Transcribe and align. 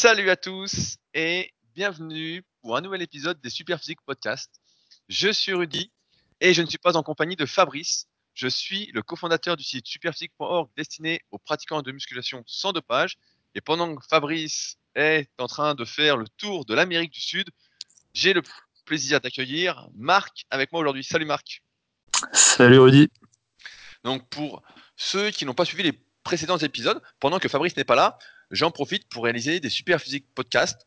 Salut 0.00 0.30
à 0.30 0.36
tous 0.36 0.98
et 1.12 1.52
bienvenue 1.74 2.44
pour 2.62 2.76
un 2.76 2.80
nouvel 2.80 3.02
épisode 3.02 3.40
des 3.40 3.50
Superphysique 3.50 3.98
Podcast. 4.06 4.48
Je 5.08 5.28
suis 5.28 5.52
Rudy 5.52 5.90
et 6.40 6.54
je 6.54 6.62
ne 6.62 6.68
suis 6.68 6.78
pas 6.78 6.96
en 6.96 7.02
compagnie 7.02 7.34
de 7.34 7.46
Fabrice. 7.46 8.06
Je 8.32 8.46
suis 8.46 8.92
le 8.94 9.02
cofondateur 9.02 9.56
du 9.56 9.64
site 9.64 9.88
superphysique.org 9.88 10.70
destiné 10.76 11.20
aux 11.32 11.38
pratiquants 11.38 11.82
de 11.82 11.90
musculation 11.90 12.44
sans 12.46 12.72
dopage. 12.72 13.16
Et 13.56 13.60
pendant 13.60 13.96
que 13.96 14.06
Fabrice 14.08 14.76
est 14.94 15.28
en 15.36 15.48
train 15.48 15.74
de 15.74 15.84
faire 15.84 16.16
le 16.16 16.28
tour 16.28 16.64
de 16.64 16.74
l'Amérique 16.74 17.10
du 17.10 17.20
Sud, 17.20 17.50
j'ai 18.14 18.34
le 18.34 18.42
plaisir 18.84 19.20
d'accueillir 19.20 19.88
Marc 19.96 20.44
avec 20.50 20.70
moi 20.70 20.80
aujourd'hui. 20.80 21.02
Salut 21.02 21.26
Marc. 21.26 21.64
Salut 22.32 22.78
Rudy. 22.78 23.08
Donc 24.04 24.28
pour 24.28 24.62
ceux 24.96 25.32
qui 25.32 25.44
n'ont 25.44 25.54
pas 25.54 25.64
suivi 25.64 25.82
les 25.82 26.00
précédents 26.22 26.58
épisodes, 26.58 27.02
pendant 27.18 27.40
que 27.40 27.48
Fabrice 27.48 27.76
n'est 27.76 27.82
pas 27.82 27.96
là, 27.96 28.16
j'en 28.50 28.70
profite 28.70 29.08
pour 29.08 29.24
réaliser 29.24 29.60
des 29.60 29.70
super 29.70 30.00
physiques 30.00 30.26
podcasts 30.34 30.86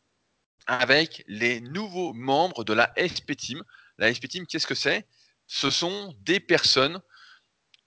avec 0.66 1.24
les 1.26 1.60
nouveaux 1.60 2.12
membres 2.12 2.64
de 2.64 2.72
la 2.72 2.92
SP 2.96 3.34
Team. 3.36 3.62
La 3.98 4.12
SP 4.12 4.28
Team, 4.28 4.46
qu'est-ce 4.46 4.66
que 4.66 4.74
c'est? 4.74 5.06
Ce 5.46 5.70
sont 5.70 6.14
des 6.20 6.40
personnes 6.40 7.00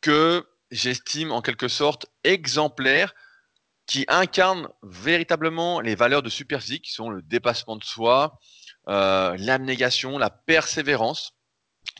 que 0.02 0.46
j'estime 0.72 1.32
en 1.32 1.41
quelque 1.41 1.68
sorte 1.68 2.05
exemplaires 2.23 3.13
qui 3.85 4.05
incarnent 4.08 4.68
véritablement 4.84 5.80
les 5.80 5.96
valeurs 5.96 6.23
de 6.23 6.30
super 6.30 6.62
physique 6.62 6.85
qui 6.85 6.91
sont 6.91 7.10
le 7.10 7.21
dépassement 7.21 7.76
de 7.76 7.84
soi, 7.84 8.40
euh, 8.88 9.35
l'abnégation, 9.38 10.18
la 10.18 10.30
persévérance, 10.30 11.34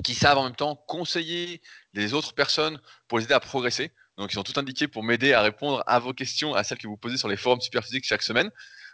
qui 0.04 0.16
savent 0.16 0.40
en 0.40 0.46
même 0.46 0.56
temps 0.56 0.76
conseiller 0.88 1.62
les 1.94 2.14
autres 2.14 2.34
personnes 2.34 2.82
pour 3.08 3.20
les 3.20 3.26
aider 3.26 3.34
à 3.34 3.40
progresser. 3.40 3.92
Donc, 4.18 4.32
ils 4.32 4.36
sont 4.36 4.44
tout 4.44 4.58
indiqués 4.58 4.88
pour 4.88 5.04
m'aider 5.04 5.34
à 5.34 5.42
répondre 5.42 5.84
à 5.88 6.00
vos 6.00 6.14
questions, 6.14 6.54
à 6.54 6.64
celles 6.64 6.78
que 6.78 6.88
vous 6.88 6.98
posez 6.98 7.18
sur 7.18 7.28
les 7.28 7.38
forums 7.38 7.62
Superphysique 7.62 8.06
chaque 8.06 8.22
semaine, 8.22 8.50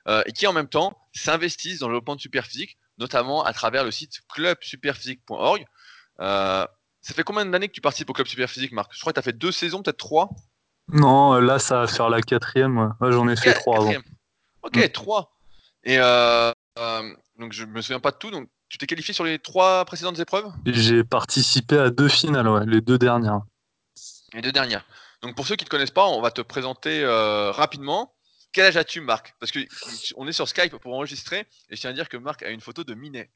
euh, 0.08 0.24
et 0.26 0.32
qui 0.32 0.48
en 0.48 0.54
même 0.54 0.68
temps 0.68 0.98
s'investissent 1.14 1.80
dans 1.80 1.88
le 1.88 1.94
développement 1.94 2.16
de 2.16 2.22
Superphysique, 2.22 2.78
notamment 2.98 3.44
à 3.44 3.54
travers 3.54 3.84
le 3.84 3.92
site 3.92 4.22
clubsuperphysique.org. 4.34 5.66
Euh, 6.22 6.66
ça 7.02 7.14
fait 7.14 7.24
combien 7.24 7.46
d'années 7.46 7.68
que 7.68 7.74
tu 7.74 7.82
participes 7.82 8.10
au 8.10 8.14
Club 8.14 8.28
Superphysique, 8.28 8.72
Marc? 8.72 8.92
Je 8.94 9.00
crois 9.02 9.12
que 9.12 9.16
tu 9.16 9.20
as 9.20 9.24
fait 9.24 9.38
deux 9.38 9.52
saisons, 9.52 9.82
peut-être 9.82 9.98
trois 9.98 10.30
Non, 10.88 11.34
là, 11.40 11.60
ça 11.60 11.80
va 11.80 11.88
faire 11.88 12.10
la 12.10 12.22
quatrième. 12.22 12.96
Ouais, 13.00 13.12
J'en 13.12 13.28
ai 13.28 13.36
fait 13.36 13.54
trois 13.54 13.78
avant. 13.78 13.94
Ok, 14.64 14.78
mm. 14.78 14.90
trois. 14.90 15.38
Et 15.84 15.98
euh, 15.98 16.52
euh, 16.78 17.14
donc, 17.40 17.54
je 17.54 17.66
me 17.66 17.82
souviens 17.82 18.00
pas 18.00 18.12
de 18.12 18.18
tout. 18.18 18.32
Donc, 18.32 18.48
tu 18.70 18.78
t'es 18.78 18.86
qualifié 18.86 19.14
sur 19.14 19.24
les 19.24 19.40
trois 19.40 19.84
précédentes 19.86 20.20
épreuves? 20.20 20.52
J'ai 20.66 21.04
participé 21.04 21.78
à 21.78 21.90
deux 21.90 22.08
finales, 22.08 22.48
ouais, 22.48 22.66
les 22.66 22.82
deux 22.82 22.98
dernières. 22.98 23.42
Les 24.34 24.42
deux 24.42 24.52
dernières. 24.52 24.86
Donc 25.22 25.36
pour 25.36 25.46
ceux 25.46 25.56
qui 25.56 25.64
ne 25.64 25.68
te 25.68 25.72
connaissent 25.72 25.92
pas, 25.92 26.08
on 26.08 26.22
va 26.22 26.32
te 26.32 26.42
présenter 26.42 27.04
euh, 27.04 27.52
rapidement. 27.52 28.14
Quel 28.54 28.66
âge 28.66 28.76
as-tu, 28.76 29.02
Marc? 29.02 29.36
Parce 29.40 29.52
qu'on 29.52 30.28
est 30.28 30.34
sur 30.34 30.48
Skype 30.48 30.76
pour 30.78 30.96
enregistrer 30.96 31.48
et 31.70 31.76
je 31.76 31.82
tiens 31.82 31.92
à 31.92 31.94
dire 31.94 32.10
que 32.10 32.18
Marc 32.18 32.44
a 32.44 32.50
une 32.50 32.60
photo 32.60 32.84
de 32.84 32.96
Minet. 32.96 33.30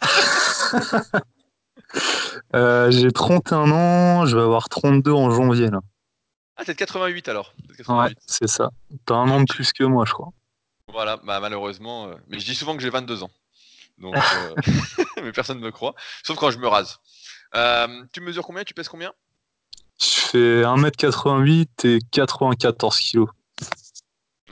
euh, 2.54 2.90
J'ai 2.90 3.10
31 3.10 3.70
ans, 3.70 4.24
je 4.24 4.36
vais 4.36 4.42
avoir 4.42 4.68
32 4.68 5.12
en 5.12 5.30
janvier. 5.30 5.68
Là. 5.68 5.80
Ah, 6.56 6.64
t'es 6.64 6.72
de 6.72 6.78
88 6.78 7.28
alors 7.28 7.54
Ouais, 7.88 8.14
c'est 8.26 8.48
ça. 8.48 8.70
T'as 9.04 9.16
un 9.16 9.28
an 9.28 9.40
de 9.40 9.52
plus 9.52 9.72
que 9.72 9.84
moi, 9.84 10.04
je 10.06 10.12
crois. 10.12 10.30
Voilà, 10.90 11.18
bah, 11.18 11.40
malheureusement. 11.40 12.08
Euh, 12.08 12.14
mais 12.28 12.38
je 12.38 12.46
dis 12.46 12.54
souvent 12.54 12.76
que 12.76 12.82
j'ai 12.82 12.90
22 12.90 13.24
ans. 13.24 13.30
Donc, 13.98 14.14
mais 15.22 15.32
personne 15.32 15.58
ne 15.58 15.64
me 15.64 15.72
croit. 15.72 15.94
Sauf 16.22 16.38
quand 16.38 16.52
je 16.52 16.58
me 16.58 16.68
rase. 16.68 17.00
tu 18.12 18.20
mesures 18.20 18.44
combien? 18.44 18.64
Tu 18.64 18.74
pèses 18.74 18.88
combien? 18.88 19.12
Je 20.00 20.06
fais 20.06 20.62
1m88 20.62 21.86
et 21.86 21.98
94 22.10 22.98
kg. 22.98 23.24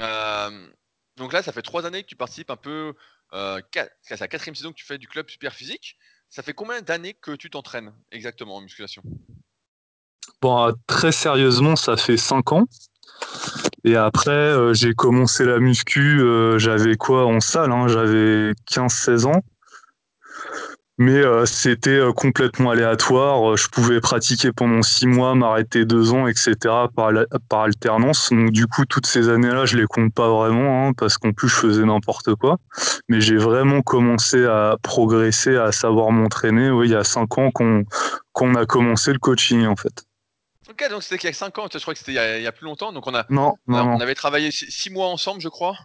Euh, 0.01 0.69
donc 1.17 1.33
là, 1.33 1.43
ça 1.43 1.53
fait 1.53 1.63
trois 1.63 1.87
années 1.87 2.03
que 2.03 2.09
tu 2.09 2.17
participes 2.17 2.51
un 2.51 2.57
peu. 2.57 2.95
Euh, 3.33 3.61
c'est 4.03 4.21
la 4.21 4.29
quatrième 4.29 4.55
saison 4.55 4.71
que 4.71 4.77
tu 4.77 4.85
fais 4.85 4.99
du 4.99 5.09
club 5.09 5.29
super 5.29 5.53
physique. 5.53 5.97
Ça 6.31 6.43
fait 6.43 6.55
combien 6.55 6.81
d'années 6.83 7.15
que 7.15 7.33
tu 7.33 7.51
t'entraînes 7.51 7.93
exactement 8.11 8.57
en 8.57 8.61
musculation? 8.61 9.03
Bon, 10.41 10.69
euh, 10.69 10.73
très 10.87 11.13
sérieusement, 11.13 11.77
ça 11.77 11.97
fait 11.97 12.17
5 12.17 12.53
ans. 12.53 12.67
Et 13.85 13.97
après, 13.97 14.31
euh, 14.31 14.73
j'ai 14.73 14.95
commencé 14.95 15.45
la 15.45 15.59
muscu, 15.59 16.21
j'avais 16.59 16.97
quoi 16.97 17.27
en 17.27 17.41
salle 17.41 17.71
hein, 17.71 17.87
J'avais 17.89 18.53
15-16 18.67 19.27
ans 19.27 19.43
mais 20.97 21.17
euh, 21.17 21.45
c'était 21.45 21.91
euh, 21.91 22.13
complètement 22.13 22.71
aléatoire. 22.71 23.51
Euh, 23.51 23.57
je 23.57 23.69
pouvais 23.69 24.01
pratiquer 24.01 24.53
pendant 24.53 24.83
six 24.83 25.07
mois, 25.07 25.35
m'arrêter 25.35 25.85
deux 25.85 26.13
ans, 26.13 26.29
etc. 26.29 26.55
par, 26.95 27.11
par 27.49 27.61
alternance. 27.63 28.31
Donc 28.31 28.53
du 28.53 28.67
coup, 28.67 28.85
toutes 28.85 29.07
ces 29.07 29.29
années-là, 29.29 29.67
je 29.67 29.77
les 29.77 29.87
compte 29.87 30.15
pas 30.15 30.29
vraiment, 30.29 30.87
hein, 30.87 30.93
parce 30.97 31.19
qu'en 31.19 31.33
plus, 31.33 31.49
je 31.49 31.57
faisais 31.57 31.85
n'importe 31.85 32.35
quoi. 32.37 32.59
Mais 33.09 33.21
j'ai 33.21 33.37
vraiment 33.37 33.83
commencé 33.83 34.45
à 34.45 34.77
progresser, 34.83 35.57
à 35.57 35.73
savoir 35.73 36.13
m'entraîner. 36.13 36.71
Oui, 36.71 36.89
il 36.89 36.93
y 36.93 36.97
a 36.97 37.05
cinq 37.05 37.39
ans 37.39 37.51
qu'on 37.51 37.85
qu'on 38.33 38.55
a 38.55 38.67
commencé 38.67 39.13
le 39.13 39.19
coaching, 39.19 39.67
en 39.67 39.77
fait. 39.77 40.05
Ok, 40.69 40.89
donc 40.91 41.03
c'était 41.03 41.17
il 41.17 41.27
y 41.27 41.31
a 41.31 41.33
cinq 41.33 41.59
ans. 41.59 41.67
Je 41.73 41.79
crois 41.79 41.95
que 41.95 41.99
c'était 41.99 42.13
il, 42.13 42.43
y 42.43 42.47
a 42.47 42.53
plus 42.53 42.67
longtemps. 42.67 42.93
Donc 42.93 43.07
on 43.07 43.15
a, 43.15 43.27
non, 43.31 43.55
non, 43.67 43.97
on, 43.97 44.01
avait 44.01 44.15
travaillé 44.15 44.51
six 44.53 44.91
mois 44.91 45.09
ensemble, 45.09 45.41
je 45.41 45.49
crois. 45.49 45.77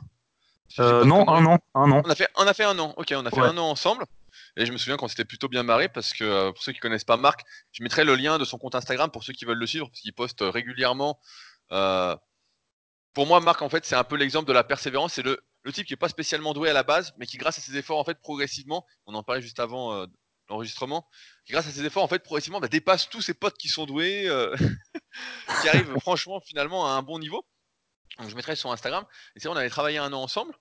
non, 0.77 1.27
un 1.27 1.45
an, 1.45 1.57
un 1.73 1.91
an. 1.91 2.01
On 2.05 2.09
a 2.09 2.15
fait, 2.15 2.27
on 2.37 2.45
a 2.45 2.53
fait 2.53 2.63
un 2.63 2.77
an. 2.77 2.93
Ok, 2.97 3.13
on 3.15 3.25
a 3.25 3.31
fait 3.31 3.41
un 3.41 3.57
an 3.57 3.71
ensemble. 3.71 4.05
Et 4.59 4.65
je 4.65 4.73
me 4.73 4.77
souviens 4.77 4.97
qu'on 4.97 5.07
s'était 5.07 5.23
plutôt 5.23 5.47
bien 5.47 5.63
marré 5.63 5.87
parce 5.87 6.11
que 6.13 6.25
euh, 6.25 6.51
pour 6.51 6.61
ceux 6.61 6.73
qui 6.73 6.79
connaissent 6.79 7.05
pas 7.05 7.15
Marc, 7.15 7.45
je 7.71 7.81
mettrai 7.81 8.03
le 8.03 8.15
lien 8.15 8.37
de 8.37 8.43
son 8.43 8.57
compte 8.57 8.75
Instagram 8.75 9.09
pour 9.09 9.23
ceux 9.23 9.31
qui 9.31 9.45
veulent 9.45 9.57
le 9.57 9.65
suivre 9.65 9.87
parce 9.87 10.01
qu'il 10.01 10.11
poste 10.11 10.41
régulièrement. 10.41 11.17
Euh, 11.71 12.13
pour 13.13 13.25
moi, 13.25 13.39
Marc, 13.39 13.61
en 13.61 13.69
fait, 13.69 13.85
c'est 13.85 13.95
un 13.95 14.03
peu 14.03 14.17
l'exemple 14.17 14.49
de 14.49 14.53
la 14.53 14.65
persévérance. 14.65 15.13
C'est 15.13 15.21
le, 15.21 15.41
type 15.71 15.87
qui 15.87 15.93
est 15.93 15.97
pas 15.97 16.09
spécialement 16.09 16.53
doué 16.53 16.69
à 16.69 16.73
la 16.73 16.83
base, 16.83 17.13
mais 17.17 17.25
qui, 17.25 17.37
grâce 17.37 17.57
à 17.57 17.61
ses 17.61 17.77
efforts, 17.77 17.99
en 17.99 18.03
fait, 18.03 18.19
progressivement, 18.19 18.85
on 19.05 19.15
en 19.15 19.23
parlait 19.23 19.41
juste 19.41 19.61
avant 19.61 19.93
euh, 19.93 20.07
l'enregistrement, 20.49 21.07
qui, 21.45 21.53
grâce 21.53 21.67
à 21.67 21.71
ses 21.71 21.85
efforts, 21.85 22.03
en 22.03 22.09
fait, 22.09 22.21
progressivement, 22.21 22.59
bah, 22.59 22.67
dépasse 22.67 23.07
tous 23.07 23.21
ses 23.21 23.33
potes 23.33 23.57
qui 23.57 23.69
sont 23.69 23.85
doués, 23.85 24.27
qui 25.61 25.69
arrivent 25.69 25.93
franchement, 26.01 26.41
finalement, 26.41 26.85
à 26.85 26.91
un 26.97 27.01
bon 27.01 27.17
niveau. 27.17 27.45
Donc, 28.17 28.29
je 28.29 28.35
mettrai 28.35 28.57
sur 28.57 28.73
Instagram. 28.73 29.05
Et 29.35 29.39
c'est 29.39 29.47
on 29.47 29.55
avait 29.55 29.69
travaillé 29.69 29.99
un 29.99 30.11
an 30.11 30.21
ensemble. 30.21 30.53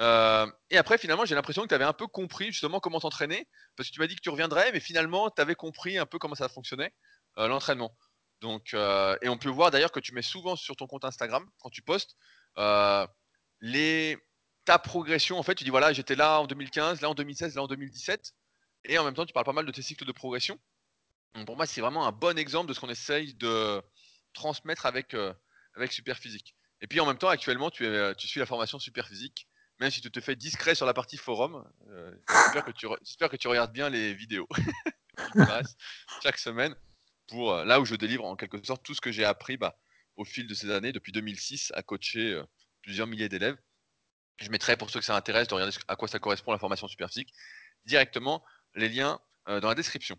Euh, 0.00 0.46
et 0.70 0.78
après, 0.78 0.98
finalement, 0.98 1.24
j'ai 1.24 1.34
l'impression 1.34 1.62
que 1.62 1.68
tu 1.68 1.74
avais 1.74 1.84
un 1.84 1.92
peu 1.92 2.06
compris 2.06 2.46
justement 2.46 2.80
comment 2.80 3.00
t'entraîner, 3.00 3.48
parce 3.76 3.88
que 3.88 3.94
tu 3.94 4.00
m'as 4.00 4.06
dit 4.06 4.16
que 4.16 4.20
tu 4.20 4.30
reviendrais, 4.30 4.72
mais 4.72 4.80
finalement, 4.80 5.30
tu 5.30 5.40
avais 5.42 5.54
compris 5.54 5.98
un 5.98 6.06
peu 6.06 6.18
comment 6.18 6.34
ça 6.34 6.48
fonctionnait, 6.48 6.92
euh, 7.38 7.48
l'entraînement. 7.48 7.96
Donc, 8.40 8.74
euh, 8.74 9.16
et 9.22 9.28
on 9.28 9.38
peut 9.38 9.50
voir 9.50 9.70
d'ailleurs 9.70 9.92
que 9.92 10.00
tu 10.00 10.14
mets 10.14 10.22
souvent 10.22 10.56
sur 10.56 10.76
ton 10.76 10.86
compte 10.86 11.04
Instagram, 11.04 11.48
quand 11.60 11.70
tu 11.70 11.82
postes, 11.82 12.16
ta 14.64 14.78
progression. 14.78 15.38
En 15.38 15.42
fait, 15.42 15.56
tu 15.56 15.64
dis 15.64 15.70
voilà, 15.70 15.92
j'étais 15.92 16.14
là 16.14 16.40
en 16.40 16.46
2015, 16.46 17.00
là 17.00 17.10
en 17.10 17.14
2016, 17.14 17.56
là 17.56 17.62
en 17.62 17.66
2017, 17.66 18.32
et 18.84 18.98
en 18.98 19.04
même 19.04 19.14
temps, 19.14 19.26
tu 19.26 19.32
parles 19.32 19.46
pas 19.46 19.52
mal 19.52 19.66
de 19.66 19.72
tes 19.72 19.82
cycles 19.82 20.04
de 20.04 20.12
progression. 20.12 20.58
Donc, 21.34 21.46
pour 21.46 21.56
moi, 21.56 21.66
c'est 21.66 21.80
vraiment 21.80 22.06
un 22.06 22.12
bon 22.12 22.38
exemple 22.38 22.68
de 22.68 22.74
ce 22.74 22.80
qu'on 22.80 22.90
essaye 22.90 23.34
de 23.34 23.82
transmettre 24.34 24.86
avec, 24.86 25.16
avec 25.74 25.92
Superphysique. 25.92 26.54
Et 26.80 26.86
puis 26.86 27.00
en 27.00 27.06
même 27.06 27.18
temps, 27.18 27.28
actuellement, 27.28 27.70
tu, 27.70 27.86
es, 27.86 28.14
tu 28.16 28.26
suis 28.26 28.40
la 28.40 28.46
formation 28.46 28.78
Superphysique 28.78 29.48
même 29.82 29.90
si 29.90 30.00
tu 30.00 30.12
te 30.12 30.20
fais 30.20 30.36
discret 30.36 30.76
sur 30.76 30.86
la 30.86 30.94
partie 30.94 31.16
forum, 31.16 31.68
euh, 31.90 32.14
j'espère, 32.28 32.64
que 33.28 33.36
tu 33.36 33.48
regardes 33.48 33.72
bien 33.72 33.90
les 33.90 34.14
vidéos 34.14 34.46
chaque 36.22 36.38
semaine 36.38 36.74
pour 37.26 37.52
euh, 37.52 37.64
là 37.64 37.80
où 37.80 37.84
je 37.84 37.96
délivre 37.96 38.24
en 38.24 38.36
quelque 38.36 38.64
sorte 38.64 38.84
tout 38.84 38.94
ce 38.94 39.00
que 39.00 39.10
j'ai 39.10 39.24
appris 39.24 39.56
bah, 39.56 39.76
au 40.16 40.24
fil 40.24 40.46
de 40.46 40.54
ces 40.54 40.70
années, 40.70 40.92
depuis 40.92 41.10
2006, 41.10 41.72
à 41.74 41.82
coacher 41.82 42.30
euh, 42.30 42.44
plusieurs 42.82 43.08
milliers 43.08 43.28
d'élèves. 43.28 43.56
Je 44.36 44.50
mettrai 44.50 44.76
pour 44.76 44.88
ceux 44.88 45.00
que 45.00 45.04
ça 45.04 45.16
intéresse 45.16 45.48
de 45.48 45.54
regarder 45.54 45.76
à 45.88 45.96
quoi 45.96 46.06
ça 46.06 46.20
correspond 46.20 46.52
la 46.52 46.58
formation 46.58 46.86
super 46.86 47.08
physique 47.08 47.32
directement 47.84 48.44
les 48.74 48.88
liens 48.88 49.20
dans 49.46 49.68
la 49.68 49.74
description. 49.74 50.16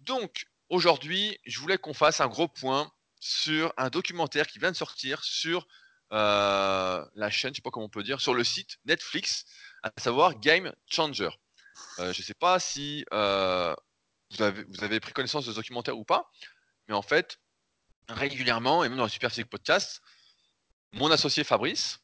donc 0.00 0.46
aujourd'hui, 0.68 1.38
je 1.46 1.60
voulais 1.60 1.78
qu'on 1.78 1.94
fasse 1.94 2.20
un 2.20 2.26
gros 2.26 2.48
point 2.48 2.92
sur 3.20 3.72
un 3.76 3.88
documentaire 3.88 4.48
qui 4.48 4.58
vient 4.58 4.72
de 4.72 4.76
sortir 4.76 5.22
sur 5.24 5.66
la 6.10 7.30
chaîne, 7.30 7.52
je 7.52 7.56
sais 7.56 7.62
pas 7.62 7.70
comment 7.70 7.86
on 7.86 7.90
peut 7.90 8.02
dire, 8.02 8.20
sur 8.20 8.34
le 8.34 8.44
site 8.44 8.78
Netflix, 8.84 9.44
à 9.82 9.92
savoir 9.98 10.38
Game 10.38 10.72
Changer. 10.86 11.30
Euh, 11.98 12.12
je 12.12 12.22
sais 12.22 12.34
pas 12.34 12.58
si 12.58 13.04
euh, 13.12 13.74
vous, 14.30 14.42
avez, 14.42 15.00
pris 15.00 15.12
connaissance 15.12 15.46
de 15.46 15.50
ce 15.50 15.56
documentaire 15.56 15.96
ou 15.96 16.04
pas, 16.04 16.30
mais 16.88 16.94
en 16.94 17.02
fait, 17.02 17.38
régulièrement, 18.08 18.84
et 18.84 18.88
même 18.88 18.98
dans 18.98 19.04
le 19.04 19.10
Super 19.10 19.30
Physique 19.30 19.50
Podcast, 19.50 20.00
mon 20.92 21.10
associé 21.10 21.44
Fabrice 21.44 21.98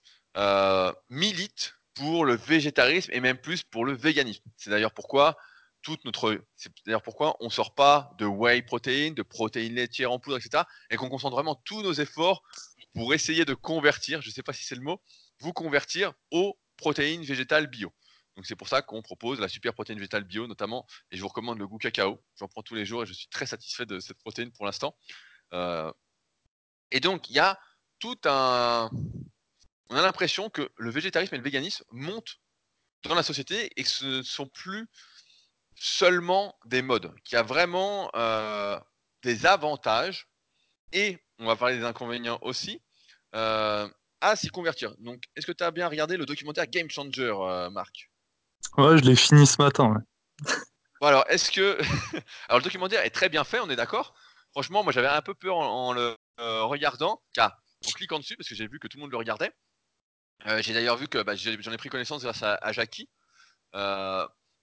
milite 1.10 1.74
pour 1.94 2.24
le 2.24 2.34
végétarisme 2.34 3.10
et 3.12 3.20
même 3.20 3.38
plus 3.38 3.62
pour 3.62 3.84
le 3.84 3.92
véganisme. 3.92 4.42
C'est 4.56 4.70
d'ailleurs 4.70 4.94
pourquoi 4.94 5.36
toute 5.82 6.04
notre, 6.04 6.40
c'est 6.56 6.72
d'ailleurs 6.86 7.02
pourquoi 7.02 7.36
on 7.40 7.50
sort 7.50 7.74
pas 7.74 8.14
de 8.18 8.24
whey 8.24 8.62
protein, 8.62 9.12
de 9.14 9.22
protéines 9.22 9.74
laitières 9.74 10.12
en 10.12 10.18
poudre, 10.18 10.38
etc. 10.38 10.64
Et 10.90 10.96
qu'on 10.96 11.08
concentre 11.08 11.34
vraiment 11.34 11.56
tous 11.64 11.82
nos 11.82 11.92
efforts 11.92 12.42
pour 12.94 13.14
essayer 13.14 13.44
de 13.44 13.54
convertir, 13.54 14.22
je 14.22 14.28
ne 14.28 14.32
sais 14.32 14.42
pas 14.42 14.52
si 14.52 14.64
c'est 14.64 14.74
le 14.74 14.82
mot, 14.82 15.02
vous 15.40 15.52
convertir 15.52 16.12
aux 16.30 16.58
protéines 16.76 17.24
végétales 17.24 17.66
bio. 17.66 17.92
Donc 18.36 18.46
c'est 18.46 18.56
pour 18.56 18.68
ça 18.68 18.80
qu'on 18.82 19.02
propose 19.02 19.40
la 19.40 19.48
super 19.48 19.74
protéine 19.74 19.98
végétale 19.98 20.24
bio 20.24 20.46
notamment, 20.46 20.86
et 21.10 21.16
je 21.16 21.22
vous 21.22 21.28
recommande 21.28 21.58
le 21.58 21.66
goût 21.66 21.78
cacao. 21.78 22.22
J'en 22.38 22.48
prends 22.48 22.62
tous 22.62 22.74
les 22.74 22.86
jours 22.86 23.02
et 23.02 23.06
je 23.06 23.12
suis 23.12 23.28
très 23.28 23.46
satisfait 23.46 23.86
de 23.86 24.00
cette 24.00 24.18
protéine 24.18 24.52
pour 24.52 24.64
l'instant. 24.66 24.96
Euh, 25.52 25.92
et 26.90 27.00
donc 27.00 27.28
il 27.28 27.36
y 27.36 27.38
a 27.38 27.58
tout 27.98 28.18
un, 28.24 28.90
on 29.90 29.96
a 29.96 30.02
l'impression 30.02 30.48
que 30.48 30.70
le 30.76 30.90
végétarisme 30.90 31.34
et 31.34 31.38
le 31.38 31.44
véganisme 31.44 31.84
montent 31.90 32.40
dans 33.02 33.14
la 33.14 33.22
société 33.22 33.70
et 33.76 33.82
que 33.82 33.88
ce 33.88 34.06
ne 34.06 34.22
sont 34.22 34.46
plus 34.46 34.88
seulement 35.74 36.58
des 36.64 36.82
modes, 36.82 37.14
qu'il 37.24 37.36
y 37.36 37.38
a 37.38 37.42
vraiment 37.42 38.10
euh, 38.14 38.78
des 39.22 39.46
avantages 39.46 40.28
et 40.92 41.18
on 41.42 41.46
va 41.46 41.56
parler 41.56 41.76
des 41.76 41.84
inconvénients 41.84 42.38
aussi 42.42 42.80
euh, 43.34 43.88
à 44.20 44.36
s'y 44.36 44.48
convertir. 44.48 44.94
Donc, 44.98 45.24
est-ce 45.36 45.46
que 45.46 45.52
tu 45.52 45.64
as 45.64 45.70
bien 45.70 45.88
regardé 45.88 46.16
le 46.16 46.26
documentaire 46.26 46.66
Game 46.66 46.88
Changer, 46.88 47.34
euh, 47.36 47.70
Marc? 47.70 48.10
Ouais, 48.78 48.96
je 48.98 49.04
l'ai 49.04 49.16
fini 49.16 49.46
ce 49.46 49.60
matin. 49.60 49.94
Bon, 51.00 51.06
alors, 51.06 51.24
est-ce 51.28 51.50
que. 51.50 51.78
alors, 52.48 52.58
le 52.58 52.64
documentaire 52.64 53.04
est 53.04 53.10
très 53.10 53.28
bien 53.28 53.44
fait, 53.44 53.60
on 53.60 53.68
est 53.70 53.76
d'accord 53.76 54.14
Franchement, 54.52 54.84
moi 54.84 54.92
j'avais 54.92 55.08
un 55.08 55.22
peu 55.22 55.34
peur 55.34 55.56
en, 55.56 55.92
le 55.94 56.14
regardant, 56.38 57.22
car 57.32 57.56
en 57.86 57.90
cliquant 57.90 58.18
dessus, 58.18 58.36
parce 58.36 58.48
que 58.48 58.54
j'ai 58.54 58.68
vu 58.68 58.78
que 58.78 58.86
tout 58.86 58.98
le 58.98 59.02
monde 59.02 59.10
le 59.10 59.16
regardait. 59.16 59.50
j'ai 60.58 60.74
d'ailleurs 60.74 60.98
vu 60.98 61.08
que 61.08 61.22
bah, 61.22 61.34
j'en 61.34 61.72
ai 61.72 61.76
pris 61.78 61.88
connaissance 61.88 62.22
grâce 62.22 62.42
à, 62.42 62.54
à 62.56 62.72
Jackie 62.72 63.08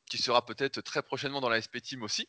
qui 0.09 0.17
sera 0.17 0.45
peut-être 0.45 0.81
très 0.81 1.01
prochainement 1.01 1.39
dans 1.39 1.49
la 1.49 1.61
SP 1.61 1.79
Team 1.81 2.03
aussi. 2.03 2.27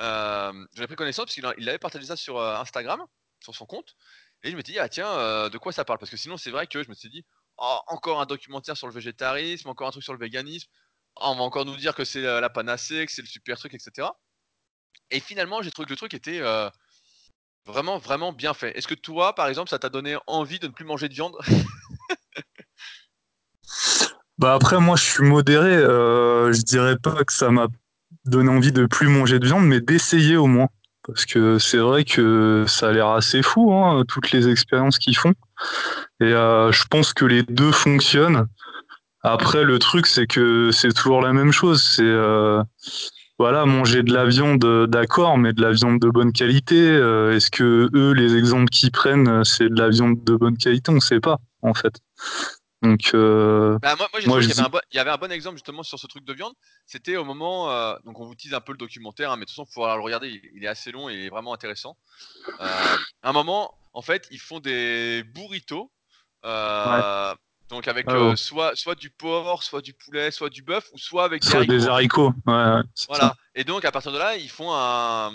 Euh, 0.00 0.66
J'en 0.74 0.82
ai 0.82 0.86
pris 0.86 0.96
connaissance 0.96 1.26
parce 1.26 1.34
qu'il 1.34 1.68
avait 1.68 1.78
partagé 1.78 2.06
ça 2.06 2.16
sur 2.16 2.38
euh, 2.38 2.56
Instagram, 2.56 3.02
sur 3.40 3.54
son 3.54 3.66
compte. 3.66 3.96
Et 4.42 4.50
je 4.50 4.56
me 4.56 4.62
suis 4.62 4.72
dit, 4.72 4.78
ah 4.78 4.88
tiens, 4.88 5.08
euh, 5.08 5.48
de 5.48 5.58
quoi 5.58 5.72
ça 5.72 5.84
parle? 5.84 5.98
Parce 5.98 6.10
que 6.10 6.16
sinon, 6.16 6.36
c'est 6.36 6.50
vrai 6.50 6.66
que 6.66 6.82
je 6.82 6.88
me 6.88 6.94
suis 6.94 7.10
dit, 7.10 7.24
oh, 7.58 7.78
encore 7.88 8.20
un 8.20 8.26
documentaire 8.26 8.76
sur 8.76 8.86
le 8.86 8.92
végétarisme, 8.92 9.68
encore 9.68 9.88
un 9.88 9.90
truc 9.90 10.02
sur 10.02 10.12
le 10.12 10.18
véganisme. 10.18 10.68
Oh, 11.16 11.26
on 11.26 11.36
va 11.36 11.42
encore 11.42 11.64
nous 11.64 11.76
dire 11.76 11.94
que 11.94 12.04
c'est 12.04 12.24
euh, 12.24 12.40
la 12.40 12.50
panacée, 12.50 13.04
que 13.06 13.12
c'est 13.12 13.22
le 13.22 13.28
super 13.28 13.58
truc, 13.58 13.74
etc. 13.74 14.08
Et 15.10 15.20
finalement, 15.20 15.60
j'ai 15.62 15.70
trouvé 15.70 15.86
que 15.86 15.92
le 15.92 15.96
truc 15.96 16.14
était 16.14 16.40
vraiment, 17.66 17.98
vraiment 17.98 18.32
bien 18.32 18.54
fait. 18.54 18.76
Est-ce 18.76 18.88
que 18.88 18.94
toi, 18.94 19.34
par 19.34 19.48
exemple, 19.48 19.70
ça 19.70 19.78
t'a 19.78 19.88
donné 19.88 20.16
envie 20.26 20.58
de 20.58 20.66
ne 20.66 20.72
plus 20.72 20.84
manger 20.84 21.08
de 21.08 21.14
viande? 21.14 21.36
Bah 24.40 24.54
après, 24.54 24.80
moi, 24.80 24.96
je 24.96 25.04
suis 25.04 25.22
modéré. 25.22 25.76
Euh, 25.76 26.50
je 26.50 26.62
dirais 26.62 26.96
pas 26.96 27.24
que 27.24 27.32
ça 27.32 27.50
m'a 27.50 27.66
donné 28.24 28.48
envie 28.48 28.72
de 28.72 28.86
plus 28.86 29.06
manger 29.06 29.38
de 29.38 29.44
viande, 29.44 29.66
mais 29.66 29.82
d'essayer 29.82 30.38
au 30.38 30.46
moins. 30.46 30.68
Parce 31.12 31.26
que 31.26 31.58
c'est 31.58 31.78
vrai 31.78 32.04
que 32.04 32.64
ça 32.66 32.88
a 32.88 32.92
l'air 32.92 33.08
assez 33.08 33.42
fou, 33.42 33.72
hein, 33.72 34.04
toutes 34.06 34.30
les 34.32 34.48
expériences 34.48 34.98
qu'ils 34.98 35.16
font. 35.16 35.34
Et 36.20 36.32
euh, 36.32 36.72
je 36.72 36.84
pense 36.88 37.12
que 37.12 37.24
les 37.24 37.42
deux 37.42 37.72
fonctionnent. 37.72 38.46
Après, 39.22 39.64
le 39.64 39.78
truc, 39.78 40.06
c'est 40.06 40.26
que 40.26 40.70
c'est 40.72 40.92
toujours 40.92 41.20
la 41.20 41.32
même 41.32 41.52
chose. 41.52 41.82
C'est 41.82 42.02
euh, 42.02 42.62
voilà, 43.38 43.66
manger 43.66 44.02
de 44.02 44.12
la 44.12 44.24
viande, 44.24 44.86
d'accord, 44.88 45.38
mais 45.38 45.52
de 45.52 45.62
la 45.62 45.72
viande 45.72 45.98
de 45.98 46.08
bonne 46.08 46.32
qualité. 46.32 46.76
Euh, 46.78 47.34
est-ce 47.36 47.50
que 47.50 47.90
eux, 47.94 48.12
les 48.12 48.36
exemples 48.36 48.70
qu'ils 48.70 48.92
prennent, 48.92 49.44
c'est 49.44 49.68
de 49.68 49.78
la 49.78 49.88
viande 49.88 50.22
de 50.24 50.34
bonne 50.36 50.56
qualité? 50.56 50.90
On 50.90 50.96
ne 50.96 51.00
sait 51.00 51.20
pas, 51.20 51.38
en 51.62 51.74
fait. 51.74 52.00
Donc, 52.82 53.10
euh, 53.12 53.78
bah, 53.82 53.94
moi, 53.96 54.08
moi 54.26 54.40
qu'il 54.40 54.48
y, 54.92 54.98
avait 54.98 55.10
un 55.10 55.16
bon 55.18 55.30
exemple 55.30 55.56
justement 55.56 55.82
sur 55.82 55.98
ce 55.98 56.06
truc 56.06 56.24
de 56.24 56.32
viande. 56.32 56.54
C'était 56.86 57.16
au 57.16 57.24
moment, 57.24 57.70
euh, 57.70 57.94
donc 58.06 58.18
on 58.20 58.24
vous 58.24 58.34
tease 58.34 58.54
un 58.54 58.60
peu 58.60 58.72
le 58.72 58.78
documentaire, 58.78 59.30
hein, 59.30 59.36
mais 59.36 59.44
de 59.44 59.50
toute 59.50 59.56
façon, 59.56 59.68
il 59.68 59.74
faut 59.74 59.86
le 59.86 60.02
regarder, 60.02 60.40
il, 60.54 60.64
est 60.64 60.68
assez 60.68 60.90
long 60.90 61.10
et 61.10 61.14
il 61.14 61.20
est 61.26 61.28
vraiment 61.28 61.52
intéressant. 61.52 61.98
Euh, 62.60 62.96
un 63.22 63.32
moment, 63.32 63.74
en 63.92 64.00
fait, 64.00 64.26
ils 64.30 64.40
font 64.40 64.60
des 64.60 65.24
burritos, 65.24 65.92
donc 66.42 67.86
avec 67.86 68.06
ah, 68.08 68.34
soit, 68.34 68.74
soit 68.74 68.94
du 68.94 69.10
porc, 69.10 69.62
soit 69.62 69.82
du 69.82 69.92
poulet, 69.92 70.30
soit 70.30 70.48
du 70.48 70.62
bœuf, 70.62 70.88
ou 70.94 70.98
soit 70.98 71.24
avec 71.24 71.42
des 71.42 71.86
haricots. 71.86 72.32
voilà. 72.46 73.34
Et 73.54 73.64
donc 73.64 73.84
à 73.84 73.92
partir 73.92 74.10
de 74.10 74.18
là, 74.18 74.36
ils 74.36 74.50
font 74.50 74.72
un, 74.72 75.32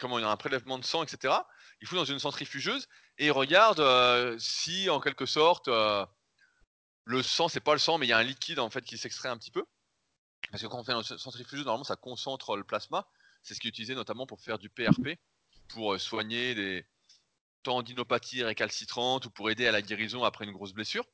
comment, 0.00 0.18
un 0.18 0.36
prélèvement 0.36 0.78
de 0.78 0.84
sang, 0.84 1.02
etc. 1.02 1.32
Ils 1.80 1.88
font 1.88 1.96
dans 1.96 2.04
une 2.04 2.18
centrifugeuse 2.18 2.88
et 3.16 3.26
ils 3.26 3.32
regardent 3.32 4.36
si, 4.38 4.90
en 4.90 5.00
quelque 5.00 5.24
sorte, 5.24 5.70
le 7.04 7.22
sang, 7.22 7.48
c'est 7.48 7.60
pas 7.60 7.72
le 7.72 7.78
sang, 7.78 7.98
mais 7.98 8.06
il 8.06 8.10
y 8.10 8.12
a 8.12 8.18
un 8.18 8.22
liquide 8.22 8.58
en 8.58 8.70
fait 8.70 8.82
qui 8.84 8.98
s'extrait 8.98 9.28
un 9.28 9.36
petit 9.36 9.50
peu. 9.50 9.64
Parce 10.50 10.62
que 10.62 10.68
quand 10.68 10.78
on 10.78 10.84
fait 10.84 10.92
un 10.92 11.02
centrifuge, 11.02 11.60
normalement, 11.60 11.84
ça 11.84 11.96
concentre 11.96 12.56
le 12.56 12.64
plasma. 12.64 13.06
C'est 13.42 13.54
ce 13.54 13.60
qui 13.60 13.66
est 13.66 13.70
utilisé 13.70 13.94
notamment 13.94 14.26
pour 14.26 14.40
faire 14.40 14.58
du 14.58 14.70
PRP, 14.70 15.18
pour 15.68 15.94
euh, 15.94 15.98
soigner 15.98 16.54
des 16.54 16.86
tendinopathies 17.62 18.42
récalcitrantes 18.42 19.26
ou 19.26 19.30
pour 19.30 19.50
aider 19.50 19.66
à 19.66 19.72
la 19.72 19.82
guérison 19.82 20.24
après 20.24 20.44
une 20.44 20.52
grosse 20.52 20.72
blessure. 20.72 21.04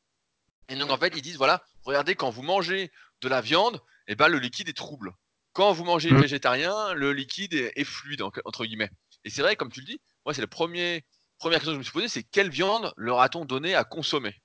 Et 0.68 0.76
donc 0.76 0.90
en 0.90 0.98
fait, 0.98 1.12
ils 1.16 1.22
disent 1.22 1.36
voilà, 1.36 1.64
regardez, 1.82 2.14
quand 2.14 2.30
vous 2.30 2.42
mangez 2.42 2.92
de 3.20 3.28
la 3.28 3.40
viande, 3.40 3.80
eh 4.06 4.14
ben, 4.14 4.28
le 4.28 4.38
liquide 4.38 4.68
est 4.68 4.76
trouble. 4.76 5.12
Quand 5.52 5.72
vous 5.72 5.84
mangez 5.84 6.12
mmh. 6.12 6.20
végétarien, 6.20 6.94
le 6.94 7.12
liquide 7.12 7.54
est, 7.54 7.84
fluide, 7.84 8.22
entre 8.22 8.64
guillemets. 8.64 8.90
Et 9.24 9.30
c'est 9.30 9.42
vrai, 9.42 9.56
comme 9.56 9.70
tu 9.70 9.80
le 9.80 9.86
dis, 9.86 10.00
moi, 10.24 10.32
c'est 10.32 10.40
la 10.40 10.46
première 10.46 11.02
question 11.40 11.70
que 11.70 11.72
je 11.72 11.78
me 11.78 11.82
suis 11.82 11.92
posée 11.92 12.08
c'est 12.08 12.22
quelle 12.22 12.50
viande 12.50 12.92
leur 12.96 13.20
a-t-on 13.20 13.44
donné 13.44 13.74
à 13.74 13.84
consommer? 13.84 14.40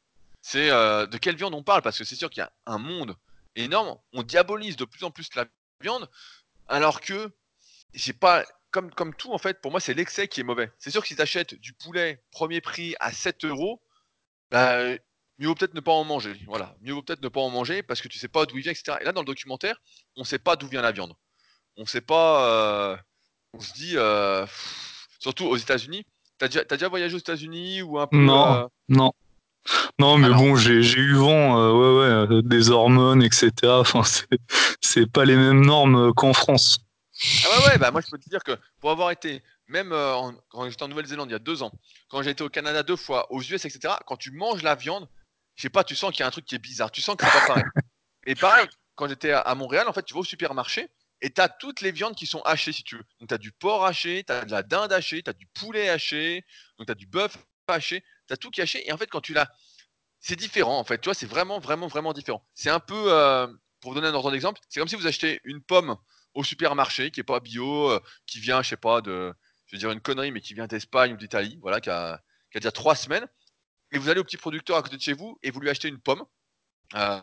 C'est 0.48 0.70
euh, 0.70 1.08
de 1.08 1.18
quelle 1.18 1.36
viande 1.36 1.56
on 1.56 1.64
parle, 1.64 1.82
parce 1.82 1.98
que 1.98 2.04
c'est 2.04 2.16
sûr 2.16 2.30
qu'il 2.30 2.42
y 2.42 2.44
a 2.44 2.52
un 2.68 2.78
monde 2.78 3.16
énorme. 3.56 3.98
On 4.14 4.22
diabolise 4.22 4.76
de 4.76 4.86
plus 4.86 5.04
en 5.04 5.10
plus 5.10 5.28
la 5.34 5.48
viande, 5.82 6.08
alors 6.68 7.02
que 7.02 7.36
j'ai 7.96 8.14
pas. 8.14 8.46
Comme, 8.70 8.92
comme 8.92 9.16
tout, 9.16 9.34
en 9.34 9.40
fait, 9.40 9.60
pour 9.60 9.72
moi, 9.72 9.80
c'est 9.80 9.96
l'excès 9.96 10.28
qui 10.28 10.42
est 10.42 10.44
mauvais. 10.44 10.70
C'est 10.78 10.92
sûr 10.92 11.02
que 11.02 11.08
si 11.08 11.16
tu 11.16 11.22
achètes 11.22 11.56
du 11.56 11.74
poulet 11.74 12.22
premier 12.30 12.62
prix 12.62 12.94
à 13.00 13.12
7 13.12 13.46
euros, 13.46 13.82
bah, 14.52 14.84
mieux 15.40 15.48
vaut 15.48 15.56
peut-être 15.56 15.74
ne 15.74 15.80
pas 15.80 15.94
en 15.94 16.04
manger. 16.04 16.40
Voilà, 16.46 16.76
mieux 16.82 16.94
vaut 16.94 17.02
peut-être 17.02 17.24
ne 17.24 17.30
pas 17.30 17.40
en 17.40 17.50
manger 17.50 17.82
parce 17.82 18.02
que 18.02 18.08
tu 18.08 18.20
sais 18.20 18.28
pas 18.28 18.46
d'où 18.46 18.58
il 18.58 18.64
vient, 18.64 18.72
etc. 18.74 18.98
Et 19.02 19.04
là, 19.04 19.14
dans 19.14 19.22
le 19.22 19.26
documentaire, 19.26 19.82
on 20.16 20.26
sait 20.26 20.40
pas 20.40 20.58
d'où 20.58 20.68
vient 20.68 20.84
la 20.84 20.92
viande. 20.92 21.14
On 21.78 21.88
sait 21.88 22.02
pas. 22.02 22.92
Euh, 22.92 22.98
on 23.54 23.62
se 23.62 23.74
dit, 23.74 23.94
euh, 23.96 24.46
surtout 25.18 25.46
aux 25.46 25.58
États-Unis. 25.58 26.06
T'as 26.38 26.50
déjà, 26.50 26.60
as 26.60 26.76
déjà 26.76 26.90
voyagé 26.90 27.16
aux 27.16 27.20
États-Unis 27.20 27.82
ou 27.82 27.98
un 27.98 28.06
peu 28.06 28.18
Non, 28.18 28.70
non. 28.90 29.14
Non, 30.00 30.18
mais 30.18 30.30
bon, 30.30 30.56
j'ai 30.56 30.82
eu 30.82 31.14
vent, 31.14 31.60
euh, 31.60 31.72
ouais, 31.72 32.00
ouais, 32.00 32.36
euh, 32.36 32.42
des 32.42 32.70
hormones, 32.70 33.24
etc. 33.24 33.52
Enfin, 33.64 34.02
c'est 34.82 35.12
pas 35.12 35.26
les 35.26 35.36
mêmes 35.36 35.66
normes 35.66 36.10
euh, 36.10 36.14
qu'en 36.14 36.34
France. 36.34 36.80
Ah 37.46 37.60
ouais, 37.60 37.66
ouais, 37.68 37.78
bah 37.78 37.92
moi 37.92 38.02
je 38.02 38.12
peux 38.12 38.18
te 38.18 38.30
dire 38.30 38.44
que 38.44 38.58
pour 38.82 38.92
avoir 38.92 39.10
été, 39.10 39.42
même 39.70 39.92
quand 40.50 40.70
j'étais 40.70 40.84
en 40.84 40.90
Nouvelle-Zélande 40.90 41.30
il 41.30 41.32
y 41.32 41.36
a 41.36 41.40
deux 41.40 41.64
ans, 41.64 41.72
quand 42.10 42.22
j'ai 42.22 42.32
été 42.32 42.44
au 42.44 42.50
Canada 42.50 42.84
deux 42.84 42.98
fois, 42.98 43.32
aux 43.32 43.42
US, 43.42 43.64
etc., 43.64 43.94
quand 44.06 44.18
tu 44.18 44.32
manges 44.32 44.64
la 44.64 44.76
viande, 44.76 45.08
je 45.56 45.62
sais 45.62 45.70
pas, 45.70 45.86
tu 45.86 45.96
sens 45.96 46.12
qu'il 46.12 46.20
y 46.20 46.24
a 46.24 46.28
un 46.28 46.32
truc 46.32 46.44
qui 46.44 46.56
est 46.56 46.60
bizarre, 46.60 46.92
tu 46.92 47.00
sens 47.00 47.16
que 47.16 47.24
c'est 47.26 47.32
pas 47.32 47.48
pareil. 47.48 47.64
Et 48.28 48.36
pareil, 48.36 48.68
quand 48.96 49.08
j'étais 49.08 49.32
à 49.32 49.56
Montréal, 49.56 49.88
en 49.88 49.94
fait, 49.94 50.04
tu 50.04 50.14
vas 50.14 50.20
au 50.20 50.26
supermarché 50.26 50.90
et 51.22 51.30
tu 51.30 51.42
as 51.42 51.50
toutes 51.50 51.82
les 51.82 51.92
viandes 51.92 52.16
qui 52.16 52.28
sont 52.28 52.42
hachées 52.42 52.72
si 52.72 52.84
tu 52.84 52.98
veux. 52.98 53.04
Donc 53.20 53.30
tu 53.30 53.34
as 53.34 53.38
du 53.38 53.52
porc 53.52 53.86
haché, 53.86 54.24
tu 54.26 54.34
as 54.34 54.46
de 54.46 54.52
la 54.52 54.64
dinde 54.64 54.92
hachée, 54.92 55.24
tu 55.24 55.30
as 55.30 55.34
du 55.34 55.48
poulet 55.48 55.90
haché, 55.90 56.44
donc 56.78 56.88
tu 56.88 56.92
as 56.92 56.96
du 56.96 57.08
bœuf 57.08 57.38
haché, 57.68 58.04
tu 58.30 58.38
tout 58.38 58.52
caché. 58.52 58.88
Et 58.88 58.92
en 58.92 58.98
fait, 58.98 59.08
quand 59.08 59.22
tu 59.22 59.34
l'as. 59.34 59.52
C'est 60.20 60.36
différent, 60.36 60.80
en 60.80 60.84
fait. 60.84 61.00
Tu 61.00 61.06
vois, 61.06 61.14
c'est 61.14 61.28
vraiment, 61.28 61.60
vraiment, 61.60 61.88
vraiment 61.88 62.14
différent. 62.14 62.46
C'est 62.54 62.70
un 62.70 62.80
peu. 62.80 63.14
Euh, 63.14 63.48
pour 63.80 63.92
vous 63.92 63.96
donner 64.00 64.08
un 64.08 64.14
ordre 64.16 64.32
d'exemple, 64.32 64.60
c'est 64.70 64.80
comme 64.80 64.90
si 64.90 64.96
vous 64.96 65.06
achetez 65.06 65.40
une 65.44 65.62
pomme 65.62 65.96
au 66.34 66.44
supermarché 66.44 67.12
qui 67.12 67.20
est 67.20 67.24
pas 67.24 67.40
bio, 67.40 67.92
euh, 67.92 68.00
qui 68.26 68.40
vient, 68.40 68.62
je 68.64 68.70
sais 68.70 68.78
pas, 68.78 69.02
de. 69.02 69.34
Je 69.68 69.76
vais 69.76 69.80
dire 69.80 69.92
une 69.92 70.02
connerie, 70.02 70.32
mais 70.32 70.42
qui 70.42 70.54
vient 70.54 70.68
d'Espagne 70.68 71.14
ou 71.14 71.18
d'Italie, 71.18 71.60
voilà, 71.62 71.82
qui 71.82 71.90
a, 71.90 72.22
déjà 72.54 72.72
trois 72.72 72.96
semaines. 72.96 73.28
Et 73.92 73.98
vous 73.98 74.10
allez 74.10 74.20
au 74.20 74.24
petit 74.24 74.38
producteur 74.38 74.78
à 74.78 74.82
côté 74.82 74.98
de 74.98 75.02
chez 75.02 75.14
vous 75.14 75.38
et 75.44 75.52
vous 75.52 75.60
lui 75.60 75.70
achetez 75.70 75.88
une 75.88 76.00
pomme. 76.00 76.24
Euh, 76.96 77.22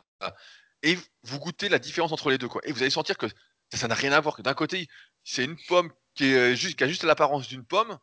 et 0.82 0.98
vous 1.22 1.38
goûtez 1.38 1.68
la 1.68 1.78
différence 1.78 2.12
entre 2.12 2.30
les 2.30 2.38
deux. 2.38 2.48
Quoi. 2.48 2.60
Et 2.64 2.72
vous 2.72 2.82
allez 2.82 2.90
sentir 2.90 3.16
que 3.16 3.26
ça 3.72 3.88
n'a 3.88 3.94
rien 3.94 4.12
à 4.12 4.20
voir. 4.20 4.36
Que 4.36 4.42
d'un 4.42 4.54
côté, 4.54 4.88
c'est 5.24 5.44
une 5.44 5.56
pomme 5.68 5.92
qui 6.14 6.34
a 6.34 6.54
juste 6.54 7.04
l'apparence 7.04 7.48
d'une 7.48 7.64
pomme 7.64 7.98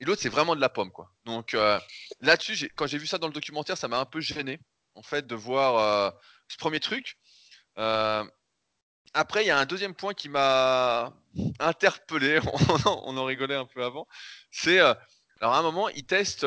et 0.00 0.04
l'autre 0.04 0.22
c'est 0.22 0.28
vraiment 0.28 0.54
de 0.54 0.60
la 0.60 0.68
pomme 0.68 0.90
quoi. 0.90 1.10
Donc 1.24 1.54
euh, 1.54 1.78
là-dessus, 2.20 2.70
quand 2.76 2.86
j'ai 2.86 2.98
vu 2.98 3.06
ça 3.06 3.18
dans 3.18 3.26
le 3.26 3.32
documentaire, 3.32 3.76
ça 3.76 3.88
m'a 3.88 3.98
un 3.98 4.04
peu 4.04 4.20
gêné 4.20 4.60
en 4.94 5.02
fait 5.02 5.26
de 5.26 5.34
voir 5.34 5.78
euh, 5.78 6.10
ce 6.48 6.56
premier 6.56 6.80
truc. 6.80 7.18
Euh, 7.78 8.24
après, 9.14 9.44
il 9.44 9.46
y 9.46 9.50
a 9.50 9.58
un 9.58 9.66
deuxième 9.66 9.94
point 9.94 10.14
qui 10.14 10.28
m'a 10.28 11.12
interpellé. 11.58 12.40
on, 12.86 13.16
en 13.16 13.24
rigolait 13.24 13.54
un 13.54 13.64
peu 13.64 13.82
avant. 13.84 14.06
C'est 14.50 14.78
alors 14.78 15.54
à 15.54 15.58
un 15.58 15.62
moment, 15.62 15.88
ils 15.88 16.04
testent 16.04 16.46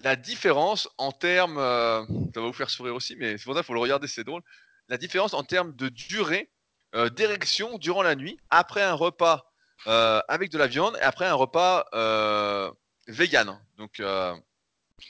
la 0.00 0.16
différence 0.16 0.88
en 0.98 1.12
termes. 1.12 1.56
ça 1.56 2.40
va 2.40 2.46
vous 2.46 2.52
faire 2.52 2.70
sourire 2.70 2.94
aussi, 2.94 3.14
mais 3.16 3.38
c'est 3.38 3.44
pour 3.44 3.54
ça 3.54 3.60
qu'il 3.60 3.66
faut 3.66 3.74
le 3.74 3.80
regarder, 3.80 4.08
c'est 4.08 4.24
drôle. 4.24 4.42
La 4.88 4.98
différence 4.98 5.32
en 5.32 5.44
termes 5.44 5.74
de 5.76 5.88
durée 5.88 6.50
d'érection 7.12 7.78
durant 7.78 8.02
la 8.02 8.16
nuit 8.16 8.38
après 8.50 8.82
un 8.82 8.94
repas 8.94 9.53
euh, 9.86 10.20
avec 10.28 10.50
de 10.50 10.58
la 10.58 10.66
viande 10.66 10.96
et 11.00 11.04
après 11.04 11.26
un 11.26 11.34
repas 11.34 11.86
euh, 11.94 12.70
vegan. 13.06 13.58
Donc 13.76 14.00
euh, 14.00 14.34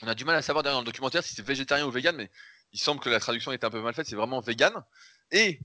on 0.01 0.07
a 0.07 0.15
du 0.15 0.25
mal 0.25 0.35
à 0.35 0.41
savoir 0.41 0.63
dans 0.63 0.79
le 0.79 0.85
documentaire 0.85 1.23
si 1.23 1.33
c'est 1.33 1.45
végétarien 1.45 1.85
ou 1.85 1.91
vegan, 1.91 2.15
mais 2.15 2.29
il 2.73 2.79
semble 2.79 2.99
que 2.99 3.09
la 3.09 3.19
traduction 3.19 3.51
est 3.53 3.63
un 3.63 3.69
peu 3.69 3.81
mal 3.81 3.93
faite, 3.93 4.07
c'est 4.07 4.17
vraiment 4.17 4.41
vegan. 4.41 4.73
Et 5.31 5.61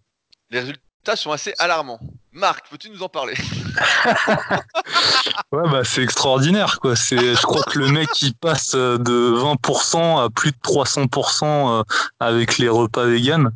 les 0.51 0.61
résultats 0.61 1.17
sont 1.17 1.33
assez 1.33 1.55
alarmants. 1.59 1.99
Marc, 2.31 2.69
peux-tu 2.71 2.91
nous 2.91 3.03
en 3.03 3.09
parler? 3.09 3.35
Ouais, 5.53 5.69
bah 5.69 5.83
c'est 5.83 6.03
extraordinaire 6.03 6.79
quoi. 6.81 6.95
C'est, 6.95 7.35
je 7.35 7.43
crois 7.43 7.65
que 7.65 7.79
le 7.79 7.89
mec 7.89 8.23
il 8.23 8.35
passe 8.35 8.73
de 8.73 9.35
20% 9.59 10.25
à 10.25 10.31
plus 10.31 10.53
de 10.53 10.57
300% 10.59 11.85
avec 12.21 12.59
les 12.59 12.69
repas 12.69 13.07
vegan. 13.07 13.51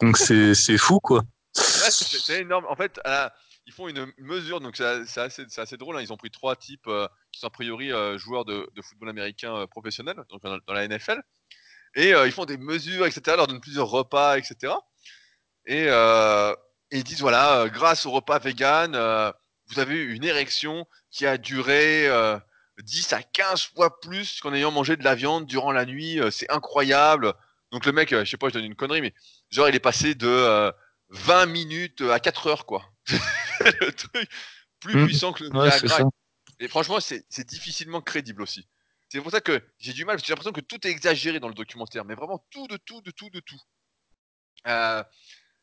Donc 0.00 0.16
c'est, 0.18 0.54
c'est 0.54 0.76
fou 0.76 0.98
quoi. 0.98 1.22
c'est, 1.52 2.40
énorme. 2.40 2.66
En 2.68 2.74
fait, 2.74 3.00
à 3.04 3.32
font 3.74 3.88
une 3.88 4.12
mesure, 4.18 4.60
donc 4.60 4.76
c'est 4.76 5.18
assez, 5.18 5.46
assez, 5.56 5.76
drôle. 5.76 5.96
Hein. 5.96 6.00
Ils 6.00 6.12
ont 6.12 6.16
pris 6.16 6.30
trois 6.30 6.56
types 6.56 6.86
euh, 6.86 7.06
qui 7.32 7.40
sont 7.40 7.48
a 7.48 7.50
priori 7.50 7.92
euh, 7.92 8.16
joueurs 8.16 8.44
de, 8.44 8.68
football 8.82 9.10
américain 9.10 9.54
euh, 9.54 9.66
professionnels, 9.66 10.16
donc 10.30 10.42
dans, 10.42 10.74
la 10.74 10.88
NFL. 10.88 11.22
Et 11.96 12.10
ils 12.10 12.32
font 12.32 12.44
des 12.44 12.56
mesures, 12.56 13.06
etc., 13.06 13.36
leur 13.36 13.46
donnent 13.46 13.60
plusieurs 13.60 13.88
repas, 13.88 14.36
etc. 14.36 14.72
Et, 15.66 15.84
et 15.84 16.98
ils 16.98 17.04
disent, 17.04 17.20
voilà, 17.20 17.68
grâce 17.68 18.04
au 18.04 18.10
repas 18.10 18.40
vegan, 18.40 18.96
vous 19.68 19.78
avez 19.78 19.94
eu 19.94 20.12
une 20.12 20.24
érection 20.24 20.88
qui 21.12 21.24
a 21.24 21.38
duré 21.38 22.08
10 22.82 23.12
à 23.12 23.22
15 23.22 23.62
fois 23.76 24.00
plus 24.00 24.40
qu'en 24.40 24.52
ayant 24.52 24.72
mangé 24.72 24.96
de 24.96 25.04
la 25.04 25.14
viande 25.14 25.46
durant 25.46 25.70
la 25.70 25.86
nuit. 25.86 26.18
c'est 26.32 26.50
incroyable. 26.50 27.32
Donc 27.70 27.86
le 27.86 27.92
mec, 27.92 28.10
je 28.10 28.24
sais 28.24 28.36
pas, 28.36 28.48
je 28.48 28.54
donne 28.54 28.64
une 28.64 28.74
connerie, 28.74 29.00
mais 29.00 29.14
genre 29.50 29.68
il 29.68 29.76
est 29.76 29.78
passé 29.78 30.16
de 30.16 30.72
20 31.10 31.46
minutes 31.46 32.00
à 32.00 32.18
4 32.18 32.48
heures, 32.48 32.66
quoi. 32.66 32.93
le 33.80 33.90
truc 33.92 34.28
plus 34.80 34.96
mmh. 34.96 35.06
puissant 35.06 35.32
que 35.32 35.44
le 35.44 35.50
Viagra. 35.50 36.10
Et 36.60 36.68
franchement, 36.68 37.00
c'est 37.00 37.46
difficilement 37.46 38.00
crédible 38.00 38.42
aussi. 38.42 38.66
C'est 39.08 39.20
pour 39.20 39.30
ça 39.30 39.40
que 39.40 39.62
j'ai 39.78 39.92
du 39.92 40.04
mal, 40.04 40.16
parce 40.16 40.22
que 40.22 40.26
j'ai 40.26 40.32
l'impression 40.32 40.52
que 40.52 40.60
tout 40.60 40.86
est 40.86 40.90
exagéré 40.90 41.40
dans 41.40 41.48
le 41.48 41.54
documentaire, 41.54 42.04
mais 42.04 42.14
vraiment 42.14 42.44
tout, 42.50 42.66
de 42.66 42.76
tout, 42.76 43.00
de 43.00 43.10
tout, 43.10 43.30
de 43.30 43.40
tout. 43.40 43.60
Euh, 44.66 45.02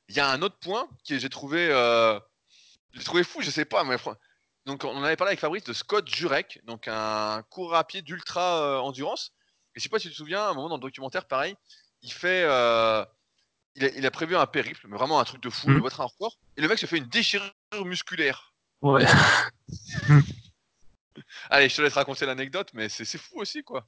il 0.07 0.15
y 0.15 0.19
a 0.19 0.29
un 0.29 0.41
autre 0.41 0.57
point 0.59 0.87
que 1.07 1.17
j'ai 1.17 1.29
trouvé, 1.29 1.69
euh, 1.71 2.19
trouvé 3.03 3.23
fou, 3.23 3.41
je 3.41 3.49
sais 3.49 3.65
pas, 3.65 3.83
mais 3.83 3.97
donc 4.65 4.83
on 4.83 5.03
avait 5.03 5.15
parlé 5.15 5.31
avec 5.31 5.39
Fabrice 5.39 5.63
de 5.63 5.73
Scott 5.73 6.07
Jurek, 6.07 6.61
donc 6.65 6.87
un 6.87 7.43
coureur 7.49 7.79
à 7.79 7.83
pied 7.83 8.01
d'ultra 8.01 8.61
euh, 8.61 8.77
endurance. 8.79 9.33
Et 9.75 9.79
je 9.79 9.83
sais 9.83 9.89
pas 9.89 9.99
si 9.99 10.07
tu 10.07 10.13
te 10.13 10.17
souviens, 10.17 10.41
à 10.41 10.49
un 10.49 10.53
moment 10.53 10.69
dans 10.69 10.75
le 10.75 10.81
documentaire, 10.81 11.25
pareil, 11.25 11.55
il 12.03 12.11
fait, 12.11 12.45
il 13.75 14.05
a, 14.05 14.11
prévu 14.11 14.35
un 14.35 14.45
périple, 14.45 14.85
mais 14.87 14.97
vraiment 14.97 15.19
un 15.19 15.23
truc 15.23 15.41
de 15.41 15.49
fou, 15.49 15.69
mmh. 15.69 15.73
il 15.73 15.79
doit 15.79 15.87
être 15.87 16.01
un 16.01 16.05
record. 16.05 16.37
Et 16.57 16.61
le 16.61 16.67
mec 16.67 16.77
se 16.77 16.85
fait 16.85 16.97
une 16.97 17.07
déchirure 17.07 17.51
musculaire. 17.85 18.53
Ouais. 18.81 19.05
Allez, 21.49 21.69
je 21.69 21.75
te 21.75 21.81
laisse 21.81 21.93
raconter 21.93 22.25
l'anecdote, 22.25 22.69
mais 22.73 22.89
c'est 22.89 23.05
fou 23.17 23.39
aussi, 23.39 23.63
quoi. 23.63 23.85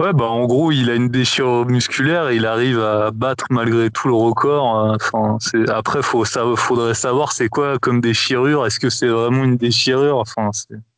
Ouais, 0.00 0.14
bah 0.14 0.24
en 0.24 0.46
gros, 0.46 0.72
il 0.72 0.88
a 0.88 0.94
une 0.94 1.10
déchirure 1.10 1.66
musculaire 1.66 2.30
et 2.30 2.36
il 2.36 2.46
arrive 2.46 2.80
à 2.80 3.10
battre 3.10 3.44
malgré 3.50 3.90
tout 3.90 4.08
le 4.08 4.14
record. 4.14 4.86
Euh, 4.86 4.96
enfin, 4.96 5.36
c'est 5.40 5.68
après, 5.68 6.02
faut 6.02 6.24
ça, 6.24 6.42
faudrait 6.56 6.94
savoir 6.94 7.32
c'est 7.32 7.50
quoi 7.50 7.78
comme 7.78 8.00
déchirure. 8.00 8.64
Est-ce 8.64 8.80
que 8.80 8.88
c'est 8.88 9.08
vraiment 9.08 9.44
une 9.44 9.58
déchirure? 9.58 10.16
Enfin, 10.16 10.50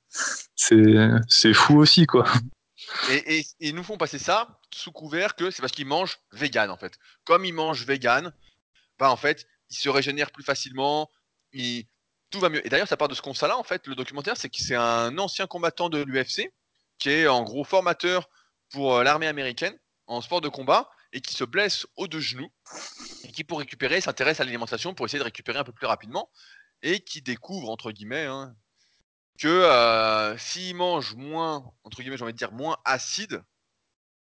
c'est 0.06 1.52
fou 1.52 1.78
aussi, 1.78 2.06
quoi. 2.06 2.26
Et, 3.10 3.44
ils 3.60 3.74
nous 3.74 3.82
font 3.82 3.96
passer 3.96 4.18
ça 4.18 4.60
sous 4.72 4.92
couvert 4.92 5.34
que 5.36 5.50
c'est 5.50 5.60
parce 5.60 5.72
qu'ils 5.72 5.86
mangent 5.86 6.18
vegan 6.32 6.70
en 6.70 6.76
fait. 6.76 6.98
Comme 7.24 7.44
ils 7.44 7.52
mangent 7.52 7.84
vegan, 7.84 8.32
bah 8.98 9.10
en 9.10 9.16
fait, 9.16 9.46
ils 9.70 9.76
se 9.76 9.88
régénèrent 9.88 10.30
plus 10.30 10.44
facilement. 10.44 11.10
Tout 12.30 12.40
va 12.40 12.48
mieux. 12.48 12.64
Et 12.66 12.70
d'ailleurs, 12.70 12.88
ça 12.88 12.96
part 12.96 13.08
de 13.08 13.14
ce 13.14 13.22
constat-là, 13.22 13.58
en 13.58 13.62
fait, 13.62 13.86
le 13.86 13.94
documentaire, 13.94 14.36
c'est 14.36 14.48
que 14.48 14.56
c'est 14.56 14.74
un 14.74 15.18
ancien 15.18 15.46
combattant 15.46 15.90
de 15.90 16.02
l'UFC, 16.02 16.50
qui 16.98 17.10
est 17.10 17.26
en 17.26 17.42
gros 17.42 17.64
formateur 17.64 18.30
pour 18.70 18.96
euh, 18.96 19.04
l'armée 19.04 19.26
américaine 19.26 19.78
en 20.06 20.22
sport 20.22 20.40
de 20.40 20.48
combat, 20.48 20.88
et 21.12 21.20
qui 21.20 21.34
se 21.34 21.44
blesse 21.44 21.86
aux 21.96 22.08
deux 22.08 22.20
genoux, 22.20 22.50
et 23.24 23.32
qui, 23.32 23.44
pour 23.44 23.58
récupérer, 23.58 24.00
s'intéresse 24.00 24.40
à 24.40 24.44
l'alimentation 24.44 24.94
pour 24.94 25.04
essayer 25.04 25.18
de 25.18 25.24
récupérer 25.24 25.58
un 25.58 25.64
peu 25.64 25.72
plus 25.72 25.86
rapidement, 25.86 26.30
et 26.82 27.00
qui 27.00 27.20
découvre, 27.20 27.68
entre 27.68 27.92
guillemets, 27.92 28.24
hein, 28.24 28.54
que 29.38 29.48
euh, 29.48 30.36
s'il 30.38 30.76
mange 30.76 31.14
moins, 31.14 31.72
entre 31.84 32.00
guillemets, 32.00 32.16
j'ai 32.16 32.24
envie 32.24 32.32
de 32.32 32.38
dire, 32.38 32.52
moins 32.52 32.78
acide 32.84 33.42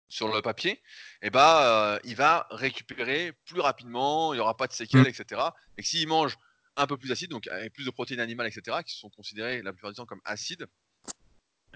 sur 0.10 0.28
le 0.32 0.42
papier, 0.42 0.72
et 0.72 0.80
eh 1.24 1.30
ben, 1.32 1.40
euh, 1.62 2.00
il 2.04 2.16
va 2.16 2.48
récupérer 2.52 3.34
plus 3.46 3.62
rapidement, 3.62 4.34
il 4.34 4.38
n'y 4.38 4.42
aura 4.42 4.56
pas 4.56 4.68
de 4.68 4.74
séquelles, 4.74 5.04
mmh. 5.04 5.08
etc. 5.08 5.42
Et 5.78 5.82
que 5.82 5.88
s'il 5.88 6.08
mange 6.08 6.38
un 6.76 6.86
peu 6.88 6.98
plus 6.98 7.12
acide, 7.12 7.32
donc 7.32 7.48
avec 7.48 7.74
plus 7.74 7.86
de 7.86 7.92
protéines 7.92 8.20
animales, 8.20 8.48
etc., 8.48 8.78
qui 8.86 8.96
sont 8.96 9.10
considérées 9.10 9.62
la 9.64 9.74
plupart 9.74 9.92
du 9.92 9.96
temps 9.96 10.06
comme 10.06 10.22
acides, 10.26 10.68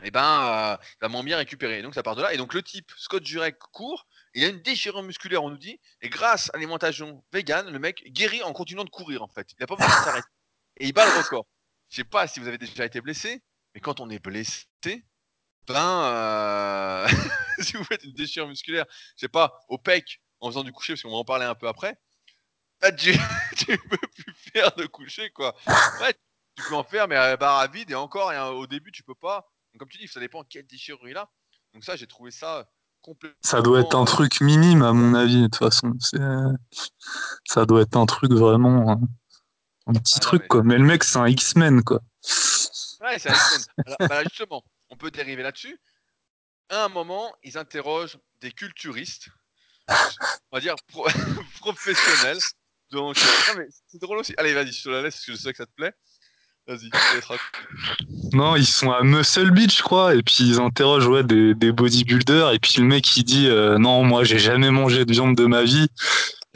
et 0.04 0.08
eh 0.08 0.12
ben, 0.12 0.76
euh, 0.76 0.78
il 0.84 0.98
va 1.02 1.08
moins 1.08 1.24
bien 1.24 1.38
récupérer. 1.38 1.82
Donc 1.82 1.96
ça 1.96 2.04
part 2.04 2.16
de 2.16 2.22
là. 2.22 2.32
Et 2.32 2.38
donc 2.38 2.54
le 2.54 2.62
type 2.62 2.92
Scott 2.98 3.26
Jurek 3.26 3.58
court, 3.58 4.06
il 4.36 4.44
a 4.44 4.48
une 4.48 4.62
déchirure 4.62 5.02
musculaire, 5.02 5.44
on 5.44 5.50
nous 5.50 5.58
dit, 5.58 5.80
et 6.02 6.10
grâce 6.10 6.52
à 6.52 6.58
l'alimentation 6.58 7.24
vegan, 7.34 7.68
le 7.68 7.80
mec 7.80 8.04
guérit 8.12 8.44
en 8.44 8.54
continuant 8.54 8.84
de 8.84 8.92
courir 8.92 9.24
en 9.24 9.28
fait. 9.28 9.48
Il 9.54 9.56
n'a 9.60 9.66
pas 9.66 9.76
besoin 9.76 9.90
de 9.90 10.04
s'arrêter. 10.04 10.28
Et 10.78 10.86
il 10.86 10.94
bat 10.94 11.06
le 11.08 11.18
record. 11.18 11.48
Je 11.90 11.98
sais 11.98 12.04
pas 12.04 12.28
si 12.28 12.40
vous 12.40 12.48
avez 12.48 12.58
déjà 12.58 12.86
été 12.86 13.02
blessé, 13.02 13.44
mais 13.74 13.82
quand 13.82 14.00
on 14.00 14.10
est 14.10 14.20
blessé, 14.20 14.68
ben, 15.68 16.04
euh, 16.04 17.08
si 17.60 17.78
vous 17.78 17.84
faites 17.84 18.04
une 18.04 18.14
déchirure 18.14 18.48
musculaire, 18.48 18.86
je 19.16 19.22
sais 19.22 19.28
pas, 19.28 19.60
au 19.68 19.78
pec, 19.78 20.22
en 20.40 20.50
faisant 20.50 20.64
du 20.64 20.72
coucher, 20.72 20.94
parce 20.94 21.04
qu'on 21.04 21.12
va 21.12 21.18
en 21.18 21.26
parler 21.26 21.46
un 21.46 21.56
peu 21.56 21.68
après, 21.68 21.98
tu, 22.98 23.14
tu 23.58 23.78
peux 23.78 23.98
plus 23.98 24.34
faire 24.54 24.74
de 24.76 24.86
coucher, 24.86 25.30
quoi. 25.32 25.56
Ouais, 26.02 26.14
tu 26.56 26.64
peux 26.68 26.76
en 26.76 26.84
faire, 26.84 27.08
mais 27.08 27.16
à 27.16 27.38
barre 27.38 27.70
vide, 27.72 27.92
et 27.92 27.96
encore, 27.96 28.32
et, 28.32 28.40
au 28.40 28.68
début, 28.68 28.92
tu 28.92 29.04
peux 29.04 29.16
pas. 29.16 29.48
Comme 29.78 29.90
tu 29.90 29.98
dis, 30.00 30.08
ça 30.08 30.20
dépend 30.20 30.44
quelle 30.44 30.66
déchirure 30.66 31.08
il 31.08 31.18
a. 31.18 31.30
Donc 31.74 31.84
ça, 31.84 31.96
j'ai 31.96 32.08
trouvé 32.08 32.32
ça 32.32 32.68
complètement... 33.02 33.38
Ça 33.42 33.62
doit 33.62 33.82
être 33.82 33.96
un 33.96 34.06
truc 34.06 34.42
minime, 34.42 34.82
à 34.82 34.92
mon 34.92 35.14
avis, 35.14 35.44
de 35.44 35.48
toute 35.48 35.58
façon. 35.58 35.94
Ça 37.46 37.66
doit 37.66 37.82
être 37.82 37.96
un 37.96 38.06
truc 38.06 38.32
vraiment... 38.32 38.92
Hein, 38.92 39.00
un 39.88 39.94
petit 39.94 40.16
ah 40.18 40.22
truc, 40.22 40.48
quoi. 40.48 40.64
Mais 40.64 40.78
le 40.78 40.84
mec, 40.84 41.04
c'est 41.04 41.18
un 41.18 41.28
X-Men, 41.28 41.84
quoi. 41.84 42.02
Ouais, 43.02 43.20
c'est 43.20 43.30
un 43.30 43.34
X-Men. 43.34 43.96
bah, 44.00 44.24
justement, 44.24 44.64
on 44.90 44.96
peut 44.96 45.12
dériver 45.12 45.44
là-dessus. 45.44 45.80
À 46.70 46.86
un 46.86 46.90
moment, 46.90 47.34
ils 47.44 47.58
interrogent 47.58 48.18
des 48.42 48.52
culturistes, 48.52 49.30
on 49.90 50.58
va 50.58 50.60
dire 50.60 50.76
professionnels, 51.60 52.40
donc, 52.92 53.18
c'est 53.88 54.02
drôle 54.02 54.20
aussi. 54.20 54.34
Allez, 54.38 54.54
vas-y, 54.54 54.72
je 54.72 54.84
te 54.84 54.90
la 54.90 55.02
laisse 55.02 55.16
parce 55.16 55.26
que 55.26 55.32
je 55.34 55.38
sais 55.38 55.52
que 55.52 55.58
ça 55.58 55.66
te 55.66 55.72
plaît. 55.76 55.94
Vas-y, 56.68 56.90
Non, 58.34 58.58
ils 58.58 58.66
sont 58.66 58.92
à 58.92 59.02
Muscle 59.02 59.52
Beach, 59.52 59.78
je 59.78 59.84
crois, 59.84 60.16
et 60.16 60.22
puis 60.22 60.40
ils 60.42 60.60
interrogent 60.60 61.08
ouais, 61.08 61.24
des, 61.24 61.54
des 61.54 61.72
bodybuilders, 61.72 62.52
et 62.52 62.60
puis 62.60 62.74
le 62.80 62.84
mec 62.84 63.16
il 63.16 63.24
dit 63.24 63.48
euh, 63.48 63.78
Non, 63.78 64.04
moi 64.04 64.26
j'ai 64.26 64.38
jamais 64.38 64.70
mangé 64.70 65.06
de 65.06 65.12
viande 65.12 65.38
de 65.38 65.46
ma 65.46 65.64
vie. 65.64 65.88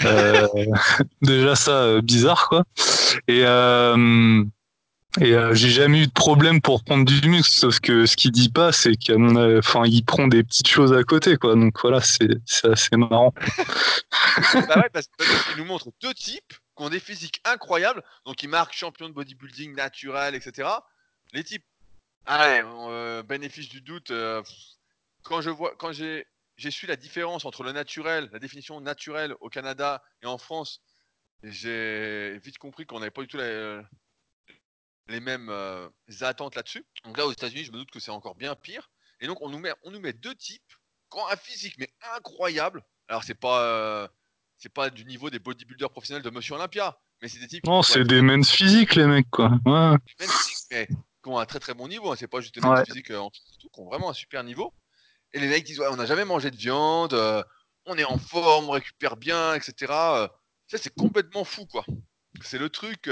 Euh, 0.06 0.48
déjà 1.22 1.56
ça, 1.56 2.02
bizarre 2.02 2.50
quoi. 2.50 2.64
Et 3.28 3.46
et 5.20 5.34
euh, 5.34 5.54
j'ai 5.54 5.70
jamais 5.70 6.04
eu 6.04 6.08
de 6.08 6.12
problème 6.12 6.62
pour 6.62 6.86
prendre 6.86 7.04
du 7.04 7.28
muscle, 7.28 7.52
sauf 7.52 7.82
que 7.82 8.06
ce 8.06 8.16
qu'il 8.16 8.32
dit 8.32 8.48
pas, 8.48 8.72
c'est 8.72 8.96
qu'à 8.96 9.18
mon 9.18 9.58
enfin, 9.58 9.84
il 9.86 10.06
prend 10.06 10.28
des 10.28 10.42
petites 10.42 10.70
choses 10.70 10.94
à 10.94 11.04
côté, 11.04 11.36
quoi. 11.36 11.56
Donc 11.56 11.82
voilà, 11.82 12.00
c'est 12.00 12.30
assez 12.64 12.96
marrant. 12.96 13.34
bah 14.54 14.86
nous 15.58 15.66
montre 15.66 15.90
deux 16.02 16.14
types 16.14 16.54
qui 16.78 16.84
ont 16.84 16.90
des 16.90 17.02
physiques 17.02 17.42
incroyables, 17.44 18.02
donc 18.26 18.42
ils 18.42 18.48
marquent 18.48 18.74
champion 18.74 19.10
de 19.10 19.14
bodybuilding 19.14 19.76
naturel, 19.76 20.34
etc. 20.34 20.70
Les 21.34 21.44
types, 21.44 21.66
allez, 22.26 22.64
euh, 22.66 23.22
bénéfice 23.22 23.68
du 23.68 23.82
doute. 23.82 24.12
Euh, 24.12 24.42
quand 25.24 25.42
je 25.42 25.50
vois, 25.50 25.74
quand 25.78 25.92
j'ai 25.92 26.26
j'ai 26.62 26.70
su 26.70 26.86
la 26.86 26.96
différence 26.96 27.44
entre 27.46 27.64
le 27.64 27.72
naturel, 27.72 28.30
la 28.32 28.38
définition 28.38 28.80
naturelle 28.82 29.36
au 29.40 29.50
Canada 29.50 30.04
et 30.22 30.28
en 30.28 30.38
France, 30.38 30.84
j'ai 31.42 32.38
vite 32.44 32.60
compris 32.60 32.86
qu'on 32.86 33.00
n'avait 33.00 33.10
pas 33.10 33.22
du 33.22 33.28
tout 33.28 33.38
la, 33.38 33.82
les 35.08 35.20
mêmes 35.20 35.50
euh, 35.50 35.90
attentes 36.22 36.56
là-dessus. 36.56 36.86
Donc 37.04 37.18
là, 37.18 37.26
aux 37.26 37.32
États-Unis, 37.32 37.64
je 37.64 37.72
me 37.72 37.78
doute 37.78 37.90
que 37.90 38.00
c'est 38.00 38.12
encore 38.12 38.36
bien 38.36 38.54
pire. 38.54 38.92
Et 39.22 39.28
donc, 39.28 39.42
on 39.42 39.50
nous 39.50 39.58
met, 39.58 39.72
on 39.84 39.90
nous 39.90 40.00
met 40.00 40.14
deux 40.14 40.36
types 40.36 40.74
qui 41.12 41.20
ont 41.20 41.28
un 41.28 41.36
physique 41.36 41.76
mais 41.80 41.90
incroyable. 42.16 42.84
Alors, 43.08 43.24
c'est 43.24 43.34
pas, 43.34 43.64
euh, 43.64 44.08
c'est 44.58 44.72
pas 44.72 44.92
du 44.92 45.04
niveau 45.06 45.32
des 45.32 45.40
bodybuilders 45.40 45.90
professionnels 45.90 46.24
de 46.24 46.30
Monsieur 46.30 46.54
Olympia, 46.54 47.00
mais 47.24 47.28
c'est 47.28 47.40
des 47.40 47.48
types. 47.48 47.66
Non, 47.66 47.82
c'est 47.82 48.04
des 48.04 48.22
men's 48.22 48.52
physiques, 48.52 48.94
les 48.94 49.08
mecs, 49.08 49.32
quoi. 49.32 49.52
Ouais. 49.66 49.98
mais 50.70 50.88
qui 50.88 51.30
ont 51.30 51.40
un 51.40 51.46
très 51.46 51.60
très 51.60 51.74
bon 51.74 51.88
niveau. 51.88 52.12
Hein. 52.12 52.16
C'est 52.18 52.28
pas 52.28 52.40
juste 52.40 52.54
des 52.54 52.62
men's 52.62 52.86
physiques 52.86 53.10
euh, 53.10 53.20
en 53.20 53.32
tout, 53.32 53.42
qui 53.58 53.80
ont 53.80 53.86
vraiment 53.86 54.12
un 54.12 54.14
super 54.14 54.44
niveau. 54.44 54.74
Et 55.34 55.40
les 55.40 55.48
mecs 55.48 55.64
disent 55.64 55.80
ouais, 55.80 55.88
on 55.90 55.96
n'a 55.96 56.06
jamais 56.06 56.26
mangé 56.26 56.52
de 56.52 56.58
viande, 56.58 57.14
on 57.86 57.98
est 57.98 58.04
en 58.04 58.18
forme, 58.18 58.70
on 58.70 58.72
récupère 58.72 59.18
bien, 59.18 59.54
etc. 59.54 59.74
ça, 59.88 60.78
c'est 60.78 60.94
complètement 60.94 61.44
fou, 61.44 61.66
quoi. 61.66 61.86
C'est 62.42 62.58
le 62.58 62.70
truc. 62.70 63.10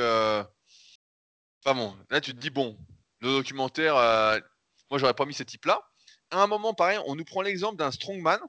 Enfin 1.64 1.76
bon, 1.76 1.96
là 2.10 2.22
tu 2.22 2.34
te 2.34 2.40
dis, 2.40 2.50
bon, 2.50 2.78
le 3.22 3.30
documentaire, 3.30 3.96
euh, 3.98 4.40
moi 4.90 5.00
j'aurais 5.00 5.14
pas 5.14 5.26
mis 5.26 5.34
ce 5.34 5.44
type-là. 5.44 5.82
À 6.32 6.42
un 6.42 6.48
moment, 6.48 6.74
pareil, 6.74 7.00
on 7.06 7.16
nous 7.16 7.26
prend 7.26 7.42
l'exemple 7.42 7.78
d'un 7.78 7.92
strongman. 7.92 8.40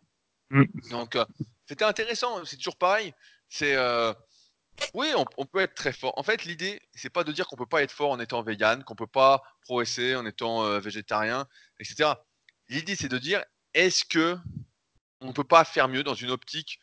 Mm. 0.50 0.64
Donc, 0.90 1.16
euh, 1.16 1.24
c'était 1.66 1.84
intéressant, 1.84 2.44
c'est 2.44 2.56
toujours 2.56 2.76
pareil. 2.76 3.12
C'est. 3.48 3.74
Euh, 3.74 4.12
oui, 4.94 5.12
on, 5.36 5.44
peut 5.44 5.60
être 5.60 5.74
très 5.74 5.92
fort. 5.92 6.14
En 6.16 6.22
fait, 6.22 6.44
l'idée, 6.44 6.80
c'est 6.94 7.10
pas 7.10 7.22
de 7.22 7.32
dire 7.32 7.46
qu'on 7.46 7.56
peut 7.56 7.66
pas 7.66 7.82
être 7.82 7.90
fort 7.90 8.12
en 8.12 8.20
étant 8.20 8.42
vegan, 8.42 8.82
qu'on 8.82 8.94
peut 8.94 9.06
pas 9.06 9.42
progresser 9.62 10.16
en 10.16 10.24
étant 10.24 10.78
végétarien, 10.78 11.46
etc. 11.78 12.12
L'idée, 12.68 12.96
c'est 12.96 13.08
de 13.08 13.18
dire, 13.18 13.44
est-ce 13.74 14.04
que 14.04 14.38
on 15.20 15.32
peut 15.32 15.44
pas 15.44 15.64
faire 15.64 15.88
mieux 15.88 16.02
dans 16.02 16.14
une 16.14 16.30
optique, 16.30 16.80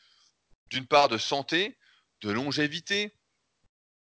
d'une 0.70 0.86
part, 0.86 1.10
de 1.10 1.18
santé, 1.18 1.78
de 2.22 2.32
longévité, 2.32 3.18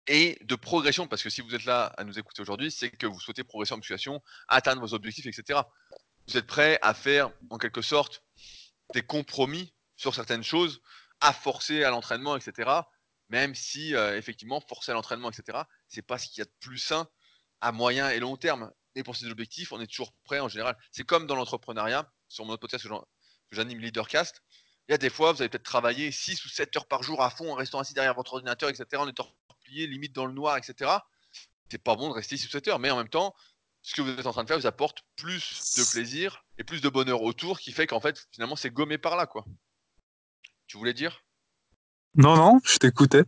et 0.07 0.37
de 0.41 0.55
progression, 0.55 1.07
parce 1.07 1.23
que 1.23 1.29
si 1.29 1.41
vous 1.41 1.55
êtes 1.55 1.65
là 1.65 1.85
à 1.97 2.03
nous 2.03 2.19
écouter 2.19 2.41
aujourd'hui, 2.41 2.71
c'est 2.71 2.89
que 2.89 3.07
vous 3.07 3.19
souhaitez 3.19 3.43
progresser 3.43 3.73
en 3.73 3.77
musculation, 3.77 4.21
atteindre 4.47 4.81
vos 4.81 4.93
objectifs, 4.93 5.25
etc. 5.25 5.61
Vous 6.27 6.37
êtes 6.37 6.47
prêt 6.47 6.79
à 6.81 6.93
faire, 6.93 7.31
en 7.49 7.57
quelque 7.57 7.81
sorte, 7.81 8.23
des 8.93 9.01
compromis 9.01 9.73
sur 9.95 10.13
certaines 10.13 10.43
choses, 10.43 10.81
à 11.21 11.31
forcer 11.31 11.83
à 11.83 11.89
l'entraînement, 11.89 12.35
etc. 12.35 12.69
Même 13.29 13.55
si, 13.55 13.95
euh, 13.95 14.17
effectivement, 14.17 14.59
forcer 14.59 14.91
à 14.91 14.93
l'entraînement, 14.93 15.31
etc., 15.31 15.59
c'est 15.87 16.01
pas 16.01 16.17
ce 16.17 16.27
qu'il 16.27 16.39
y 16.39 16.41
a 16.41 16.45
de 16.45 16.53
plus 16.59 16.79
sain 16.79 17.07
à 17.61 17.71
moyen 17.71 18.09
et 18.09 18.19
long 18.19 18.35
terme. 18.35 18.71
Et 18.95 19.03
pour 19.03 19.15
ces 19.15 19.27
objectifs, 19.27 19.71
on 19.71 19.79
est 19.79 19.87
toujours 19.87 20.13
prêt 20.25 20.39
en 20.39 20.49
général. 20.49 20.77
C'est 20.91 21.05
comme 21.05 21.27
dans 21.27 21.35
l'entrepreneuriat, 21.35 22.11
sur 22.27 22.45
mon 22.45 22.53
autre 22.53 22.61
podcast 22.61 22.87
que 22.87 23.55
j'anime 23.55 23.79
Leadercast, 23.79 24.41
Il 24.87 24.91
y 24.91 24.95
a 24.95 24.97
des 24.97 25.09
fois, 25.09 25.31
vous 25.31 25.41
allez 25.41 25.49
peut-être 25.49 25.63
travailler 25.63 26.11
6 26.11 26.43
ou 26.45 26.49
7 26.49 26.75
heures 26.75 26.87
par 26.87 27.03
jour 27.03 27.21
à 27.21 27.29
fond 27.29 27.51
en 27.51 27.55
restant 27.55 27.79
assis 27.79 27.93
derrière 27.93 28.15
votre 28.15 28.33
ordinateur, 28.33 28.69
etc., 28.69 28.85
en 28.95 29.07
étant 29.07 29.27
plié, 29.63 29.87
limite 29.87 30.13
dans 30.13 30.25
le 30.25 30.33
noir, 30.33 30.57
etc. 30.57 30.91
C'est 31.69 31.77
pas 31.77 31.95
bon 31.95 32.09
de 32.09 32.13
rester 32.13 32.37
6 32.37 32.47
ou 32.47 32.51
7 32.51 32.67
heures, 32.67 32.79
mais 32.79 32.91
en 32.91 32.97
même 32.97 33.09
temps, 33.09 33.33
ce 33.81 33.95
que 33.95 34.01
vous 34.01 34.11
êtes 34.11 34.25
en 34.25 34.31
train 34.31 34.43
de 34.43 34.47
faire 34.47 34.59
vous 34.59 34.67
apporte 34.67 35.03
plus 35.15 35.75
de 35.77 35.83
plaisir 35.91 36.43
et 36.57 36.63
plus 36.63 36.81
de 36.81 36.89
bonheur 36.89 37.21
autour, 37.21 37.59
qui 37.59 37.71
fait 37.71 37.87
qu'en 37.87 37.99
fait, 37.99 38.27
finalement, 38.31 38.55
c'est 38.55 38.69
gommé 38.69 38.97
par 38.97 39.15
là, 39.15 39.25
quoi. 39.25 39.45
Tu 40.67 40.77
voulais 40.77 40.93
dire? 40.93 41.23
Non, 42.15 42.35
non, 42.35 42.59
je 42.63 42.77
t'écoutais. 42.77 43.23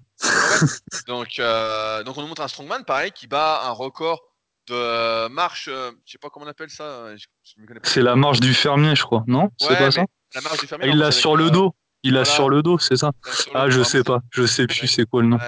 donc, 1.07 1.39
euh, 1.39 2.03
donc, 2.03 2.17
on 2.17 2.21
nous 2.21 2.27
montre 2.27 2.41
un 2.41 2.47
strongman, 2.47 2.83
pareil, 2.85 3.11
qui 3.11 3.27
bat 3.27 3.63
un 3.63 3.71
record 3.71 4.21
de 4.67 5.27
marche, 5.29 5.67
euh, 5.67 5.91
je 6.05 6.13
sais 6.13 6.17
pas 6.17 6.29
comment 6.29 6.45
on 6.45 6.49
appelle 6.49 6.69
ça. 6.69 7.09
C'est 7.83 8.01
la 8.01 8.15
marche 8.15 8.39
du 8.39 8.53
fermier, 8.53 8.95
je 8.95 9.03
crois, 9.03 9.23
non 9.27 9.49
C'est 9.57 9.77
pas 9.77 9.91
ça 9.91 10.05
La 10.33 10.41
marche 10.41 10.59
du 10.59 10.67
fermier. 10.67 10.87
Ah, 10.87 10.91
il 10.91 10.97
l'a 10.97 11.11
sur 11.11 11.35
le 11.35 11.49
dos. 11.49 11.75
Il 12.03 12.13
l'a 12.13 12.23
sur 12.23 12.49
le 12.49 12.61
dos, 12.61 12.77
c'est 12.77 12.97
ça 12.97 13.11
Ah, 13.55 13.67
je 13.69 13.81
sais 13.81 14.03
pas. 14.03 14.19
Je 14.31 14.45
sais 14.45 14.67
plus 14.67 14.87
c'est 14.87 15.05
quoi 15.05 15.23
le 15.23 15.27
nom. 15.27 15.39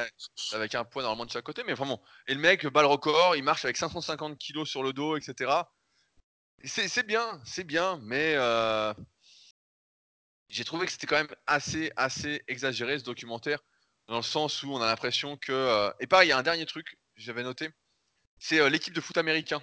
avec 0.54 0.74
un 0.74 0.84
poids 0.84 1.04
normalement 1.04 1.26
de 1.26 1.30
chaque 1.30 1.44
côté, 1.44 1.64
mais 1.68 1.74
vraiment. 1.74 2.02
Et 2.28 2.34
le 2.34 2.40
mec 2.40 2.66
bat 2.66 2.82
le 2.82 2.88
record, 2.88 3.36
il 3.36 3.44
marche 3.44 3.64
avec 3.64 3.78
550 3.78 4.40
kilos 4.40 4.68
sur 4.68 4.82
le 4.82 4.92
dos, 4.92 5.18
etc. 5.18 5.52
C'est 6.64 7.06
bien, 7.06 7.40
c'est 7.46 7.64
bien, 7.64 8.00
mais 8.02 8.34
euh, 8.36 8.92
j'ai 10.50 10.64
trouvé 10.64 10.88
que 10.88 10.92
c'était 10.92 11.06
quand 11.06 11.18
même 11.18 11.28
assez, 11.46 11.92
assez 11.96 12.42
exagéré 12.48 12.98
ce 12.98 13.04
documentaire, 13.04 13.60
dans 14.08 14.18
le 14.18 14.24
sens 14.24 14.64
où 14.64 14.72
on 14.72 14.82
a 14.82 14.88
l'impression 14.88 15.38
que. 15.38 15.52
Euh, 15.52 15.92
et 16.00 16.08
pareil, 16.08 16.30
il 16.30 16.32
y 16.32 16.34
a 16.34 16.38
un 16.40 16.44
dernier 16.44 16.66
truc, 16.66 16.98
j'avais 17.16 17.44
noté, 17.44 17.70
c'est 18.40 18.60
euh, 18.60 18.70
l'équipe 18.70 18.94
de 18.94 19.02
foot 19.02 19.18
américain. 19.18 19.62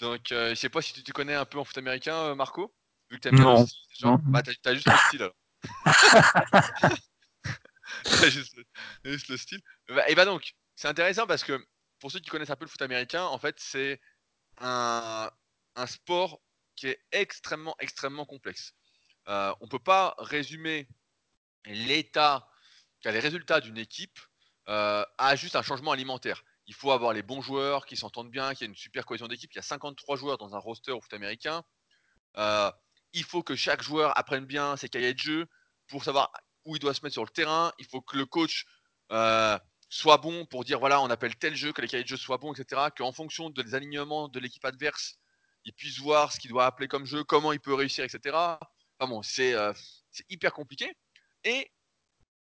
Donc, 0.00 0.26
je 0.30 0.54
sais 0.54 0.68
pas 0.68 0.80
si 0.80 0.92
tu 0.92 1.02
te 1.02 1.10
connais 1.10 1.34
un 1.34 1.44
peu 1.44 1.58
en 1.58 1.64
foot 1.64 1.76
américain, 1.78 2.34
Marco 2.36 2.72
Vu 3.10 3.18
que 3.18 3.30
non. 3.30 3.66
Bah, 4.26 4.42
t'as 4.42 4.74
juste 4.74 4.86
le 4.86 4.96
style 5.08 5.22
alors. 5.22 5.34
juste, 8.30 8.56
juste, 9.04 9.28
le 9.28 9.36
style. 9.36 9.60
Et 10.06 10.14
bah 10.14 10.24
donc, 10.24 10.54
c'est 10.76 10.86
intéressant 10.88 11.26
parce 11.26 11.42
que 11.42 11.66
pour 11.98 12.12
ceux 12.12 12.20
qui 12.20 12.30
connaissent 12.30 12.50
un 12.50 12.56
peu 12.56 12.64
le 12.64 12.70
foot 12.70 12.82
américain, 12.82 13.24
en 13.24 13.38
fait, 13.38 13.56
c'est 13.58 14.00
un, 14.58 15.30
un 15.74 15.86
sport 15.86 16.40
qui 16.76 16.88
est 16.88 17.00
extrêmement, 17.12 17.74
extrêmement 17.80 18.24
complexe. 18.24 18.74
Euh, 19.28 19.54
on 19.60 19.64
ne 19.64 19.70
peut 19.70 19.78
pas 19.78 20.14
résumer 20.18 20.88
l'état, 21.64 22.48
les 23.04 23.18
résultats 23.18 23.60
d'une 23.60 23.78
équipe 23.78 24.18
euh, 24.68 25.04
à 25.18 25.36
juste 25.36 25.56
un 25.56 25.62
changement 25.62 25.92
alimentaire. 25.92 26.44
Il 26.68 26.74
faut 26.74 26.92
avoir 26.92 27.14
les 27.14 27.22
bons 27.22 27.40
joueurs 27.40 27.86
qui 27.86 27.96
s'entendent 27.96 28.30
bien, 28.30 28.52
qu'il 28.52 28.60
y 28.60 28.64
ait 28.66 28.70
une 28.70 28.76
super 28.76 29.06
cohésion 29.06 29.26
d'équipe. 29.26 29.50
Il 29.54 29.56
y 29.56 29.58
a 29.58 29.62
53 29.62 30.16
joueurs 30.16 30.36
dans 30.36 30.54
un 30.54 30.58
roster 30.58 30.92
au 30.92 31.00
foot 31.00 31.14
américain. 31.14 31.64
Euh, 32.36 32.70
il 33.14 33.24
faut 33.24 33.42
que 33.42 33.56
chaque 33.56 33.82
joueur 33.82 34.16
apprenne 34.18 34.44
bien 34.44 34.76
ses 34.76 34.90
cahiers 34.90 35.14
de 35.14 35.18
jeu 35.18 35.46
pour 35.86 36.04
savoir 36.04 36.30
où 36.66 36.76
il 36.76 36.78
doit 36.78 36.92
se 36.92 37.00
mettre 37.02 37.14
sur 37.14 37.24
le 37.24 37.30
terrain. 37.30 37.72
Il 37.78 37.86
faut 37.86 38.02
que 38.02 38.18
le 38.18 38.26
coach 38.26 38.66
soit 39.88 40.18
bon 40.18 40.44
pour 40.44 40.64
dire 40.64 40.78
voilà, 40.78 41.00
on 41.00 41.08
appelle 41.08 41.34
tel 41.36 41.56
jeu, 41.56 41.72
que 41.72 41.80
les 41.80 41.88
cahiers 41.88 42.04
de 42.04 42.08
jeu 42.08 42.18
soient 42.18 42.36
bons, 42.36 42.52
etc. 42.52 42.82
Qu'en 42.94 43.12
fonction 43.12 43.48
des 43.48 43.74
alignements 43.74 44.28
de 44.28 44.38
l'équipe 44.38 44.64
adverse, 44.66 45.16
il 45.64 45.72
puisse 45.72 45.98
voir 45.98 46.32
ce 46.32 46.38
qu'il 46.38 46.50
doit 46.50 46.66
appeler 46.66 46.86
comme 46.86 47.06
jeu, 47.06 47.24
comment 47.24 47.52
il 47.52 47.60
peut 47.60 47.72
réussir, 47.72 48.04
etc. 48.04 48.36
Bon, 49.00 49.22
c'est 49.22 49.54
hyper 50.28 50.52
compliqué. 50.52 50.94
Et 51.44 51.72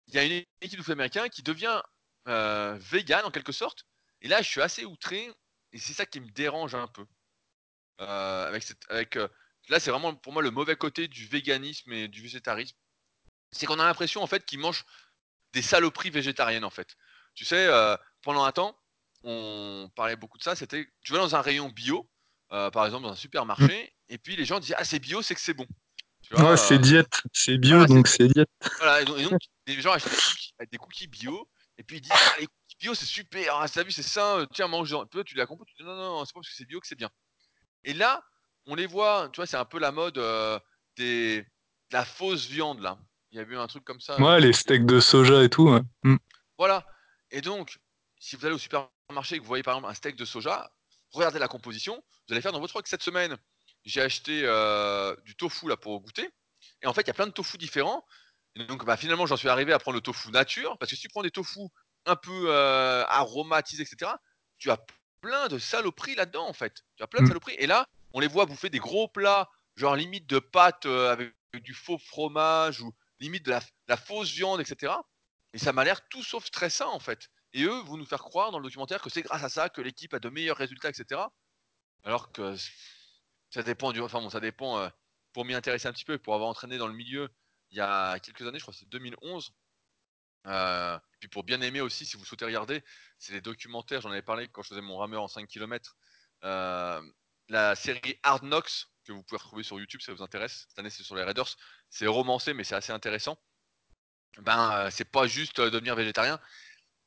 il 0.07 0.13
y 0.13 0.17
a 0.17 0.25
une 0.25 0.43
équipe 0.59 0.77
de 0.77 0.83
foot 0.83 0.91
américain 0.91 1.29
qui 1.29 1.41
devient 1.41 1.81
vegan 2.25 3.23
en 3.23 3.31
quelque 3.31 3.53
sorte. 3.53 3.85
Et 4.21 4.27
là, 4.27 4.41
je 4.41 4.47
suis 4.47 4.61
assez 4.61 4.85
outré. 4.85 5.31
Et 5.71 5.79
c'est 5.79 5.93
ça 5.93 6.05
qui 6.05 6.19
me 6.19 6.29
dérange 6.31 6.75
un 6.75 6.87
peu. 6.87 7.05
avec, 7.99 8.65
avec 8.89 9.15
là, 9.69 9.79
c'est 9.79 9.91
vraiment 9.91 10.15
pour 10.15 10.33
moi 10.33 10.41
le 10.41 10.51
mauvais 10.51 10.75
côté 10.75 11.07
du 11.07 11.27
véganisme 11.27 11.91
et 11.93 12.07
du 12.07 12.21
végétarisme. 12.21 12.75
C'est 13.51 13.65
qu'on 13.65 13.79
a 13.79 13.85
l'impression 13.85 14.21
en 14.21 14.27
fait 14.27 14.45
qu'ils 14.45 14.59
mangent 14.59 14.85
des 15.53 15.61
saloperies 15.61 16.09
végétariennes 16.09 16.63
en 16.63 16.69
fait. 16.69 16.95
Tu 17.35 17.45
sais, 17.45 17.69
pendant 18.21 18.43
un 18.43 18.51
temps, 18.51 18.79
on 19.23 19.89
parlait 19.95 20.15
beaucoup 20.15 20.37
de 20.37 20.43
ça. 20.43 20.55
C'était, 20.55 20.87
tu 21.01 21.13
vas 21.13 21.19
dans 21.19 21.35
un 21.35 21.41
rayon 21.41 21.69
bio, 21.69 22.09
par 22.49 22.85
exemple 22.85 23.03
dans 23.03 23.11
un 23.11 23.15
supermarché, 23.15 23.93
et 24.07 24.17
puis 24.17 24.35
les 24.35 24.45
gens 24.45 24.59
disent 24.59 24.75
ah 24.77 24.83
c'est 24.83 24.99
bio, 24.99 25.21
c'est 25.21 25.35
que 25.35 25.41
c'est 25.41 25.53
bon. 25.53 25.67
ouais, 26.31 26.57
c'est 26.57 26.79
diète, 26.79 27.21
c'est 27.33 27.57
bio 27.57 27.85
donc 27.85 28.07
c'est 28.07 28.27
diète. 28.27 28.49
Voilà, 28.77 29.01
et 29.01 29.05
donc, 29.05 29.39
les 29.67 29.81
gens 29.81 29.91
achètent 29.91 30.11
des 30.71 30.77
cookies, 30.77 31.07
bio, 31.07 31.47
et 31.77 31.83
puis 31.83 31.97
ils 31.97 32.01
disent 32.01 32.11
ah, 32.13 32.35
les 32.39 32.47
bio 32.79 32.93
c'est 32.93 33.05
super, 33.05 33.55
ah, 33.55 33.83
vu 33.83 33.91
c'est 33.91 34.03
sain, 34.03 34.47
tiens 34.53 34.67
mange 34.67 34.93
un 34.93 35.05
peu, 35.05 35.23
tu 35.23 35.35
la 35.35 35.45
comprends, 35.45 35.65
tu 35.65 35.75
dis 35.75 35.83
non 35.83 35.95
non, 35.95 36.25
c'est 36.25 36.33
pas 36.33 36.39
parce 36.39 36.49
que 36.49 36.55
c'est 36.55 36.65
bio 36.65 36.79
que 36.79 36.87
c'est 36.87 36.95
bien. 36.95 37.09
Et 37.83 37.93
là, 37.93 38.23
on 38.65 38.75
les 38.75 38.87
voit, 38.87 39.29
tu 39.31 39.37
vois, 39.37 39.45
c'est 39.45 39.57
un 39.57 39.65
peu 39.65 39.79
la 39.79 39.91
mode 39.91 40.17
euh, 40.17 40.59
des, 40.95 41.41
de 41.41 41.45
la 41.91 42.05
fausse 42.05 42.45
viande 42.45 42.81
là. 42.81 42.97
Il 43.31 43.37
y 43.37 43.39
a 43.39 43.43
eu 43.43 43.57
un 43.57 43.67
truc 43.67 43.83
comme 43.83 43.99
ça. 43.99 44.19
Ouais, 44.19 44.39
les 44.39 44.53
steaks 44.53 44.85
de 44.85 44.99
soja 44.99 45.43
et 45.43 45.49
tout. 45.49 45.69
Mm. 46.03 46.17
Voilà. 46.57 46.85
Et 47.29 47.41
donc, 47.41 47.77
si 48.19 48.35
vous 48.35 48.45
allez 48.45 48.55
au 48.55 48.59
supermarché 48.59 49.35
et 49.35 49.37
que 49.37 49.43
vous 49.43 49.47
voyez 49.47 49.63
par 49.63 49.75
exemple 49.75 49.91
un 49.91 49.93
steak 49.93 50.15
de 50.15 50.25
soja, 50.25 50.71
regardez 51.11 51.37
la 51.37 51.47
composition. 51.47 52.03
Vous 52.27 52.33
allez 52.33 52.41
faire 52.41 52.51
dans 52.51 52.59
votre 52.59 52.73
truc 52.73 52.87
cette 52.87 53.03
semaine. 53.03 53.37
J'ai 53.85 54.01
acheté 54.01 54.41
euh, 54.45 55.15
du 55.25 55.35
tofu 55.35 55.67
là 55.67 55.77
pour 55.77 56.01
goûter. 56.01 56.29
Et 56.81 56.87
en 56.87 56.93
fait, 56.93 57.01
il 57.01 57.07
y 57.07 57.11
a 57.11 57.13
plein 57.13 57.27
de 57.27 57.31
tofu 57.31 57.57
différents. 57.57 58.03
Et 58.55 58.65
donc, 58.65 58.83
bah, 58.83 58.97
finalement, 58.97 59.27
j'en 59.27 59.37
suis 59.37 59.47
arrivé 59.47 59.73
à 59.73 59.79
prendre 59.79 59.95
le 59.95 60.01
tofu 60.01 60.31
nature. 60.31 60.77
Parce 60.79 60.89
que 60.89 60.95
si 60.95 61.03
tu 61.03 61.09
prends 61.09 61.21
des 61.21 61.31
tofu 61.31 61.61
un 62.09 62.15
peu 62.15 62.45
euh, 62.47 63.05
aromatisés, 63.07 63.83
etc., 63.83 64.11
tu 64.57 64.71
as 64.71 64.79
plein 65.21 65.47
de 65.47 65.57
saloperies 65.57 66.15
là-dedans, 66.15 66.47
en 66.47 66.53
fait. 66.53 66.83
Tu 66.95 67.03
as 67.03 67.07
plein 67.07 67.21
de 67.21 67.25
mm. 67.25 67.29
saloperies. 67.29 67.55
Et 67.59 67.67
là, 67.67 67.87
on 68.13 68.19
les 68.19 68.27
voit 68.27 68.45
bouffer 68.45 68.69
des 68.69 68.79
gros 68.79 69.07
plats, 69.07 69.49
genre 69.75 69.95
limite 69.95 70.27
de 70.27 70.39
pâtes 70.39 70.85
euh, 70.85 71.11
avec 71.11 71.33
du 71.53 71.73
faux 71.73 71.97
fromage 71.97 72.81
ou 72.81 72.93
limite 73.19 73.45
de 73.45 73.51
la, 73.87 73.97
fausse 73.97 74.31
viande, 74.31 74.61
etc. 74.61 74.93
Et 75.53 75.57
ça 75.57 75.73
m'a 75.73 75.83
l'air 75.83 76.07
tout 76.09 76.23
sauf 76.23 76.45
stressant 76.45 76.93
en 76.93 76.99
fait. 76.99 77.29
Et 77.53 77.63
eux 77.63 77.81
vont 77.81 77.97
nous 77.97 78.05
faire 78.05 78.21
croire 78.21 78.51
dans 78.51 78.59
le 78.59 78.63
documentaire 78.63 79.01
que 79.01 79.09
c'est 79.09 79.23
grâce 79.23 79.43
à 79.43 79.49
ça 79.49 79.69
que 79.69 79.81
l'équipe 79.81 80.13
a 80.13 80.19
de 80.19 80.29
meilleurs 80.29 80.57
résultats, 80.57 80.89
etc. 80.89 81.21
Alors 82.03 82.31
que 82.31 82.55
ça 83.49 83.63
dépend 83.63 83.91
du. 83.91 84.01
Enfin 84.01 84.21
bon, 84.21 84.29
ça 84.29 84.39
dépend. 84.39 84.79
Euh, 84.79 84.89
pour 85.33 85.45
m'y 85.45 85.53
intéresser 85.53 85.87
un 85.87 85.93
petit 85.93 86.05
peu, 86.05 86.17
pour 86.17 86.33
avoir 86.33 86.49
entraîné 86.49 86.77
dans 86.77 86.87
le 86.87 86.93
milieu 86.93 87.29
il 87.71 87.77
y 87.77 87.81
a 87.81 88.19
quelques 88.19 88.41
années, 88.41 88.57
je 88.57 88.63
crois 88.63 88.73
que 88.73 88.79
c'est 88.79 88.89
2011. 88.89 89.53
Euh, 90.47 90.97
puis 91.19 91.29
pour 91.29 91.43
bien 91.43 91.61
aimer 91.61 91.81
aussi, 91.81 92.05
si 92.05 92.17
vous 92.17 92.25
souhaitez 92.25 92.45
regarder, 92.45 92.83
c'est 93.17 93.33
les 93.33 93.41
documentaires, 93.41 94.01
j'en 94.01 94.11
avais 94.11 94.21
parlé 94.21 94.47
quand 94.47 94.61
je 94.61 94.69
faisais 94.69 94.81
mon 94.81 94.97
rameur 94.97 95.23
en 95.23 95.27
5 95.27 95.47
km. 95.47 95.97
Euh, 96.43 97.01
la 97.49 97.75
série 97.75 98.19
Hard 98.23 98.43
Knocks, 98.43 98.87
que 99.03 99.11
vous 99.11 99.23
pouvez 99.23 99.39
retrouver 99.39 99.63
sur 99.63 99.79
YouTube 99.79 100.01
si 100.01 100.05
ça 100.05 100.13
vous 100.13 100.23
intéresse. 100.23 100.65
Cette 100.69 100.79
année, 100.79 100.89
c'est 100.89 101.03
sur 101.03 101.15
les 101.15 101.23
Raiders. 101.23 101.55
C'est 101.89 102.07
romancé, 102.07 102.53
mais 102.53 102.63
c'est 102.63 102.75
assez 102.75 102.91
intéressant. 102.91 103.37
Ben, 104.37 104.71
euh, 104.73 104.89
c'est 104.91 105.09
pas 105.09 105.27
juste 105.27 105.59
devenir 105.59 105.95
végétarien 105.95 106.39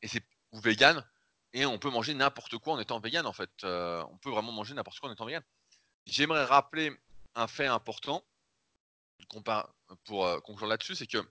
et 0.03 0.09
c'est 0.09 0.25
ou 0.51 0.61
vegan 0.61 1.07
et 1.53 1.64
on 1.64 1.79
peut 1.79 1.88
manger 1.88 2.12
n'importe 2.14 2.59
quoi 2.59 2.75
en 2.75 2.81
étant 2.81 2.99
vegan 2.99 3.25
en 3.27 3.33
fait. 3.33 3.51
On 3.62 4.18
peut 4.21 4.31
vraiment 4.31 4.53
manger 4.53 4.75
n'importe 4.75 4.99
quoi 4.99 5.09
en 5.09 5.12
étant 5.12 5.25
vegan. 5.25 5.42
J'aimerais 6.05 6.45
rappeler 6.45 6.90
un 7.35 7.47
fait 7.47 7.66
important 7.66 8.27
pour 10.05 10.42
conclure 10.42 10.66
là-dessus, 10.66 10.97
c'est 10.97 11.07
que 11.07 11.25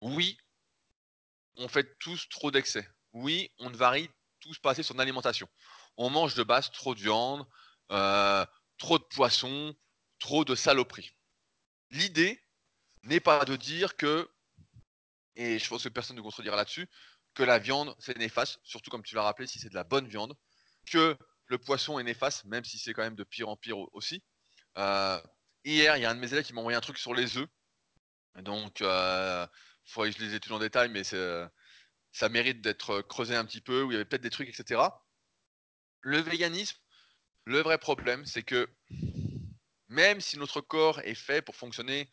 oui, 0.00 0.38
on 1.58 1.68
fait 1.68 1.98
tous 1.98 2.28
trop 2.28 2.50
d'excès. 2.50 2.88
Oui, 3.12 3.50
on 3.58 3.70
ne 3.70 3.76
varie 3.76 4.08
tous 4.40 4.58
pas 4.58 4.70
assez 4.70 4.82
son 4.82 4.98
alimentation. 4.98 5.48
On 5.96 6.10
mange 6.10 6.34
de 6.34 6.42
base 6.42 6.70
trop 6.70 6.94
de 6.94 7.00
viande, 7.00 7.46
euh, 7.90 8.46
trop 8.78 8.98
de 8.98 9.04
poissons, 9.04 9.74
trop 10.18 10.44
de 10.44 10.54
saloperies. 10.54 11.10
L'idée 11.90 12.42
n'est 13.02 13.20
pas 13.20 13.44
de 13.44 13.56
dire 13.56 13.96
que, 13.96 14.30
et 15.36 15.58
je 15.58 15.68
pense 15.68 15.84
que 15.84 15.88
personne 15.88 16.16
ne 16.16 16.22
contredira 16.22 16.56
là-dessus, 16.56 16.88
que 17.34 17.42
la 17.42 17.58
viande 17.58 17.94
c'est 17.98 18.16
néfaste, 18.16 18.60
surtout 18.62 18.90
comme 18.90 19.02
tu 19.02 19.14
l'as 19.14 19.22
rappelé, 19.22 19.46
si 19.46 19.58
c'est 19.58 19.68
de 19.68 19.74
la 19.74 19.84
bonne 19.84 20.08
viande, 20.08 20.34
que 20.90 21.16
le 21.46 21.58
poisson 21.58 21.98
est 21.98 22.04
néfaste, 22.04 22.44
même 22.44 22.64
si 22.64 22.78
c'est 22.78 22.92
quand 22.92 23.02
même 23.02 23.16
de 23.16 23.24
pire 23.24 23.48
en 23.48 23.56
pire 23.56 23.78
aussi. 23.94 24.22
Euh, 24.76 25.20
hier, 25.64 25.96
il 25.96 26.02
y 26.02 26.04
a 26.04 26.10
un 26.10 26.14
de 26.14 26.20
mes 26.20 26.32
élèves 26.32 26.44
qui 26.44 26.52
m'a 26.52 26.60
envoyé 26.60 26.76
un 26.76 26.80
truc 26.80 26.98
sur 26.98 27.14
les 27.14 27.36
œufs. 27.36 27.48
Donc, 28.36 28.82
euh, 28.82 29.46
il 29.88 29.90
faudrait 29.90 30.12
que 30.12 30.18
je 30.18 30.24
les 30.24 30.34
étudie 30.34 30.54
en 30.54 30.58
détail, 30.58 30.90
mais 30.90 31.02
ça 31.02 32.28
mérite 32.28 32.60
d'être 32.60 33.00
creusé 33.00 33.34
un 33.34 33.46
petit 33.46 33.62
peu, 33.62 33.82
où 33.82 33.90
il 33.90 33.94
y 33.94 33.96
avait 33.96 34.04
peut-être 34.04 34.22
des 34.22 34.30
trucs, 34.30 34.48
etc. 34.48 34.82
Le 36.02 36.18
véganisme, 36.18 36.76
le 37.46 37.60
vrai 37.60 37.78
problème, 37.78 38.26
c'est 38.26 38.42
que 38.42 38.68
même 39.88 40.20
si 40.20 40.38
notre 40.38 40.60
corps 40.60 41.00
est 41.00 41.14
fait 41.14 41.40
pour 41.40 41.56
fonctionner 41.56 42.10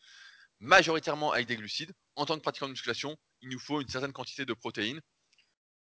majoritairement 0.58 1.32
avec 1.32 1.46
des 1.46 1.56
glucides, 1.56 1.92
en 2.14 2.24
tant 2.24 2.36
que 2.36 2.40
pratiquant 2.42 2.66
de 2.66 2.72
musculation, 2.72 3.18
il 3.42 3.50
nous 3.50 3.58
faut 3.58 3.82
une 3.82 3.88
certaine 3.88 4.14
quantité 4.14 4.46
de 4.46 4.54
protéines 4.54 5.02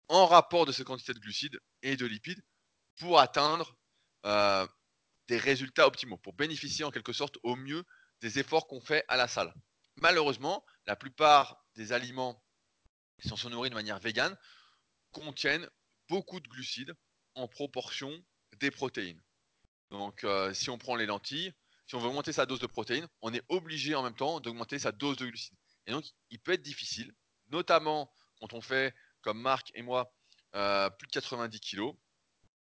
en 0.09 0.27
rapport 0.27 0.67
de 0.67 0.71
cette 0.71 0.85
quantité 0.85 1.13
de 1.13 1.19
glucides 1.19 1.59
et 1.81 1.97
de 1.97 2.05
lipides 2.05 2.43
pour 2.99 3.19
atteindre 3.19 3.75
euh, 4.27 4.67
des 5.27 5.37
résultats 5.37 5.87
optimaux, 5.87 6.17
pour 6.17 6.33
bénéficier 6.33 6.85
en 6.85 6.91
quelque 6.91 7.13
sorte 7.13 7.39
au 7.41 7.55
mieux 7.55 7.83
des 8.21 8.37
efforts 8.37 8.67
qu'on 8.67 8.81
fait 8.81 9.03
à 9.07 9.17
la 9.17 9.27
salle. 9.27 9.51
Malheureusement, 10.01 10.63
la 10.85 10.95
plupart 10.95 11.65
des 11.79 11.93
aliments 11.93 12.43
qui 13.21 13.29
sont 13.29 13.49
nourris 13.49 13.69
de 13.69 13.75
manière 13.75 13.99
végane 13.99 14.37
contiennent 15.11 15.67
beaucoup 16.09 16.41
de 16.41 16.47
glucides 16.47 16.93
en 17.35 17.47
proportion 17.47 18.11
des 18.57 18.69
protéines. 18.69 19.21
Donc, 19.89 20.23
euh, 20.23 20.53
si 20.53 20.69
on 20.69 20.77
prend 20.77 20.95
les 20.95 21.05
lentilles, 21.05 21.53
si 21.87 21.95
on 21.95 21.99
veut 21.99 22.09
augmenter 22.09 22.33
sa 22.33 22.45
dose 22.45 22.59
de 22.59 22.67
protéines, 22.67 23.07
on 23.21 23.33
est 23.33 23.43
obligé 23.47 23.95
en 23.95 24.03
même 24.03 24.15
temps 24.15 24.41
d'augmenter 24.41 24.77
sa 24.77 24.91
dose 24.91 25.17
de 25.17 25.25
glucides. 25.25 25.57
Et 25.87 25.91
donc, 25.91 26.05
il 26.29 26.39
peut 26.39 26.51
être 26.51 26.61
difficile, 26.61 27.15
notamment 27.47 28.13
quand 28.39 28.53
on 28.53 28.61
fait, 28.61 28.93
comme 29.21 29.41
Marc 29.41 29.71
et 29.73 29.81
moi, 29.81 30.13
euh, 30.55 30.89
plus 30.89 31.07
de 31.07 31.11
90 31.13 31.59
kg, 31.61 31.93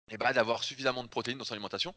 et 0.08 0.18
bah, 0.18 0.32
d'avoir 0.32 0.64
suffisamment 0.64 1.04
de 1.04 1.08
protéines 1.08 1.38
dans 1.38 1.44
son 1.44 1.54
alimentation. 1.54 1.94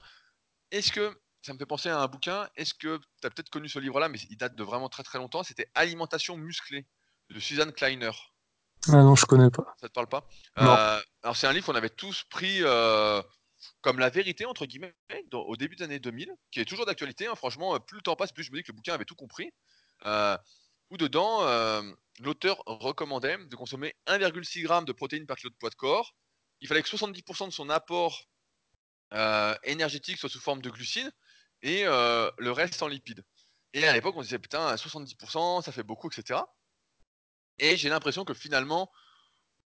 Est-ce 0.71 0.91
que, 0.91 1.19
ça 1.41 1.53
me 1.53 1.57
fait 1.57 1.65
penser 1.65 1.89
à 1.89 1.99
un 1.99 2.07
bouquin, 2.07 2.47
est-ce 2.55 2.73
que 2.73 2.99
tu 3.21 3.27
as 3.27 3.29
peut-être 3.31 3.49
connu 3.49 3.67
ce 3.67 3.79
livre-là, 3.79 4.09
mais 4.09 4.19
il 4.29 4.37
date 4.37 4.55
de 4.55 4.63
vraiment 4.63 4.89
très 4.89 5.03
très 5.03 5.17
longtemps, 5.17 5.43
c'était 5.43 5.69
Alimentation 5.73 6.37
musclée 6.37 6.85
de 7.29 7.39
Suzanne 7.39 7.71
Kleiner. 7.71 8.11
Ah 8.87 9.03
non, 9.03 9.15
je 9.15 9.25
connais 9.25 9.49
pas. 9.49 9.75
Ça 9.79 9.87
te 9.87 9.93
parle 9.93 10.07
pas? 10.07 10.27
Euh, 10.59 11.01
Alors 11.23 11.35
c'est 11.35 11.47
un 11.47 11.53
livre 11.53 11.65
qu'on 11.65 11.75
avait 11.75 11.89
tous 11.89 12.23
pris 12.29 12.59
euh, 12.61 13.21
comme 13.81 13.99
la 13.99 14.09
vérité, 14.09 14.45
entre 14.45 14.65
guillemets, 14.65 14.95
au 15.33 15.57
début 15.57 15.75
des 15.75 15.83
années 15.83 15.99
2000, 15.99 16.33
qui 16.51 16.59
est 16.59 16.65
toujours 16.65 16.85
d'actualité. 16.85 17.27
Hein. 17.27 17.35
franchement, 17.35 17.77
plus 17.79 17.97
le 17.97 18.01
temps 18.01 18.15
passe, 18.15 18.31
plus 18.31 18.43
je 18.43 18.51
me 18.51 18.57
dis 18.57 18.63
que 18.63 18.71
le 18.71 18.75
bouquin 18.75 18.93
avait 18.93 19.05
tout 19.05 19.15
compris. 19.15 19.51
Euh, 20.05 20.37
où 20.91 20.97
dedans, 20.97 21.43
l'auteur 22.19 22.63
recommandait 22.65 23.37
de 23.37 23.55
consommer 23.55 23.95
1,6 24.07 24.61
g 24.61 24.85
de 24.85 24.91
protéines 24.91 25.27
par 25.27 25.37
kilo 25.37 25.51
de 25.51 25.55
poids 25.55 25.69
de 25.69 25.75
corps. 25.75 26.15
Il 26.61 26.67
fallait 26.67 26.81
que 26.81 26.89
70% 26.89 27.47
de 27.47 27.53
son 27.53 27.69
apport 27.69 28.23
énergétique 29.63 30.17
soit 30.17 30.29
sous 30.29 30.39
forme 30.39 30.63
de 30.63 30.69
glucides 30.71 31.11
et 31.61 31.83
le 31.83 32.49
reste 32.49 32.81
en 32.81 32.87
lipides. 32.87 33.23
Et 33.73 33.87
à 33.87 33.93
l'époque, 33.93 34.15
on 34.17 34.23
disait 34.23 34.39
putain, 34.39 34.73
70%, 34.73 35.61
ça 35.61 35.71
fait 35.71 35.83
beaucoup, 35.83 36.09
etc. 36.09 36.39
Et 37.59 37.77
j'ai 37.77 37.89
l'impression 37.89 38.25
que 38.25 38.33
finalement, 38.33 38.91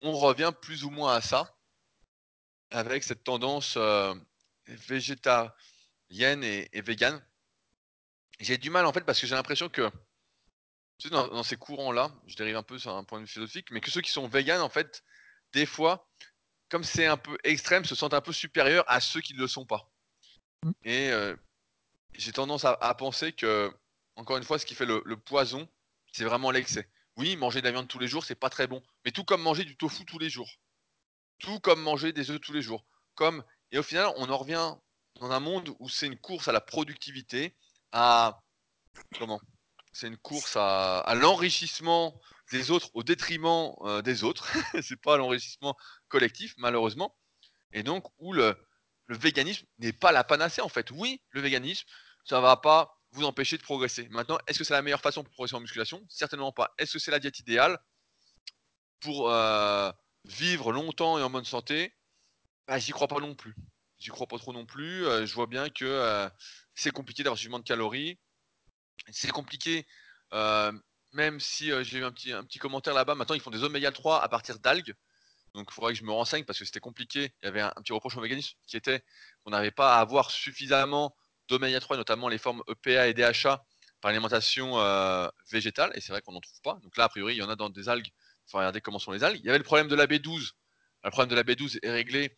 on 0.03 0.13
revient 0.13 0.53
plus 0.61 0.85
ou 0.85 0.91
moins 0.91 1.15
à 1.15 1.21
ça, 1.21 1.57
avec 2.71 3.05
cette 3.05 3.25
tendance 3.25 3.79
végétalienne 4.67 6.45
et, 6.45 6.69
et 6.73 6.81
végane. 6.83 7.25
J'ai 8.41 8.59
du 8.59 8.71
mal 8.71 8.85
en 8.85 8.93
fait 8.93 9.03
parce 9.03 9.21
que 9.21 9.27
j'ai 9.27 9.35
l'impression 9.35 9.69
que 9.69 9.91
tu 10.99 11.09
sais, 11.09 11.11
dans, 11.11 11.43
ces 11.43 11.57
courants-là, 11.57 12.11
je 12.27 12.37
dérive 12.37 12.57
un 12.57 12.63
peu 12.63 12.79
sur 12.79 12.95
un 12.95 13.05
point 13.05 13.19
de 13.19 13.25
vue 13.25 13.31
philosophique, 13.31 13.71
mais 13.71 13.81
que 13.81 13.91
ceux 13.91 14.01
qui 14.01 14.11
sont 14.11 14.29
véganes, 14.29 14.63
en 14.63 14.71
fait, 14.71 15.05
des 15.53 15.67
fois, 15.67 16.09
comme 16.71 16.85
c'est 16.85 17.07
un 17.07 17.19
peu 17.19 17.37
extrême, 17.45 17.85
se 17.85 17.95
sentent 17.95 18.15
un 18.15 18.23
peu 18.23 18.33
supérieurs 18.33 18.85
à 18.89 19.01
ceux 19.01 19.21
qui 19.21 19.35
ne 19.35 19.41
le 19.41 19.47
sont 19.47 19.67
pas. 19.67 19.91
Mmh. 20.63 20.71
Et 20.85 21.11
j'ai 22.15 22.33
tendance 22.33 22.65
à, 22.65 22.95
penser 22.95 23.33
que, 23.33 23.71
encore 24.17 24.39
une 24.39 24.45
fois, 24.45 24.59
ce 24.59 24.65
qui 24.65 24.75
fait 24.75 24.87
le, 24.87 25.17
poison, 25.17 25.69
c'est 26.13 26.25
vraiment 26.25 26.51
l'excès. 26.51 26.89
Oui, 27.17 27.37
manger 27.37 27.61
de 27.61 27.67
la 27.67 27.73
viande 27.73 27.89
tous 27.89 27.99
les 27.99 28.09
jours, 28.09 28.25
c'est 28.25 28.35
pas 28.35 28.51
très 28.51 28.67
bon. 28.67 28.83
Mais 29.05 29.11
tout 29.11 29.25
comme 29.25 29.43
manger 29.43 29.65
du 29.65 29.77
tofu 29.77 30.05
tous 30.05 30.19
les 30.19 30.31
jours. 30.31 30.51
Tout 31.39 31.61
comme 31.61 31.81
manger 31.81 32.13
des 32.13 32.31
œufs 32.31 32.41
tous 32.41 32.53
les 32.53 32.63
jours. 32.63 32.85
Comme... 33.15 33.43
Et 33.73 33.79
au 33.79 33.83
final, 33.83 34.13
on 34.17 34.29
en 34.29 34.37
revient 34.37 34.75
dans 35.21 35.31
un 35.31 35.41
monde 35.41 35.75
où 35.79 35.89
c'est 35.89 36.07
une 36.07 36.19
course 36.19 36.49
à 36.49 36.53
la 36.53 36.61
productivité, 36.61 37.57
à. 37.93 38.43
Comment? 39.19 39.41
C'est 39.93 40.09
une 40.09 40.19
course 40.19 40.57
à, 40.57 41.15
l'enrichissement 41.17 42.21
des 42.53 42.71
autres 42.71 42.91
au 42.93 43.03
détriment 43.03 43.73
euh, 43.81 44.03
des 44.03 44.25
autres. 44.25 44.47
c'est 44.83 45.01
pas 45.01 45.17
l'enrichissement 45.17 45.75
collectif, 46.09 46.55
malheureusement. 46.59 47.17
Et 47.73 47.83
donc, 47.83 48.05
où 48.19 48.33
le, 48.33 48.57
véganisme 49.09 49.67
n'est 49.79 49.95
pas 49.95 50.13
la 50.13 50.23
panacée, 50.23 50.61
en 50.61 50.69
fait. 50.69 50.91
Oui, 50.91 51.23
le 51.31 51.41
véganisme, 51.41 51.87
ça 52.25 52.41
va 52.41 52.57
pas 52.57 52.96
vous 53.17 53.25
empêcher 53.25 53.57
de 53.59 53.63
progresser. 53.63 54.09
Maintenant, 54.11 54.39
est-ce 54.47 54.59
que 54.59 54.65
c'est 54.65 54.75
la 54.75 54.83
meilleure 54.83 55.01
façon 55.01 55.23
pour 55.25 55.33
progresser 55.33 55.57
en 55.57 55.61
musculation? 55.61 56.05
Certainement 56.09 56.53
pas. 56.53 56.73
Est-ce 56.79 56.95
que 56.95 56.99
c'est 56.99 57.11
la 57.11 57.19
diète 57.19 57.39
idéale 57.39 57.79
pour 59.01 59.31
euh, 59.31 59.91
vivre 60.25 60.73
longtemps 60.73 61.19
et 61.19 61.23
en 61.23 61.31
bonne 61.31 61.45
santé? 61.45 61.95
Bah, 62.67 62.79
J'y 62.79 62.93
crois 62.93 63.09
pas 63.09 63.21
non 63.21 63.35
plus. 63.35 63.55
J'y 63.99 64.11
crois 64.11 64.27
pas 64.27 64.39
trop 64.39 64.53
non 64.53 64.67
plus. 64.67 65.07
Euh, 65.07 65.27
je 65.27 65.35
vois 65.35 65.47
bien 65.47 65.69
que 65.71 66.29
c'est 66.75 66.91
compliqué 66.91 67.23
d'avoir 67.23 67.39
suffisamment 67.39 67.59
de 67.59 67.65
calories 67.65 68.19
c'est 69.13 69.31
compliqué, 69.31 69.87
euh, 70.33 70.73
même 71.13 71.41
si 71.41 71.71
euh, 71.71 71.85
j'ai 71.85 71.99
eu 71.99 72.05
un 72.05 72.13
petit, 72.13 72.33
un 72.33 72.45
petit 72.45 72.59
commentaire 72.59 72.95
là-bas. 72.95 73.15
Maintenant, 73.15 73.35
ils 73.35 73.41
font 73.41 73.51
des 73.51 73.63
oméga 73.63 73.93
3 73.93 74.23
à 74.23 74.29
partir 74.29 74.59
d'algues. 74.59 74.95
Donc, 75.55 75.69
il 75.71 75.75
faudrait 75.75 75.93
que 75.93 75.99
je 75.99 76.05
me 76.05 76.13
renseigne 76.13 76.45
parce 76.45 76.59
que 76.59 76.65
c'était 76.65 76.81
compliqué. 76.81 77.33
Il 77.43 77.47
y 77.47 77.49
avait 77.49 77.63
un, 77.63 77.73
petit 77.77 77.93
reproche 77.93 78.17
au 78.17 78.21
véganisme 78.21 78.57
qui 78.67 78.77
était 78.77 79.03
qu'on 79.43 79.51
n'avait 79.51 79.71
pas 79.71 79.97
à 79.97 80.01
avoir 80.01 80.31
suffisamment 80.31 81.17
d'oméga 81.49 81.81
3, 81.81 81.97
notamment 81.97 82.29
les 82.29 82.39
formes 82.39 82.63
EPA 82.69 83.09
et 83.09 83.15
DHA, 83.15 83.65
par 84.01 84.11
alimentation 84.11 84.79
euh, 84.79 85.29
végétale. 85.51 85.93
Et 85.95 86.01
c'est 86.01 86.13
vrai 86.13 86.23
qu'on 86.23 86.33
n'en 86.33 86.41
trouve 86.41 86.61
pas. 86.63 86.79
Donc 86.83 86.97
là, 86.97 87.05
a 87.05 87.09
priori, 87.09 87.35
il 87.35 87.39
y 87.39 87.43
en 87.43 87.49
a 87.49 87.57
dans 87.57 87.71
des 87.71 87.89
algues. 87.89 88.07
Il 88.07 88.51
faut 88.51 88.59
regarder 88.59 88.81
comment 88.81 88.99
sont 88.99 89.13
les 89.13 89.25
algues. 89.25 89.41
Il 89.41 89.47
y 89.47 89.49
avait 89.49 89.59
le 89.59 89.65
problème 89.65 89.89
de 89.89 89.95
la 89.95 90.07
B12. 90.07 90.53
Le 91.05 91.11
problème 91.11 91.31
de 91.31 91.37
la 91.37 91.43
B12 91.43 91.79
est 91.83 91.91
réglé 91.91 92.37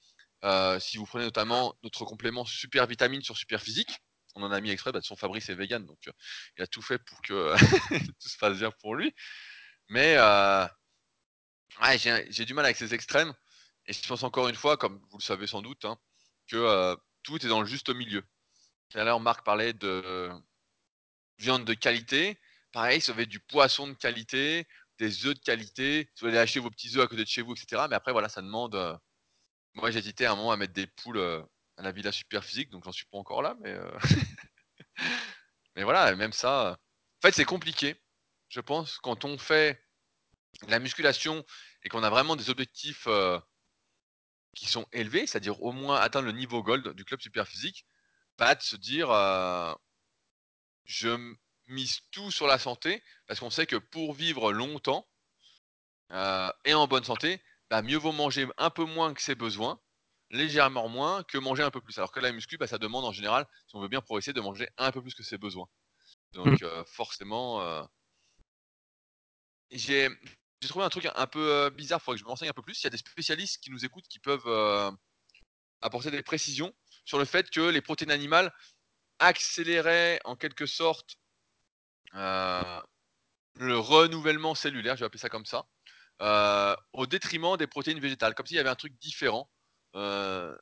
si 0.81 0.99
vous 0.99 1.07
prenez 1.07 1.25
notamment 1.25 1.75
notre 1.83 2.05
complément 2.05 2.45
super 2.45 2.87
vitamine 2.87 3.23
sur 3.23 3.37
super 3.37 3.61
physique 3.61 4.01
on 4.39 4.43
en 4.43 4.53
a 4.53 4.61
mis 4.61 4.71
exprès, 4.71 4.93
bah, 4.93 5.01
son 5.03 5.17
Fabrice 5.17 5.49
est 5.49 5.55
vegan, 5.55 5.85
donc 5.85 5.99
euh, 6.09 6.13
il 6.57 6.63
a 6.63 6.67
tout 6.67 6.83
fait 6.83 6.99
pour 6.99 7.21
que 7.23 7.55
tout 8.21 8.29
se 8.29 8.39
passe 8.39 8.59
bien 8.59 8.71
pour 8.81 8.95
lui. 8.95 9.15
Mais 9.89 10.17
euh, 10.17 10.67
j'ai 12.31 12.45
du 12.45 12.55
mal 12.55 12.65
avec 12.65 12.77
ces 12.77 12.95
extrêmes. 12.95 13.33
Et 13.87 13.93
je 13.93 14.07
pense 14.07 14.23
encore 14.23 14.49
une 14.49 14.55
fois, 14.55 14.77
comme 14.77 15.01
vous 15.11 15.19
le 15.19 15.23
savez 15.23 15.47
sans 15.47 15.63
doute, 15.63 15.85
hein, 15.85 15.99
que 16.47 16.57
euh, 16.57 16.95
tout 17.23 17.45
est 17.45 17.49
dans 17.49 17.61
le 17.61 17.67
juste 17.67 17.89
milieu. 17.91 18.23
Tout 18.91 18.99
à 18.99 19.19
Marc 19.19 19.45
parlait 19.45 19.73
de 19.73 20.31
viande 21.39 21.65
de 21.65 21.75
qualité. 21.75 22.39
Pareil, 22.73 23.01
ça 23.01 23.13
va 23.13 23.23
être 23.23 23.29
du 23.29 23.41
poisson 23.41 23.87
de 23.87 23.95
qualité, 23.95 24.67
des 24.99 25.27
œufs 25.27 25.35
de 25.35 25.41
qualité. 25.41 26.11
Vous 26.21 26.27
allez 26.27 26.39
acheter 26.39 26.61
vos 26.61 26.71
petits 26.71 26.97
œufs 26.97 27.05
à 27.05 27.07
côté 27.07 27.23
de 27.23 27.29
chez 27.29 27.43
vous, 27.43 27.53
etc. 27.53 27.87
Mais 27.89 27.97
après, 27.97 28.13
voilà, 28.13 28.29
ça 28.29 28.43
demande. 28.43 28.99
Moi, 29.75 29.91
j'ai 29.91 29.99
hésité 29.99 30.27
à 30.27 30.33
un 30.33 30.37
moment 30.37 30.53
à 30.53 30.57
mettre 30.57 30.73
des 30.73 30.87
poules 30.87 31.47
à 31.79 31.83
la 31.83 31.93
Villa 31.93 32.13
Super 32.13 32.45
Physique, 32.45 32.71
donc 32.71 32.85
j'en 32.85 32.93
suis 32.93 33.07
pas 33.07 33.19
encore 33.19 33.41
là, 33.41 33.57
mais, 33.61 33.73
euh, 33.73 33.99
mais 35.77 35.85
voilà, 35.85 36.15
même 36.17 36.33
ça. 36.33 36.79
En 37.19 37.27
fait, 37.27 37.35
c'est 37.35 37.45
compliqué, 37.45 37.97
je 38.49 38.61
pense, 38.61 38.99
quand 38.99 39.25
on 39.25 39.39
fait 39.39 39.81
la 40.67 40.81
musculation 40.81 41.45
et 41.85 41.89
qu'on 41.89 42.03
a 42.03 42.11
vraiment 42.11 42.35
des 42.37 42.51
objectifs 42.51 43.07
euh, 43.07 43.39
qui 44.57 44.67
sont 44.67 44.87
élevés, 44.93 45.27
c'est-à-dire 45.27 45.63
au 45.63 45.73
moins 45.73 46.01
atteindre 46.01 46.27
le 46.27 46.33
niveau 46.33 46.63
gold 46.63 46.89
du 46.95 47.05
club 47.05 47.21
Super 47.21 47.47
Physique, 47.47 47.87
pas 48.39 48.55
de 48.55 48.63
se 48.63 48.77
dire 48.77 49.11
euh, 49.11 49.75
je 50.87 51.35
mise 51.67 52.01
tout 52.11 52.31
sur 52.31 52.47
la 52.47 52.59
santé, 52.59 53.03
parce 53.27 53.41
qu'on 53.41 53.51
sait 53.51 53.67
que 53.67 53.77
pour 53.77 54.15
vivre 54.15 54.53
longtemps 54.53 55.07
et 56.65 56.73
en 56.73 56.87
bonne 56.87 57.05
santé, 57.05 57.43
bah, 57.69 57.83
mieux 57.83 57.99
vaut 57.99 58.13
manger 58.13 58.49
un 58.57 58.71
peu 58.71 58.87
moins 58.87 59.13
que 59.13 59.21
ses 59.21 59.35
besoins 59.35 59.79
légèrement 60.31 60.89
moins 60.89 61.23
que 61.25 61.39
manger 61.39 61.63
un 61.63 61.71
peu 61.71 61.81
plus. 61.81 61.97
Alors 61.99 62.13
que 62.13 62.21
la 62.21 62.33
muscu, 62.33 62.59
bah, 62.59 62.67
ça 62.67 62.79
demande 62.79 63.05
en 63.05 63.13
général, 63.13 63.47
si 63.67 63.77
on 63.77 63.81
veut 63.81 63.89
bien 63.89 64.01
progresser, 64.01 64.33
de 64.33 64.41
manger 64.41 64.69
un 64.77 64.91
peu 64.93 65.03
plus 65.03 65.15
que 65.15 65.23
ses 65.23 65.39
besoins. 65.39 65.69
Donc 66.33 66.61
mmh. 66.61 66.65
euh, 66.65 66.85
forcément, 66.85 67.63
euh, 67.63 67.83
j'ai 69.71 70.09
trouvé 70.69 70.85
un 70.85 70.91
truc 70.91 71.09
un 71.15 71.27
peu 71.27 71.53
euh, 71.53 71.71
bizarre, 71.71 72.01
il 72.01 72.05
faudrait 72.05 72.17
que 72.17 72.21
je 72.21 72.25
me 72.25 72.31
renseigne 72.31 72.51
un 72.51 72.55
peu 72.55 72.63
plus. 72.63 72.81
Il 72.81 72.85
y 72.85 72.87
a 72.89 72.91
des 72.91 72.99
spécialistes 72.99 73.63
qui 73.63 73.71
nous 73.71 73.85
écoutent 73.85 74.09
qui 74.09 74.19
peuvent 74.19 74.97
apporter 75.81 76.11
des 76.11 76.23
précisions 76.23 76.75
sur 77.09 77.19
le 77.19 77.25
fait 77.25 77.51
que 77.51 77.61
les 77.61 77.81
protéines 77.81 78.11
animales 78.11 78.53
accéléraient 79.19 80.21
en 80.25 80.37
quelque 80.37 80.67
sorte 80.67 81.17
le 82.13 83.77
renouvellement 83.77 84.55
cellulaire, 84.55 84.95
je 84.97 85.01
vais 85.01 85.07
appeler 85.07 85.19
ça 85.19 85.29
comme 85.29 85.47
ça, 85.47 85.67
au 86.93 87.07
détriment 87.07 87.57
des 87.57 87.67
protéines 87.67 88.01
végétales, 88.01 88.35
comme 88.35 88.47
s'il 88.47 88.57
y 88.57 88.61
avait 88.61 88.69
un 88.69 88.75
truc 88.75 88.97
différent 88.99 89.51
euh, 89.95 90.57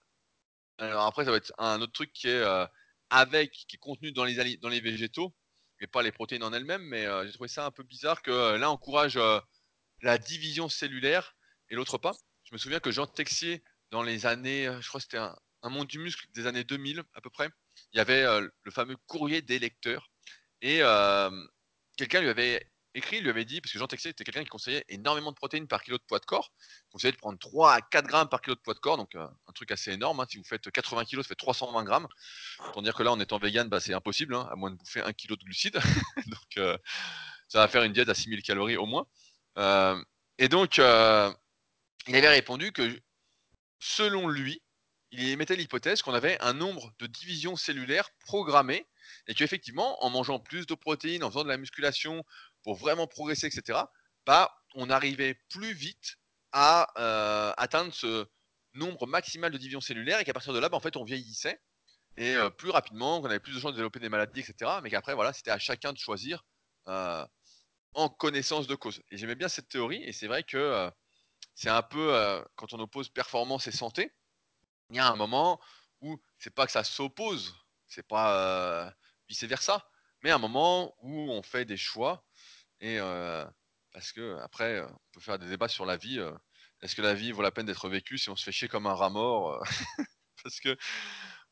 alors 0.78 1.06
après, 1.06 1.24
ça 1.24 1.30
va 1.30 1.38
être 1.38 1.52
un 1.59 1.80
autre 1.80 1.92
truc 1.92 2.12
qui 2.12 2.28
est 2.28 2.40
euh, 2.40 2.66
avec, 3.11 3.52
qui 3.52 3.76
est 3.76 3.78
contenu 3.78 4.12
dans 4.12 4.24
les, 4.24 4.56
dans 4.59 4.68
les 4.68 4.80
végétaux, 4.80 5.35
et 5.80 5.87
pas 5.87 6.02
les 6.02 6.12
protéines 6.12 6.42
en 6.42 6.52
elles-mêmes, 6.52 6.82
mais 6.82 7.06
euh, 7.06 7.26
j'ai 7.26 7.32
trouvé 7.32 7.48
ça 7.48 7.66
un 7.66 7.70
peu 7.70 7.82
bizarre 7.82 8.22
que 8.22 8.56
l'un 8.56 8.68
encourage 8.68 9.18
la 10.02 10.18
division 10.18 10.68
cellulaire 10.68 11.37
et 11.70 11.74
l'autre 11.74 11.98
pas. 11.98 12.12
Je 12.44 12.52
me 12.52 12.59
souviens 12.59 12.80
que 12.80 12.90
Jean 12.90 13.06
Texier, 13.06 13.64
dans 13.90 14.02
les 14.02 14.26
années, 14.26 14.64
je 14.80 14.88
crois 14.88 15.00
que 15.00 15.04
c'était 15.04 15.18
un, 15.18 15.37
monde 15.64 15.88
du 15.88 15.98
muscle 15.98 16.26
des 16.32 16.46
années 16.46 16.64
2000 16.64 17.02
à 17.14 17.20
peu 17.20 17.30
près, 17.30 17.48
il 17.92 17.98
y 17.98 18.00
avait 18.00 18.24
le 18.40 18.70
fameux 18.70 18.96
courrier 19.06 19.42
des 19.42 19.58
lecteurs. 19.58 20.10
Et 20.62 20.80
quelqu'un 21.96 22.20
lui 22.20 22.28
avait 22.28 22.70
écrit, 22.96 23.20
lui 23.20 23.30
avait 23.30 23.44
dit, 23.44 23.60
parce 23.60 23.72
que 23.72 23.78
Jean 23.78 23.86
Texier 23.86 24.10
était 24.10 24.24
quelqu'un 24.24 24.42
qui 24.42 24.48
conseillait 24.48 24.84
énormément 24.88 25.30
de 25.30 25.36
protéines 25.36 25.68
par 25.68 25.82
kilo 25.82 25.98
de 25.98 26.02
poids 26.02 26.18
de 26.18 26.24
corps, 26.24 26.52
il 26.58 26.92
conseillait 26.92 27.12
de 27.12 27.18
prendre 27.18 27.38
3 27.38 27.74
à 27.74 27.80
4 27.80 28.06
grammes 28.06 28.28
par 28.28 28.40
kilo 28.40 28.54
de 28.54 28.60
poids 28.60 28.74
de 28.74 28.78
corps, 28.78 28.96
donc 28.96 29.14
euh, 29.14 29.26
un 29.46 29.52
truc 29.52 29.70
assez 29.70 29.92
énorme. 29.92 30.20
Hein. 30.20 30.26
si 30.28 30.38
vous 30.38 30.44
faites 30.44 30.70
80 30.70 31.04
kg, 31.04 31.16
ça 31.18 31.28
fait 31.28 31.34
320 31.34 31.84
grammes. 31.84 32.08
Autant 32.68 32.82
dire 32.82 32.94
que 32.94 33.02
là, 33.02 33.12
en 33.12 33.20
étant 33.20 33.38
vegan, 33.38 33.68
bah, 33.68 33.80
c'est 33.80 33.94
impossible, 33.94 34.34
hein, 34.34 34.48
à 34.50 34.56
moins 34.56 34.70
de 34.70 34.76
bouffer 34.76 35.02
1 35.02 35.12
kg 35.12 35.36
de 35.36 35.44
glucides. 35.44 35.78
donc 36.26 36.56
euh, 36.56 36.76
ça 37.48 37.60
va 37.60 37.68
faire 37.68 37.82
une 37.82 37.92
diète 37.92 38.08
à 38.08 38.14
6000 38.14 38.42
calories 38.42 38.76
au 38.76 38.86
moins. 38.86 39.06
Euh, 39.58 40.02
et 40.38 40.48
donc, 40.48 40.78
il 40.78 40.82
avait 40.82 42.28
répondu 42.28 42.72
que 42.72 42.98
selon 43.78 44.28
lui, 44.28 44.62
il 45.12 45.28
émettait 45.28 45.56
l'hypothèse 45.56 46.02
qu'on 46.02 46.14
avait 46.14 46.40
un 46.40 46.52
nombre 46.52 46.92
de 46.98 47.06
divisions 47.06 47.56
cellulaires 47.56 48.10
programmées 48.20 48.86
et 49.28 49.34
qu'effectivement, 49.34 50.02
en 50.04 50.10
mangeant 50.10 50.40
plus 50.40 50.66
de 50.66 50.74
protéines, 50.74 51.22
en 51.22 51.30
faisant 51.30 51.44
de 51.44 51.48
la 51.48 51.58
musculation, 51.58 52.24
pour 52.62 52.74
vraiment 52.74 53.06
progresser, 53.06 53.46
etc., 53.46 53.78
bah, 54.24 54.52
on 54.74 54.90
arrivait 54.90 55.34
plus 55.48 55.72
vite 55.72 56.16
à 56.52 56.88
euh, 56.98 57.52
atteindre 57.56 57.94
ce 57.94 58.26
nombre 58.74 59.06
maximal 59.06 59.52
de 59.52 59.58
divisions 59.58 59.80
cellulaires 59.80 60.20
et 60.20 60.24
qu'à 60.24 60.32
partir 60.32 60.52
de 60.52 60.58
là, 60.58 60.68
bah, 60.68 60.76
en 60.76 60.80
fait, 60.80 60.96
on 60.96 61.04
vieillissait. 61.04 61.60
et 62.16 62.34
plus 62.58 62.70
rapidement, 62.70 63.20
qu'on 63.20 63.28
avait 63.28 63.40
plus 63.40 63.54
de 63.54 63.60
chances 63.60 63.72
de 63.72 63.76
développer 63.76 64.00
des 64.00 64.08
maladies, 64.08 64.40
etc. 64.40 64.72
Mais 64.82 64.90
qu'après, 64.90 65.14
voilà, 65.14 65.32
c'était 65.32 65.50
à 65.50 65.58
chacun 65.58 65.92
de 65.92 65.98
choisir 65.98 66.44
en 66.86 68.08
connaissance 68.08 68.66
de 68.66 68.74
cause. 68.74 69.02
Et 69.10 69.16
j'aimais 69.16 69.34
bien 69.34 69.48
cette 69.48 69.68
théorie, 69.68 70.02
et 70.02 70.12
c'est 70.12 70.26
vrai 70.26 70.42
que 70.42 70.90
c'est 71.54 71.68
un 71.70 71.82
peu 71.82 72.44
quand 72.56 72.72
on 72.72 72.80
oppose 72.80 73.08
performance 73.10 73.66
et 73.66 73.72
santé, 73.72 74.12
il 74.90 74.96
y 74.96 74.99
a 74.99 75.09
un 75.09 75.16
moment 75.16 75.61
où 76.01 76.20
c'est 76.38 76.55
pas 76.55 76.66
que 76.66 76.72
ça 76.72 76.85
s'oppose, 76.85 77.55
c'est 77.87 78.07
pas 78.07 78.94
vice 79.29 79.44
versa, 79.44 79.88
mais 80.22 80.31
un 80.31 80.38
moment 80.38 80.94
où 81.03 81.31
on 81.31 81.42
fait 81.42 81.64
des 81.64 81.77
choix 81.77 82.25
et 82.81 82.99
parce 83.92 84.12
que 84.12 84.38
après 84.40 84.81
on 84.81 84.99
peut 85.12 85.20
faire 85.20 85.38
des 85.38 85.49
débats 85.49 85.68
sur 85.68 85.87
la 85.87 85.96
vie. 85.96 86.20
Est-ce 86.83 86.94
que 86.94 87.03
la 87.03 87.14
vie 87.14 87.33
vaut 87.33 87.42
la 87.42 87.51
peine 87.51 87.66
d'être 87.66 87.88
vécue 87.88 88.18
si 88.18 88.29
on 88.29 88.37
se 88.37 88.44
fait 88.44 88.53
chier 88.53 88.68
comme 88.68 88.87
un 88.87 88.94
rat 88.94 89.11
mort 89.11 89.64
Parce 90.42 90.61
que 90.61 90.77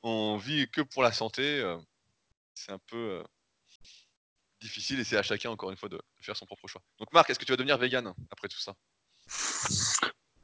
on 0.03 0.37
vit 0.37 0.71
que 0.71 0.83
pour 0.83 1.03
la 1.03 1.13
santé. 1.13 1.63
c'est 2.55 2.73
un 2.73 2.79
peu 2.79 3.25
difficile 4.61 5.01
et 5.01 5.05
c'est 5.05 5.17
à 5.17 5.23
chacun 5.23 5.51
encore 5.51 5.71
une 5.71 5.77
fois 5.77 5.89
de 5.89 6.01
faire 6.21 6.37
son 6.37 6.47
propre 6.47 6.69
choix. 6.69 6.83
Donc 6.99 7.13
Marc, 7.13 7.31
est-ce 7.31 7.39
que 7.39 7.45
tu 7.45 7.53
vas 7.53 7.57
devenir 7.57 7.79
vegan 7.79 8.15
après 8.31 8.49
tout 8.49 8.59
ça? 8.59 8.75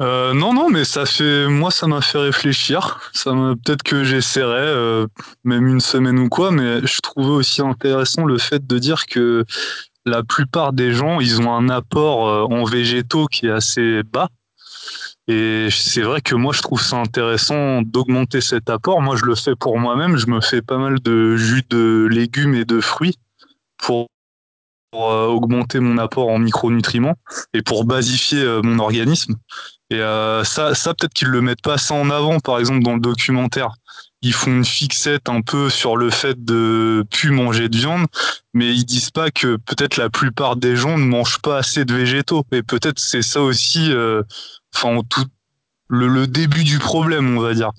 Euh, 0.00 0.32
non, 0.32 0.54
non, 0.54 0.70
mais 0.70 0.84
ça 0.84 1.04
fait, 1.04 1.46
moi, 1.46 1.70
ça 1.70 1.86
m'a 1.86 2.00
fait 2.00 2.18
réfléchir. 2.18 3.00
Ça 3.12 3.32
peut-être 3.32 3.82
que 3.82 4.02
j'essaierai, 4.02 4.56
euh, 4.56 5.06
même 5.44 5.66
une 5.66 5.80
semaine 5.80 6.18
ou 6.18 6.28
quoi, 6.30 6.50
mais 6.50 6.86
je 6.86 7.00
trouvais 7.00 7.28
aussi 7.28 7.60
intéressant 7.60 8.24
le 8.24 8.38
fait 8.38 8.66
de 8.66 8.78
dire 8.78 9.06
que 9.06 9.44
la 10.06 10.22
plupart 10.22 10.72
des 10.72 10.94
gens, 10.94 11.20
ils 11.20 11.42
ont 11.42 11.52
un 11.52 11.68
apport 11.68 12.28
euh, 12.28 12.44
en 12.44 12.64
végétaux 12.64 13.26
qui 13.26 13.46
est 13.46 13.50
assez 13.50 14.02
bas. 14.02 14.28
Et 15.28 15.68
c'est 15.70 16.00
vrai 16.00 16.22
que 16.22 16.34
moi, 16.34 16.54
je 16.54 16.62
trouve 16.62 16.80
ça 16.80 16.96
intéressant 16.96 17.82
d'augmenter 17.82 18.40
cet 18.40 18.70
apport. 18.70 19.02
Moi, 19.02 19.16
je 19.16 19.26
le 19.26 19.34
fais 19.34 19.54
pour 19.54 19.78
moi-même. 19.78 20.16
Je 20.16 20.26
me 20.28 20.40
fais 20.40 20.62
pas 20.62 20.78
mal 20.78 20.98
de 21.00 21.36
jus 21.36 21.62
de 21.68 22.08
légumes 22.10 22.54
et 22.54 22.64
de 22.64 22.80
fruits 22.80 23.16
pour 23.76 24.06
augmenter 24.92 25.78
mon 25.78 25.98
apport 25.98 26.28
en 26.30 26.40
micronutriments 26.40 27.14
et 27.54 27.62
pour 27.62 27.84
basifier 27.84 28.44
mon 28.64 28.80
organisme. 28.80 29.36
Et 29.90 30.00
euh, 30.00 30.44
ça, 30.44 30.74
ça 30.74 30.94
peut-être 30.94 31.14
qu'ils 31.14 31.29
le 31.29 31.40
mettent 31.40 31.62
pas 31.62 31.79
ça 31.79 31.94
en 31.94 32.11
avant, 32.11 32.38
par 32.38 32.59
exemple 32.59 32.83
dans 32.83 32.94
le 32.94 33.00
documentaire. 33.00 33.70
Ils 34.22 34.35
font 34.35 34.50
une 34.50 34.64
fixette 34.64 35.29
un 35.29 35.40
peu 35.40 35.70
sur 35.70 35.96
le 35.96 36.11
fait 36.11 36.44
de 36.44 37.05
plus 37.11 37.31
manger 37.31 37.68
de 37.68 37.76
viande, 37.76 38.07
mais 38.53 38.74
ils 38.74 38.85
disent 38.85 39.11
pas 39.11 39.31
que 39.31 39.57
peut-être 39.57 39.96
la 39.96 40.11
plupart 40.11 40.57
des 40.57 40.76
gens 40.76 40.98
ne 40.98 41.05
mangent 41.05 41.40
pas 41.40 41.59
assez 41.59 41.85
de 41.85 41.94
végétaux. 41.94 42.44
Et 42.53 42.62
peut-être 42.62 42.98
c'est 42.98 43.22
ça 43.22 43.40
aussi, 43.40 43.90
euh, 43.92 44.22
enfin 44.74 45.00
tout 45.09 45.24
le, 45.88 46.07
le, 46.07 46.26
début 46.26 46.64
du 46.64 46.79
problème, 46.79 47.37
on 47.37 47.40
va 47.40 47.55
dire. 47.55 47.70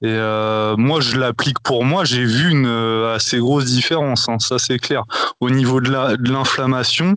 Et 0.00 0.06
euh, 0.06 0.76
moi, 0.76 1.00
je 1.00 1.16
l'applique 1.16 1.58
pour 1.60 1.84
moi. 1.84 2.04
J'ai 2.04 2.24
vu 2.24 2.50
une 2.50 2.66
euh, 2.66 3.14
assez 3.14 3.38
grosse 3.38 3.64
différence, 3.64 4.28
hein, 4.28 4.38
ça 4.38 4.58
c'est 4.58 4.78
clair. 4.78 5.02
Au 5.40 5.50
niveau 5.50 5.80
de 5.80 5.90
l'inflammation, 6.30 7.16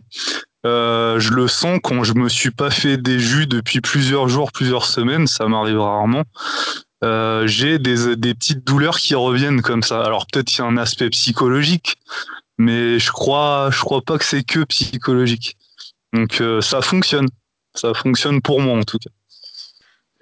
euh, 0.64 1.18
je 1.18 1.32
le 1.32 1.48
sens 1.48 1.80
quand 1.82 2.04
je 2.04 2.14
me 2.14 2.28
suis 2.28 2.50
pas 2.50 2.70
fait 2.70 2.96
des 2.96 3.18
jus 3.18 3.46
depuis 3.46 3.80
plusieurs 3.80 4.28
jours, 4.28 4.52
plusieurs 4.52 4.86
semaines, 4.86 5.26
ça 5.26 5.46
m'arrive 5.46 5.80
rarement. 5.80 6.24
Euh, 7.04 7.46
j'ai 7.48 7.80
des, 7.80 8.16
des, 8.16 8.32
petites 8.32 8.64
douleurs 8.64 8.98
qui 8.98 9.16
reviennent 9.16 9.60
comme 9.60 9.82
ça. 9.82 10.02
Alors 10.02 10.26
peut-être 10.26 10.46
qu'il 10.46 10.60
y 10.60 10.62
a 10.62 10.70
un 10.70 10.76
aspect 10.76 11.10
psychologique, 11.10 11.96
mais 12.58 13.00
je 13.00 13.10
crois, 13.10 13.70
je 13.72 13.80
crois 13.80 14.02
pas 14.02 14.18
que 14.18 14.24
c'est 14.24 14.44
que 14.44 14.62
psychologique. 14.64 15.56
Donc 16.12 16.40
euh, 16.40 16.60
ça 16.60 16.80
fonctionne, 16.80 17.28
ça 17.74 17.92
fonctionne 17.94 18.40
pour 18.40 18.60
moi 18.60 18.78
en 18.78 18.84
tout 18.84 18.98
cas. 18.98 19.10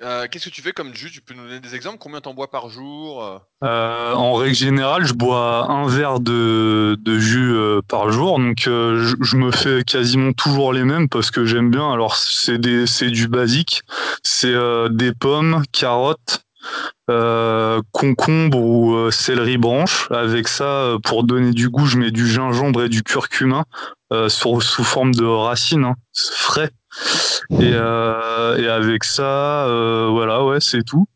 Euh, 0.03 0.27
qu'est-ce 0.31 0.47
que 0.47 0.55
tu 0.55 0.63
fais 0.63 0.73
comme 0.73 0.95
jus? 0.95 1.11
Tu 1.11 1.21
peux 1.21 1.35
nous 1.35 1.45
donner 1.45 1.61
des 1.61 1.75
exemples? 1.75 1.99
Combien 1.99 2.21
t'en 2.21 2.33
bois 2.33 2.51
par 2.51 2.71
jour 2.71 3.23
euh? 3.23 3.39
Euh, 3.65 4.15
En 4.15 4.35
règle 4.35 4.55
générale, 4.55 5.05
je 5.05 5.13
bois 5.13 5.71
un 5.71 5.87
verre 5.89 6.21
de, 6.21 6.97
de 7.01 7.19
jus 7.19 7.55
par 7.87 8.11
jour. 8.11 8.39
Donc, 8.39 8.63
je, 8.65 9.37
me 9.37 9.51
fais 9.51 9.85
quasiment 9.85 10.33
toujours 10.33 10.73
les 10.73 10.85
mêmes 10.85 11.09
parce 11.09 11.31
que 11.31 11.45
j'aime 11.45 11.71
bien. 11.71 11.93
Alors, 11.93 12.17
c'est 12.17 12.59
du 12.59 13.29
basique. 13.29 13.83
C'est 14.23 14.55
des 14.91 15.13
pommes, 15.13 15.63
carottes, 15.71 16.45
concombre 17.93 18.59
ou 18.59 19.11
céleri 19.11 19.59
branche. 19.59 20.09
Avec 20.11 20.49
ça, 20.49 20.97
pour 21.05 21.25
donner 21.25 21.53
du 21.53 21.69
goût, 21.69 21.85
je 21.85 21.99
mets 21.99 22.11
du 22.11 22.27
gingembre 22.27 22.85
et 22.85 22.89
du 22.89 23.03
curcuma 23.03 23.65
sous 24.29 24.85
forme 24.85 25.13
de 25.15 25.27
racines 25.27 25.85
hein, 25.85 25.97
frais. 26.15 26.71
Et, 27.61 27.73
euh, 27.75 28.57
et 28.59 28.69
avec 28.69 29.05
ça, 29.05 29.67
euh, 29.67 30.09
voilà, 30.11 30.45
ouais, 30.45 30.61
c'est 30.61 30.83
tout. 30.83 31.07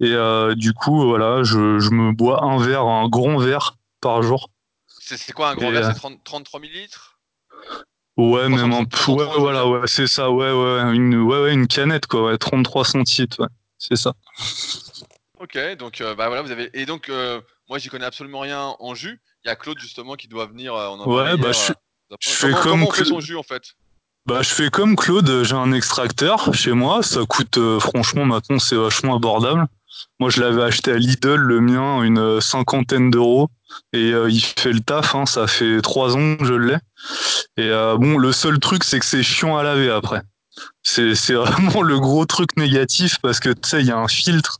Et 0.00 0.12
euh, 0.12 0.54
du 0.54 0.72
coup, 0.72 1.06
voilà, 1.06 1.42
je, 1.42 1.78
je, 1.78 1.90
me 1.90 2.12
bois 2.12 2.44
un 2.44 2.58
verre, 2.58 2.84
un 2.84 3.08
grand 3.08 3.38
verre 3.38 3.76
par 4.00 4.22
jour. 4.22 4.50
C'est 4.86 5.32
quoi 5.32 5.50
un 5.50 5.54
grand 5.54 5.70
verre? 5.70 5.94
C'est 5.94 6.22
33 6.24 6.60
millilitres? 6.60 7.18
Ouais, 8.16 8.48
même 8.48 8.72
un 8.72 8.84
peu. 8.84 9.12
Ouais, 9.12 9.26
voilà, 9.38 9.68
ouais, 9.68 9.86
c'est 9.86 10.06
ça, 10.06 10.30
ouais, 10.30 10.50
ouais, 10.50 10.94
une, 10.94 11.20
ouais, 11.22 11.42
ouais, 11.42 11.52
une 11.52 11.66
canette, 11.66 12.06
quoi, 12.06 12.24
ouais, 12.24 12.38
33 12.38 12.84
centilitres, 12.84 13.40
ouais, 13.40 13.48
c'est 13.78 13.96
ça. 13.96 14.14
Ok, 15.38 15.58
donc, 15.76 16.02
bah 16.16 16.28
voilà, 16.28 16.40
vous 16.40 16.50
avez. 16.50 16.70
Et 16.72 16.86
donc, 16.86 17.10
moi, 17.68 17.78
j'y 17.78 17.88
connais 17.88 18.06
absolument 18.06 18.40
rien 18.40 18.74
en 18.78 18.94
jus. 18.94 19.20
Il 19.44 19.48
y 19.48 19.50
a 19.50 19.56
Claude, 19.56 19.78
justement, 19.78 20.14
qui 20.16 20.28
doit 20.28 20.46
venir. 20.46 20.74
on 20.74 21.00
en 21.00 21.06
ouais, 21.06 21.36
bah, 21.36 21.52
je, 21.52 21.72
je 22.20 22.30
fais 22.30 22.50
comme. 22.52 22.62
Comment 22.62 22.88
on 22.88 22.92
fait 22.92 23.04
son 23.04 23.20
jus, 23.20 23.36
en 23.36 23.42
fait? 23.42 23.74
Bah, 24.26 24.42
je 24.42 24.48
fais 24.48 24.70
comme 24.70 24.96
Claude, 24.96 25.44
j'ai 25.44 25.54
un 25.54 25.70
extracteur 25.72 26.52
chez 26.52 26.72
moi. 26.72 27.02
Ça 27.04 27.20
coûte, 27.28 27.58
euh, 27.58 27.78
franchement, 27.78 28.24
maintenant, 28.24 28.58
c'est 28.58 28.74
vachement 28.74 29.14
abordable. 29.14 29.66
Moi, 30.18 30.30
je 30.30 30.40
l'avais 30.40 30.62
acheté 30.62 30.90
à 30.90 30.98
Lidl, 30.98 31.36
le 31.36 31.60
mien, 31.60 32.02
une 32.02 32.18
euh, 32.18 32.40
cinquantaine 32.40 33.12
d'euros. 33.12 33.48
Et 33.92 34.12
euh, 34.12 34.28
il 34.28 34.40
fait 34.40 34.72
le 34.72 34.80
taf, 34.80 35.14
hein, 35.14 35.26
ça 35.26 35.46
fait 35.46 35.80
trois 35.80 36.16
ans 36.16 36.36
que 36.36 36.44
je 36.44 36.54
l'ai. 36.54 36.76
Et 37.56 37.70
bon, 37.98 38.18
le 38.18 38.32
seul 38.32 38.58
truc, 38.58 38.82
c'est 38.82 38.98
que 38.98 39.06
c'est 39.06 39.22
chiant 39.22 39.56
à 39.56 39.62
laver 39.62 39.90
après. 39.90 40.22
C'est, 40.82 41.14
c'est 41.14 41.34
vraiment 41.34 41.82
le 41.82 42.00
gros 42.00 42.24
truc 42.24 42.56
négatif 42.56 43.18
parce 43.22 43.38
que 43.38 43.50
tu 43.50 43.68
sais, 43.68 43.80
il 43.80 43.86
y 43.86 43.92
a 43.92 43.98
un 43.98 44.08
filtre 44.08 44.58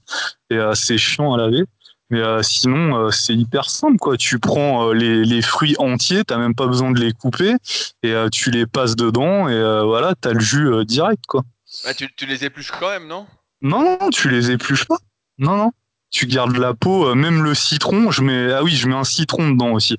et 0.50 0.58
c'est 0.74 0.98
chiant 0.98 1.34
à 1.34 1.38
laver. 1.38 1.64
Mais 2.10 2.20
euh, 2.20 2.42
sinon, 2.42 2.96
euh, 2.96 3.10
c'est 3.10 3.34
hyper 3.34 3.68
simple, 3.68 3.98
quoi. 3.98 4.16
Tu 4.16 4.38
prends 4.38 4.88
euh, 4.88 4.94
les, 4.94 5.24
les, 5.24 5.42
fruits 5.42 5.74
entiers, 5.78 6.24
t'as 6.24 6.38
même 6.38 6.54
pas 6.54 6.66
besoin 6.66 6.92
de 6.92 7.00
les 7.00 7.12
couper, 7.12 7.54
et 8.02 8.14
tu 8.30 8.50
les 8.50 8.66
passes 8.66 8.94
dedans, 8.94 9.48
et 9.48 9.84
voilà, 9.84 10.14
t'as 10.20 10.32
le 10.32 10.40
jus 10.40 10.84
direct, 10.84 11.24
quoi. 11.26 11.42
Bah, 11.84 11.94
tu, 11.94 12.08
tu, 12.14 12.26
les 12.26 12.44
épluches 12.44 12.70
quand 12.78 12.90
même, 12.90 13.08
non? 13.08 13.26
Non, 13.60 13.98
non, 14.00 14.10
tu 14.10 14.28
les 14.28 14.50
épluches 14.50 14.84
pas. 14.84 14.98
Non, 15.38 15.56
non. 15.56 15.72
Tu 16.10 16.26
gardes 16.26 16.56
la 16.56 16.72
peau, 16.72 17.12
même 17.16 17.42
le 17.42 17.54
citron, 17.54 18.12
je 18.12 18.22
mets, 18.22 18.52
ah 18.52 18.62
oui, 18.62 18.70
je 18.76 18.86
mets 18.86 18.94
un 18.94 19.04
citron 19.04 19.50
dedans 19.50 19.72
aussi. 19.72 19.96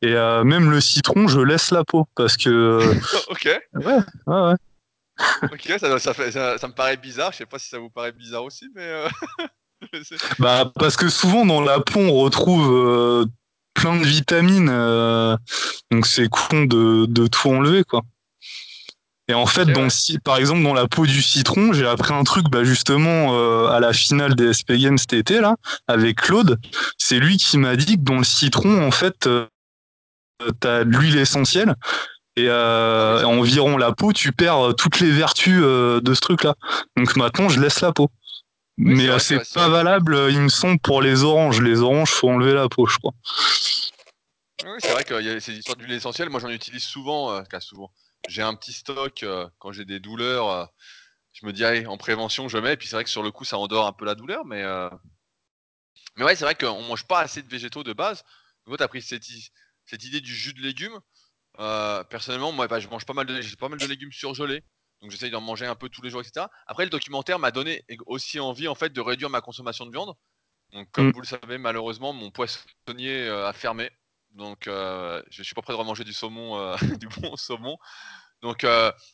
Et 0.00 0.14
même 0.14 0.70
le 0.70 0.80
citron, 0.80 1.28
je 1.28 1.40
laisse 1.40 1.70
la 1.70 1.84
peau, 1.84 2.08
parce 2.14 2.38
que. 2.38 2.80
ok. 3.28 3.60
Ouais, 3.74 3.84
ouais, 3.84 4.02
ouais. 4.26 4.54
ok, 5.42 5.78
ça, 5.78 5.98
ça, 5.98 6.14
fait, 6.14 6.32
ça, 6.32 6.56
ça, 6.56 6.66
me 6.66 6.72
paraît 6.72 6.96
bizarre, 6.96 7.32
je 7.32 7.38
sais 7.38 7.46
pas 7.46 7.58
si 7.58 7.68
ça 7.68 7.78
vous 7.78 7.90
paraît 7.90 8.12
bizarre 8.12 8.44
aussi, 8.44 8.68
mais. 8.74 9.04
bah 10.38 10.70
parce 10.78 10.96
que 10.96 11.08
souvent 11.08 11.46
dans 11.46 11.60
la 11.60 11.80
peau 11.80 12.00
on 12.00 12.12
retrouve 12.12 12.72
euh, 12.72 13.26
plein 13.74 13.96
de 13.96 14.04
vitamines, 14.04 14.68
euh, 14.70 15.36
donc 15.90 16.06
c'est 16.06 16.28
con 16.28 16.64
de, 16.64 17.06
de, 17.06 17.26
tout 17.26 17.48
enlever 17.48 17.84
quoi. 17.84 18.02
Et 19.28 19.34
en 19.34 19.46
fait, 19.46 19.66
dans 19.66 19.88
par 20.24 20.36
exemple 20.36 20.62
dans 20.62 20.74
la 20.74 20.88
peau 20.88 21.06
du 21.06 21.22
citron, 21.22 21.72
j'ai 21.72 21.86
appris 21.86 22.12
un 22.12 22.24
truc 22.24 22.46
bah 22.50 22.64
justement 22.64 23.34
euh, 23.34 23.68
à 23.68 23.80
la 23.80 23.92
finale 23.92 24.34
des 24.34 24.52
SP 24.52 24.74
Games 24.76 24.98
cet 24.98 25.12
été 25.14 25.40
là 25.40 25.56
avec 25.86 26.20
Claude. 26.20 26.58
C'est 26.98 27.18
lui 27.18 27.36
qui 27.36 27.56
m'a 27.56 27.76
dit 27.76 27.96
que 27.96 28.02
dans 28.02 28.18
le 28.18 28.24
citron 28.24 28.84
en 28.84 28.90
fait 28.90 29.28
t'as 30.60 30.84
de 30.84 30.90
l'huile 30.90 31.18
essentielle 31.18 31.76
et 32.34 32.46
euh, 32.48 33.22
environ 33.24 33.76
la 33.76 33.92
peau, 33.92 34.12
tu 34.12 34.32
perds 34.32 34.74
toutes 34.76 35.00
les 35.00 35.10
vertus 35.10 35.62
de 35.62 36.14
ce 36.14 36.20
truc-là. 36.20 36.54
Donc 36.96 37.14
maintenant, 37.16 37.48
je 37.48 37.60
laisse 37.60 37.80
la 37.80 37.92
peau 37.92 38.10
mais 38.78 39.08
euh, 39.08 39.18
c'est 39.18 39.40
pas 39.52 39.68
valable, 39.68 40.14
euh, 40.14 40.30
il 40.30 40.40
me 40.40 40.48
semble, 40.48 40.78
pour 40.78 41.02
les 41.02 41.22
oranges. 41.22 41.60
Les 41.60 41.80
oranges, 41.80 42.10
faut 42.10 42.30
enlever 42.30 42.54
la 42.54 42.68
peau, 42.68 42.86
je 42.86 42.98
crois. 42.98 43.12
Oui, 44.64 44.78
c'est 44.78 44.92
vrai 44.92 45.04
qu'il 45.04 45.20
y 45.20 45.28
a 45.28 45.40
ces 45.40 45.52
histoires 45.52 45.76
d'huile 45.76 45.92
essentielle. 45.92 46.30
Moi, 46.30 46.40
j'en 46.40 46.48
utilise 46.48 46.84
souvent, 46.84 47.32
euh, 47.32 47.42
souvent. 47.60 47.92
J'ai 48.28 48.42
un 48.42 48.54
petit 48.54 48.72
stock 48.72 49.24
quand 49.58 49.72
j'ai 49.72 49.84
des 49.84 50.00
douleurs. 50.00 50.70
je 51.32 51.44
me 51.44 51.52
dis, 51.52 51.64
allez, 51.64 51.86
en 51.86 51.96
prévention, 51.96 52.48
je 52.48 52.58
mets. 52.58 52.74
Et 52.74 52.76
puis 52.76 52.88
c'est 52.88 52.96
vrai 52.96 53.04
que 53.04 53.10
sur 53.10 53.22
le 53.22 53.30
coup, 53.32 53.44
ça 53.44 53.58
endort 53.58 53.86
un 53.86 53.92
peu 53.92 54.04
la 54.04 54.14
douleur, 54.14 54.44
mais 54.44 54.64
mais 56.16 56.24
ouais, 56.24 56.36
c'est 56.36 56.44
vrai 56.44 56.54
qu'on 56.54 56.82
mange 56.82 57.06
pas 57.06 57.20
assez 57.20 57.42
de 57.42 57.48
végétaux 57.48 57.82
de 57.82 57.92
base. 57.92 58.22
Donc, 58.66 58.76
tu 58.76 58.82
as 58.82 58.88
pris 58.88 59.02
cette, 59.02 59.24
cette, 59.86 60.04
idée 60.04 60.20
du 60.20 60.34
jus 60.34 60.52
de 60.52 60.60
légumes. 60.60 61.00
personnellement, 62.10 62.52
moi, 62.52 62.68
bah, 62.68 62.78
je 62.78 62.88
mange 62.88 63.04
pas 63.04 63.14
mal 63.14 63.26
de, 63.26 63.40
j'ai 63.40 63.56
pas 63.56 63.68
mal 63.68 63.78
de 63.78 63.86
légumes 63.86 64.12
surgelés. 64.12 64.62
Donc 65.02 65.10
j'essaye 65.10 65.30
d'en 65.30 65.40
manger 65.40 65.66
un 65.66 65.74
peu 65.74 65.88
tous 65.88 66.00
les 66.00 66.10
jours, 66.10 66.20
etc. 66.20 66.46
Après, 66.66 66.84
le 66.84 66.90
documentaire 66.90 67.40
m'a 67.40 67.50
donné 67.50 67.84
aussi 68.06 68.38
envie 68.38 68.68
en 68.68 68.76
fait 68.76 68.90
de 68.90 69.00
réduire 69.00 69.30
ma 69.30 69.40
consommation 69.40 69.84
de 69.84 69.90
viande. 69.90 70.14
Donc 70.72 70.90
comme 70.92 71.08
mm. 71.08 71.12
vous 71.12 71.20
le 71.20 71.26
savez, 71.26 71.58
malheureusement, 71.58 72.12
mon 72.12 72.30
poissonnier 72.30 73.26
euh, 73.26 73.48
a 73.48 73.52
fermé. 73.52 73.90
Donc 74.30 74.68
euh, 74.68 75.20
je 75.28 75.42
suis 75.42 75.54
pas 75.54 75.62
prêt 75.62 75.72
de 75.72 75.78
remanger 75.78 76.04
du 76.04 76.12
saumon, 76.12 76.56
euh, 76.56 76.76
du 77.00 77.08
bon 77.08 77.36
saumon. 77.36 77.76
Donc, 78.42 78.66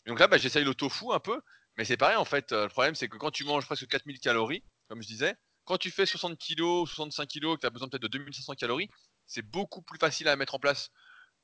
donc 0.07 0.21
là, 0.21 0.27
bah, 0.27 0.39
j'essaye 0.39 0.65
le 0.65 0.75
tofu 0.75 1.13
un 1.13 1.21
peu. 1.21 1.41
Mais 1.77 1.85
c'est 1.85 1.97
pareil 1.97 2.17
en 2.17 2.25
fait. 2.25 2.53
le 2.53 2.69
problème, 2.69 2.95
c'est 2.95 3.09
que 3.09 3.17
quand 3.17 3.31
tu 3.31 3.45
manges 3.45 3.67
presque 3.67 3.87
4000 3.87 4.21
calories, 4.21 4.65
comme 4.89 5.03
je 5.03 5.07
disais, 5.07 5.35
quand 5.65 5.79
tu 5.79 5.91
fais 5.91 6.07
60 6.07 6.39
kg, 6.39 6.87
65 6.87 7.29
kg, 7.29 7.55
que 7.55 7.61
tu 7.61 7.67
as 7.67 7.71
besoin 7.71 7.89
peut-être 7.89 8.03
de 8.03 8.09
2500 8.09 8.55
calories, 8.55 8.89
c'est 9.27 9.43
beaucoup 9.43 9.83
plus 9.83 9.99
facile 9.99 10.29
à 10.29 10.37
mettre 10.37 10.55
en 10.55 10.59
place 10.59 10.91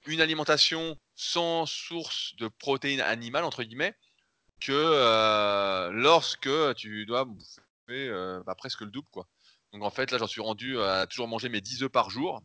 une 0.06 0.20
alimentation 0.20 0.98
sans 1.14 1.66
source 1.66 2.34
de 2.36 2.48
protéines 2.48 3.00
animales, 3.00 3.44
entre 3.44 3.62
guillemets, 3.62 3.94
que 4.64 4.72
euh, 4.72 5.90
lorsque 5.92 6.48
tu 6.76 7.04
dois 7.04 7.26
bouffer 7.26 7.60
euh, 7.90 8.42
bah, 8.46 8.54
presque 8.54 8.80
le 8.80 8.90
double. 8.90 9.08
Quoi. 9.10 9.28
Donc 9.72 9.82
en 9.82 9.90
fait, 9.90 10.10
là, 10.10 10.16
j'en 10.16 10.26
suis 10.26 10.40
rendu 10.40 10.80
à 10.80 11.06
toujours 11.06 11.28
manger 11.28 11.50
mes 11.50 11.60
10 11.60 11.82
œufs 11.82 11.92
par 11.92 12.08
jour, 12.08 12.42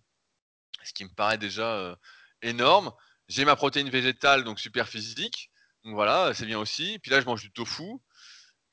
ce 0.83 0.91
qui 0.93 1.05
me 1.05 1.09
paraît 1.09 1.37
déjà 1.37 1.75
euh, 1.75 1.95
énorme. 2.41 2.91
J'ai 3.29 3.45
ma 3.45 3.55
protéine 3.55 3.89
végétale, 3.89 4.43
donc 4.43 4.59
super 4.59 4.89
physique. 4.89 5.49
Donc 5.85 5.93
voilà, 5.93 6.33
c'est 6.33 6.45
bien 6.45 6.59
aussi. 6.59 6.99
Puis 6.99 7.09
là, 7.09 7.21
je 7.21 7.25
mange 7.25 7.41
du 7.41 7.51
tofu. 7.51 7.85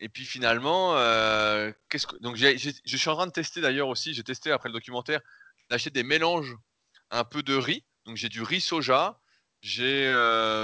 Et 0.00 0.08
puis 0.08 0.24
finalement, 0.24 0.94
qu'est-ce 1.88 2.06
que... 2.06 2.16
donc 2.16 2.36
je 2.36 2.96
suis 2.96 3.08
en 3.08 3.14
train 3.14 3.26
de 3.26 3.32
tester 3.32 3.60
d'ailleurs 3.60 3.88
aussi. 3.88 4.12
J'ai 4.12 4.24
testé 4.24 4.50
après 4.50 4.68
le 4.68 4.74
documentaire 4.74 5.20
d'acheter 5.70 5.90
des 5.90 6.02
mélanges 6.02 6.54
un 7.10 7.24
peu 7.24 7.42
de 7.42 7.54
riz. 7.54 7.84
Donc 8.04 8.16
j'ai 8.16 8.28
du 8.28 8.42
riz 8.42 8.60
soja, 8.60 9.20
j'ai 9.62 10.12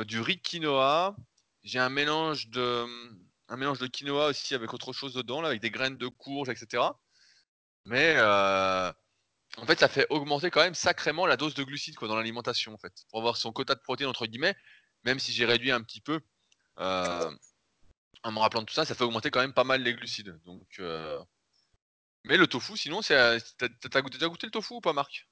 du 0.07 0.21
riz 0.21 0.41
quinoa, 0.41 1.17
j'ai 1.63 1.79
un 1.79 1.89
mélange 1.89 2.49
de 2.49 2.87
un 3.49 3.57
mélange 3.57 3.79
de 3.79 3.87
quinoa 3.87 4.29
aussi 4.29 4.55
avec 4.55 4.73
autre 4.73 4.93
chose 4.93 5.15
dedans, 5.15 5.41
là, 5.41 5.49
avec 5.49 5.61
des 5.61 5.71
graines 5.71 5.99
de 5.99 6.09
courge, 6.09 6.49
etc. 6.49 6.83
Mais 7.85 8.19
en 8.21 9.67
fait, 9.67 9.79
ça 9.79 9.89
fait 9.89 10.07
augmenter 10.11 10.51
quand 10.51 10.63
même 10.63 10.75
sacrément 10.75 11.27
la 11.27 11.37
dose 11.37 11.55
de 11.55 11.63
glucides 11.63 11.97
quoi, 11.97 12.09
dans 12.09 12.17
l'alimentation, 12.17 12.73
en 12.73 12.79
fait, 12.79 12.93
pour 13.11 13.19
avoir 13.19 13.37
son 13.37 13.53
quota 13.53 13.75
de 13.75 13.81
protéines 13.81 14.09
entre 14.09 14.27
guillemets. 14.27 14.57
Même 15.05 15.19
si 15.19 15.33
j'ai 15.33 15.45
réduit 15.45 15.73
un 15.73 15.83
petit 15.83 16.01
peu, 16.01 16.21
en 16.77 18.31
me 18.31 18.39
rappelant 18.39 18.63
de 18.63 18.67
tout 18.67 18.75
ça, 18.75 18.85
ça 18.85 18.95
fait 18.95 19.05
augmenter 19.05 19.31
quand 19.31 19.41
même 19.41 19.53
pas 19.53 19.65
mal 19.65 19.83
les 19.83 19.95
glucides. 19.95 20.39
Donc, 20.45 20.81
mais 22.25 22.37
le 22.37 22.47
tofu, 22.47 22.77
sinon, 22.77 23.03
c'est, 23.03 23.17
t'as, 23.59 23.69
t'as 23.69 24.01
déjà 24.03 24.29
goûté 24.29 24.47
le 24.47 24.53
tofu 24.53 24.75
ou 24.75 24.81
pas, 24.81 24.93
Marc? 24.93 25.29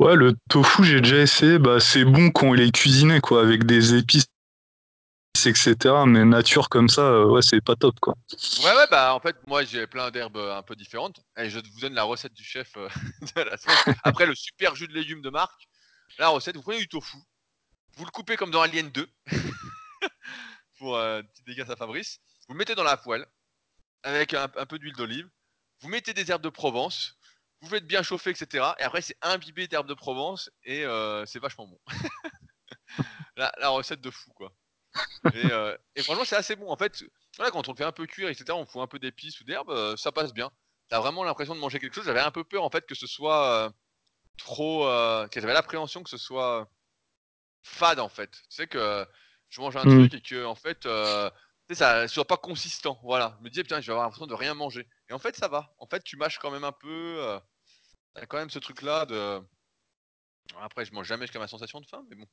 Ouais, 0.00 0.16
le 0.16 0.34
tofu, 0.50 0.82
j'ai 0.82 1.00
déjà 1.00 1.18
essayé. 1.18 1.60
Bah, 1.60 1.78
c'est 1.78 2.04
bon 2.04 2.32
quand 2.32 2.52
il 2.54 2.60
est 2.60 2.74
cuisiné, 2.74 3.20
quoi, 3.20 3.40
avec 3.40 3.64
des 3.64 3.94
épices, 3.94 4.26
etc. 5.34 5.76
Mais 6.06 6.24
nature 6.24 6.68
comme 6.68 6.88
ça, 6.88 7.02
euh, 7.02 7.26
ouais, 7.26 7.42
c'est 7.42 7.60
pas 7.60 7.76
top, 7.76 7.98
quoi. 8.00 8.14
Ouais, 8.62 8.76
ouais, 8.76 8.86
bah 8.90 9.14
en 9.14 9.20
fait, 9.20 9.36
moi, 9.46 9.64
j'ai 9.64 9.86
plein 9.86 10.10
d'herbes 10.10 10.36
euh, 10.36 10.56
un 10.56 10.62
peu 10.62 10.76
différentes. 10.76 11.20
Et 11.36 11.50
je 11.50 11.58
vous 11.58 11.80
donne 11.80 11.94
la 11.94 12.04
recette 12.04 12.34
du 12.34 12.44
chef 12.44 12.76
euh, 12.76 12.88
de 13.36 13.42
la. 13.42 13.56
Après 14.04 14.26
le 14.26 14.34
super 14.34 14.74
jus 14.74 14.88
de 14.88 14.94
légumes 14.94 15.22
de 15.22 15.30
Marc, 15.30 15.68
la 16.18 16.28
recette, 16.28 16.56
vous 16.56 16.62
prenez 16.62 16.78
du 16.78 16.88
tofu, 16.88 17.18
vous 17.96 18.04
le 18.04 18.10
coupez 18.10 18.36
comme 18.36 18.50
dans 18.50 18.62
Alien 18.62 18.90
2, 18.90 19.08
pour 20.78 20.98
un 20.98 21.22
petit 21.22 21.42
dégât 21.44 21.70
à 21.70 21.76
Fabrice. 21.76 22.20
Vous 22.48 22.54
le 22.54 22.58
mettez 22.58 22.74
dans 22.74 22.82
la 22.84 22.96
poêle, 22.96 23.26
avec 24.02 24.34
un 24.34 24.48
peu 24.48 24.78
d'huile 24.78 24.94
d'olive. 24.94 25.28
Vous 25.80 25.88
mettez 25.88 26.14
des 26.14 26.30
herbes 26.30 26.42
de 26.42 26.50
Provence, 26.50 27.18
vous 27.64 27.70
faites 27.70 27.86
bien 27.86 28.02
chauffer, 28.02 28.30
etc. 28.30 28.64
Et 28.78 28.82
après, 28.82 29.00
c'est 29.00 29.16
imbibé 29.22 29.66
d'herbes 29.66 29.88
de 29.88 29.94
Provence 29.94 30.50
et 30.64 30.84
euh, 30.84 31.24
c'est 31.24 31.38
vachement 31.38 31.66
bon. 31.66 31.80
la, 33.36 33.68
recette 33.70 34.00
de 34.00 34.10
fou, 34.10 34.30
quoi. 34.34 34.52
Euh, 35.34 35.76
et, 35.96 36.02
franchement, 36.02 36.24
c'est 36.24 36.36
assez 36.36 36.54
bon. 36.54 36.70
En 36.70 36.76
fait, 36.76 37.02
voilà, 37.36 37.50
quand 37.50 37.66
on 37.68 37.72
le 37.72 37.76
fait 37.76 37.84
un 37.84 37.92
peu 37.92 38.06
cuire, 38.06 38.28
etc., 38.28 38.46
on 38.52 38.66
fout 38.66 38.82
un 38.82 38.86
peu 38.86 38.98
d'épices 38.98 39.40
ou 39.40 39.44
d'herbes, 39.44 39.70
euh, 39.70 39.96
ça 39.96 40.12
passe 40.12 40.32
bien. 40.34 40.50
T'as 40.88 41.00
vraiment 41.00 41.24
l'impression 41.24 41.54
de 41.54 41.60
manger 41.60 41.80
quelque 41.80 41.94
chose. 41.94 42.04
J'avais 42.04 42.20
un 42.20 42.30
peu 42.30 42.44
peur, 42.44 42.62
en 42.62 42.70
fait, 42.70 42.86
que 42.86 42.94
ce 42.94 43.06
soit 43.06 43.72
trop. 44.36 44.84
J'avais 45.32 45.54
l'appréhension 45.54 46.02
que 46.02 46.10
ce 46.10 46.18
soit 46.18 46.68
fade, 47.62 48.00
en 48.00 48.10
fait. 48.10 48.30
Tu 48.30 48.56
sais 48.56 48.66
que 48.66 49.06
je 49.48 49.60
mange 49.60 49.76
un 49.76 49.84
mmh. 49.84 50.08
truc 50.08 50.14
et 50.14 50.20
que, 50.20 50.44
en 50.44 50.54
fait, 50.54 50.86
ça 51.72 52.02
ne 52.02 52.06
soit 52.06 52.26
pas 52.26 52.36
consistant. 52.36 53.00
Voilà. 53.02 53.34
Je 53.38 53.44
me 53.44 53.48
disais, 53.48 53.62
putain, 53.62 53.80
je 53.80 53.86
vais 53.86 53.92
avoir 53.92 54.04
l'impression 54.04 54.26
de 54.26 54.34
rien 54.34 54.52
manger. 54.54 54.86
Et 55.08 55.14
en 55.14 55.18
fait, 55.18 55.36
ça 55.36 55.48
va. 55.48 55.74
En 55.78 55.86
fait, 55.86 56.04
tu 56.04 56.16
mâches 56.16 56.38
quand 56.38 56.50
même 56.50 56.64
un 56.64 56.72
peu. 56.72 57.38
A 58.16 58.26
quand 58.26 58.36
même 58.36 58.50
ce 58.50 58.58
truc-là 58.58 59.06
de. 59.06 59.40
Après, 60.60 60.84
je 60.84 60.92
mange 60.92 61.06
jamais 61.06 61.24
jusqu'à 61.26 61.38
ma 61.38 61.48
sensation 61.48 61.80
de 61.80 61.86
faim, 61.86 62.04
mais 62.08 62.16
bon. 62.16 62.26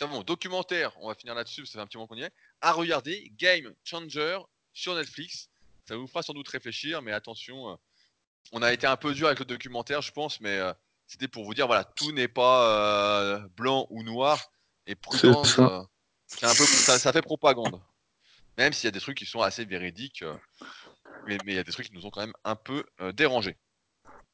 Bon, 0.00 0.22
documentaire, 0.22 0.92
on 1.00 1.08
va 1.08 1.14
finir 1.14 1.34
là-dessus, 1.34 1.66
ça 1.66 1.74
fait 1.74 1.80
un 1.80 1.86
petit 1.86 1.96
moment 1.96 2.06
qu'on 2.06 2.16
y 2.16 2.22
est. 2.22 2.32
À 2.60 2.72
regarder, 2.72 3.32
Game 3.38 3.74
Changer 3.84 4.38
sur 4.72 4.94
Netflix. 4.94 5.48
Ça 5.86 5.96
vous 5.96 6.06
fera 6.06 6.22
sans 6.22 6.32
doute 6.32 6.48
réfléchir, 6.48 7.02
mais 7.02 7.12
attention, 7.12 7.70
euh, 7.70 7.76
on 8.52 8.62
a 8.62 8.72
été 8.72 8.86
un 8.86 8.96
peu 8.96 9.14
dur 9.14 9.26
avec 9.26 9.38
le 9.38 9.44
documentaire, 9.44 10.02
je 10.02 10.12
pense, 10.12 10.40
mais 10.40 10.58
euh, 10.58 10.72
c'était 11.06 11.28
pour 11.28 11.44
vous 11.44 11.54
dire, 11.54 11.66
voilà, 11.66 11.84
tout 11.84 12.12
n'est 12.12 12.28
pas 12.28 13.22
euh, 13.22 13.48
blanc 13.56 13.86
ou 13.90 14.02
noir. 14.02 14.50
Et 14.86 14.94
prudence, 14.94 15.56
ça. 15.56 15.86
un 16.42 16.54
peu, 16.54 16.66
ça, 16.66 17.12
fait 17.12 17.22
propagande. 17.22 17.80
Même 18.58 18.72
s'il 18.72 18.86
y 18.86 18.88
a 18.88 18.92
des 18.92 19.00
trucs 19.00 19.18
qui 19.18 19.26
sont 19.26 19.40
assez 19.40 19.64
véridiques, 19.64 20.24
mais, 21.26 21.38
mais 21.44 21.52
il 21.52 21.56
y 21.56 21.58
a 21.58 21.64
des 21.64 21.72
trucs 21.72 21.86
qui 21.86 21.94
nous 21.94 22.06
ont 22.06 22.10
quand 22.10 22.20
même 22.20 22.34
un 22.44 22.56
peu 22.56 22.84
dérangés. 23.14 23.56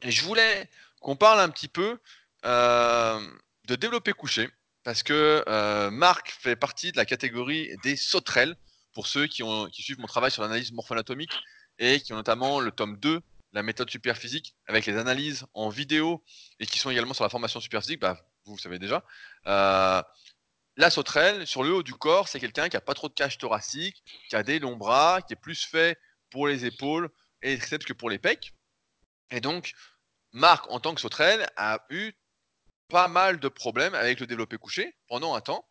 Et 0.02 0.10
je 0.10 0.24
voulais 0.24 0.68
qu'on 1.00 1.16
parle 1.16 1.40
un 1.40 1.48
petit 1.48 1.68
peu 1.68 1.98
de 2.42 3.76
développer 3.76 4.12
couché, 4.12 4.50
parce 4.84 5.02
que 5.02 5.44
euh, 5.48 5.90
Marc 5.90 6.30
fait 6.30 6.56
partie 6.56 6.92
de 6.92 6.96
la 6.96 7.04
catégorie 7.04 7.74
des 7.82 7.96
sauterelles, 7.96 8.56
pour 8.92 9.06
ceux 9.06 9.26
qui, 9.26 9.42
suivent 9.72 10.00
mon 10.00 10.06
travail 10.06 10.30
sur 10.30 10.42
l'analyse 10.42 10.72
morpho-anatomique 10.72 11.32
et 11.78 12.00
qui 12.00 12.12
ont 12.12 12.16
notamment 12.16 12.60
le 12.60 12.72
tome 12.72 12.96
2, 12.96 13.20
la 13.52 13.62
méthode 13.62 13.90
superphysique, 13.90 14.54
avec 14.66 14.86
les 14.86 14.96
analyses 14.96 15.46
en 15.54 15.68
vidéo 15.68 16.22
et 16.58 16.66
qui 16.66 16.78
sont 16.78 16.90
également 16.90 17.14
sur 17.14 17.24
la 17.24 17.30
formation 17.30 17.60
superphysique, 17.60 18.00
bah, 18.00 18.20
vous, 18.46 18.56
le 18.56 18.60
savez 18.60 18.78
déjà. 18.78 19.04
Euh, 19.46 20.02
la 20.76 20.90
sauterelle, 20.90 21.46
sur 21.46 21.62
le 21.62 21.74
haut 21.74 21.82
du 21.82 21.94
corps, 21.94 22.28
c'est 22.28 22.40
quelqu'un 22.40 22.68
qui 22.68 22.76
n'a 22.76 22.80
pas 22.80 22.94
trop 22.94 23.08
de 23.08 23.14
cage 23.14 23.38
thoracique, 23.38 24.02
qui 24.28 24.36
a 24.36 24.42
des 24.42 24.58
longs 24.58 24.76
bras, 24.76 25.20
qui 25.22 25.34
est 25.34 25.40
plus 25.40 25.64
fait 25.64 25.98
pour 26.30 26.46
les 26.46 26.64
épaules 26.64 27.10
et 27.42 27.58
triceps 27.58 27.84
que 27.84 27.92
pour 27.92 28.10
les 28.10 28.18
pecs. 28.18 28.54
Et 29.30 29.40
donc, 29.40 29.72
Marc, 30.32 30.70
en 30.70 30.80
tant 30.80 30.94
que 30.94 31.00
sauterelle, 31.00 31.48
a 31.56 31.84
eu 31.90 32.12
pas 32.90 33.08
mal 33.08 33.40
de 33.40 33.48
problèmes 33.48 33.94
avec 33.94 34.20
le 34.20 34.26
développé 34.26 34.58
couché 34.58 34.94
pendant 35.08 35.34
un 35.34 35.40
temps. 35.40 35.66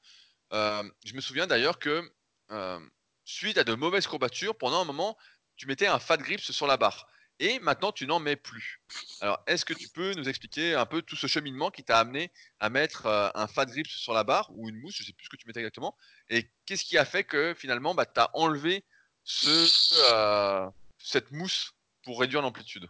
Euh, 0.53 0.83
je 1.05 1.13
me 1.13 1.21
souviens 1.21 1.45
d'ailleurs 1.45 1.77
que 1.77 2.01
euh, 2.49 2.79
suite 3.25 3.59
à 3.59 3.63
de 3.63 3.75
mauvaises 3.75 4.07
courbatures, 4.07 4.57
pendant 4.57 4.81
un 4.81 4.85
moment, 4.85 5.15
tu 5.55 5.67
mettais 5.67 5.85
un 5.85 5.99
fat 5.99 6.17
grips 6.17 6.51
sur 6.51 6.65
la 6.65 6.77
barre. 6.77 7.05
Et 7.41 7.59
maintenant, 7.59 7.91
tu 7.91 8.05
n'en 8.05 8.19
mets 8.19 8.35
plus. 8.35 8.81
Alors, 9.21 9.41
est-ce 9.47 9.63
que 9.63 9.73
tu 9.73 9.87
peux 9.87 10.13
nous 10.13 10.27
expliquer 10.27 10.73
un 10.73 10.85
peu 10.85 11.01
tout 11.01 11.15
ce 11.15 11.27
cheminement 11.27 11.71
qui 11.71 11.83
t'a 11.83 11.99
amené 11.99 12.33
à 12.59 12.69
mettre 12.69 13.05
euh, 13.05 13.29
un 13.35 13.47
fat 13.47 13.65
grips 13.65 13.87
sur 13.87 14.13
la 14.13 14.23
barre 14.23 14.49
ou 14.51 14.67
une 14.67 14.79
mousse, 14.79 14.95
je 14.95 15.03
ne 15.03 15.07
sais 15.07 15.13
plus 15.13 15.25
ce 15.25 15.29
que 15.29 15.37
tu 15.37 15.47
mettais 15.47 15.59
exactement, 15.59 15.95
et 16.29 16.51
qu'est-ce 16.65 16.83
qui 16.83 16.97
a 16.97 17.05
fait 17.05 17.23
que 17.23 17.53
finalement, 17.53 17.93
bah, 17.95 18.05
tu 18.05 18.19
as 18.19 18.29
enlevé 18.33 18.83
ce, 19.23 20.69
cette 20.97 21.31
mousse 21.31 21.73
pour 22.03 22.19
réduire 22.19 22.41
l'amplitude? 22.41 22.89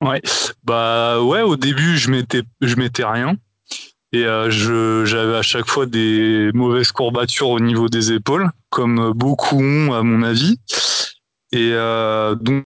Ouais, 0.00 0.22
bah 0.62 1.20
ouais, 1.20 1.42
au 1.42 1.56
début 1.56 1.98
je 1.98 2.10
mettais 2.10 2.42
je 2.60 2.76
mettais 2.76 3.04
rien 3.04 3.36
et 4.12 4.24
euh, 4.24 4.50
je 4.50 5.04
j'avais 5.04 5.36
à 5.36 5.42
chaque 5.42 5.66
fois 5.66 5.86
des 5.86 6.50
mauvaises 6.54 6.92
courbatures 6.92 7.50
au 7.50 7.60
niveau 7.60 7.88
des 7.88 8.12
épaules, 8.12 8.50
comme 8.70 9.12
beaucoup 9.12 9.60
ont 9.60 9.92
à 9.92 10.02
mon 10.02 10.22
avis. 10.22 10.58
Et 11.52 11.72
euh, 11.72 12.34
donc 12.34 12.64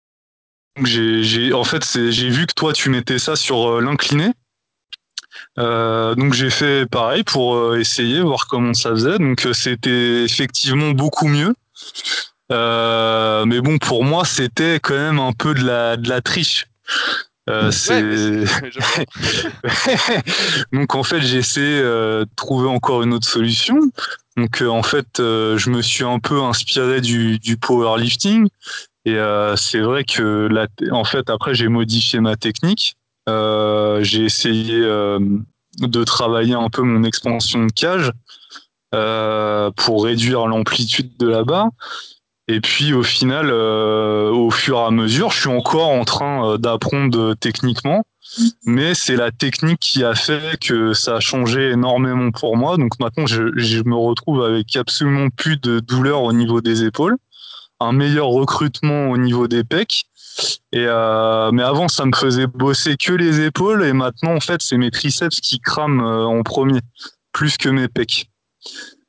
j'ai 0.83 1.53
en 1.53 1.63
fait 1.63 1.83
j'ai 2.11 2.29
vu 2.29 2.45
que 2.47 2.53
toi 2.53 2.73
tu 2.73 2.89
mettais 2.89 3.19
ça 3.19 3.35
sur 3.35 3.69
euh, 3.69 3.81
l'incliné. 3.81 4.31
donc 5.57 6.33
j'ai 6.33 6.49
fait 6.49 6.85
pareil 6.89 7.23
pour 7.23 7.75
essayer 7.75 8.21
voir 8.21 8.47
comment 8.47 8.73
ça 8.73 8.91
faisait. 8.91 9.17
Donc 9.19 9.47
c'était 9.53 10.23
effectivement 10.23 10.91
beaucoup 10.91 11.27
mieux. 11.27 11.53
mais 12.49 13.61
bon 13.61 13.77
pour 13.79 14.03
moi 14.05 14.25
c'était 14.25 14.79
quand 14.79 14.93
même 14.95 15.19
un 15.19 15.33
peu 15.33 15.53
de 15.53 15.63
la 15.65 15.97
de 15.97 16.07
la 16.07 16.21
triche 16.21 16.67
euh, 17.47 17.71
Donc 20.73 20.95
en 20.95 21.03
fait 21.03 21.21
j'ai 21.21 21.37
essayé 21.37 21.79
euh, 21.79 22.25
de 22.25 22.29
trouver 22.35 22.67
encore 22.67 23.03
une 23.03 23.13
autre 23.13 23.27
solution. 23.27 23.79
Donc 24.35 24.61
euh, 24.61 24.67
en 24.67 24.81
fait 24.83 25.07
je 25.17 25.69
me 25.69 25.81
suis 25.81 26.03
un 26.03 26.19
peu 26.19 26.41
inspiré 26.41 27.01
du, 27.01 27.37
du 27.39 27.57
powerlifting 27.57 28.47
et 29.05 29.17
c'est 29.55 29.81
vrai 29.81 30.03
que 30.03 30.47
la 30.51 30.67
en 30.91 31.03
fait 31.03 31.29
après 31.29 31.53
j'ai 31.53 31.67
modifié 31.67 32.19
ma 32.19 32.35
technique. 32.35 32.95
j'ai 33.27 34.25
essayé 34.25 34.79
de 34.81 36.03
travailler 36.03 36.55
un 36.55 36.69
peu 36.69 36.81
mon 36.81 37.03
expansion 37.03 37.65
de 37.65 37.71
cage 37.71 38.11
pour 39.75 40.05
réduire 40.05 40.47
l'amplitude 40.47 41.15
de 41.17 41.27
la 41.27 41.43
barre. 41.43 41.69
Et 42.47 42.61
puis 42.61 42.93
au 42.93 43.01
final, 43.01 43.49
euh, 43.49 44.29
au 44.29 44.51
fur 44.51 44.77
et 44.77 44.83
à 44.83 44.91
mesure, 44.91 45.31
je 45.31 45.39
suis 45.41 45.49
encore 45.49 45.89
en 45.89 46.05
train 46.05 46.47
euh, 46.47 46.57
d'apprendre 46.57 47.33
techniquement, 47.33 48.05
mais 48.65 48.93
c'est 48.93 49.15
la 49.15 49.31
technique 49.31 49.79
qui 49.79 50.03
a 50.03 50.13
fait 50.13 50.59
que 50.59 50.93
ça 50.93 51.15
a 51.15 51.19
changé 51.19 51.71
énormément 51.71 52.29
pour 52.31 52.55
moi. 52.55 52.77
Donc 52.77 52.99
maintenant, 52.99 53.25
je, 53.25 53.51
je 53.55 53.81
me 53.83 53.95
retrouve 53.95 54.43
avec 54.43 54.75
absolument 54.75 55.29
plus 55.29 55.57
de 55.57 55.79
douleur 55.79 56.21
au 56.21 56.33
niveau 56.33 56.61
des 56.61 56.83
épaules, 56.83 57.17
un 57.79 57.93
meilleur 57.93 58.27
recrutement 58.27 59.09
au 59.09 59.17
niveau 59.17 59.47
des 59.47 59.63
pecs. 59.63 60.05
Et 60.71 60.85
euh, 60.85 61.51
mais 61.51 61.63
avant, 61.63 61.87
ça 61.87 62.05
me 62.05 62.13
faisait 62.13 62.47
bosser 62.47 62.97
que 62.97 63.13
les 63.13 63.41
épaules, 63.41 63.83
et 63.83 63.93
maintenant, 63.93 64.35
en 64.35 64.39
fait, 64.39 64.61
c'est 64.61 64.77
mes 64.77 64.91
triceps 64.91 65.39
qui 65.39 65.59
crament 65.59 66.01
euh, 66.01 66.25
en 66.25 66.43
premier, 66.43 66.79
plus 67.31 67.57
que 67.57 67.69
mes 67.69 67.87
pecs 67.87 68.29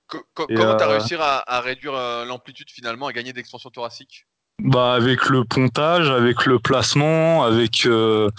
comment 0.07 0.47
tu 0.49 0.61
as 0.61 0.81
euh, 0.81 0.87
réussi 0.87 1.15
à, 1.19 1.61
réduire 1.61 1.95
euh, 1.95 2.25
l'amplitude 2.25 2.71
finalement, 2.71 3.07
à 3.07 3.13
gagner 3.13 3.33
d'expansion 3.33 3.71
thoracique? 3.71 4.27
Bah 4.63 4.95
avec 4.95 5.29
le 5.29 5.45
pontage, 5.45 6.09
avec 6.09 6.47
le 6.47 6.59
placement, 6.59 7.45
avec 7.45 7.85
euh, 7.85 8.31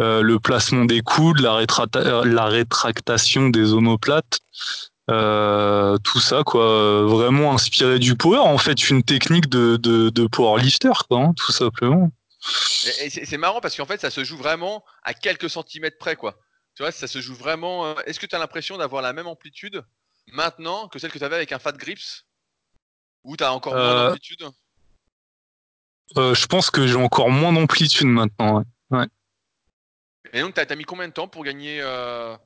euh, 0.00 0.22
le 0.22 0.38
placement 0.38 0.84
des 0.84 1.00
coudes, 1.00 1.40
la, 1.40 1.64
la 2.24 2.44
rétractation 2.44 3.48
des 3.48 3.72
omoplates, 3.72 4.38
euh, 5.10 5.96
tout 6.04 6.20
ça 6.20 6.42
quoi, 6.44 7.02
vraiment 7.02 7.52
inspiré 7.52 7.98
du 7.98 8.14
power, 8.14 8.38
en 8.38 8.58
fait 8.58 8.88
une 8.88 9.02
technique 9.02 9.48
de, 9.48 9.76
de, 9.76 10.10
de 10.10 10.26
powerlifter 10.26 10.92
quoi, 11.08 11.18
hein, 11.18 11.32
tout 11.36 11.52
simplement. 11.52 12.10
Et, 13.00 13.10
c'est 13.10 13.38
marrant 13.38 13.60
parce 13.60 13.76
qu'en 13.76 13.86
fait 13.86 14.00
ça 14.00 14.10
se 14.10 14.22
joue 14.22 14.36
vraiment 14.36 14.84
à 15.02 15.12
quelques 15.12 15.50
centimètres 15.50 15.98
près 15.98 16.14
quoi. 16.14 16.36
Tu 16.76 16.82
vois, 16.82 16.92
ça 16.92 17.06
se 17.06 17.20
joue 17.20 17.34
vraiment. 17.34 17.98
Est-ce 18.02 18.20
que 18.20 18.26
tu 18.26 18.36
as 18.36 18.38
l'impression 18.38 18.76
d'avoir 18.76 19.00
la 19.00 19.14
même 19.14 19.26
amplitude? 19.26 19.82
Maintenant 20.32 20.88
que 20.88 20.98
celle 20.98 21.12
que 21.12 21.18
tu 21.18 21.24
avais 21.24 21.36
avec 21.36 21.52
un 21.52 21.58
Fat 21.58 21.72
Grips 21.72 22.26
Ou 23.24 23.36
tu 23.36 23.44
as 23.44 23.52
encore 23.52 23.74
moins 23.74 24.08
d'amplitude? 24.08 24.48
euh, 26.16 26.34
je 26.34 26.46
pense 26.46 26.70
que 26.70 26.86
j'ai 26.86 26.96
encore 26.96 27.30
moins 27.30 27.52
d'amplitude 27.52 28.06
maintenant. 28.06 28.64
Ouais. 28.90 29.06
Et 30.32 30.40
donc, 30.40 30.54
tu 30.54 30.60
as, 30.60 30.76
mis 30.76 30.84
combien 30.84 31.08
de 31.08 31.12
temps 31.12 31.28
pour 31.28 31.44
gagner, 31.44 31.80
euh, 31.80 32.36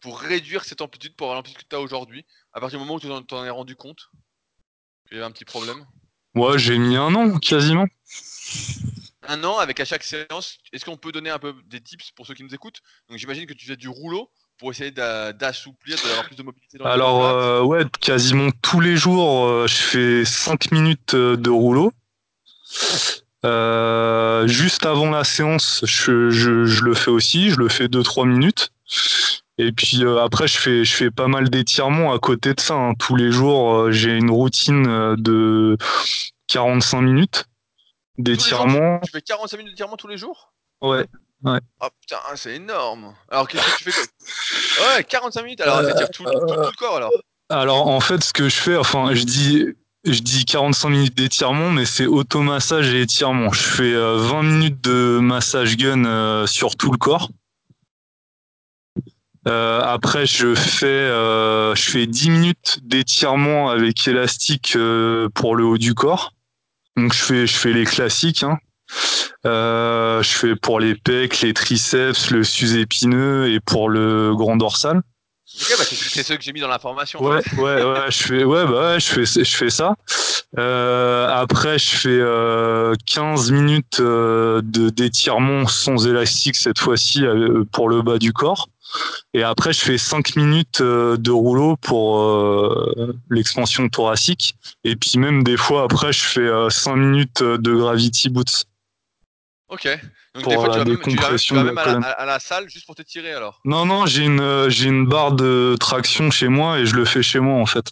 pour 0.00 0.20
réduire 0.20 0.64
cette 0.64 0.80
amplitude, 0.80 1.14
pour 1.16 1.26
avoir 1.26 1.36
l'amplitude 1.36 1.62
que 1.62 1.68
tu 1.68 1.76
as 1.76 1.80
aujourd'hui, 1.80 2.24
à 2.52 2.60
partir 2.60 2.78
du 2.78 2.84
moment 2.84 2.96
où 2.96 3.00
tu 3.00 3.08
t'en 3.26 3.44
es 3.44 3.50
rendu 3.50 3.76
compte? 3.76 4.10
Qu'il 5.06 5.16
y 5.16 5.20
avait 5.20 5.26
un 5.26 5.32
petit 5.32 5.44
problème 5.44 5.86
Moi, 6.34 6.56
j'ai 6.58 6.78
mis 6.78 6.96
un 6.96 7.14
an, 7.14 7.38
quasiment. 7.38 7.86
Un 9.22 9.42
an 9.44 9.58
avec 9.58 9.80
à 9.80 9.84
chaque 9.84 10.02
séance. 10.02 10.58
Est-ce 10.72 10.84
qu'on 10.84 10.96
peut 10.96 11.12
donner 11.12 11.30
un 11.30 11.38
peu 11.38 11.54
des 11.66 11.80
tips 11.80 12.10
pour 12.12 12.26
ceux 12.26 12.34
qui 12.34 12.42
nous 12.42 12.54
écoutent? 12.54 12.80
Donc, 13.08 13.18
j'imagine 13.18 13.46
que 13.46 13.54
tu 13.54 13.66
fais 13.66 13.76
du 13.76 13.88
rouleau 13.88 14.30
pour 14.58 14.70
essayer 14.70 14.90
d'assouplir, 14.90 15.96
d'avoir 16.04 16.24
plus 16.24 16.36
de 16.36 16.42
mobilité 16.42 16.78
dans 16.78 16.84
Alors, 16.84 17.24
euh, 17.24 17.62
ouais, 17.62 17.84
quasiment 18.00 18.50
tous 18.62 18.80
les 18.80 18.96
jours, 18.96 19.66
je 19.66 19.74
fais 19.74 20.24
5 20.24 20.70
minutes 20.70 21.14
de 21.14 21.50
rouleau. 21.50 21.92
Euh, 23.44 24.46
juste 24.46 24.86
avant 24.86 25.10
la 25.10 25.24
séance, 25.24 25.84
je, 25.84 26.30
je, 26.30 26.84
le 26.84 26.94
fais 26.94 27.10
aussi, 27.10 27.50
je 27.50 27.56
le 27.56 27.68
fais 27.68 27.86
2-3 27.86 28.26
minutes. 28.26 28.70
Et 29.58 29.70
puis 29.70 30.04
euh, 30.04 30.22
après, 30.22 30.48
je 30.48 30.58
fais, 30.58 30.84
je 30.84 30.94
fais 30.94 31.10
pas 31.10 31.28
mal 31.28 31.50
d'étirements 31.50 32.12
à 32.12 32.18
côté 32.18 32.54
de 32.54 32.60
ça. 32.60 32.74
Hein. 32.74 32.94
Tous 32.98 33.16
les 33.16 33.30
jours, 33.30 33.74
euh, 33.74 33.92
j'ai 33.92 34.16
une 34.16 34.30
routine 34.30 35.14
de 35.16 35.76
45 36.48 37.02
minutes 37.02 37.44
d'étirement. 38.18 39.00
Tu 39.04 39.10
fais 39.10 39.22
45 39.22 39.58
minutes 39.58 39.72
d'étirement 39.72 39.96
tous 39.96 40.08
les 40.08 40.16
jours? 40.16 40.54
Ouais. 40.80 41.06
Ouais. 41.44 41.60
Oh 41.80 41.88
putain, 42.00 42.16
c'est 42.36 42.56
énorme. 42.56 43.14
Alors 43.30 43.46
qu'est-ce 43.46 43.84
que 43.84 43.84
tu 43.84 43.92
fais 43.92 44.00
Ouais, 44.96 45.04
45 45.04 45.42
minutes. 45.42 45.60
Alors, 45.60 45.80
tout, 45.80 46.06
tout, 46.12 46.24
tout, 46.24 46.46
tout, 46.46 46.60
le 46.60 46.76
corps 46.76 46.96
alors. 46.96 47.10
Alors 47.50 47.86
en 47.86 48.00
fait, 48.00 48.24
ce 48.24 48.32
que 48.32 48.48
je 48.48 48.56
fais, 48.56 48.76
enfin, 48.76 49.14
je 49.14 49.24
dis 49.24 49.74
je 50.04 50.20
dis 50.20 50.44
45 50.44 50.90
minutes 50.90 51.16
d'étirement, 51.16 51.70
mais 51.70 51.86
c'est 51.86 52.06
automassage 52.06 52.92
et 52.92 53.00
étirement. 53.00 53.52
Je 53.52 53.62
fais 53.62 53.92
20 53.92 53.98
euh, 53.98 54.42
minutes 54.42 54.84
de 54.84 55.18
massage 55.18 55.76
gun 55.76 56.04
euh, 56.04 56.46
sur 56.46 56.76
tout 56.76 56.92
le 56.92 56.98
corps. 56.98 57.30
Euh, 59.46 59.80
après, 59.80 60.26
je 60.26 60.54
fais, 60.54 61.08
je 61.08 61.90
fais 61.90 62.06
10 62.06 62.30
minutes 62.30 62.80
d'étirement 62.82 63.70
avec 63.70 64.06
élastique 64.06 64.76
pour 65.34 65.56
le 65.56 65.64
haut 65.64 65.78
du 65.78 65.94
corps. 65.94 66.32
Donc 66.96 67.12
je 67.12 67.22
fais, 67.22 67.46
je 67.46 67.56
fais 67.56 67.72
les 67.72 67.84
classiques. 67.84 68.42
Hein. 68.42 68.58
Je 69.44 70.22
fais 70.28 70.56
pour 70.56 70.80
les 70.80 70.94
pecs, 70.94 71.40
les 71.40 71.54
triceps, 71.54 72.30
le 72.30 72.44
sus-épineux 72.44 73.50
et 73.50 73.60
pour 73.60 73.88
le 73.88 74.34
grand 74.34 74.56
dorsal. 74.56 75.02
Bah, 75.56 75.84
c'est 75.84 76.22
ce 76.22 76.32
que 76.34 76.42
j'ai 76.42 76.52
mis 76.52 76.60
dans 76.60 76.68
l'information. 76.68 77.22
Ouais, 77.22 77.40
ouais, 77.58 77.84
ouais, 77.84 78.10
je 78.10 78.22
fais, 78.22 78.44
ouais, 78.44 78.66
bah 78.66 78.94
ouais, 78.94 79.00
je 79.00 79.06
fais, 79.06 79.44
je 79.44 79.56
fais 79.56 79.70
ça. 79.70 79.94
Euh, 80.58 81.28
après, 81.28 81.78
je 81.78 81.90
fais 81.90 82.08
euh, 82.08 82.94
15 83.06 83.52
minutes 83.52 84.00
euh, 84.00 84.62
de 84.64 84.90
d'étirement 84.90 85.66
sans 85.68 86.06
élastique 86.06 86.56
cette 86.56 86.78
fois-ci 86.78 87.24
euh, 87.24 87.64
pour 87.72 87.88
le 87.88 88.02
bas 88.02 88.18
du 88.18 88.32
corps. 88.32 88.68
Et 89.32 89.42
après, 89.42 89.72
je 89.72 89.80
fais 89.80 89.98
5 89.98 90.36
minutes 90.36 90.80
euh, 90.80 91.16
de 91.16 91.30
rouleau 91.30 91.76
pour 91.76 92.24
l'expansion 93.30 93.88
thoracique. 93.88 94.56
Et 94.82 94.96
puis 94.96 95.18
même 95.18 95.44
des 95.44 95.56
fois, 95.56 95.84
après, 95.84 96.12
je 96.12 96.22
fais 96.22 96.50
5 96.70 96.96
minutes 96.96 97.42
de 97.42 97.74
gravity 97.74 98.28
boots. 98.28 98.64
Ok. 99.70 99.88
Donc 100.34 100.48
des 100.48 100.54
fois, 100.54 100.68
tu 101.38 101.54
vas, 101.54 101.64
même, 101.64 101.78
à, 101.78 102.26
la, 102.26 102.38
salle 102.38 102.68
juste 102.68 102.84
pour 102.84 102.94
te 102.94 103.02
tirer 103.02 103.32
alors 103.32 103.60
Non, 103.64 103.86
non, 103.86 104.04
j'ai 104.04 104.24
une, 104.24 104.40
euh, 104.40 104.68
j'ai 104.68 104.88
une 104.88 105.06
barre 105.06 105.32
de 105.32 105.76
traction 105.80 106.30
chez 106.30 106.48
moi 106.48 106.78
et 106.78 106.86
je 106.86 106.94
le 106.94 107.04
fais 107.06 107.22
chez 107.22 107.40
moi 107.40 107.58
en 107.58 107.64
fait. 107.64 107.86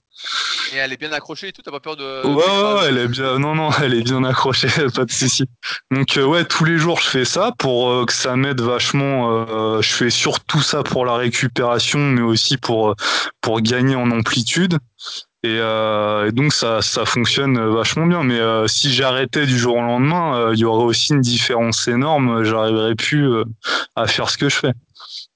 Et 0.74 0.76
elle 0.76 0.92
est 0.92 0.98
bien 0.98 1.12
accrochée 1.12 1.48
et 1.48 1.52
tout, 1.52 1.62
t'as 1.62 1.70
pas 1.70 1.80
peur 1.80 1.96
de. 1.96 2.26
Ouais, 2.26 2.34
ouais, 2.34 2.88
elle 2.88 2.98
est 2.98 3.08
bien. 3.08 3.38
Non, 3.38 3.54
non, 3.54 3.70
elle 3.82 3.94
est 3.94 4.02
bien 4.02 4.22
accrochée, 4.22 4.68
pas 4.94 5.06
de 5.06 5.10
souci. 5.10 5.44
Donc 5.90 6.18
euh, 6.18 6.24
ouais, 6.24 6.44
tous 6.44 6.64
les 6.64 6.76
jours 6.76 7.00
je 7.00 7.08
fais 7.08 7.24
ça 7.24 7.52
pour 7.58 7.90
euh, 7.90 8.04
que 8.04 8.12
ça 8.12 8.36
m'aide 8.36 8.60
vachement. 8.60 9.80
je 9.80 9.92
fais 9.92 10.10
surtout 10.10 10.60
ça 10.60 10.82
pour 10.82 11.06
la 11.06 11.14
récupération, 11.14 12.00
mais 12.00 12.22
aussi 12.22 12.58
pour 12.58 12.94
pour 13.40 13.60
gagner 13.62 13.94
en 13.94 14.10
amplitude. 14.10 14.78
Euh, 15.44 16.28
et, 16.28 16.32
donc 16.32 16.52
ça, 16.52 16.82
ça 16.82 17.04
fonctionne 17.04 17.58
vachement 17.70 18.06
bien. 18.06 18.22
Mais 18.22 18.38
euh, 18.38 18.66
si 18.68 18.92
j'arrêtais 18.92 19.46
du 19.46 19.58
jour 19.58 19.76
au 19.76 19.80
lendemain, 19.80 20.36
euh, 20.36 20.54
il 20.54 20.60
y 20.60 20.64
aurait 20.64 20.84
aussi 20.84 21.12
une 21.12 21.20
différence 21.20 21.88
énorme. 21.88 22.44
J'arriverais 22.44 22.94
plus 22.94 23.28
à 23.96 24.06
faire 24.06 24.30
ce 24.30 24.38
que 24.38 24.48
je 24.48 24.56
fais. 24.56 24.72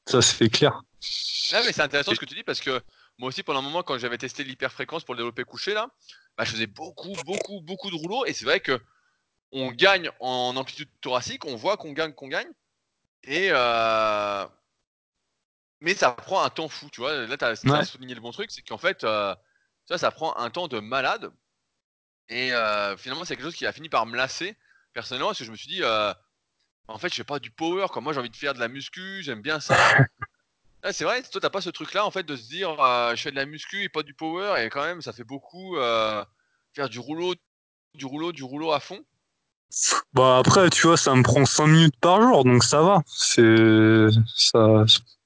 Ça 0.06 0.22
c'est 0.22 0.48
clair. 0.48 0.82
Ah, 1.52 1.62
mais 1.64 1.72
c'est 1.72 1.82
intéressant 1.82 2.14
ce 2.14 2.20
que 2.20 2.24
tu 2.24 2.34
dis 2.34 2.44
parce 2.44 2.60
que 2.60 2.80
moi 3.18 3.28
aussi 3.28 3.42
pendant 3.42 3.60
un 3.60 3.62
moment 3.62 3.82
quand 3.82 3.98
j'avais 3.98 4.18
testé 4.18 4.44
l'hyperfréquence 4.44 5.04
pour 5.04 5.14
le 5.14 5.18
développer 5.18 5.44
couché 5.44 5.74
là, 5.74 5.88
bah, 6.36 6.44
je 6.44 6.50
faisais 6.50 6.66
beaucoup 6.66 7.12
beaucoup 7.24 7.60
beaucoup 7.60 7.90
de 7.90 7.96
rouleaux 7.96 8.24
et 8.26 8.32
c'est 8.32 8.44
vrai 8.44 8.60
que 8.60 8.80
on 9.52 9.70
gagne 9.70 10.10
en 10.20 10.56
amplitude 10.56 10.88
thoracique, 11.00 11.44
on 11.44 11.56
voit 11.56 11.76
qu'on 11.76 11.92
gagne 11.92 12.12
qu'on 12.12 12.28
gagne 12.28 12.48
et 13.24 13.50
mais 15.80 15.94
ça 15.94 16.12
prend 16.12 16.42
un 16.42 16.50
temps 16.50 16.68
fou, 16.68 16.88
tu 16.90 17.00
vois. 17.00 17.26
Là, 17.26 17.36
tu 17.36 17.44
as, 17.44 17.84
souligné 17.84 18.14
le 18.14 18.20
bon 18.20 18.32
truc, 18.32 18.50
c'est 18.50 18.62
qu'en 18.62 18.78
fait, 18.78 19.04
ça, 19.86 19.98
ça 19.98 20.10
prend 20.10 20.36
un 20.36 20.50
temps 20.50 20.68
de 20.68 20.80
malade. 20.80 21.32
Et 22.28 22.52
euh, 22.52 22.96
finalement, 22.96 23.24
c'est 23.24 23.36
quelque 23.36 23.46
chose 23.46 23.56
qui 23.56 23.66
a 23.66 23.72
fini 23.72 23.88
par 23.88 24.06
me 24.06 24.16
lasser 24.16 24.56
personnellement, 24.92 25.28
parce 25.28 25.38
que 25.38 25.44
je 25.44 25.50
me 25.50 25.56
suis 25.56 25.68
dit, 25.68 25.82
euh, 25.82 26.12
en 26.88 26.98
fait, 26.98 27.08
je 27.08 27.14
fais 27.14 27.24
pas 27.24 27.38
du 27.38 27.50
power. 27.50 27.86
Comme 27.92 28.04
moi, 28.04 28.12
j'ai 28.12 28.20
envie 28.20 28.30
de 28.30 28.36
faire 28.36 28.54
de 28.54 28.60
la 28.60 28.68
muscu, 28.68 29.22
j'aime 29.22 29.42
bien 29.42 29.60
ça. 29.60 29.76
c'est 30.90 31.04
vrai, 31.04 31.22
toi, 31.22 31.40
t'as 31.40 31.50
pas 31.50 31.60
ce 31.60 31.70
truc-là, 31.70 32.04
en 32.04 32.10
fait, 32.10 32.24
de 32.24 32.36
se 32.36 32.48
dire, 32.48 32.80
euh, 32.80 33.14
je 33.14 33.22
fais 33.22 33.30
de 33.30 33.36
la 33.36 33.46
muscu 33.46 33.82
et 33.82 33.88
pas 33.88 34.02
du 34.02 34.14
power, 34.14 34.54
et 34.64 34.70
quand 34.70 34.84
même, 34.84 35.02
ça 35.02 35.12
fait 35.12 35.24
beaucoup 35.24 35.76
faire 36.72 36.88
du 36.90 36.98
rouleau, 36.98 37.34
du 37.94 38.04
rouleau, 38.04 38.32
du 38.32 38.42
rouleau 38.42 38.72
à 38.72 38.80
fond. 38.80 39.02
Bah 40.12 40.38
après, 40.38 40.70
tu 40.70 40.86
vois, 40.86 40.96
ça 40.96 41.14
me 41.14 41.22
prend 41.22 41.44
5 41.44 41.66
minutes 41.66 41.96
par 42.00 42.22
jour, 42.22 42.44
donc 42.44 42.62
ça 42.62 42.82
va. 42.82 43.02
C'est 43.06 44.06
ça, 44.34 44.84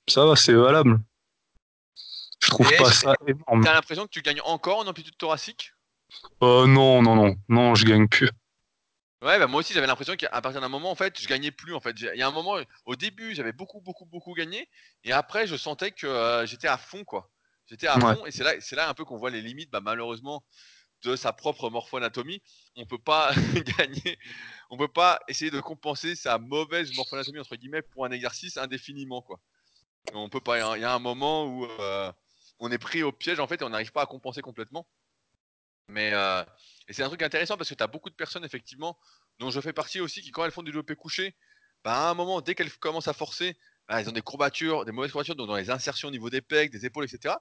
ça 0.08 0.24
va, 0.24 0.36
c'est 0.36 0.54
valable. 0.54 1.00
Je 2.40 2.48
trouve 2.50 2.70
pas 2.76 2.90
ça 2.90 3.14
énorme. 3.26 3.62
T'as 3.62 3.74
l'impression 3.74 4.04
que 4.04 4.10
tu 4.10 4.22
gagnes 4.22 4.40
encore 4.44 4.78
en 4.78 4.86
amplitude 4.86 5.16
thoracique? 5.16 5.72
Euh, 6.42 6.66
Non, 6.66 7.02
non, 7.02 7.14
non, 7.14 7.36
non, 7.48 7.74
je 7.74 7.84
gagne 7.84 8.08
plus. 8.08 8.30
Ouais, 9.22 9.38
bah 9.38 9.46
moi 9.46 9.60
aussi 9.60 9.74
j'avais 9.74 9.86
l'impression 9.86 10.16
qu'à 10.16 10.40
partir 10.40 10.62
d'un 10.62 10.70
moment, 10.70 10.90
en 10.90 10.94
fait, 10.94 11.20
je 11.20 11.28
gagnais 11.28 11.50
plus. 11.50 11.74
En 11.74 11.80
fait, 11.80 11.94
il 12.00 12.16
y 12.16 12.22
a 12.22 12.26
un 12.26 12.32
moment, 12.32 12.56
au 12.86 12.96
début, 12.96 13.34
j'avais 13.34 13.52
beaucoup, 13.52 13.80
beaucoup, 13.82 14.06
beaucoup 14.06 14.32
gagné, 14.32 14.68
et 15.04 15.12
après, 15.12 15.46
je 15.46 15.56
sentais 15.56 15.90
que 15.90 16.06
euh, 16.06 16.46
j'étais 16.46 16.68
à 16.68 16.78
fond, 16.78 17.04
quoi. 17.04 17.30
J'étais 17.66 17.86
à 17.86 18.00
fond, 18.00 18.24
et 18.24 18.30
c'est 18.30 18.42
là, 18.42 18.54
c'est 18.60 18.76
là 18.76 18.88
un 18.88 18.94
peu 18.94 19.04
qu'on 19.04 19.18
voit 19.18 19.30
les 19.30 19.42
limites, 19.42 19.70
bah, 19.70 19.80
malheureusement, 19.80 20.42
de 21.02 21.16
sa 21.16 21.32
propre 21.34 21.68
morphoanatomie. 21.68 22.42
On 22.76 22.86
peut 22.86 22.98
pas 22.98 23.32
gagner, 23.78 24.18
on 24.70 24.78
peut 24.78 24.88
pas 24.88 25.20
essayer 25.28 25.50
de 25.50 25.60
compenser 25.60 26.16
sa 26.16 26.38
mauvaise 26.38 26.94
morphoanatomie 26.96 27.40
entre 27.40 27.56
guillemets 27.56 27.82
pour 27.82 28.06
un 28.06 28.10
exercice 28.10 28.56
indéfiniment, 28.56 29.20
quoi. 29.20 29.38
On 30.14 30.28
peut 30.28 30.40
pas. 30.40 30.76
Il 30.76 30.80
y 30.80 30.84
a 30.84 30.94
un 30.94 30.98
moment 30.98 31.44
où 31.44 31.66
euh, 31.66 32.10
on 32.60 32.70
est 32.70 32.78
pris 32.78 33.02
au 33.02 33.12
piège 33.12 33.40
en 33.40 33.46
fait 33.46 33.60
et 33.60 33.64
on 33.64 33.70
n'arrive 33.70 33.92
pas 33.92 34.02
à 34.02 34.06
compenser 34.06 34.42
complètement. 34.42 34.86
Mais 35.88 36.12
euh, 36.12 36.44
c'est 36.90 37.02
un 37.02 37.08
truc 37.08 37.22
intéressant 37.22 37.56
parce 37.56 37.68
que 37.68 37.74
tu 37.74 37.82
as 37.82 37.88
beaucoup 37.88 38.10
de 38.10 38.14
personnes 38.14 38.44
effectivement 38.44 38.96
dont 39.38 39.50
je 39.50 39.60
fais 39.60 39.72
partie 39.72 40.00
aussi 40.00 40.22
qui 40.22 40.30
quand 40.30 40.44
elles 40.44 40.52
font 40.52 40.62
du 40.62 40.70
développé 40.70 40.94
couché, 40.94 41.34
bah, 41.84 42.08
à 42.08 42.10
un 42.10 42.14
moment 42.14 42.40
dès 42.40 42.54
qu'elles 42.54 42.72
commencent 42.78 43.08
à 43.08 43.12
forcer, 43.12 43.56
bah, 43.88 44.00
elles 44.00 44.08
ont 44.08 44.12
des 44.12 44.22
courbatures, 44.22 44.84
des 44.84 44.92
mauvaises 44.92 45.10
courbatures 45.10 45.36
donc 45.36 45.48
dans 45.48 45.56
les 45.56 45.70
insertions 45.70 46.08
au 46.08 46.12
niveau 46.12 46.30
des 46.30 46.42
pecs, 46.42 46.70
des 46.70 46.86
épaules, 46.86 47.04
etc. 47.04 47.34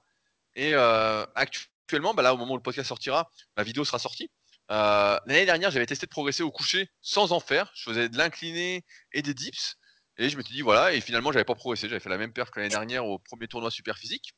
Et 0.56 0.74
euh, 0.74 1.26
actuellement, 1.36 2.14
bah, 2.14 2.24
là 2.24 2.34
au 2.34 2.38
moment 2.38 2.54
où 2.54 2.58
le 2.58 2.64
podcast 2.64 2.88
sortira, 2.88 3.30
la 3.58 3.64
vidéo 3.64 3.86
sera 3.86 4.00
sortie. 4.00 4.32
Euh, 4.72 5.20
l'année 5.26 5.46
dernière, 5.46 5.72
j'avais 5.72 5.86
testé 5.86 6.06
de 6.06 6.12
progresser 6.12 6.44
au 6.44 6.52
coucher 6.52 6.90
sans 7.02 7.32
en 7.32 7.40
faire. 7.40 7.72
Je 7.76 7.84
faisais 7.84 8.10
de 8.10 8.18
l'incliné 8.18 8.86
et 9.14 9.22
des 9.22 9.34
dips. 9.34 9.76
Et 10.18 10.30
je 10.30 10.38
me 10.38 10.44
suis 10.44 10.54
dit, 10.54 10.62
voilà, 10.62 10.94
et 10.94 11.02
finalement, 11.02 11.32
j'avais 11.32 11.46
pas 11.46 11.56
progressé. 11.56 11.88
J'avais 11.88 12.00
fait 12.00 12.10
la 12.10 12.18
même 12.18 12.34
perf 12.34 12.52
que 12.52 12.60
l'année 12.60 12.70
dernière 12.70 13.06
au 13.06 13.20
premier 13.20 13.48
tournoi 13.48 13.72
super 13.72 13.98
physique. 13.98 14.34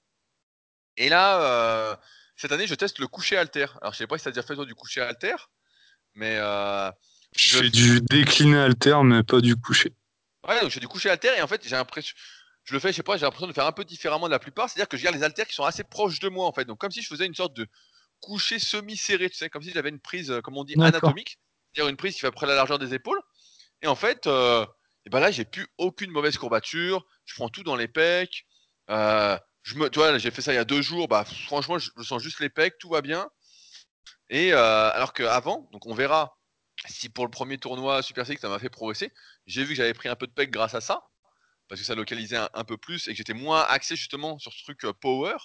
Et 0.97 1.09
là, 1.09 1.41
euh, 1.41 1.95
cette 2.35 2.51
année, 2.51 2.67
je 2.67 2.75
teste 2.75 2.99
le 2.99 3.07
coucher 3.07 3.37
alter. 3.37 3.67
Alors, 3.81 3.93
je 3.93 3.99
sais 3.99 4.07
pas 4.07 4.17
si 4.17 4.23
tu 4.23 4.29
as 4.29 4.31
déjà 4.31 4.43
fait 4.43 4.55
toi 4.55 4.65
du 4.65 4.75
coucher 4.75 5.01
alter, 5.01 5.35
mais. 6.15 6.37
Euh, 6.37 6.91
je 7.35 7.57
fais 7.57 7.69
du 7.69 8.01
décliné 8.01 8.57
alter, 8.57 9.03
mais 9.03 9.23
pas 9.23 9.39
du 9.39 9.55
coucher. 9.55 9.93
Ouais, 10.47 10.59
donc 10.59 10.69
je 10.69 10.73
fais 10.75 10.79
du 10.79 10.87
coucher 10.87 11.09
alter, 11.09 11.37
et 11.37 11.41
en 11.41 11.47
fait, 11.47 11.61
j'ai 11.63 11.75
l'impression. 11.75 12.15
Je 12.63 12.73
le 12.73 12.79
fais, 12.79 12.89
je 12.89 12.97
sais 12.97 13.03
pas, 13.03 13.17
j'ai 13.17 13.25
l'impression 13.25 13.47
de 13.47 13.53
faire 13.53 13.65
un 13.65 13.71
peu 13.71 13.85
différemment 13.85 14.27
de 14.27 14.31
la 14.31 14.39
plupart. 14.39 14.69
C'est-à-dire 14.69 14.87
que 14.87 14.97
je 14.97 15.03
garde 15.03 15.15
les 15.15 15.23
haltères 15.23 15.47
qui 15.47 15.55
sont 15.55 15.63
assez 15.63 15.83
proches 15.83 16.19
de 16.19 16.29
moi, 16.29 16.45
en 16.45 16.53
fait. 16.53 16.65
Donc, 16.65 16.77
comme 16.77 16.91
si 16.91 17.01
je 17.01 17.07
faisais 17.07 17.25
une 17.25 17.33
sorte 17.33 17.55
de 17.55 17.67
coucher 18.19 18.59
semi-serré, 18.59 19.29
tu 19.29 19.37
sais, 19.37 19.49
comme 19.49 19.63
si 19.63 19.71
j'avais 19.71 19.89
une 19.89 19.99
prise, 19.99 20.29
euh, 20.29 20.41
comme 20.41 20.57
on 20.57 20.63
dit, 20.63 20.75
anatomique. 20.79 21.39
dire 21.73 21.87
une 21.87 21.97
prise 21.97 22.13
qui 22.13 22.19
fait 22.19 22.27
à 22.27 22.31
peu 22.31 22.35
près 22.35 22.47
la 22.47 22.55
largeur 22.55 22.77
des 22.77 22.93
épaules. 22.93 23.19
Et 23.81 23.87
en 23.87 23.95
fait, 23.95 24.27
euh, 24.27 24.65
et 25.05 25.09
ben 25.09 25.19
là, 25.19 25.31
j'ai 25.31 25.45
plus 25.45 25.67
aucune 25.77 26.11
mauvaise 26.11 26.37
courbature. 26.37 27.05
Je 27.25 27.35
prends 27.35 27.49
tout 27.49 27.63
dans 27.63 27.75
les 27.75 27.87
pecs. 27.87 28.45
Euh, 28.89 29.37
je 29.63 29.75
me, 29.75 29.89
tu 29.89 29.99
j'ai 30.17 30.31
fait 30.31 30.41
ça 30.41 30.53
il 30.53 30.55
y 30.55 30.59
a 30.59 30.65
deux 30.65 30.81
jours. 30.81 31.07
Bah, 31.07 31.25
franchement, 31.25 31.77
je, 31.79 31.89
sens 32.03 32.21
juste 32.21 32.39
les 32.39 32.49
pecs, 32.49 32.77
tout 32.79 32.89
va 32.89 33.01
bien. 33.01 33.29
Et 34.29 34.53
euh, 34.53 34.91
alors 34.91 35.13
qu'avant, 35.13 35.69
donc 35.71 35.85
on 35.85 35.93
verra 35.93 36.37
si 36.87 37.09
pour 37.09 37.25
le 37.25 37.31
premier 37.31 37.57
tournoi 37.59 38.01
Super 38.01 38.25
Six 38.25 38.37
ça 38.39 38.49
m'a 38.49 38.59
fait 38.59 38.69
progresser. 38.69 39.11
J'ai 39.45 39.63
vu 39.63 39.69
que 39.69 39.75
j'avais 39.75 39.93
pris 39.93 40.09
un 40.09 40.15
peu 40.15 40.25
de 40.25 40.31
pecs 40.31 40.51
grâce 40.51 40.73
à 40.73 40.81
ça, 40.81 41.03
parce 41.67 41.81
que 41.81 41.85
ça 41.85 41.95
localisait 41.95 42.39
un, 42.53 42.63
peu 42.63 42.77
plus 42.77 43.07
et 43.07 43.11
que 43.11 43.17
j'étais 43.17 43.33
moins 43.33 43.61
axé 43.63 43.95
justement 43.95 44.39
sur 44.39 44.53
ce 44.53 44.63
truc 44.63 44.81
power. 44.99 45.35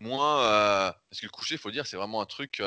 Moins, 0.00 0.94
parce 1.10 1.20
que 1.20 1.26
le 1.26 1.30
coucher, 1.30 1.56
il 1.56 1.58
faut 1.58 1.70
dire, 1.70 1.86
c'est 1.86 1.96
vraiment 1.96 2.22
un 2.22 2.26
truc 2.26 2.62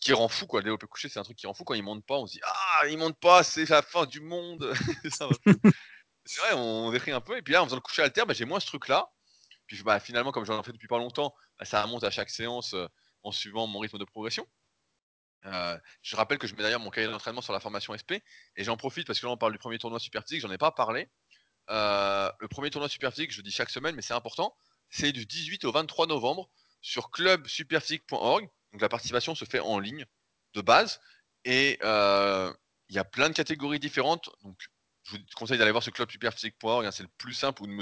qui 0.00 0.12
rend 0.12 0.28
fou 0.28 0.46
quoi. 0.46 0.60
Le 0.60 0.64
développé 0.64 0.86
couché, 0.86 1.08
c'est 1.08 1.18
un 1.18 1.22
truc 1.22 1.36
qui 1.36 1.46
rend 1.46 1.54
fou 1.54 1.64
quand 1.64 1.74
il 1.74 1.82
monte 1.82 2.04
pas. 2.04 2.16
On 2.16 2.26
se 2.26 2.32
dit 2.32 2.40
ah 2.44 2.86
il 2.88 2.98
monte 2.98 3.18
pas, 3.18 3.42
c'est 3.42 3.68
la 3.68 3.82
fin 3.82 4.04
du 4.04 4.20
monde. 4.20 4.72
c'est 6.24 6.40
vrai, 6.40 6.52
on 6.54 6.90
décrit 6.90 7.12
un 7.12 7.20
peu. 7.20 7.36
Et 7.36 7.42
puis 7.42 7.52
là, 7.54 7.62
en 7.62 7.66
faisant 7.66 7.76
le 7.76 7.82
coucher 7.82 8.02
alter, 8.02 8.24
bah, 8.26 8.34
j'ai 8.34 8.44
moins 8.44 8.60
ce 8.60 8.66
truc 8.66 8.88
là. 8.88 9.10
Puis 9.66 9.82
bah, 9.82 10.00
finalement, 10.00 10.32
comme 10.32 10.44
j'en 10.44 10.60
ai 10.60 10.62
fait 10.62 10.72
depuis 10.72 10.88
pas 10.88 10.98
longtemps, 10.98 11.34
bah, 11.58 11.64
ça 11.64 11.86
monte 11.86 12.04
à 12.04 12.10
chaque 12.10 12.30
séance 12.30 12.74
euh, 12.74 12.86
en 13.22 13.32
suivant 13.32 13.66
mon 13.66 13.78
rythme 13.78 13.98
de 13.98 14.04
progression. 14.04 14.46
Euh, 15.44 15.78
je 16.02 16.14
rappelle 16.14 16.38
que 16.38 16.46
je 16.46 16.54
mets 16.54 16.62
d'ailleurs 16.62 16.80
mon 16.80 16.90
cahier 16.90 17.08
d'entraînement 17.08 17.40
sur 17.40 17.52
la 17.52 17.58
formation 17.58 17.96
SP 17.98 18.22
et 18.54 18.62
j'en 18.62 18.76
profite 18.76 19.08
parce 19.08 19.18
que 19.18 19.26
là 19.26 19.32
on 19.32 19.36
parle 19.36 19.50
du 19.50 19.58
premier 19.58 19.76
tournoi 19.76 19.98
Super 19.98 20.22
Physique, 20.22 20.40
j'en 20.40 20.52
ai 20.52 20.58
pas 20.58 20.70
parlé. 20.70 21.08
Euh, 21.70 22.30
le 22.38 22.46
premier 22.46 22.70
tournoi 22.70 22.88
Super 22.88 23.12
Physique, 23.12 23.32
je 23.32 23.42
dis 23.42 23.50
chaque 23.50 23.70
semaine, 23.70 23.96
mais 23.96 24.02
c'est 24.02 24.14
important, 24.14 24.56
c'est 24.88 25.10
du 25.10 25.26
18 25.26 25.64
au 25.64 25.72
23 25.72 26.06
novembre 26.06 26.48
sur 26.80 27.10
clubsuperphysique.org. 27.10 28.48
Donc 28.72 28.80
la 28.80 28.88
participation 28.88 29.34
se 29.34 29.44
fait 29.44 29.58
en 29.58 29.80
ligne 29.80 30.06
de 30.54 30.60
base 30.60 31.00
et 31.44 31.78
il 31.82 32.94
y 32.94 32.98
a 32.98 33.04
plein 33.04 33.28
de 33.28 33.34
catégories 33.34 33.80
différentes. 33.80 34.30
Donc 34.42 34.56
je 35.04 35.16
vous 35.16 35.22
conseille 35.34 35.58
d'aller 35.58 35.70
voir 35.70 35.82
ce 35.82 35.90
club 35.90 36.10
superphysique.org, 36.10 36.86
hein, 36.86 36.90
c'est 36.90 37.02
le 37.02 37.08
plus 37.18 37.34
simple 37.34 37.62
ou 37.62 37.66
de 37.66 37.72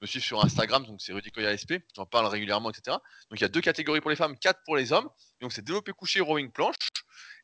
me, 0.00 0.06
suivre 0.06 0.24
sur 0.24 0.44
Instagram, 0.44 0.84
donc 0.84 1.00
c'est 1.00 1.12
Rudicoya 1.12 1.56
SP, 1.56 1.80
j'en 1.94 2.06
parle 2.06 2.26
régulièrement, 2.26 2.70
etc. 2.70 2.96
Donc 3.30 3.40
il 3.40 3.42
y 3.42 3.44
a 3.44 3.48
deux 3.48 3.60
catégories 3.60 4.00
pour 4.00 4.10
les 4.10 4.16
femmes, 4.16 4.38
quatre 4.38 4.60
pour 4.64 4.76
les 4.76 4.92
hommes. 4.92 5.08
donc 5.40 5.52
c'est 5.52 5.64
développé 5.64 5.92
couché, 5.92 6.20
rowing 6.20 6.50
planche. 6.50 6.76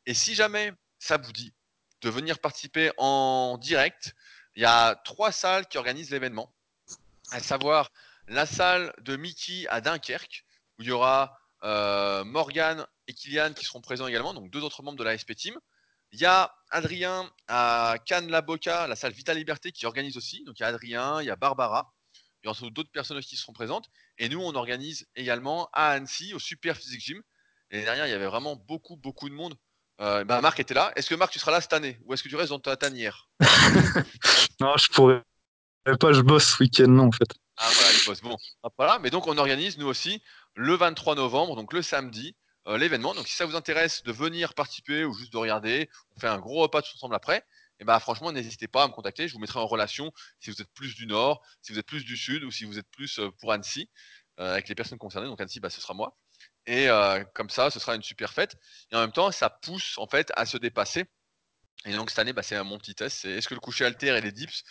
Et 0.05 0.13
si 0.13 0.35
jamais 0.35 0.71
ça 0.99 1.17
vous 1.17 1.31
dit 1.31 1.53
de 2.01 2.09
venir 2.09 2.39
participer 2.39 2.91
en 2.97 3.57
direct, 3.57 4.13
il 4.55 4.61
y 4.61 4.65
a 4.65 4.95
trois 4.95 5.31
salles 5.31 5.67
qui 5.67 5.77
organisent 5.77 6.11
l'événement, 6.11 6.53
à 7.31 7.39
savoir 7.39 7.89
la 8.27 8.45
salle 8.45 8.93
de 8.99 9.15
Mickey 9.15 9.65
à 9.69 9.81
Dunkerque, 9.81 10.45
où 10.77 10.83
il 10.83 10.87
y 10.87 10.91
aura 10.91 11.37
euh, 11.63 12.23
Morgan 12.23 12.85
et 13.07 13.13
Kylian 13.13 13.53
qui 13.53 13.65
seront 13.65 13.81
présents 13.81 14.07
également, 14.07 14.33
donc 14.33 14.49
deux 14.49 14.61
autres 14.61 14.83
membres 14.83 14.97
de 14.97 15.03
la 15.03 15.17
SP 15.17 15.33
Team. 15.35 15.57
Il 16.11 16.19
y 16.19 16.25
a 16.25 16.53
Adrien 16.69 17.29
à 17.47 17.95
Cannes 18.05 18.29
La 18.29 18.41
Boca, 18.41 18.87
la 18.87 18.95
salle 18.95 19.13
Vita 19.13 19.33
Liberté 19.33 19.71
qui 19.71 19.87
organise 19.87 20.15
aussi. 20.15 20.43
Donc 20.43 20.59
il 20.59 20.61
y 20.61 20.65
a 20.65 20.67
Adrien, 20.67 21.21
il 21.21 21.25
y 21.25 21.31
a 21.31 21.35
Barbara, 21.35 21.91
il 22.43 22.47
y 22.47 22.49
a 22.49 22.69
d'autres 22.69 22.91
personnes 22.91 23.19
qui 23.21 23.37
seront 23.37 23.53
présentes. 23.53 23.89
Et 24.17 24.29
nous, 24.29 24.39
on 24.39 24.53
organise 24.55 25.07
également 25.15 25.69
à 25.73 25.89
Annecy, 25.89 26.33
au 26.33 26.39
Super 26.39 26.75
Physique 26.75 27.01
Gym. 27.01 27.21
Et 27.71 27.81
derrière, 27.81 28.05
il 28.07 28.11
y 28.11 28.13
avait 28.13 28.27
vraiment 28.27 28.55
beaucoup, 28.55 28.95
beaucoup 28.97 29.29
de 29.29 29.33
monde. 29.33 29.55
Euh, 30.01 30.23
bah, 30.23 30.41
Marc 30.41 30.59
était 30.59 30.73
là. 30.73 30.91
Est-ce 30.95 31.09
que 31.09 31.15
Marc, 31.15 31.31
tu 31.31 31.39
seras 31.39 31.51
là 31.51 31.61
cette 31.61 31.73
année? 31.73 31.99
Ou 32.05 32.13
est-ce 32.13 32.23
que 32.23 32.29
tu 32.29 32.35
restes 32.35 32.49
dans 32.49 32.59
ta 32.59 32.75
tanière? 32.77 33.29
Non, 34.59 34.77
je 34.77 34.87
pourrais 34.87 35.23
pas, 35.99 36.13
je 36.13 36.21
bosse 36.21 36.53
ce 36.55 36.63
week-end, 36.63 36.87
non, 36.87 37.07
en 37.07 37.11
fait. 37.11 37.33
Ah 37.57 37.67
voilà, 37.73 37.91
il 37.91 38.05
bosse. 38.05 38.21
Bon, 38.21 38.37
voilà. 38.77 38.99
Mais 38.99 39.09
donc, 39.09 39.27
on 39.27 39.37
organise, 39.37 39.77
nous 39.77 39.87
aussi, 39.87 40.21
le 40.55 40.75
23 40.75 41.15
novembre, 41.15 41.55
donc 41.55 41.73
le 41.73 41.81
samedi, 41.81 42.35
euh, 42.67 42.77
l'événement. 42.77 43.13
Donc 43.13 43.27
si 43.27 43.35
ça 43.35 43.45
vous 43.45 43.55
intéresse 43.55 44.03
de 44.03 44.11
venir 44.13 44.53
participer 44.53 45.03
ou 45.03 45.13
juste 45.13 45.33
de 45.33 45.37
regarder, 45.37 45.89
on 46.15 46.19
fait 46.19 46.27
un 46.27 46.39
gros 46.39 46.61
repas 46.61 46.81
tous 46.81 46.95
ensemble 46.95 47.15
après. 47.15 47.43
Eh 47.83 47.85
ben, 47.85 47.99
franchement, 47.99 48.31
n'hésitez 48.31 48.69
pas 48.69 48.83
à 48.83 48.87
me 48.87 48.93
contacter. 48.93 49.27
Je 49.27 49.33
vous 49.33 49.39
mettrai 49.39 49.59
en 49.59 49.67
relation 49.67 50.11
si 50.39 50.49
vous 50.49 50.61
êtes 50.61 50.71
plus 50.73 50.95
du 50.95 51.05
nord, 51.05 51.45
si 51.61 51.73
vous 51.73 51.79
êtes 51.79 51.85
plus 51.85 52.05
du 52.05 52.15
sud 52.15 52.45
ou 52.45 52.51
si 52.51 52.63
vous 52.63 52.79
êtes 52.79 52.89
plus 52.91 53.19
euh, 53.19 53.29
pour 53.39 53.51
Annecy 53.51 53.89
euh, 54.39 54.53
avec 54.53 54.69
les 54.69 54.75
personnes 54.75 54.97
concernées. 54.97 55.27
Donc 55.27 55.41
Annecy, 55.41 55.59
bah, 55.59 55.69
ce 55.69 55.81
sera 55.81 55.93
moi. 55.93 56.17
Et 56.65 56.87
comme 57.33 57.49
ça, 57.49 57.69
ce 57.69 57.77
sera 57.77 57.93
une 57.93 58.03
super 58.03 58.31
fête. 58.31 58.55
Et 58.89 58.95
en 58.95 59.01
même 59.01 59.11
temps, 59.11 59.29
ça 59.33 59.49
pousse 59.49 59.97
en 59.97 60.07
fait 60.07 60.31
à 60.37 60.45
se 60.45 60.55
dépasser. 60.55 61.03
Et 61.83 61.91
donc 61.91 62.09
cette 62.09 62.19
année, 62.19 62.31
bah, 62.31 62.41
c'est 62.41 62.61
mon 62.63 62.77
petit 62.77 62.95
test. 62.95 63.17
C'est 63.19 63.31
est-ce 63.31 63.49
que 63.49 63.53
le 63.53 63.59
coucher 63.59 63.83
alter 63.83 64.15
et 64.15 64.21
les 64.21 64.31
dips 64.31 64.63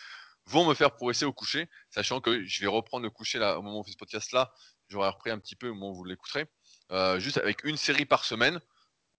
vont 0.47 0.67
me 0.67 0.73
faire 0.73 0.93
progresser 0.93 1.27
au 1.27 1.35
coucher, 1.35 1.69
sachant 1.91 2.23
que 2.23 2.43
je 2.45 2.61
vais 2.63 2.67
reprendre 2.67 3.05
le 3.05 3.11
coucher 3.11 3.39
là 3.39 3.59
au 3.59 3.63
moment 3.63 3.77
où 3.77 3.81
on 3.81 3.85
fait 3.85 3.93
ce 3.93 3.97
podcast 3.97 4.33
là 4.33 4.53
j'aurais 4.93 5.09
repris 5.09 5.31
un 5.31 5.39
petit 5.39 5.57
peu 5.57 5.69
au 5.69 5.75
moment 5.75 5.91
où 5.91 5.95
vous 5.95 6.05
l'écouterez, 6.05 6.47
euh, 6.93 7.19
juste 7.19 7.39
avec 7.39 7.65
une 7.65 7.77
série 7.77 8.05
par 8.05 8.25
semaine 8.25 8.61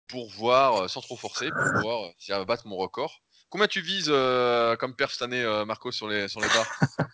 pour 0.08 0.30
voir, 0.30 0.84
euh, 0.84 0.88
sans 0.88 1.02
trop 1.02 1.18
forcer, 1.18 1.50
pour 1.50 1.82
voir 1.82 2.12
si 2.18 2.32
elle 2.32 2.38
va 2.38 2.46
battre 2.46 2.68
mon 2.68 2.78
record. 2.78 3.22
Combien 3.54 3.68
tu 3.68 3.82
vises 3.82 4.10
euh, 4.10 4.76
comme 4.78 4.96
perf 4.96 5.12
cette 5.12 5.22
année, 5.22 5.46
Marco, 5.68 5.92
sur 5.92 6.08
les, 6.08 6.28
sur 6.28 6.42
les 6.42 6.48
barres 6.48 6.80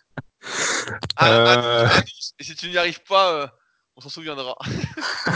ah, 1.16 1.86
ah, 1.86 2.02
Et 2.38 2.44
si 2.44 2.56
tu 2.56 2.70
n'y 2.70 2.78
arrives 2.78 3.02
pas, 3.02 3.52
on 3.94 4.00
s'en 4.00 4.08
souviendra. 4.08 4.56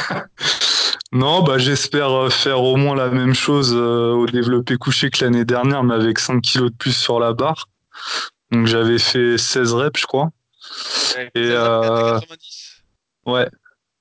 non, 1.12 1.42
bah, 1.42 1.58
j'espère 1.58 2.32
faire 2.32 2.62
au 2.62 2.76
moins 2.76 2.96
la 2.96 3.10
même 3.10 3.34
chose 3.34 3.74
au 3.74 4.24
développé 4.24 4.78
couché 4.78 5.10
que 5.10 5.22
l'année 5.22 5.44
dernière, 5.44 5.84
mais 5.84 5.92
avec 5.92 6.18
5 6.18 6.40
kilos 6.40 6.70
de 6.70 6.76
plus 6.78 6.96
sur 6.96 7.20
la 7.20 7.34
barre. 7.34 7.68
Donc 8.50 8.66
j'avais 8.66 8.98
fait 8.98 9.36
16 9.36 9.74
reps, 9.74 10.00
je 10.00 10.06
crois. 10.06 10.30
Et, 11.34 11.50
90 11.50 12.82
Ouais. 13.26 13.46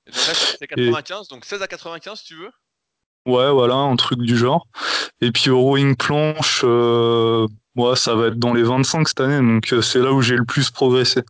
Et 0.06 0.10
le 0.10 0.26
reste, 0.26 0.56
c'est 0.58 0.66
95, 0.68 1.28
donc 1.28 1.44
16 1.44 1.60
à 1.60 1.66
95, 1.66 2.18
si 2.18 2.24
tu 2.24 2.36
veux 2.36 2.50
Ouais, 3.26 3.50
voilà, 3.50 3.74
un 3.74 3.96
truc 3.96 4.20
du 4.20 4.36
genre. 4.36 4.66
Et 5.20 5.32
puis 5.32 5.50
au 5.50 5.60
rowing 5.60 5.96
planche, 5.96 6.62
euh, 6.64 7.46
ça 7.96 8.14
va 8.14 8.26
être 8.26 8.38
dans 8.38 8.52
les 8.52 8.62
25 8.62 9.08
cette 9.08 9.20
année, 9.20 9.38
donc 9.38 9.72
euh, 9.72 9.82
c'est 9.82 10.00
là 10.00 10.12
où 10.12 10.20
j'ai 10.20 10.36
le 10.36 10.44
plus 10.44 10.70
progressé. 10.70 11.22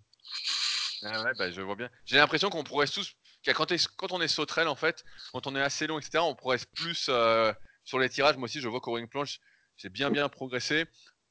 Ah 1.05 1.23
ouais, 1.23 1.33
bah, 1.39 1.51
je 1.51 1.61
vois 1.61 1.77
bien. 1.77 1.89
J'ai 2.07 2.17
l'impression 2.17 2.51
qu'on 2.51 2.65
progresse 2.65 2.93
tous. 2.93 3.15
Quand, 3.55 4.13
on 4.13 4.23
est 4.23 4.29
sauterelle, 4.29 4.69
en 4.69 4.75
fait, 4.75 5.05
quand 5.33 5.47
on 5.47 5.55
est 5.55 5.61
assez 5.61 5.87
long, 5.87 5.99
etc., 5.99 6.19
on 6.23 6.35
progresse 6.35 6.65
plus 6.65 7.07
euh, 7.11 7.53
sur 7.85 7.99
les 7.99 8.09
tirages. 8.09 8.37
Moi 8.39 8.47
aussi, 8.47 8.61
je 8.61 8.69
vois 8.69 8.81
qu'au 8.81 8.93
rowing 8.93 9.07
planche, 9.07 9.39
j'ai 9.77 9.91
bien 9.91 10.11
bien 10.11 10.31
progressé. 10.31 10.87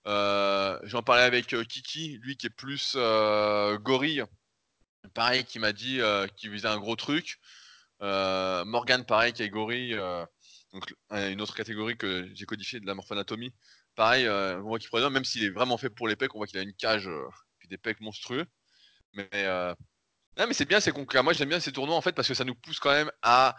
J'en 0.05 1.01
parlais 1.03 1.23
avec 1.23 1.47
Kiki, 1.47 2.19
lui 2.21 2.37
qui 2.37 2.47
est 2.47 2.51
plus 2.51 2.95
gorille 3.81 4.23
pareil, 5.09 5.43
qui 5.43 5.59
m'a 5.59 5.73
dit 5.73 6.01
euh, 6.01 6.27
qu'il 6.27 6.51
visait 6.51 6.67
un 6.67 6.79
gros 6.79 6.95
truc. 6.95 7.39
Euh, 8.01 8.65
Morgan, 8.65 9.05
pareil, 9.05 9.33
qui 9.33 9.43
est 9.43 9.49
gorille, 9.49 9.93
euh, 9.93 10.25
donc 10.73 10.93
une 11.11 11.41
autre 11.41 11.55
catégorie 11.55 11.97
que 11.97 12.29
j'ai 12.33 12.45
codifiée 12.45 12.79
de 12.79 12.87
la 12.87 12.95
morphanatomie. 12.95 13.53
Pareil, 13.95 14.27
on 14.27 14.63
voit 14.63 14.79
qu'il 14.79 14.89
même 15.09 15.23
s'il 15.23 15.43
est 15.43 15.49
vraiment 15.49 15.77
fait 15.77 15.89
pour 15.89 16.07
les 16.07 16.15
pecs, 16.15 16.33
on 16.35 16.39
voit 16.39 16.47
qu'il 16.47 16.57
a 16.57 16.63
une 16.63 16.73
cage 16.73 17.09
puis 17.59 17.67
des 17.67 17.77
pecs 17.77 18.01
monstrueux. 18.01 18.45
Mais, 19.13 19.29
non, 20.37 20.47
mais 20.47 20.53
c'est 20.53 20.65
bien, 20.65 20.79
c'est 20.79 20.91
concret. 20.91 21.21
Moi, 21.21 21.33
j'aime 21.33 21.49
bien 21.49 21.59
ces 21.59 21.71
tournois 21.71 21.95
en 21.95 22.01
fait 22.01 22.13
parce 22.13 22.27
que 22.27 22.33
ça 22.33 22.43
nous 22.43 22.55
pousse 22.55 22.79
quand 22.79 22.91
même 22.91 23.11
à 23.21 23.55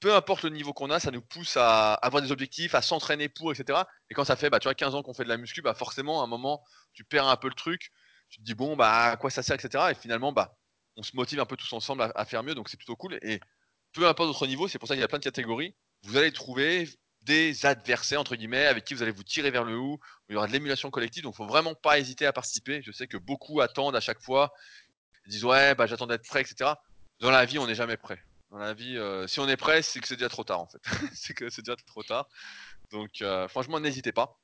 peu 0.00 0.14
importe 0.14 0.42
le 0.44 0.50
niveau 0.50 0.72
qu'on 0.72 0.90
a, 0.90 1.00
ça 1.00 1.10
nous 1.10 1.22
pousse 1.22 1.56
à 1.56 1.94
avoir 1.94 2.22
des 2.22 2.32
objectifs, 2.32 2.74
à 2.74 2.82
s'entraîner 2.82 3.28
pour, 3.28 3.52
etc. 3.52 3.80
Et 4.10 4.14
quand 4.14 4.24
ça 4.24 4.36
fait, 4.36 4.50
bah, 4.50 4.58
tu 4.58 4.66
vois, 4.66 4.74
15 4.74 4.94
ans 4.94 5.02
qu'on 5.02 5.14
fait 5.14 5.24
de 5.24 5.28
la 5.28 5.36
muscu, 5.36 5.62
bah, 5.62 5.74
forcément, 5.74 6.20
à 6.20 6.24
un 6.24 6.26
moment, 6.28 6.64
tu 6.92 7.04
perds 7.04 7.26
un 7.26 7.36
peu 7.36 7.48
le 7.48 7.54
truc 7.54 7.92
tu 8.32 8.38
te 8.38 8.44
dis 8.44 8.54
bon 8.54 8.76
bah 8.76 9.10
à 9.10 9.16
quoi 9.16 9.30
ça 9.30 9.42
sert 9.42 9.54
etc 9.54 9.84
et 9.90 9.94
finalement 9.94 10.32
bah 10.32 10.56
on 10.96 11.02
se 11.02 11.14
motive 11.14 11.38
un 11.38 11.46
peu 11.46 11.56
tous 11.56 11.72
ensemble 11.74 12.10
à, 12.14 12.24
faire 12.24 12.42
mieux 12.42 12.54
donc 12.54 12.70
c'est 12.70 12.78
plutôt 12.78 12.96
cool 12.96 13.18
et 13.22 13.40
peu 13.92 14.06
importe 14.06 14.28
votre 14.28 14.46
niveau 14.46 14.68
c'est 14.68 14.78
pour 14.78 14.88
ça 14.88 14.94
qu'il 14.94 15.00
y 15.00 15.04
a 15.04 15.08
plein 15.08 15.18
de 15.18 15.24
catégories 15.24 15.74
vous 16.04 16.16
allez 16.16 16.32
trouver 16.32 16.88
des 17.22 17.66
adversaires 17.66 18.20
entre 18.20 18.36
guillemets 18.36 18.66
avec 18.66 18.84
qui 18.84 18.94
vous 18.94 19.02
allez 19.02 19.12
vous 19.12 19.22
tirer 19.22 19.50
vers 19.50 19.64
le 19.64 19.76
haut. 19.76 20.00
Il 20.28 20.32
y 20.32 20.36
aura 20.36 20.46
de 20.46 20.52
l'émulation 20.52 20.90
collective 20.90 21.22
donc 21.22 21.34
faut 21.34 21.46
vraiment 21.46 21.74
pas 21.74 21.98
hésiter 21.98 22.26
à 22.26 22.32
participer. 22.32 22.82
Je 22.82 22.92
sais 22.92 23.06
que 23.06 23.16
beaucoup 23.16 23.60
attendent 23.60 23.96
à 23.96 24.00
chaque 24.00 24.20
fois 24.20 24.52
disent 25.26 25.44
ouais 25.44 25.74
bah 25.76 25.86
j'attends 25.86 26.08
d'être 26.08 26.26
prêt 26.26 26.40
etc 26.40 26.72
dans 27.20 27.30
la 27.30 27.44
vie 27.44 27.58
on 27.58 27.66
n'est 27.66 27.74
jamais 27.74 27.96
prêt. 27.96 28.22
Dans 28.50 28.58
la 28.58 28.74
vie 28.74 28.98
euh, 28.98 29.26
si 29.28 29.38
on 29.40 29.48
est 29.48 29.56
prêt 29.56 29.82
c'est 29.82 30.00
que 30.00 30.08
c'est 30.08 30.16
déjà 30.16 30.28
trop 30.28 30.44
tard 30.44 30.60
en 30.60 30.66
fait. 30.66 30.82
C'est 31.14 31.34
que 31.34 31.48
c'est 31.48 31.62
déjà 31.62 31.76
trop 31.76 32.02
tard. 32.02 32.28
Donc 32.90 33.22
euh, 33.22 33.46
franchement 33.48 33.78
n'hésitez 33.78 34.12
pas. 34.12 34.38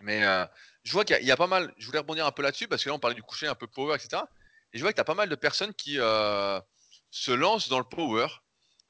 Mais 0.00 0.24
euh, 0.24 0.44
je 0.82 0.92
vois 0.92 1.04
qu'il 1.04 1.22
y, 1.22 1.30
a 1.30 1.36
pas 1.36 1.46
mal. 1.46 1.72
Je 1.78 1.86
voulais 1.86 2.00
rebondir 2.00 2.26
un 2.26 2.32
peu 2.32 2.42
là-dessus 2.42 2.68
parce 2.68 2.84
que 2.84 2.90
là, 2.90 2.94
on 2.94 2.98
parlait 2.98 3.14
du 3.14 3.22
coucher 3.22 3.46
un 3.46 3.54
peu 3.54 3.66
power, 3.66 3.94
etc. 3.94 4.22
Et 4.72 4.78
je 4.78 4.82
vois 4.82 4.90
que 4.90 4.96
tu 4.96 5.00
as 5.00 5.04
pas 5.04 5.14
mal 5.14 5.30
de 5.30 5.34
personnes 5.36 5.72
qui 5.72 5.94
se 5.94 7.30
lancent 7.30 7.68
dans 7.68 7.78
le 7.78 7.84
power 7.84 8.26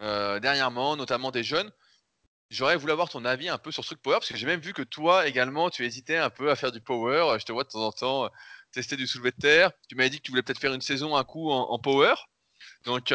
euh, 0.00 0.40
dernièrement, 0.40 0.96
notamment 0.96 1.30
des 1.30 1.42
jeunes. 1.42 1.70
J'aurais 2.50 2.76
voulu 2.76 2.92
avoir 2.92 3.08
ton 3.08 3.24
avis 3.24 3.48
un 3.48 3.58
peu 3.58 3.72
sur 3.72 3.82
ce 3.82 3.88
truc 3.88 4.02
power 4.02 4.16
parce 4.16 4.28
que 4.28 4.36
j'ai 4.36 4.46
même 4.46 4.60
vu 4.60 4.72
que 4.72 4.82
toi 4.82 5.26
également, 5.26 5.68
tu 5.68 5.84
hésitais 5.84 6.16
un 6.16 6.30
peu 6.30 6.50
à 6.50 6.56
faire 6.56 6.70
du 6.72 6.80
power. 6.80 7.38
Je 7.40 7.44
te 7.44 7.52
vois 7.52 7.64
de 7.64 7.68
temps 7.68 7.86
en 7.86 7.92
temps 7.92 8.30
tester 8.72 8.96
du 8.96 9.06
soulevé 9.06 9.32
de 9.32 9.36
terre. 9.36 9.72
Tu 9.88 9.96
m'avais 9.96 10.10
dit 10.10 10.18
que 10.18 10.22
tu 10.22 10.30
voulais 10.30 10.42
peut-être 10.42 10.60
faire 10.60 10.74
une 10.74 10.80
saison, 10.80 11.16
un 11.16 11.24
coup 11.24 11.50
en, 11.50 11.78
power. 11.80 12.14
Donc, 12.84 13.12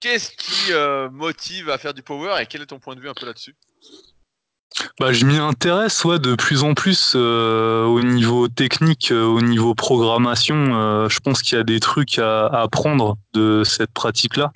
qu'est-ce 0.00 0.32
qui 0.32 0.72
motive 1.12 1.70
à 1.70 1.78
faire 1.78 1.94
du 1.94 2.02
power 2.02 2.42
et 2.42 2.46
quel 2.46 2.60
est 2.60 2.66
ton 2.66 2.78
point 2.78 2.94
de 2.94 3.00
vue 3.00 3.08
un 3.08 3.14
peu 3.14 3.24
là-dessus? 3.24 3.56
Bah, 5.00 5.12
je 5.12 5.24
m'y 5.24 5.36
intéresse 5.36 6.04
ouais, 6.04 6.18
de 6.18 6.34
plus 6.34 6.62
en 6.62 6.74
plus 6.74 7.12
euh, 7.16 7.84
au 7.84 8.02
niveau 8.02 8.48
technique, 8.48 9.10
euh, 9.10 9.24
au 9.24 9.40
niveau 9.40 9.74
programmation. 9.74 10.74
Euh, 10.74 11.08
je 11.08 11.20
pense 11.20 11.42
qu'il 11.42 11.56
y 11.56 11.60
a 11.60 11.64
des 11.64 11.80
trucs 11.80 12.18
à, 12.18 12.46
apprendre 12.46 13.16
de 13.32 13.62
cette 13.64 13.92
pratique-là. 13.92 14.52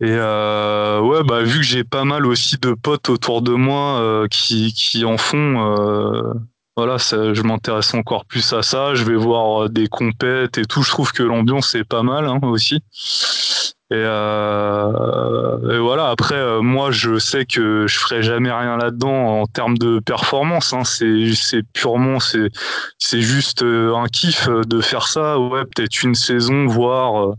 Et 0.00 0.10
euh, 0.10 1.00
ouais, 1.00 1.22
bah 1.22 1.42
vu 1.42 1.58
que 1.58 1.64
j'ai 1.64 1.84
pas 1.84 2.04
mal 2.04 2.26
aussi 2.26 2.58
de 2.58 2.74
potes 2.74 3.08
autour 3.08 3.42
de 3.42 3.52
moi 3.52 4.00
euh, 4.00 4.26
qui, 4.28 4.72
qui 4.72 5.04
en 5.04 5.16
font, 5.16 5.78
euh, 5.78 6.34
voilà, 6.76 6.96
je 6.98 7.42
m'intéresse 7.42 7.94
encore 7.94 8.24
plus 8.24 8.52
à 8.52 8.62
ça. 8.62 8.94
Je 8.94 9.04
vais 9.04 9.14
voir 9.14 9.70
des 9.70 9.86
compètes 9.86 10.58
et 10.58 10.64
tout. 10.64 10.82
Je 10.82 10.90
trouve 10.90 11.12
que 11.12 11.22
l'ambiance 11.22 11.76
est 11.76 11.84
pas 11.84 12.02
mal 12.02 12.26
hein, 12.26 12.40
aussi. 12.42 12.82
Et, 13.92 14.02
voilà. 15.78 16.08
Après, 16.10 16.60
moi, 16.60 16.90
je 16.90 17.18
sais 17.20 17.46
que 17.46 17.86
je 17.86 17.96
ferai 17.96 18.24
jamais 18.24 18.50
rien 18.50 18.76
là-dedans 18.76 19.42
en 19.42 19.46
termes 19.46 19.78
de 19.78 20.00
performance. 20.00 20.72
Hein. 20.72 20.82
C'est 20.84 21.62
purement, 21.72 22.18
c'est, 22.18 22.50
c'est 22.98 23.20
juste 23.20 23.62
un 23.62 24.06
kiff 24.12 24.48
de 24.48 24.80
faire 24.80 25.06
ça. 25.06 25.38
Ouais, 25.38 25.62
peut-être 25.64 26.02
une 26.02 26.16
saison, 26.16 26.66
voire 26.66 27.36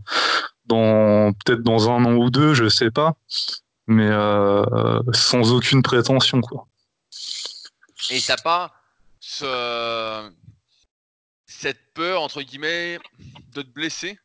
dans 0.66 1.32
peut-être 1.32 1.62
dans 1.62 1.90
un 1.90 2.04
an 2.04 2.14
ou 2.14 2.30
deux, 2.30 2.54
je 2.54 2.68
sais 2.68 2.90
pas, 2.90 3.16
mais 3.86 4.08
euh, 4.08 5.00
sans 5.12 5.52
aucune 5.52 5.82
prétention 5.82 6.40
quoi. 6.40 6.66
Et 8.10 8.20
t'as 8.20 8.36
pas 8.36 8.72
ce... 9.20 10.30
cette 11.46 11.92
peur 11.94 12.22
entre 12.22 12.42
guillemets 12.42 12.98
de 13.54 13.62
te 13.62 13.68
blesser, 13.68 14.18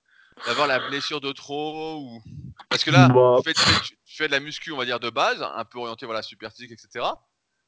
d'avoir 0.46 0.68
la 0.68 0.80
blessure 0.80 1.22
de 1.22 1.32
trop 1.32 1.98
ou 1.98 2.22
parce 2.70 2.84
que 2.84 2.92
là 2.92 3.10
bah... 3.10 3.38
tu, 3.38 3.44
fais, 3.44 3.82
tu, 3.84 4.16
fais, 4.18 4.28
de 4.28 4.32
la 4.32 4.40
muscu 4.40 4.72
on 4.72 4.78
va 4.78 4.86
dire 4.86 5.00
de 5.00 5.10
base, 5.10 5.42
un 5.42 5.66
peu 5.66 5.80
orienté 5.80 6.06
voilà 6.06 6.22
super 6.22 6.52
physique 6.52 6.72
etc. 6.72 7.06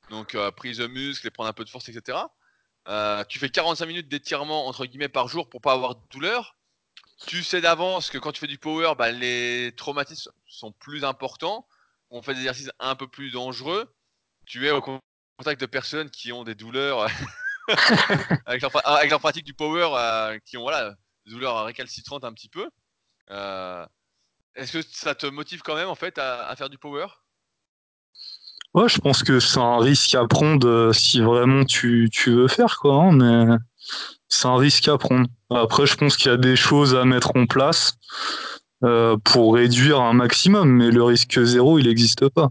Donc 0.09 0.35
euh, 0.35 0.51
prise 0.51 0.77
de 0.77 0.87
muscle 0.87 1.27
et 1.27 1.31
prendre 1.31 1.49
un 1.49 1.53
peu 1.53 1.63
de 1.63 1.69
force 1.69 1.89
etc. 1.89 2.17
Euh, 2.89 3.23
tu 3.29 3.39
fais 3.39 3.49
45 3.49 3.85
minutes 3.85 4.09
d'étirement 4.09 4.67
entre 4.67 4.85
guillemets 4.85 5.09
par 5.09 5.27
jour 5.29 5.49
pour 5.49 5.61
pas 5.61 5.73
avoir 5.73 5.95
de 5.95 6.01
douleur 6.11 6.57
tu 7.25 7.43
sais 7.43 7.61
d'avance 7.61 8.09
que 8.09 8.17
quand 8.17 8.31
tu 8.31 8.39
fais 8.39 8.47
du 8.47 8.57
power, 8.57 8.93
bah, 8.97 9.11
les 9.11 9.73
traumatismes 9.75 10.31
sont 10.45 10.71
plus 10.71 11.03
importants. 11.03 11.67
On 12.09 12.21
fait 12.21 12.33
des 12.33 12.41
exercices 12.41 12.71
un 12.79 12.95
peu 12.95 13.07
plus 13.07 13.31
dangereux. 13.31 13.93
Tu 14.45 14.67
es 14.67 14.71
au 14.71 14.81
contact 14.81 15.59
de 15.61 15.65
personnes 15.65 16.09
qui 16.09 16.31
ont 16.31 16.43
des 16.43 16.55
douleurs 16.55 17.07
avec, 18.45 18.61
leur, 18.61 19.19
pratique 19.19 19.45
du 19.45 19.53
power, 19.53 19.89
euh, 19.95 20.39
qui 20.45 20.57
ont 20.57 20.63
voilà, 20.63 20.95
des 21.25 21.31
douleurs 21.31 21.65
récalcitrantes 21.65 22.23
un 22.23 22.33
petit 22.33 22.49
peu. 22.49 22.69
Euh, 23.31 23.85
est-ce 24.55 24.73
que 24.73 24.81
ça 24.81 25.15
te 25.15 25.25
motive 25.25 25.61
quand 25.61 25.75
même 25.75 25.87
en 25.87 25.95
fait 25.95 26.17
à, 26.17 26.53
faire 26.55 26.69
du 26.69 26.77
power? 26.77 27.07
Ouais, 28.73 28.89
je 28.89 28.99
pense 28.99 29.23
que 29.23 29.39
c'est 29.39 29.59
un 29.59 29.77
risque 29.77 30.15
à 30.15 30.27
prendre 30.27 30.67
euh, 30.67 30.93
si 30.93 31.21
vraiment 31.21 31.63
tu, 31.63 32.09
tu 32.11 32.31
veux 32.31 32.47
faire 32.47 32.77
quoi, 32.79 32.95
hein, 32.95 33.11
mais 33.11 33.55
c'est 34.27 34.47
un 34.47 34.57
risque 34.57 34.87
à 34.87 34.97
prendre. 34.97 35.27
Après, 35.49 35.85
je 35.85 35.95
pense 35.95 36.17
qu'il 36.17 36.31
y 36.31 36.33
a 36.33 36.37
des 36.37 36.55
choses 36.55 36.95
à 36.95 37.05
mettre 37.05 37.35
en 37.35 37.45
place 37.45 37.97
euh, 38.83 39.17
pour 39.23 39.55
réduire 39.55 40.01
un 40.01 40.13
maximum, 40.13 40.69
mais 40.69 40.89
le 40.89 41.03
risque 41.03 41.41
zéro, 41.43 41.79
il 41.79 41.87
n'existe 41.87 42.29
pas. 42.29 42.49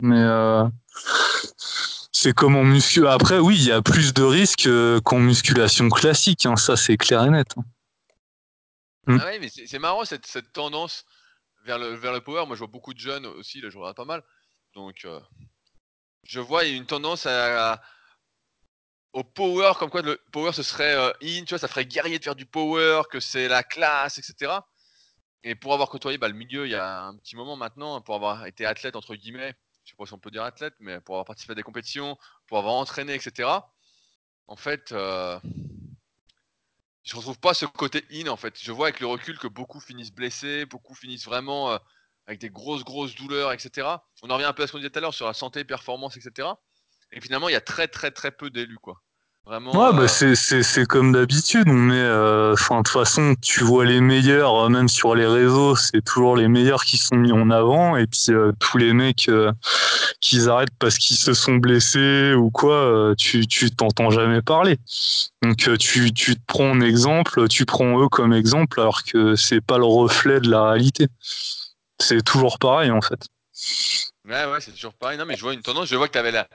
Mais 0.00 0.20
euh, 0.20 0.64
c'est 2.12 2.32
comme 2.32 2.56
en 2.56 2.64
musculation. 2.64 3.10
Après, 3.10 3.38
oui, 3.38 3.56
il 3.56 3.64
y 3.64 3.72
a 3.72 3.82
plus 3.82 4.14
de 4.14 4.22
risques 4.22 4.66
euh, 4.66 5.00
qu'en 5.00 5.18
musculation 5.18 5.88
classique, 5.88 6.46
hein, 6.46 6.56
ça 6.56 6.76
c'est 6.76 6.96
clair 6.96 7.24
et 7.24 7.30
net. 7.30 7.48
Hein. 7.56 7.62
Hmm. 9.06 9.18
Ah 9.20 9.26
oui, 9.32 9.38
mais 9.40 9.48
c'est 9.48 9.78
marrant 9.78 10.04
cette, 10.04 10.52
tendance 10.52 11.04
vers 11.64 11.78
le, 11.78 12.20
power. 12.20 12.46
Moi, 12.46 12.56
je 12.56 12.60
vois 12.60 12.68
beaucoup 12.68 12.94
de 12.94 12.98
jeunes 12.98 13.26
aussi, 13.26 13.60
là, 13.60 13.68
je 13.68 13.76
regarde 13.76 13.96
pas 13.96 14.04
mal. 14.04 14.22
Donc, 14.74 15.04
euh, 15.04 15.20
je 16.24 16.40
vois, 16.40 16.64
une 16.64 16.86
tendance 16.86 17.26
à, 17.26 17.82
au 19.14 19.22
power, 19.22 19.72
comme 19.78 19.90
quoi 19.90 20.02
le 20.02 20.20
power 20.32 20.52
ce 20.52 20.62
serait 20.62 20.94
euh, 20.94 21.12
in, 21.22 21.44
tu 21.44 21.50
vois, 21.50 21.58
ça 21.58 21.68
ferait 21.68 21.86
guerrier 21.86 22.18
de 22.18 22.24
faire 22.24 22.34
du 22.34 22.46
power, 22.46 23.02
que 23.10 23.20
c'est 23.20 23.48
la 23.48 23.62
classe, 23.62 24.18
etc. 24.18 24.52
Et 25.44 25.54
pour 25.54 25.72
avoir 25.72 25.88
côtoyé 25.88 26.18
bah, 26.18 26.28
le 26.28 26.34
milieu 26.34 26.66
il 26.66 26.72
y 26.72 26.74
a 26.74 27.02
un 27.04 27.16
petit 27.16 27.36
moment 27.36 27.56
maintenant, 27.56 28.00
pour 28.00 28.16
avoir 28.16 28.46
été 28.46 28.66
athlète, 28.66 28.96
entre 28.96 29.14
guillemets, 29.14 29.54
je 29.84 29.90
sais 29.90 29.96
pas 29.96 30.04
si 30.04 30.12
on 30.14 30.18
peut 30.18 30.32
dire 30.32 30.42
athlète, 30.42 30.74
mais 30.80 31.00
pour 31.00 31.14
avoir 31.14 31.26
participé 31.26 31.52
à 31.52 31.54
des 31.54 31.62
compétitions, 31.62 32.18
pour 32.48 32.58
avoir 32.58 32.74
entraîné, 32.74 33.14
etc. 33.14 33.48
En 34.48 34.56
fait, 34.56 34.90
euh, 34.90 35.38
je 37.04 37.16
retrouve 37.16 37.38
pas 37.38 37.54
ce 37.54 37.66
côté 37.66 38.04
in, 38.10 38.26
en 38.26 38.36
fait. 38.36 38.58
Je 38.60 38.72
vois 38.72 38.88
avec 38.88 39.00
le 39.00 39.06
recul 39.06 39.38
que 39.38 39.46
beaucoup 39.46 39.78
finissent 39.80 40.12
blessés, 40.12 40.66
beaucoup 40.66 40.94
finissent 40.94 41.24
vraiment 41.24 41.70
euh, 41.70 41.78
avec 42.26 42.40
des 42.40 42.50
grosses, 42.50 42.82
grosses 42.82 43.14
douleurs, 43.14 43.52
etc. 43.52 43.86
On 44.22 44.30
en 44.30 44.34
revient 44.34 44.46
un 44.46 44.52
peu 44.52 44.64
à 44.64 44.66
ce 44.66 44.72
qu'on 44.72 44.78
disait 44.78 44.90
tout 44.90 44.98
à 44.98 45.02
l'heure 45.02 45.14
sur 45.14 45.26
la 45.26 45.34
santé, 45.34 45.64
performance, 45.64 46.16
etc. 46.16 46.48
Et 47.12 47.20
finalement, 47.20 47.48
il 47.48 47.52
y 47.52 47.56
a 47.56 47.60
très 47.60 47.86
très 47.86 48.10
très 48.10 48.32
peu 48.32 48.50
d'élus, 48.50 48.78
quoi. 48.78 49.03
Vraiment. 49.46 49.72
Ouais, 49.72 49.92
bah 49.92 50.06
euh, 50.22 50.34
c'est 50.34 50.86
comme 50.86 51.12
d'habitude. 51.12 51.68
Met, 51.68 51.94
euh, 51.94 52.54
de 52.54 52.76
toute 52.76 52.88
façon, 52.88 53.34
tu 53.42 53.62
vois 53.62 53.84
les 53.84 54.00
meilleurs, 54.00 54.56
euh, 54.56 54.68
même 54.70 54.88
sur 54.88 55.14
les 55.14 55.26
réseaux, 55.26 55.76
c'est 55.76 56.02
toujours 56.02 56.34
les 56.34 56.48
meilleurs 56.48 56.84
qui 56.84 56.96
sont 56.96 57.16
mis 57.16 57.30
en 57.30 57.50
avant. 57.50 57.96
Et 57.96 58.06
puis 58.06 58.28
tous 58.58 58.78
les 58.78 58.94
mecs 58.94 59.30
qui 60.22 60.48
arrêtent 60.48 60.74
parce 60.78 60.96
qu'ils 60.96 61.18
se 61.18 61.34
sont 61.34 61.56
blessés 61.56 62.32
ou 62.32 62.50
quoi, 62.50 63.12
tu 63.18 63.46
tu 63.46 63.70
t'entends 63.70 64.10
jamais 64.10 64.40
parler. 64.40 64.78
Donc 65.42 65.58
tu 65.78 66.14
tu 66.14 66.36
te 66.36 66.42
prends 66.46 66.74
un 66.74 66.80
exemple, 66.80 67.46
tu 67.48 67.66
prends 67.66 68.02
eux 68.02 68.08
comme 68.08 68.32
exemple, 68.32 68.80
alors 68.80 69.04
que 69.04 69.36
c'est 69.36 69.60
pas 69.60 69.76
le 69.76 69.84
reflet 69.84 70.40
de 70.40 70.50
la 70.50 70.70
réalité. 70.70 71.08
C'est 72.00 72.24
toujours 72.24 72.58
pareil 72.58 72.90
en 72.90 73.02
fait. 73.02 73.28
Ouais, 74.26 74.46
ouais, 74.46 74.60
c'est 74.60 74.72
toujours 74.72 74.94
pareil. 74.94 75.18
Non, 75.18 75.26
mais 75.26 75.36
je 75.36 75.42
vois 75.42 75.52
une 75.52 75.60
tendance. 75.60 75.88
Je 75.88 75.96
vois 75.96 76.08
que 76.08 76.14
tu 76.14 76.18
avais 76.18 76.32
la, 76.32 76.48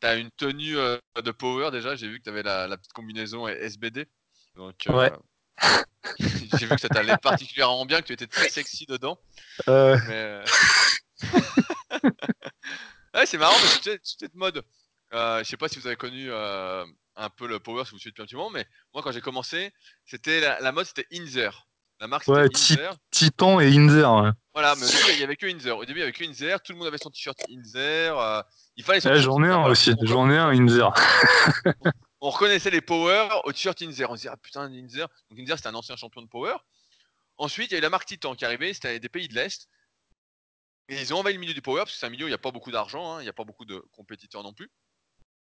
T'as 0.00 0.18
une 0.18 0.30
tenue 0.32 0.76
euh, 0.76 0.98
de 1.22 1.30
power 1.30 1.70
déjà, 1.70 1.94
j'ai 1.96 2.08
vu 2.08 2.18
que 2.18 2.24
tu 2.24 2.30
avais 2.30 2.42
la, 2.42 2.76
petite 2.76 2.92
combinaison 2.92 3.46
SBD. 3.48 4.06
Donc, 4.56 4.86
euh, 4.88 4.92
ouais. 4.92 5.12
j'ai 6.18 6.66
vu 6.66 6.74
que 6.74 6.80
ça 6.80 6.88
t'allait 6.88 7.16
particulièrement 7.18 7.86
bien, 7.86 8.00
que 8.00 8.06
tu 8.06 8.12
étais 8.12 8.26
très 8.26 8.48
sexy 8.48 8.86
dedans. 8.86 9.18
Euh... 9.68 9.98
Mais... 10.08 10.42
ouais, 13.14 13.26
c'est 13.26 13.38
marrant 13.38 13.54
parce 13.54 13.78
que 13.78 13.98
cette 14.02 14.34
mode. 14.34 14.64
Je 15.12 15.42
sais 15.44 15.56
pas 15.56 15.68
si 15.68 15.78
vous 15.78 15.86
avez 15.86 15.96
connu 15.96 16.30
un 16.32 17.30
peu 17.30 17.46
le 17.46 17.58
power 17.58 17.84
si 17.84 17.92
vous 17.92 17.98
suivez 17.98 18.12
depuis 18.12 18.22
un 18.22 18.26
petit 18.26 18.36
moment, 18.36 18.50
mais 18.50 18.66
moi 18.92 19.02
quand 19.02 19.12
j'ai 19.12 19.20
commencé, 19.20 19.72
c'était 20.04 20.40
la, 20.40 20.72
mode 20.72 20.86
c'était 20.86 21.06
Inzer. 21.12 21.68
La 22.02 22.08
marque 22.08 22.26
ouais. 22.26 22.48
Titan 23.12 23.60
et 23.60 23.68
Inzer. 23.68 24.12
Ouais. 24.12 24.30
Voilà, 24.54 24.74
mais 24.74 24.86
il 25.12 25.20
y 25.20 25.22
avait 25.22 25.36
que 25.36 25.46
Inzer. 25.46 25.78
Au 25.78 25.84
début 25.84 26.00
il 26.00 26.02
y 26.02 26.02
avait 26.02 26.12
que 26.12 26.24
Inzer, 26.24 26.60
tout 26.60 26.72
le 26.72 26.78
monde 26.78 26.88
avait 26.88 26.98
son 26.98 27.10
t-shirt 27.10 27.38
Inzer. 27.48 28.44
Il 28.74 28.82
fallait 28.82 29.00
J'en 29.20 29.40
ai 29.44 29.48
un 29.48 29.62
aussi, 29.66 29.94
j'en 30.02 30.28
ai 30.28 30.36
un 30.36 30.48
Inzer. 30.48 30.92
on 32.20 32.30
reconnaissait 32.30 32.70
les 32.70 32.80
Power 32.80 33.28
au 33.44 33.52
t-shirt 33.52 33.80
Inzer. 33.82 34.10
On 34.10 34.16
se 34.16 34.22
disait, 34.22 34.30
ah 34.32 34.36
putain, 34.36 34.62
Inzer. 34.62 35.06
Donc 35.30 35.38
Inzer, 35.38 35.56
c'était 35.58 35.68
un 35.68 35.76
ancien 35.76 35.94
champion 35.94 36.22
de 36.22 36.26
Power. 36.26 36.56
Ensuite, 37.36 37.70
il 37.70 37.74
y 37.74 37.76
a 37.76 37.78
eu 37.78 37.82
la 37.82 37.90
marque 37.90 38.06
Titan 38.06 38.34
qui 38.34 38.42
est 38.42 38.48
arrivée, 38.48 38.74
c'était 38.74 38.98
des 38.98 39.08
pays 39.08 39.28
de 39.28 39.34
l'Est. 39.34 39.68
Et 40.88 41.00
ils 41.00 41.14
ont 41.14 41.18
envahi 41.18 41.34
le 41.34 41.38
milieu 41.38 41.54
du 41.54 41.62
Power, 41.62 41.82
parce 41.82 41.92
que 41.92 41.98
c'est 41.98 42.06
un 42.06 42.10
milieu 42.10 42.24
où 42.24 42.28
il 42.28 42.32
n'y 42.32 42.34
a 42.34 42.38
pas 42.38 42.50
beaucoup 42.50 42.72
d'argent, 42.72 43.14
hein, 43.14 43.20
il 43.20 43.24
n'y 43.24 43.30
a 43.30 43.32
pas 43.32 43.44
beaucoup 43.44 43.64
de 43.64 43.78
compétiteurs 43.92 44.42
non 44.42 44.52
plus. 44.52 44.72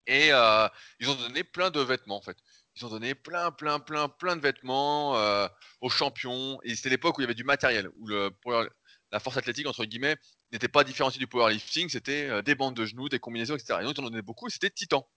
Et 0.07 0.31
euh, 0.31 0.69
ils 1.01 1.09
ont 1.09 1.15
donné 1.15 1.43
plein 1.43 1.71
de 1.71 1.81
vêtements 1.81 2.19
en 2.19 2.23
fait. 2.23 2.37
Ils 2.77 2.85
ont 2.85 2.89
donné 2.89 3.15
plein, 3.15 3.53
plein, 3.53 3.79
plein, 3.79 4.09
plein 4.09 4.37
de 4.37 4.41
vêtements 4.41 5.17
euh, 5.17 5.47
aux 5.81 5.89
champions. 5.89 6.59
Et 6.65 6.75
c'était 6.75 6.91
l'époque 6.91 7.19
où 7.19 7.21
il 7.21 7.25
y 7.25 7.27
avait 7.27 7.35
du 7.35 7.45
matériel, 7.45 7.89
où 7.97 8.07
le, 8.07 8.31
la 9.13 9.21
force 9.21 9.37
athlétique, 9.37 9.67
entre 9.67 9.85
guillemets, 9.85 10.17
n'était 10.53 10.69
pas 10.69 10.83
différenciée 10.83 11.21
du 11.21 11.29
powerlifting, 11.29 11.89
c'était 11.89 12.29
euh, 12.29 12.43
des 12.43 12.55
bandes 12.55 12.75
de 12.75 12.85
genoux, 12.85 13.09
des 13.09 13.21
combinaisons, 13.21 13.55
etc. 13.55 13.79
Et 13.81 13.85
donc, 13.85 13.95
on 13.99 14.03
en 14.03 14.11
donnait 14.11 14.23
beaucoup, 14.23 14.49
c'était 14.49 14.71
Titan. 14.71 15.09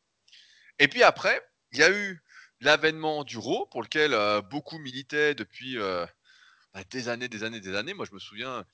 Et 0.77 0.87
puis 0.87 1.01
après, 1.01 1.41
il 1.71 1.79
y 1.79 1.83
a 1.83 1.91
eu 1.91 2.21
l'avènement 2.61 3.23
du 3.23 3.37
RAW, 3.37 3.65
pour 3.67 3.81
lequel 3.81 4.13
euh, 4.13 4.41
beaucoup 4.41 4.77
militaient 4.77 5.33
depuis 5.33 5.77
bah, 5.77 6.83
des 6.91 7.09
années, 7.09 7.27
des 7.27 7.43
années, 7.43 7.59
des 7.59 7.75
années. 7.75 7.95
Moi, 7.95 8.05
je 8.07 8.13
me 8.13 8.19
souviens, 8.19 8.65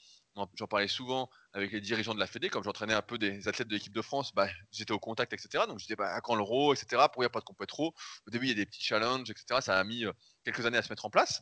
j'en 0.55 0.67
parlais 0.67 0.87
souvent 0.87 1.29
avec 1.53 1.71
les 1.71 1.81
dirigeants 1.81 2.15
de 2.15 2.19
la 2.19 2.27
Fédé, 2.27 2.49
comme 2.49 2.63
j'entraînais 2.63 2.93
un 2.93 3.01
peu 3.01 3.17
des 3.17 3.47
athlètes 3.47 3.67
de 3.67 3.73
l'équipe 3.73 3.93
de 3.93 4.01
France, 4.01 4.33
bah, 4.33 4.47
j'étais 4.71 4.91
au 4.91 4.99
contact, 4.99 5.33
etc. 5.33 5.65
Donc 5.67 5.79
je 5.79 5.85
disais, 5.85 5.95
bah, 5.95 6.19
quand 6.21 6.35
le 6.35 6.43
RAW, 6.43 6.73
etc., 6.73 6.87
pourquoi 7.05 7.23
il 7.23 7.27
n'y 7.27 7.27
a 7.27 7.29
pas 7.29 7.39
de 7.39 7.45
compète 7.45 7.71
RAW 7.71 7.93
Au 8.27 8.31
début, 8.31 8.47
il 8.47 8.49
y 8.49 8.51
a 8.53 8.55
des 8.55 8.65
petits 8.65 8.83
challenges, 8.83 9.29
etc. 9.29 9.61
Ça 9.61 9.79
a 9.79 9.83
mis 9.83 10.05
quelques 10.43 10.65
années 10.65 10.77
à 10.77 10.81
se 10.81 10.89
mettre 10.89 11.05
en 11.05 11.09
place. 11.09 11.41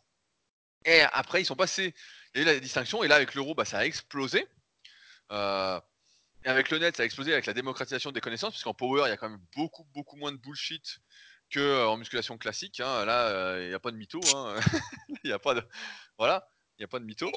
Et 0.85 1.01
après, 1.01 1.41
ils 1.41 1.45
sont 1.45 1.55
passés 1.55 1.93
il 2.33 2.37
y 2.37 2.47
a 2.47 2.51
eu 2.51 2.53
la 2.53 2.59
distinction, 2.59 3.03
et 3.03 3.07
là, 3.07 3.15
avec 3.15 3.35
l'euro, 3.35 3.55
bah, 3.55 3.65
ça 3.65 3.79
a 3.79 3.85
explosé. 3.85 4.47
Euh, 5.31 5.79
et 6.45 6.49
avec 6.49 6.71
le 6.71 6.79
net, 6.79 6.95
ça 6.95 7.03
a 7.03 7.05
explosé 7.05 7.33
avec 7.33 7.45
la 7.45 7.53
démocratisation 7.53 8.11
des 8.11 8.21
connaissances, 8.21 8.51
puisqu'en 8.51 8.73
power, 8.73 9.03
il 9.05 9.09
y 9.09 9.11
a 9.11 9.17
quand 9.17 9.29
même 9.29 9.41
beaucoup, 9.55 9.83
beaucoup 9.93 10.15
moins 10.15 10.31
de 10.31 10.37
bullshit 10.37 10.99
qu'en 11.53 11.59
euh, 11.59 11.97
musculation 11.97 12.37
classique. 12.37 12.79
Hein. 12.79 13.05
Là, 13.05 13.27
euh, 13.27 13.63
il 13.63 13.67
n'y 13.69 13.73
a 13.73 13.79
pas 13.79 13.91
de 13.91 13.97
mytho. 13.97 14.21
Hein. 14.33 14.55
il 15.23 15.31
a 15.31 15.39
pas 15.39 15.53
de. 15.53 15.63
Voilà, 16.17 16.47
il 16.77 16.81
n'y 16.81 16.85
a 16.85 16.87
pas 16.87 16.99
de 16.99 17.05
mytho. 17.05 17.31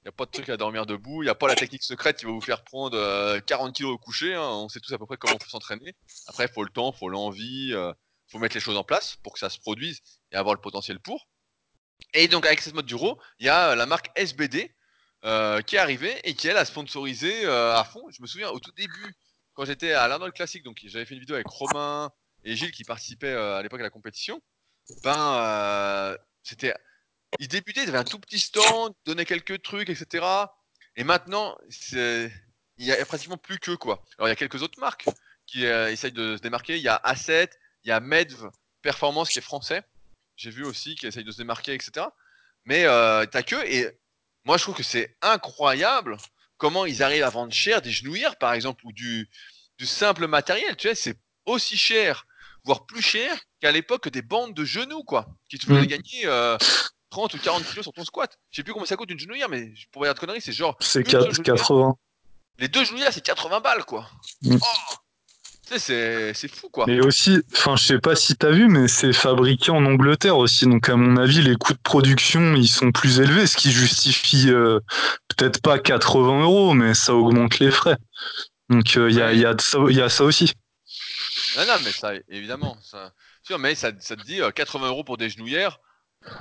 Il 0.00 0.04
n'y 0.06 0.08
a 0.08 0.12
pas 0.12 0.26
de 0.26 0.30
truc 0.30 0.48
à 0.48 0.56
dormir 0.56 0.86
debout. 0.86 1.22
Il 1.22 1.26
n'y 1.26 1.30
a 1.30 1.34
pas 1.34 1.48
la 1.48 1.56
technique 1.56 1.82
secrète 1.82 2.18
qui 2.18 2.24
va 2.24 2.32
vous 2.32 2.40
faire 2.40 2.62
prendre 2.62 3.38
40 3.40 3.74
kilos 3.74 3.92
au 3.92 3.98
coucher. 3.98 4.34
Hein. 4.34 4.42
On 4.42 4.68
sait 4.68 4.80
tous 4.80 4.92
à 4.92 4.98
peu 4.98 5.06
près 5.06 5.16
comment 5.16 5.34
on 5.34 5.38
peut 5.38 5.48
s'entraîner. 5.48 5.94
Après, 6.28 6.44
il 6.44 6.52
faut 6.52 6.62
le 6.62 6.70
temps, 6.70 6.92
il 6.94 6.98
faut 6.98 7.08
l'envie, 7.08 7.70
il 7.70 7.94
faut 8.28 8.38
mettre 8.38 8.54
les 8.54 8.60
choses 8.60 8.76
en 8.76 8.84
place 8.84 9.16
pour 9.22 9.32
que 9.32 9.38
ça 9.38 9.50
se 9.50 9.58
produise 9.58 10.00
et 10.32 10.36
avoir 10.36 10.54
le 10.54 10.60
potentiel 10.60 11.00
pour. 11.00 11.26
Et 12.14 12.28
donc 12.28 12.46
avec 12.46 12.60
cette 12.60 12.74
mode 12.74 12.86
du 12.86 12.94
RAW, 12.94 13.18
il 13.38 13.46
y 13.46 13.48
a 13.48 13.70
euh, 13.70 13.74
la 13.74 13.86
marque 13.86 14.10
SBD 14.16 14.74
euh, 15.24 15.60
qui 15.62 15.76
est 15.76 15.78
arrivée 15.78 16.18
et 16.24 16.34
qui 16.34 16.48
elle 16.48 16.56
a 16.56 16.64
sponsorisé 16.64 17.44
euh, 17.44 17.76
à 17.76 17.84
fond. 17.84 18.02
Je 18.10 18.22
me 18.22 18.26
souviens 18.26 18.50
au 18.50 18.60
tout 18.60 18.72
début, 18.72 19.14
quand 19.54 19.64
j'étais 19.64 19.92
à 19.92 20.08
l'Arnold 20.08 20.32
Classic, 20.32 20.62
donc 20.62 20.80
j'avais 20.84 21.04
fait 21.04 21.14
une 21.14 21.20
vidéo 21.20 21.34
avec 21.34 21.48
Romain 21.48 22.10
et 22.44 22.56
Gilles 22.56 22.72
qui 22.72 22.84
participaient 22.84 23.32
à 23.32 23.62
l'époque 23.62 23.80
à 23.80 23.84
la 23.84 23.90
compétition. 23.90 24.40
Ben 25.02 26.16
c'était, 26.42 26.74
ils 27.38 27.48
débutaient, 27.48 27.82
ils 27.82 27.88
avaient 27.88 27.98
un 27.98 28.04
tout 28.04 28.18
petit 28.18 28.38
stand, 28.38 28.94
donnaient 29.04 29.24
quelques 29.24 29.62
trucs, 29.62 29.90
etc. 29.90 30.24
Et 30.96 31.04
maintenant, 31.04 31.56
il 31.92 32.30
y 32.78 32.92
a 32.92 33.04
pratiquement 33.04 33.36
plus 33.36 33.58
que 33.58 33.72
quoi. 33.72 34.04
Alors 34.18 34.28
il 34.28 34.30
y 34.30 34.32
a 34.32 34.36
quelques 34.36 34.62
autres 34.62 34.80
marques 34.80 35.06
qui 35.46 35.66
euh, 35.66 35.90
essayent 35.90 36.12
de 36.12 36.36
se 36.36 36.42
démarquer. 36.42 36.76
Il 36.76 36.82
y 36.82 36.88
a 36.88 37.00
A7, 37.04 37.50
il 37.84 37.88
y 37.88 37.92
a 37.92 38.00
Medv 38.00 38.48
Performance 38.82 39.30
qui 39.30 39.38
est 39.38 39.42
français. 39.42 39.82
J'ai 40.36 40.50
vu 40.50 40.64
aussi 40.64 40.94
qui 40.94 41.06
essaye 41.06 41.24
de 41.24 41.32
se 41.32 41.38
démarquer, 41.38 41.74
etc. 41.74 42.06
Mais 42.64 42.84
euh, 42.84 43.26
t'as 43.26 43.42
que 43.42 43.56
et 43.66 43.88
moi 44.44 44.56
je 44.56 44.62
trouve 44.62 44.76
que 44.76 44.82
c'est 44.82 45.16
incroyable 45.22 46.16
comment 46.58 46.86
ils 46.86 47.02
arrivent 47.02 47.24
à 47.24 47.30
vendre 47.30 47.52
cher 47.52 47.82
des 47.82 47.90
genouillères 47.90 48.36
par 48.36 48.52
exemple 48.52 48.84
ou 48.86 48.92
du, 48.92 49.28
du 49.78 49.86
simple 49.86 50.26
matériel. 50.26 50.76
Tu 50.76 50.88
sais, 50.88 50.94
c'est 50.94 51.18
aussi 51.46 51.76
cher, 51.76 52.26
voire 52.64 52.86
plus 52.86 53.02
cher 53.02 53.36
qu'à 53.60 53.72
l'époque 53.72 54.08
des 54.08 54.22
bandes 54.22 54.54
de 54.54 54.64
genoux 54.64 55.02
quoi, 55.02 55.26
qui 55.48 55.58
te 55.58 55.66
faisaient 55.66 55.82
mm. 55.82 55.86
gagner. 55.86 56.26
Euh, 56.26 56.58
30 57.10 57.34
ou 57.34 57.38
40 57.38 57.64
kilos 57.64 57.84
sur 57.84 57.92
ton 57.92 58.04
squat. 58.04 58.38
Je 58.50 58.56
sais 58.56 58.62
plus 58.62 58.72
combien 58.72 58.86
ça 58.86 58.96
coûte 58.96 59.10
une 59.10 59.18
genouillère, 59.18 59.48
mais 59.48 59.72
pour 59.92 60.02
dire 60.02 60.14
de 60.14 60.18
conneries, 60.18 60.40
c'est 60.40 60.52
genre. 60.52 60.76
C'est 60.80 61.02
80. 61.02 61.96
Les 62.58 62.68
deux 62.68 62.84
genouillères, 62.84 63.12
c'est 63.12 63.24
80 63.24 63.60
balles, 63.60 63.84
quoi. 63.84 64.10
Mm. 64.42 64.56
Oh 64.60 64.94
c'est 65.76 66.48
fou 66.48 66.68
quoi. 66.70 66.86
Mais 66.86 67.00
aussi, 67.00 67.42
enfin, 67.54 67.76
je 67.76 67.84
sais 67.84 67.98
pas 67.98 68.16
si 68.16 68.36
t'as 68.36 68.50
vu, 68.50 68.68
mais 68.68 68.88
c'est 68.88 69.12
fabriqué 69.12 69.70
en 69.70 69.84
Angleterre 69.84 70.38
aussi. 70.38 70.64
Donc, 70.64 70.88
à 70.88 70.96
mon 70.96 71.16
avis, 71.16 71.42
les 71.42 71.56
coûts 71.56 71.74
de 71.74 71.78
production, 71.78 72.54
ils 72.54 72.68
sont 72.68 72.90
plus 72.90 73.20
élevés, 73.20 73.46
ce 73.46 73.56
qui 73.56 73.70
justifie 73.70 74.50
euh, 74.50 74.80
peut-être 75.28 75.60
pas 75.60 75.78
80 75.78 76.42
euros, 76.42 76.74
mais 76.74 76.94
ça 76.94 77.14
augmente 77.14 77.58
les 77.58 77.70
frais. 77.70 77.96
Donc, 78.70 78.94
il 78.94 79.00
euh, 79.00 79.10
y, 79.10 79.20
a, 79.20 79.32
y, 79.32 79.44
a 79.44 79.54
y, 79.90 80.00
a, 80.00 80.08
ça 80.08 80.24
aussi. 80.24 80.52
Non, 81.56 81.66
non, 81.66 81.74
mais 81.84 81.92
ça, 81.92 82.12
évidemment. 82.28 82.76
Ça... 82.82 83.12
Sûr, 83.42 83.58
mais 83.58 83.74
ça, 83.74 83.92
ça 84.00 84.16
te 84.16 84.22
dit 84.22 84.40
80 84.54 84.84
euh, 84.84 84.88
euros 84.88 85.04
pour 85.04 85.16
des 85.16 85.28
genouillères 85.28 85.78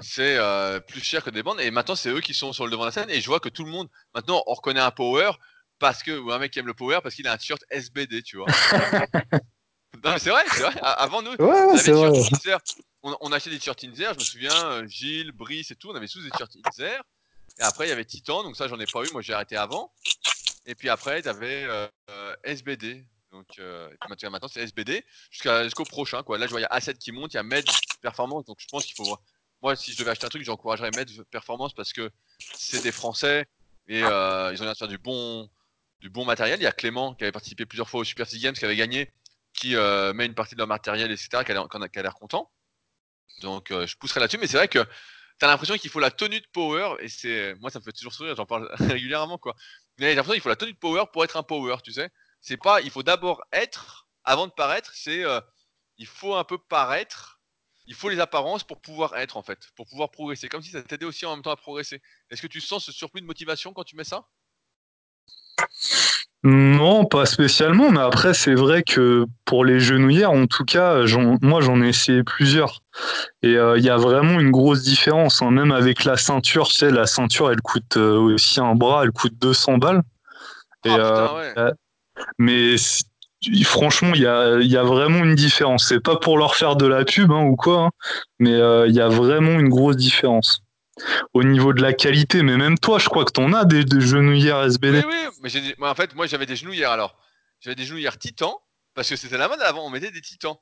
c'est 0.01 0.37
euh, 0.37 0.79
plus 0.79 1.01
cher 1.01 1.23
que 1.23 1.29
des 1.29 1.43
bandes. 1.43 1.59
Et 1.61 1.71
maintenant, 1.71 1.95
c'est 1.95 2.09
eux 2.09 2.21
qui 2.21 2.33
sont 2.33 2.53
sur 2.53 2.65
le 2.65 2.71
devant 2.71 2.83
de 2.83 2.87
la 2.87 2.91
scène. 2.91 3.09
Et 3.09 3.21
je 3.21 3.27
vois 3.27 3.39
que 3.39 3.49
tout 3.49 3.63
le 3.63 3.71
monde, 3.71 3.89
maintenant, 4.13 4.43
on 4.47 4.53
reconnaît 4.53 4.79
un 4.79 4.91
power 4.91 5.31
parce 5.79 6.03
que, 6.03 6.17
ou 6.17 6.31
un 6.31 6.39
mec 6.39 6.51
qui 6.51 6.59
aime 6.59 6.67
le 6.67 6.73
power 6.73 6.99
parce 7.01 7.15
qu'il 7.15 7.27
a 7.27 7.33
un 7.33 7.37
t-shirt 7.37 7.63
SBD, 7.69 8.23
tu 8.23 8.37
vois. 8.37 8.47
c'est 10.19 10.29
vrai, 10.29 10.43
c'est 10.51 10.61
vrai. 10.61 10.73
Avant 10.81 11.21
nous, 11.21 11.31
on, 13.03 13.15
on, 13.21 13.31
achetait 13.31 13.49
des 13.49 13.59
t-shirts 13.59 13.83
Inzer. 13.83 14.13
Je 14.13 14.19
me 14.19 14.23
souviens, 14.23 14.65
euh, 14.65 14.87
Gilles, 14.87 15.31
Brice 15.31 15.71
et 15.71 15.75
tout, 15.75 15.89
on 15.89 15.95
avait 15.95 16.07
tous 16.07 16.23
des 16.23 16.31
t-shirts 16.31 16.55
Inzer. 16.65 17.03
Et 17.59 17.63
après, 17.63 17.85
il 17.85 17.89
y 17.89 17.93
avait 17.93 18.05
Titan, 18.05 18.43
donc 18.43 18.55
ça, 18.55 18.67
j'en 18.67 18.79
ai 18.79 18.85
pas 18.85 19.03
eu. 19.03 19.11
Moi, 19.13 19.21
j'ai 19.21 19.33
arrêté 19.33 19.55
avant. 19.55 19.91
Et 20.65 20.75
puis 20.75 20.89
après, 20.89 21.21
tu 21.21 21.29
avais 21.29 21.63
euh, 21.63 21.87
SBD. 22.43 23.05
Donc 23.31 23.59
maintenant, 24.31 24.47
c'est 24.47 24.61
SBD 24.61 25.05
jusqu'au 25.29 25.83
prochain. 25.83 26.23
Quoi. 26.23 26.37
Là, 26.37 26.47
je 26.47 26.51
vois, 26.51 26.61
il 26.61 26.63
y 26.63 26.65
a 26.65 26.79
A7 26.79 26.97
qui 26.97 27.11
monte, 27.11 27.33
il 27.33 27.37
y 27.37 27.39
a 27.39 27.43
Med 27.43 27.65
Performance. 28.01 28.45
Donc 28.45 28.57
je 28.59 28.67
pense 28.67 28.85
qu'il 28.85 28.95
faut 28.95 29.17
moi, 29.61 29.75
si 29.75 29.91
je 29.91 29.97
devais 29.97 30.11
acheter 30.11 30.25
un 30.25 30.29
truc, 30.29 30.43
j'encouragerais 30.43 30.91
Med 30.95 31.09
Performance 31.31 31.73
parce 31.73 31.93
que 31.93 32.11
c'est 32.39 32.83
des 32.83 32.91
Français 32.91 33.47
et 33.87 34.03
euh, 34.03 34.51
ils 34.53 34.61
ont 34.61 34.65
l'air 34.65 34.73
de 34.73 34.77
faire 34.77 34.87
du 34.87 34.97
bon, 34.97 35.49
du 35.99 36.09
bon 36.09 36.25
matériel. 36.25 36.59
Il 36.59 36.63
y 36.63 36.67
a 36.67 36.71
Clément 36.71 37.15
qui 37.15 37.23
avait 37.23 37.31
participé 37.31 37.65
plusieurs 37.65 37.89
fois 37.89 38.01
au 38.01 38.03
Super 38.03 38.27
Six 38.27 38.39
Games, 38.39 38.53
qui 38.53 38.65
avait 38.65 38.75
gagné, 38.75 39.11
qui 39.53 39.75
euh, 39.75 40.13
met 40.13 40.25
une 40.25 40.35
partie 40.35 40.55
de 40.55 40.59
leur 40.59 40.67
matériel, 40.67 41.11
etc., 41.11 41.43
qui 41.45 41.51
a, 41.51 42.01
l'air 42.01 42.15
content. 42.15 42.51
Donc, 43.41 43.71
euh, 43.71 43.87
je 43.87 43.97
pousserai 43.97 44.19
là-dessus. 44.19 44.37
Mais 44.37 44.47
c'est 44.47 44.57
vrai 44.57 44.67
que 44.67 44.83
tu 45.39 45.45
as 45.45 45.47
l'impression 45.47 45.75
qu'il 45.77 45.89
faut 45.89 45.99
la 45.99 46.11
tenue 46.11 46.41
de 46.41 46.47
power 46.51 46.95
et 46.99 47.09
c'est 47.09 47.53
moi 47.59 47.69
ça 47.69 47.77
me 47.77 47.83
fait 47.83 47.91
toujours 47.91 48.11
sourire 48.11 48.35
j'en 48.35 48.47
parle 48.47 48.67
régulièrement 48.79 49.37
quoi 49.37 49.55
mais 49.99 50.15
j'ai 50.15 50.39
faut 50.39 50.49
la 50.49 50.55
tenue 50.55 50.73
de 50.73 50.77
power 50.79 51.03
pour 51.13 51.23
être 51.23 51.37
un 51.37 51.43
power 51.43 51.75
tu 51.83 51.93
sais 51.93 52.09
c'est 52.41 52.57
pas 52.57 52.81
il 52.81 52.89
faut 52.89 53.03
d'abord 53.03 53.43
être 53.51 54.07
avant 54.23 54.47
de 54.47 54.51
paraître 54.51 54.91
c'est 54.95 55.23
il 55.99 56.07
faut 56.07 56.33
un 56.33 56.43
peu 56.43 56.57
paraître 56.57 57.36
il 57.87 57.95
faut 57.95 58.09
les 58.09 58.19
apparences 58.19 58.63
pour 58.63 58.79
pouvoir 58.79 59.15
être 59.17 59.37
en 59.37 59.41
fait, 59.41 59.59
pour 59.75 59.87
pouvoir 59.87 60.11
progresser. 60.11 60.49
Comme 60.49 60.61
si 60.61 60.71
ça 60.71 60.81
t'aidait 60.81 61.05
aussi 61.05 61.25
en 61.25 61.35
même 61.35 61.43
temps 61.43 61.51
à 61.51 61.55
progresser. 61.55 62.01
Est-ce 62.29 62.41
que 62.41 62.47
tu 62.47 62.61
sens 62.61 62.85
ce 62.85 62.91
surplus 62.91 63.21
de 63.21 63.25
motivation 63.25 63.73
quand 63.73 63.83
tu 63.83 63.95
mets 63.95 64.03
ça? 64.03 64.25
Non, 66.43 67.05
pas 67.05 67.25
spécialement, 67.25 67.89
mais 67.89 67.99
après 67.99 68.33
c'est 68.33 68.53
vrai 68.53 68.83
que 68.83 69.25
pour 69.43 69.65
les 69.65 69.79
genouillères, 69.79 70.31
en 70.31 70.45
tout 70.45 70.65
cas, 70.65 71.03
moi 71.41 71.61
j'en 71.61 71.81
ai 71.81 71.89
essayé 71.89 72.23
plusieurs. 72.23 72.83
Et 73.41 73.55
euh, 73.55 73.77
il 73.77 73.83
y 73.83 73.89
a 73.89 73.97
vraiment 73.97 74.39
une 74.39 74.51
grosse 74.51 74.83
différence, 74.83 75.41
hein. 75.41 75.51
même 75.51 75.71
avec 75.71 76.03
la 76.03 76.15
ceinture, 76.15 76.67
tu 76.67 76.75
sais, 76.75 76.91
la 76.91 77.07
ceinture 77.07 77.51
elle 77.51 77.61
coûte 77.61 77.97
euh, 77.97 78.17
aussi 78.17 78.59
un 78.59 78.75
bras, 78.75 79.03
elle 79.03 79.11
coûte 79.11 79.33
200 79.39 79.77
balles. 79.79 80.03
Et, 80.85 80.89
ah, 80.89 80.95
putain, 80.95 81.61
euh, 81.61 81.73
mais 82.37 82.75
franchement, 83.63 84.11
il 84.13 84.21
y 84.21 84.27
a, 84.77 84.83
vraiment 84.83 85.23
une 85.23 85.35
différence. 85.35 85.87
C'est 85.87 85.99
pas 85.99 86.17
pour 86.17 86.37
leur 86.37 86.55
faire 86.55 86.75
de 86.75 86.85
la 86.85 87.05
pub 87.05 87.31
hein, 87.31 87.43
ou 87.43 87.55
quoi, 87.55 87.85
hein, 87.85 87.89
mais 88.39 88.53
euh, 88.53 88.87
il 88.87 88.95
y 88.95 89.01
a 89.01 89.07
vraiment 89.07 89.59
une 89.59 89.69
grosse 89.69 89.97
différence 89.97 90.61
au 91.33 91.43
niveau 91.43 91.73
de 91.73 91.81
la 91.81 91.93
qualité. 91.93 92.43
Mais 92.43 92.57
même 92.57 92.77
toi, 92.77 92.99
je 92.99 93.09
crois 93.09 93.25
que 93.25 93.31
t'en 93.31 93.53
as 93.53 93.65
des, 93.65 93.85
genouillères 93.99 94.63
SBD. 94.63 95.03
Oui, 95.05 95.13
oui, 95.43 95.75
mais 95.77 95.87
en 95.87 95.95
fait, 95.95 96.15
moi 96.15 96.27
j'avais 96.27 96.45
des 96.45 96.55
genouillères 96.55 96.91
alors. 96.91 97.17
J'avais 97.59 97.75
des 97.75 97.85
genouillères 97.85 98.17
Titan 98.17 98.59
parce 98.93 99.09
que 99.09 99.15
c'était 99.15 99.37
la 99.37 99.47
mode 99.47 99.61
avant, 99.61 99.85
on 99.85 99.89
mettait 99.89 100.11
des 100.11 100.21
Titans. 100.21 100.55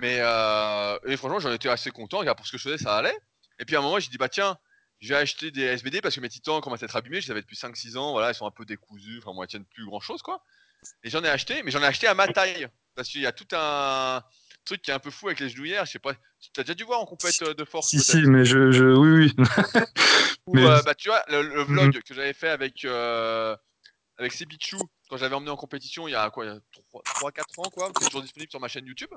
Mais 0.00 0.18
euh, 0.20 0.98
et 1.06 1.16
franchement, 1.16 1.38
j'en 1.38 1.52
étais 1.52 1.68
assez 1.68 1.90
content. 1.90 2.24
Car 2.24 2.34
pour 2.34 2.46
ce 2.46 2.52
que 2.52 2.58
je 2.58 2.64
faisais, 2.64 2.78
ça 2.78 2.96
allait. 2.96 3.16
Et 3.58 3.64
puis 3.64 3.76
à 3.76 3.78
un 3.78 3.82
moment, 3.82 3.98
j'ai 3.98 4.10
dit 4.10 4.18
bah 4.18 4.28
tiens, 4.28 4.56
je 5.00 5.08
vais 5.10 5.20
acheter 5.20 5.50
des 5.50 5.62
SBD 5.62 6.00
parce 6.00 6.14
que 6.14 6.20
mes 6.20 6.28
Titans 6.28 6.60
commencent 6.60 6.82
à 6.82 6.86
être 6.86 6.96
abîmés. 6.96 7.20
Je 7.20 7.26
les 7.26 7.32
avais 7.32 7.42
depuis 7.42 7.56
5-6 7.56 7.96
ans. 7.96 8.12
Voilà, 8.12 8.30
ils 8.30 8.34
sont 8.34 8.46
un 8.46 8.50
peu 8.50 8.64
décousus. 8.64 9.18
Enfin, 9.18 9.32
moi, 9.32 9.44
ils 9.44 9.48
tiennent 9.48 9.66
plus 9.66 9.84
grand 9.84 10.00
chose 10.00 10.22
quoi. 10.22 10.42
Et 11.02 11.10
j'en 11.10 11.22
ai 11.24 11.28
acheté, 11.28 11.62
mais 11.62 11.70
j'en 11.70 11.82
ai 11.82 11.86
acheté 11.86 12.06
à 12.06 12.14
ma 12.14 12.28
taille. 12.28 12.68
Parce 12.94 13.08
qu'il 13.08 13.20
y 13.20 13.26
a 13.26 13.32
tout 13.32 13.48
un 13.52 14.22
truc 14.64 14.82
qui 14.82 14.90
est 14.90 14.94
un 14.94 14.98
peu 14.98 15.10
fou 15.10 15.28
avec 15.28 15.40
les 15.40 15.48
genouillères. 15.48 15.84
Je 15.84 15.92
sais 15.92 15.98
pas, 15.98 16.14
tu 16.14 16.60
as 16.60 16.64
déjà 16.64 16.74
dû 16.74 16.84
voir 16.84 17.00
en 17.00 17.06
compète 17.06 17.42
euh, 17.42 17.54
de 17.54 17.64
force 17.64 17.88
Si, 17.88 18.00
si, 18.00 18.22
mais 18.22 18.44
je, 18.44 18.70
je, 18.70 18.84
oui, 18.84 19.32
oui. 19.36 19.44
mais... 20.52 20.64
Euh, 20.64 20.82
bah, 20.82 20.94
tu 20.94 21.08
vois, 21.08 21.22
le, 21.28 21.62
vlog 21.62 21.94
mhm. 21.94 22.02
que 22.02 22.14
j'avais 22.14 22.32
fait 22.32 22.48
avec, 22.48 22.84
euh, 22.84 23.56
avec 24.18 24.32
quand 25.08 25.16
j'avais 25.16 25.34
emmené 25.34 25.50
en 25.50 25.56
compétition 25.56 26.08
il 26.08 26.12
y 26.12 26.14
a 26.14 26.30
quoi, 26.30 26.46
3-4 26.46 27.42
ans, 27.58 27.70
quoi. 27.70 27.92
C'est 28.00 28.06
toujours 28.06 28.22
disponible 28.22 28.50
sur 28.50 28.60
ma 28.60 28.68
chaîne 28.68 28.86
YouTube. 28.86 29.10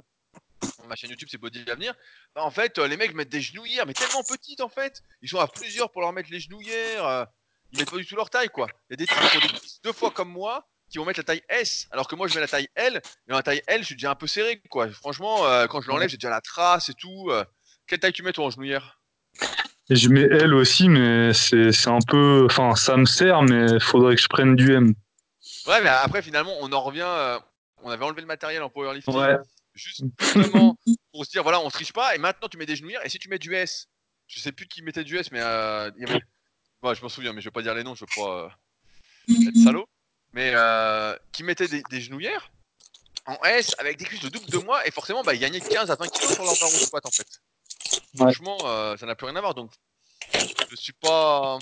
Ma 0.88 0.96
chaîne 0.96 1.12
YouTube, 1.12 1.28
c'est 1.32 1.38
Body 1.38 1.70
Avenir. 1.70 1.94
Bah, 2.36 2.44
en 2.44 2.52
fait, 2.52 2.78
les 2.78 2.98
mecs 2.98 3.14
mettent 3.14 3.30
des 3.30 3.42
genouillères, 3.42 3.86
mais 3.86 3.94
tellement 3.94 4.24
petites 4.24 4.62
en 4.62 4.70
fait. 4.70 5.02
Ils 5.22 5.30
sont 5.30 5.40
à 5.40 5.48
plusieurs 5.48 5.92
pour 5.92 6.02
leur 6.02 6.14
mettre 6.14 6.32
les 6.32 6.40
genouillères. 6.40 7.28
Ils 7.72 7.80
mettent 7.80 7.92
pas 7.92 7.98
du 7.98 8.06
tout 8.06 8.16
leur 8.16 8.30
taille, 8.30 8.50
quoi. 8.50 8.68
Il 8.90 8.94
y 8.94 8.96
a 8.96 8.98
des 8.98 9.08
trucs 9.08 9.82
deux 9.84 9.94
fois 9.94 10.12
comme 10.12 10.30
moi 10.30 10.68
qui 10.90 10.98
vont 10.98 11.06
mettre 11.06 11.20
la 11.20 11.24
taille 11.24 11.42
S, 11.50 11.88
alors 11.92 12.08
que 12.08 12.16
moi 12.16 12.28
je 12.28 12.36
mets 12.36 12.42
la 12.42 12.48
taille 12.48 12.70
L, 12.76 13.02
et 13.28 13.32
la 13.32 13.44
taille 13.44 13.62
L, 13.68 13.82
je 13.82 13.88
suis 13.88 13.96
déjà 13.96 14.12
un 14.12 14.16
peu 14.16 14.28
serré, 14.28 14.62
quoi. 14.70 14.90
Franchement, 14.90 15.46
euh, 15.46 15.68
quand 15.68 15.82
je 15.82 15.88
l'enlève, 15.88 16.10
j'ai 16.10 16.18
déjà 16.18 16.30
la 16.30 16.42
trace 16.42 16.90
et 16.90 16.94
tout. 16.94 17.28
Euh. 17.30 17.44
Quelle 17.88 18.00
taille 18.00 18.14
tu 18.14 18.24
mets 18.24 18.34
toi 18.34 18.46
en 18.46 18.50
genouillère 18.50 19.00
Je 19.90 20.10
mets 20.10 20.22
L 20.22 20.54
aussi, 20.54 20.90
mais 20.90 21.34
c'est 21.34 21.88
un 21.88 22.00
peu. 22.08 22.46
Enfin, 22.50 22.76
ça 22.76 22.98
me 22.98 23.06
sert, 23.06 23.42
mais 23.44 23.66
il 23.72 23.80
faudrait 23.80 24.16
que 24.16 24.22
je 24.22 24.28
prenne 24.28 24.56
du 24.56 24.74
M. 24.74 24.94
Ouais, 25.68 25.82
mais 25.82 25.90
après, 25.90 26.22
finalement, 26.22 26.54
on 26.62 26.72
en 26.72 26.82
revient. 26.82 27.02
Euh, 27.06 27.40
on 27.84 27.90
avait 27.90 28.04
enlevé 28.04 28.22
le 28.22 28.28
matériel 28.28 28.64
en 28.64 28.70
powerlifting. 28.70 29.16
Ouais. 29.16 29.38
Justement 29.74 30.76
pour 31.12 31.26
se 31.26 31.30
dire, 31.30 31.44
voilà, 31.44 31.60
on 31.60 31.70
triche 31.70 31.94
pas, 31.94 32.16
et 32.16 32.18
maintenant 32.18 32.48
tu 32.48 32.58
mets 32.58 32.66
des 32.66 32.76
genouillères, 32.76 33.06
et 33.06 33.10
si 33.10 33.20
tu 33.20 33.30
mets 33.30 33.38
du 33.38 33.54
S, 33.54 33.88
je 34.26 34.40
sais 34.40 34.52
plus 34.52 34.68
qui 34.68 34.82
mettait 34.82 35.04
du 35.04 35.18
S, 35.18 35.32
mais 35.32 35.38
il 35.38 36.02
y 36.02 36.10
avait. 36.10 36.96
je 36.96 37.02
m'en 37.04 37.10
souviens, 37.10 37.32
mais 37.32 37.42
je 37.42 37.46
vais 37.46 37.52
pas 37.52 37.62
dire 37.62 37.76
les 37.76 37.84
noms, 37.84 37.94
je 37.94 38.06
crois 38.06 38.52
être 39.30 39.64
salaud 39.64 39.88
mais 40.38 40.52
euh, 40.54 41.18
qui 41.32 41.42
mettait 41.42 41.68
des, 41.68 42.00
genouillères 42.00 42.52
en 43.26 43.44
S 43.44 43.74
avec 43.80 43.98
des 43.98 44.06
cuisses 44.06 44.22
de 44.22 44.30
double 44.30 44.46
de 44.46 44.60
moi 44.60 44.86
et 44.86 44.92
forcément 44.92 45.24
bah, 45.24 45.34
ils 45.34 45.40
gagnaient 45.40 45.60
15 45.60 45.90
à 45.90 45.96
20 45.96 46.08
kilos 46.10 46.34
sur 46.36 46.44
leur 46.44 46.54
barre 46.60 46.70
au 46.70 46.78
squat 46.78 47.04
en 47.04 47.10
fait. 47.10 47.42
Franchement, 48.16 48.56
euh, 48.66 48.96
ça 48.98 49.08
n'a 49.08 49.16
plus 49.16 49.26
rien 49.26 49.36
à 49.36 49.42
voir 49.42 49.56
donc 49.56 49.72
je 50.70 50.76
suis 50.76 50.94
pas. 50.94 51.58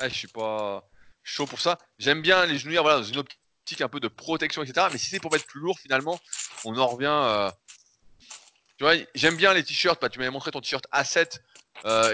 je 0.00 0.08
suis 0.08 0.28
pas 0.28 0.88
chaud 1.22 1.44
pour 1.44 1.60
ça. 1.60 1.78
J'aime 1.98 2.22
bien 2.22 2.46
les 2.46 2.56
genouillères 2.56 2.84
voilà, 2.84 3.00
dans 3.00 3.04
une 3.04 3.18
optique 3.18 3.82
un 3.82 3.88
peu 3.88 4.00
de 4.00 4.08
protection, 4.08 4.62
etc. 4.62 4.86
Mais 4.90 4.96
si 4.96 5.08
c'est 5.08 5.20
pour 5.20 5.30
mettre 5.30 5.44
plus 5.44 5.60
lourd, 5.60 5.78
finalement, 5.78 6.18
on 6.64 6.74
en 6.78 6.86
revient. 6.86 7.08
Euh, 7.10 7.50
tu 8.78 8.84
vois, 8.84 8.94
j'aime 9.14 9.36
bien 9.36 9.52
les 9.52 9.62
t-shirts. 9.62 10.00
Bah, 10.00 10.08
tu 10.08 10.18
m'avais 10.20 10.30
montré 10.30 10.52
ton 10.52 10.62
t-shirt 10.62 10.86
A7 10.90 11.38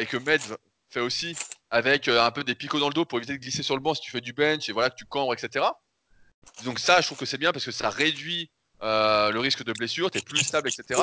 et 0.00 0.06
que 0.06 0.16
Med 0.16 0.40
fait 0.88 1.00
aussi 1.00 1.36
avec 1.70 2.08
euh, 2.08 2.22
un 2.22 2.30
peu 2.30 2.44
des 2.44 2.54
picots 2.54 2.80
dans 2.80 2.88
le 2.88 2.94
dos 2.94 3.04
pour 3.04 3.18
éviter 3.18 3.34
de 3.34 3.38
glisser 3.38 3.62
sur 3.62 3.76
le 3.76 3.80
banc 3.80 3.94
si 3.94 4.02
tu 4.02 4.10
fais 4.10 4.20
du 4.20 4.32
bench 4.32 4.68
et 4.68 4.72
voilà 4.72 4.90
que 4.90 4.96
tu 4.96 5.04
cambres, 5.04 5.32
etc. 5.32 5.66
Donc 6.64 6.78
ça, 6.78 7.00
je 7.00 7.06
trouve 7.06 7.18
que 7.18 7.26
c'est 7.26 7.38
bien 7.38 7.52
parce 7.52 7.64
que 7.64 7.70
ça 7.70 7.90
réduit 7.90 8.50
euh, 8.82 9.30
le 9.30 9.40
risque 9.40 9.64
de 9.64 9.72
blessure, 9.72 10.10
tu 10.10 10.18
es 10.18 10.22
plus 10.22 10.38
stable, 10.38 10.68
etc. 10.68 11.00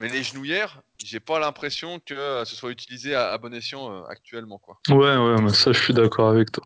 Mais 0.00 0.08
les 0.08 0.22
genouillères, 0.22 0.82
j'ai 1.02 1.20
pas 1.20 1.38
l'impression 1.38 2.00
que 2.00 2.14
euh, 2.14 2.44
ce 2.44 2.56
soit 2.56 2.70
utilisé 2.70 3.14
à, 3.14 3.38
bon 3.38 3.54
escient 3.54 4.04
actuellement. 4.04 4.58
Quoi. 4.58 4.78
Ouais, 4.88 5.16
ouais, 5.16 5.40
mais 5.40 5.52
ça, 5.52 5.72
je 5.72 5.80
suis 5.80 5.94
d'accord 5.94 6.28
avec 6.28 6.50
toi. 6.50 6.64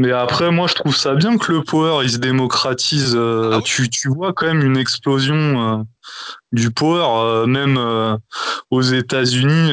Mais 0.00 0.12
après, 0.12 0.50
moi, 0.50 0.66
je 0.66 0.74
trouve 0.74 0.96
ça 0.96 1.14
bien 1.14 1.36
que 1.36 1.52
le 1.52 1.62
power, 1.62 2.02
il 2.04 2.10
se 2.10 2.16
démocratise. 2.16 3.14
Ah 3.14 3.60
tu, 3.62 3.90
tu, 3.90 4.08
vois 4.08 4.32
quand 4.32 4.46
même 4.46 4.62
une 4.62 4.78
explosion 4.78 5.86
du 6.52 6.70
power, 6.70 7.46
même 7.46 7.76
aux 8.70 8.80
États-Unis, 8.80 9.72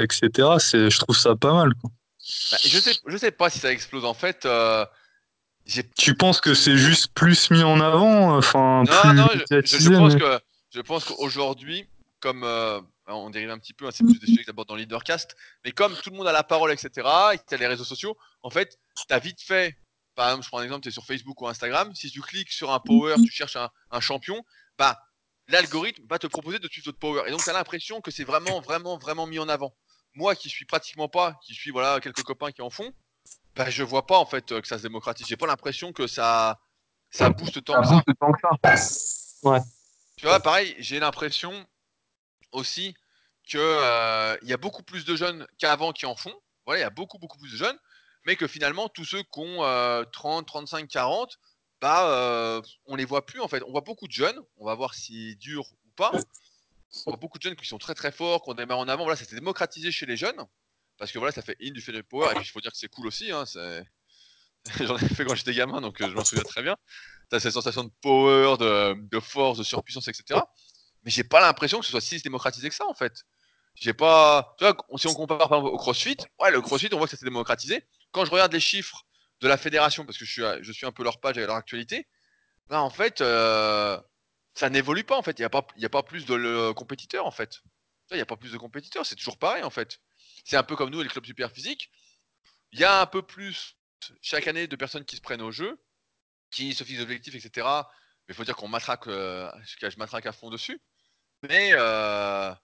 etc. 0.00 0.28
Je 0.58 0.98
trouve 0.98 1.16
ça 1.16 1.36
pas 1.36 1.52
mal. 1.52 1.72
Bah, 1.80 2.58
je 2.64 2.78
sais, 2.80 2.96
je 3.06 3.16
sais 3.16 3.30
pas 3.30 3.48
si 3.48 3.60
ça 3.60 3.70
explose. 3.70 4.04
En 4.04 4.12
fait, 4.12 4.44
tu 5.96 6.16
penses 6.16 6.40
que 6.40 6.52
c'est 6.54 6.76
juste 6.76 7.12
plus 7.14 7.48
mis 7.52 7.62
en 7.62 7.80
avant, 7.80 8.36
enfin 8.36 8.82
Non, 9.04 9.14
non, 9.14 9.28
je, 9.52 9.96
pense 9.96 10.16
que 10.16 10.40
je 10.74 10.80
pense 10.80 11.04
qu'aujourd'hui, 11.04 11.86
comme 12.18 12.44
on 13.06 13.30
dérive 13.30 13.50
un 13.50 13.58
petit 13.58 13.74
peu, 13.74 13.86
hein, 13.86 13.90
c'est 13.92 14.04
plus 14.04 14.18
des 14.18 14.26
sujets 14.26 14.40
que 14.40 14.46
j'aborde 14.46 14.68
dans 14.68 14.76
Leadercast, 14.76 15.36
mais 15.64 15.72
comme 15.72 15.94
tout 15.94 16.10
le 16.10 16.16
monde 16.16 16.26
a 16.26 16.32
la 16.32 16.42
parole, 16.42 16.72
etc., 16.72 16.90
et 17.32 17.38
que 17.38 17.44
tu 17.46 17.54
as 17.54 17.56
les 17.58 17.66
réseaux 17.66 17.84
sociaux, 17.84 18.16
en 18.42 18.50
fait, 18.50 18.78
tu 18.96 19.14
as 19.14 19.18
vite 19.18 19.42
fait, 19.42 19.76
par 20.14 20.28
exemple, 20.28 20.44
je 20.44 20.48
prends 20.48 20.58
un 20.58 20.64
exemple, 20.64 20.82
tu 20.82 20.88
es 20.88 20.92
sur 20.92 21.04
Facebook 21.04 21.40
ou 21.40 21.48
Instagram, 21.48 21.94
si 21.94 22.10
tu 22.10 22.20
cliques 22.20 22.52
sur 22.52 22.72
un 22.72 22.80
power, 22.80 23.16
tu 23.16 23.30
cherches 23.30 23.56
un, 23.56 24.00
champion, 24.00 24.42
bah, 24.78 24.98
l'algorithme 25.48 26.04
va 26.08 26.18
te 26.18 26.26
proposer 26.26 26.58
de 26.58 26.68
suivre 26.68 26.86
d'autres 26.86 26.98
power. 26.98 27.22
Et 27.26 27.30
donc, 27.30 27.42
tu 27.42 27.50
as 27.50 27.52
l'impression 27.52 28.00
que 28.00 28.10
c'est 28.10 28.24
vraiment, 28.24 28.60
vraiment, 28.60 28.96
vraiment 28.96 29.26
mis 29.26 29.38
en 29.38 29.48
avant. 29.48 29.74
Moi 30.14 30.36
qui 30.36 30.48
suis 30.48 30.64
pratiquement 30.64 31.08
pas, 31.08 31.40
qui 31.44 31.54
suis 31.54 31.72
voilà 31.72 31.98
quelques 32.00 32.22
copains 32.22 32.52
qui 32.52 32.62
en 32.62 32.70
font, 32.70 32.92
bah, 33.56 33.68
je 33.68 33.82
vois 33.82 34.06
pas 34.06 34.16
en 34.16 34.26
fait 34.26 34.60
que 34.60 34.66
ça 34.66 34.78
se 34.78 34.84
démocratise. 34.84 35.26
J'ai 35.26 35.36
pas 35.36 35.48
l'impression 35.48 35.92
que 35.92 36.06
ça, 36.06 36.60
ça 37.10 37.30
booste 37.30 37.64
tant 37.64 37.80
que 37.80 37.88
ça. 37.88 38.00
Ouais. 39.42 39.60
Tu 40.16 40.26
vois, 40.26 40.38
pareil, 40.38 40.74
j'ai 40.78 41.00
l'impression 41.00 41.66
aussi 42.54 42.94
qu'il 43.44 43.60
euh, 43.60 44.36
y 44.42 44.52
a 44.52 44.56
beaucoup 44.56 44.82
plus 44.82 45.04
de 45.04 45.16
jeunes 45.16 45.46
qu'avant 45.58 45.92
qui 45.92 46.06
en 46.06 46.16
font. 46.16 46.34
Voilà, 46.64 46.80
il 46.80 46.82
y 46.82 46.86
a 46.86 46.90
beaucoup, 46.90 47.18
beaucoup 47.18 47.38
plus 47.38 47.52
de 47.52 47.56
jeunes, 47.56 47.78
mais 48.24 48.36
que 48.36 48.46
finalement, 48.46 48.88
tous 48.88 49.04
ceux 49.04 49.22
qui 49.22 49.40
ont 49.40 50.04
30, 50.12 50.46
35, 50.46 50.88
40, 50.88 51.38
bah, 51.80 52.08
euh, 52.08 52.62
on 52.86 52.96
les 52.96 53.04
voit 53.04 53.26
plus 53.26 53.40
en 53.40 53.48
fait. 53.48 53.62
On 53.66 53.70
voit 53.70 53.82
beaucoup 53.82 54.06
de 54.06 54.12
jeunes, 54.12 54.38
on 54.56 54.64
va 54.64 54.74
voir 54.74 54.94
si 54.94 55.36
dur 55.36 55.66
ou 55.70 55.90
pas. 55.96 56.12
On 57.04 57.10
voit 57.10 57.18
beaucoup 57.18 57.38
de 57.38 57.42
jeunes 57.42 57.56
qui 57.56 57.66
sont 57.66 57.78
très 57.78 57.94
très 57.94 58.12
forts, 58.12 58.40
qu'on 58.40 58.54
démarre 58.54 58.78
en 58.78 58.88
avant. 58.88 59.04
Voilà, 59.04 59.16
c'était 59.16 59.34
démocratisé 59.34 59.92
chez 59.92 60.06
les 60.06 60.16
jeunes, 60.16 60.42
parce 60.96 61.12
que 61.12 61.18
voilà, 61.18 61.32
ça 61.32 61.42
fait 61.42 61.56
in 61.62 61.72
du 61.72 61.82
fait 61.82 62.02
power, 62.02 62.28
et 62.30 62.34
puis 62.36 62.44
il 62.44 62.50
faut 62.50 62.60
dire 62.60 62.72
que 62.72 62.78
c'est 62.78 62.88
cool 62.88 63.06
aussi. 63.06 63.30
Hein, 63.30 63.44
J'en 64.80 64.96
ai 64.96 65.08
fait 65.08 65.26
quand 65.26 65.34
j'étais 65.34 65.52
gamin, 65.52 65.82
donc 65.82 66.00
euh, 66.00 66.08
je 66.08 66.14
m'en 66.14 66.24
souviens 66.24 66.44
très 66.44 66.62
bien. 66.62 66.76
Tu 67.30 67.38
cette 67.38 67.52
sensation 67.52 67.84
de 67.84 67.90
power, 68.00 68.56
de, 68.58 68.94
de 68.94 69.20
force, 69.20 69.58
de 69.58 69.64
surpuissance, 69.64 70.08
etc 70.08 70.40
mais 71.04 71.10
j'ai 71.10 71.24
pas 71.24 71.40
l'impression 71.40 71.80
que 71.80 71.84
ce 71.84 71.90
soit 71.90 72.00
si 72.00 72.20
démocratisé 72.20 72.68
que 72.68 72.74
ça 72.74 72.86
en 72.86 72.94
fait. 72.94 73.24
J'ai 73.74 73.92
pas. 73.92 74.54
Tu 74.58 74.64
vois, 74.64 74.76
si 74.98 75.06
on 75.08 75.14
compare 75.14 75.38
par 75.38 75.58
exemple 75.58 75.74
au 75.74 75.76
CrossFit, 75.76 76.16
ouais, 76.40 76.50
le 76.50 76.60
CrossFit, 76.60 76.88
on 76.92 76.98
voit 76.98 77.06
que 77.06 77.10
ça 77.10 77.16
s'est 77.16 77.24
démocratisé. 77.24 77.84
Quand 78.12 78.24
je 78.24 78.30
regarde 78.30 78.52
les 78.52 78.60
chiffres 78.60 79.04
de 79.40 79.48
la 79.48 79.56
fédération, 79.56 80.06
parce 80.06 80.16
que 80.16 80.24
je 80.24 80.32
suis, 80.32 80.42
je 80.62 80.72
suis 80.72 80.86
un 80.86 80.92
peu 80.92 81.02
leur 81.02 81.20
page 81.20 81.36
et 81.38 81.44
leur 81.44 81.56
actualité, 81.56 82.06
bah 82.68 82.80
en 82.80 82.90
fait, 82.90 83.20
euh, 83.20 84.00
ça 84.54 84.70
n'évolue 84.70 85.04
pas 85.04 85.16
en 85.16 85.22
fait. 85.22 85.38
Il 85.38 85.42
n'y 85.42 85.46
a, 85.46 85.50
pas, 85.50 85.66
a 85.82 85.88
pas 85.88 86.02
plus 86.02 86.24
de 86.24 86.72
compétiteurs 86.72 87.26
en 87.26 87.30
fait. 87.30 87.60
Il 88.10 88.16
n'y 88.16 88.22
a 88.22 88.26
pas 88.26 88.36
plus 88.36 88.52
de 88.52 88.58
compétiteurs, 88.58 89.04
c'est 89.04 89.16
toujours 89.16 89.38
pareil 89.38 89.64
en 89.64 89.70
fait. 89.70 89.98
C'est 90.44 90.56
un 90.56 90.62
peu 90.62 90.76
comme 90.76 90.90
nous, 90.90 91.02
les 91.02 91.08
clubs 91.08 91.24
super 91.24 91.50
physiques. 91.50 91.90
Il 92.72 92.78
y 92.78 92.84
a 92.84 93.00
un 93.00 93.06
peu 93.06 93.22
plus 93.22 93.76
chaque 94.20 94.46
année 94.46 94.66
de 94.66 94.76
personnes 94.76 95.04
qui 95.04 95.16
se 95.16 95.20
prennent 95.22 95.42
au 95.42 95.50
jeu, 95.50 95.80
qui 96.50 96.74
se 96.74 96.84
fixent 96.84 96.98
des 96.98 97.04
objectifs, 97.04 97.34
etc. 97.34 97.66
Mais 97.66 98.32
il 98.32 98.34
faut 98.34 98.44
dire 98.44 98.56
qu'on 98.56 98.68
matraque, 98.68 99.06
euh, 99.08 99.50
je 99.80 99.98
matraque 99.98 100.26
à 100.26 100.32
fond 100.32 100.50
dessus. 100.50 100.80
Mais 101.48 101.68
il 101.68 101.76
euh, 101.76 102.54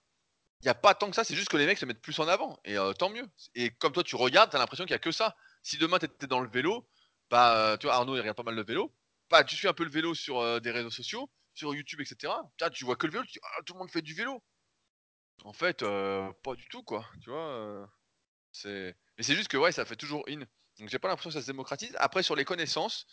n'y 0.63 0.69
a 0.69 0.73
pas 0.73 0.95
tant 0.95 1.09
que 1.09 1.15
ça, 1.15 1.23
c'est 1.23 1.35
juste 1.35 1.49
que 1.49 1.57
les 1.57 1.65
mecs 1.65 1.77
se 1.77 1.85
mettent 1.85 2.01
plus 2.01 2.17
en 2.19 2.27
avant. 2.27 2.59
Et 2.65 2.77
euh, 2.77 2.93
tant 2.93 3.09
mieux. 3.09 3.27
Et 3.53 3.71
comme 3.71 3.93
toi, 3.93 4.03
tu 4.03 4.15
regardes, 4.15 4.49
tu 4.49 4.55
as 4.55 4.59
l'impression 4.59 4.85
qu'il 4.85 4.93
n'y 4.93 4.95
a 4.95 4.99
que 4.99 5.11
ça. 5.11 5.35
Si 5.61 5.77
demain, 5.77 5.99
tu 5.99 6.05
étais 6.05 6.27
dans 6.27 6.39
le 6.39 6.49
vélo, 6.49 6.87
bah, 7.29 7.55
euh, 7.57 7.77
tu 7.77 7.85
vois, 7.85 7.95
Arnaud, 7.95 8.15
il 8.15 8.19
regarde 8.19 8.37
pas 8.37 8.43
mal 8.43 8.55
de 8.55 8.63
vélo. 8.63 8.93
Bah, 9.29 9.43
tu 9.43 9.55
suis 9.55 9.67
un 9.67 9.73
peu 9.73 9.83
le 9.83 9.91
vélo 9.91 10.15
sur 10.15 10.59
des 10.59 10.71
réseaux 10.71 10.89
sociaux, 10.89 11.29
sur 11.53 11.73
YouTube, 11.75 12.01
etc. 12.01 12.33
tu 12.73 12.83
vois 12.83 12.95
que 12.95 13.05
le 13.05 13.13
vélo, 13.13 13.23
tu 13.25 13.33
dis, 13.33 13.39
ah, 13.43 13.61
tout 13.65 13.73
le 13.73 13.79
monde 13.79 13.91
fait 13.91 14.01
du 14.01 14.13
vélo. 14.13 14.43
En 15.43 15.53
fait, 15.53 15.79
pas 15.81 16.55
du 16.55 16.67
tout, 16.67 16.83
quoi. 16.83 17.07
Tu 17.23 17.29
vois. 17.29 17.87
c'est... 18.51 18.95
Mais 19.17 19.23
c'est 19.23 19.35
juste 19.35 19.47
que, 19.47 19.57
ouais, 19.57 19.71
ça 19.71 19.85
fait 19.85 19.95
toujours 19.95 20.23
in. 20.27 20.39
Donc, 20.79 20.89
j'ai 20.89 20.99
pas 20.99 21.07
l'impression 21.07 21.29
que 21.29 21.35
ça 21.35 21.41
se 21.41 21.47
démocratise. 21.47 21.95
Après, 21.99 22.23
sur 22.23 22.35
les 22.35 22.45
connaissances, 22.45 23.05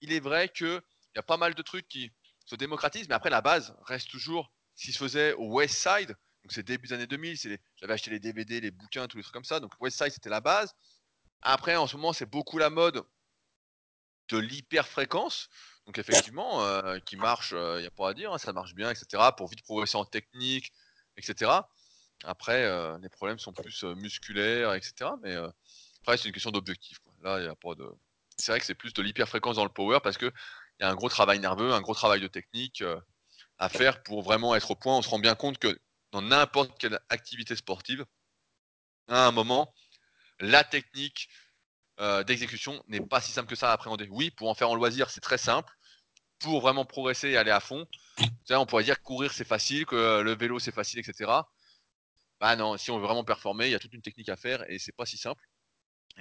il 0.00 0.12
est 0.12 0.20
vrai 0.20 0.48
qu'il 0.48 0.80
y 1.14 1.18
a 1.18 1.22
pas 1.22 1.36
mal 1.36 1.54
de 1.54 1.62
trucs 1.62 1.86
qui 1.86 2.10
se 2.46 2.56
démocratisent, 2.56 3.08
mais 3.08 3.14
après, 3.14 3.30
la 3.30 3.42
base 3.42 3.76
reste 3.86 4.10
toujours 4.10 4.50
qui 4.78 4.92
se 4.92 4.98
faisait 4.98 5.34
au 5.34 5.46
West 5.52 5.74
Side, 5.74 6.08
donc 6.08 6.52
c'est 6.52 6.62
début 6.62 6.88
des 6.88 6.94
années 6.94 7.06
2000, 7.06 7.58
j'avais 7.76 7.92
acheté 7.92 8.10
les 8.10 8.20
DVD, 8.20 8.60
les 8.60 8.70
bouquins, 8.70 9.06
tous 9.08 9.16
les 9.16 9.22
trucs 9.22 9.34
comme 9.34 9.44
ça, 9.44 9.60
donc 9.60 9.72
West 9.80 9.98
Side 9.98 10.12
c'était 10.12 10.30
la 10.30 10.40
base. 10.40 10.74
Après, 11.42 11.76
en 11.76 11.86
ce 11.86 11.96
moment, 11.96 12.12
c'est 12.12 12.26
beaucoup 12.26 12.58
la 12.58 12.70
mode 12.70 13.02
de 14.28 14.38
l'hyperfréquence, 14.38 15.48
donc 15.86 15.98
effectivement, 15.98 16.62
euh, 16.64 16.98
qui 17.00 17.16
marche, 17.16 17.52
il 17.52 17.58
euh, 17.58 17.80
n'y 17.80 17.86
a 17.86 17.90
pas 17.90 18.10
à 18.10 18.14
dire, 18.14 18.32
hein, 18.32 18.38
ça 18.38 18.52
marche 18.52 18.74
bien, 18.74 18.90
etc., 18.90 19.22
pour 19.36 19.48
vite 19.48 19.62
progresser 19.62 19.96
en 19.96 20.04
technique, 20.04 20.72
etc. 21.16 21.50
Après, 22.24 22.64
euh, 22.64 22.98
les 22.98 23.08
problèmes 23.08 23.38
sont 23.38 23.52
plus 23.52 23.84
musculaires, 23.84 24.74
etc. 24.74 25.10
Mais 25.22 25.34
après, 26.02 26.18
c'est 26.18 26.28
une 26.28 26.34
question 26.34 26.50
d'objectif. 26.50 26.98
Là, 27.22 27.38
il 27.38 27.44
n'y 27.44 27.48
a 27.48 27.54
pas 27.54 27.74
de. 27.74 27.88
C'est 28.36 28.52
vrai 28.52 28.60
que 28.60 28.66
c'est 28.66 28.74
plus 28.74 28.92
de 28.92 29.02
l'hyperfréquence 29.02 29.56
dans 29.56 29.64
le 29.64 29.70
power 29.70 29.98
parce 30.02 30.18
qu'il 30.18 30.32
y 30.80 30.84
a 30.84 30.90
un 30.90 30.94
gros 30.94 31.08
travail 31.08 31.40
nerveux, 31.40 31.72
un 31.72 31.80
gros 31.80 31.94
travail 31.94 32.20
de 32.20 32.28
technique 32.28 32.84
à 33.58 33.68
faire 33.68 34.02
pour 34.02 34.22
vraiment 34.22 34.54
être 34.54 34.70
au 34.70 34.76
point. 34.76 34.96
On 34.96 35.02
se 35.02 35.08
rend 35.08 35.18
bien 35.18 35.34
compte 35.34 35.58
que 35.58 35.78
dans 36.12 36.22
n'importe 36.22 36.78
quelle 36.78 36.98
activité 37.08 37.56
sportive, 37.56 38.04
à 39.08 39.26
un 39.26 39.32
moment, 39.32 39.74
la 40.40 40.64
technique 40.64 41.28
euh, 42.00 42.22
d'exécution 42.24 42.82
n'est 42.88 43.00
pas 43.00 43.20
si 43.20 43.32
simple 43.32 43.48
que 43.48 43.56
ça 43.56 43.70
à 43.70 43.72
appréhender. 43.72 44.08
Oui, 44.10 44.30
pour 44.30 44.48
en 44.48 44.54
faire 44.54 44.70
en 44.70 44.74
loisir, 44.74 45.10
c'est 45.10 45.20
très 45.20 45.38
simple. 45.38 45.72
Pour 46.38 46.60
vraiment 46.60 46.84
progresser 46.84 47.30
et 47.30 47.36
aller 47.36 47.50
à 47.50 47.60
fond, 47.60 47.86
on 48.50 48.66
pourrait 48.66 48.84
dire 48.84 48.98
que 48.98 49.02
courir 49.02 49.32
c'est 49.32 49.44
facile, 49.44 49.86
que 49.86 50.20
le 50.20 50.36
vélo 50.36 50.60
c'est 50.60 50.72
facile, 50.72 51.00
etc. 51.00 51.42
Bah 52.40 52.54
non, 52.54 52.76
si 52.76 52.90
on 52.92 52.98
veut 52.98 53.06
vraiment 53.06 53.24
performer, 53.24 53.66
il 53.66 53.72
y 53.72 53.74
a 53.74 53.80
toute 53.80 53.92
une 53.92 54.02
technique 54.02 54.28
à 54.28 54.36
faire 54.36 54.68
et 54.70 54.78
c'est 54.78 54.94
pas 54.94 55.06
si 55.06 55.18
simple. 55.18 55.42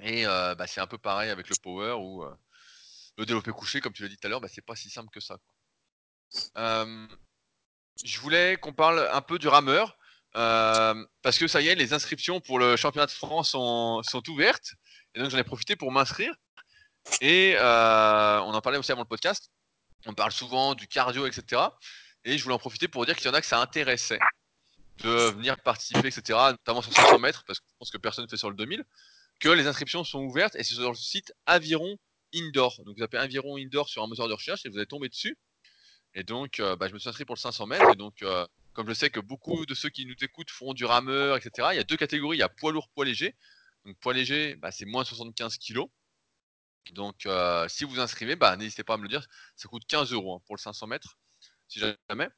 Et 0.02 0.26
euh, 0.26 0.56
bah, 0.56 0.68
c'est 0.68 0.82
un 0.82 0.88
peu 0.88 0.98
pareil 0.98 1.30
avec 1.30 1.50
le 1.50 1.56
power 1.62 1.94
ou 1.94 2.24
euh, 2.24 2.36
le 3.18 3.26
développé 3.26 3.52
couché, 3.52 3.82
comme 3.82 3.94
tu 3.94 4.04
l'as 4.04 4.10
dit 4.10 4.18
tout 4.18 4.28
à 4.28 4.30
l'heure, 4.30 4.42
bah, 4.42 4.48
c'est 4.48 4.66
pas 4.66 4.76
si 4.76 4.90
simple 4.90 5.10
que 5.12 5.20
ça. 5.20 5.38
Je 8.04 8.20
voulais 8.20 8.58
qu'on 8.58 8.74
parle 8.74 9.10
un 9.12 9.22
peu 9.22 9.40
du 9.40 9.48
rameur. 9.48 9.98
parce 10.34 11.38
que 11.38 11.48
ça 11.48 11.62
y 11.62 11.68
est, 11.68 11.76
les 11.76 11.94
inscriptions 11.94 12.40
pour 12.40 12.60
le 12.60 12.76
championnat 12.76 13.08
de 13.08 13.12
France 13.12 13.52
sont, 13.52 14.30
ouvertes. 14.30 14.74
Et 15.16 15.20
donc 15.20 15.32
j'en 15.32 15.38
ai 15.38 15.44
profité 15.44 15.76
pour 15.76 15.92
m'inscrire. 15.92 16.34
Et 17.22 17.56
on 17.60 18.54
en 18.54 18.62
parlait 18.62 18.78
aussi 18.78 18.92
avant 18.92 19.02
le 19.02 19.08
podcast. 19.08 19.52
On 20.06 20.14
parle 20.14 20.32
souvent 20.32 20.76
du 20.76 20.88
cardio, 20.88 21.26
etc. 21.26 21.62
Et 22.24 22.38
je 22.38 22.44
voulais 22.44 22.56
en 22.56 22.60
profiter 22.60 22.88
pour 22.88 23.06
dire 23.06 23.16
qu'il 23.16 23.28
y 23.28 23.30
en 23.30 23.34
a 23.34 23.42
que 23.42 23.48
ça 23.48 23.60
intéressait 23.60 24.20
de 25.00 25.32
venir 25.32 25.58
participer, 25.62 26.08
etc. 26.08 26.38
Notamment 26.52 26.82
sur 26.82 26.94
500 26.94 27.20
mètres, 27.20 27.44
parce 27.46 27.60
que 27.60 27.66
je 27.68 27.76
pense 27.80 27.92
que 27.92 27.98
personne 27.98 28.26
ne 28.26 28.30
fait 28.30 28.38
sur 28.38 28.50
le 28.50 28.56
2000. 28.56 28.84
Que 29.40 29.50
les 29.50 29.68
inscriptions 29.68 30.04
sont 30.04 30.20
ouvertes 30.20 30.56
et 30.56 30.64
c'est 30.64 30.74
sur 30.74 30.90
le 30.90 30.96
site 30.96 31.32
Aviron 31.46 31.98
Indoor. 32.34 32.82
Donc 32.86 32.98
vous 32.98 33.04
appelez 33.04 33.22
Aviron 33.22 33.58
Indoor 33.58 33.88
sur 33.88 34.04
un 34.04 34.08
moteur 34.08 34.28
de 34.28 34.34
recherche 34.34 34.66
et 34.66 34.70
vous 34.70 34.78
allez 34.78 34.88
tomber 34.88 35.10
dessus. 35.10 35.38
Et 36.14 36.24
donc, 36.24 36.60
euh, 36.60 36.76
bah, 36.76 36.88
je 36.88 36.94
me 36.94 37.00
suis 37.00 37.10
inscrit 37.10 37.26
pour 37.26 37.36
le 37.36 37.40
500 37.40 37.68
mètres. 37.68 37.92
Et 37.92 37.96
donc, 37.96 38.22
euh, 38.24 38.46
comme 38.74 38.88
je 38.88 38.94
sais 38.94 39.10
que 39.10 39.20
beaucoup 39.20 39.66
de 39.66 39.74
ceux 39.74 39.90
qui 39.90 40.06
nous 40.06 40.16
écoutent 40.22 40.50
font 40.50 40.74
du 40.74 40.86
rameur, 40.86 41.38
etc., 41.38 41.70
il 41.74 41.78
y 41.78 41.80
a 41.80 41.84
deux 41.84 41.98
catégories. 41.98 42.38
Il 42.38 42.40
y 42.40 42.44
a 42.44 42.50
poids 42.50 42.72
lourd, 42.72 42.90
poids 42.90 43.06
léger. 43.06 43.36
Donc, 43.86 43.98
poids 44.00 44.14
léger, 44.14 44.56
bah, 44.56 44.72
c'est 44.72 44.86
moins 44.86 45.04
de 45.04 45.08
75 45.08 45.58
kg. 45.58 45.82
Donc, 46.94 47.26
euh, 47.26 47.68
si 47.68 47.84
vous 47.84 48.00
inscrivez, 48.00 48.36
bah, 48.36 48.56
n'hésitez 48.56 48.84
pas 48.84 48.96
à 48.96 48.98
me 48.98 49.04
le 49.04 49.10
dire. 49.10 49.26
Ça 49.56 49.68
coûte 49.68 49.84
15 49.88 50.12
euros 50.14 50.36
hein, 50.36 50.42
pour 50.46 50.56
le 50.56 50.62
500 50.62 50.88
mètres, 50.88 51.18
si 51.68 51.80
jamais. 51.80 52.30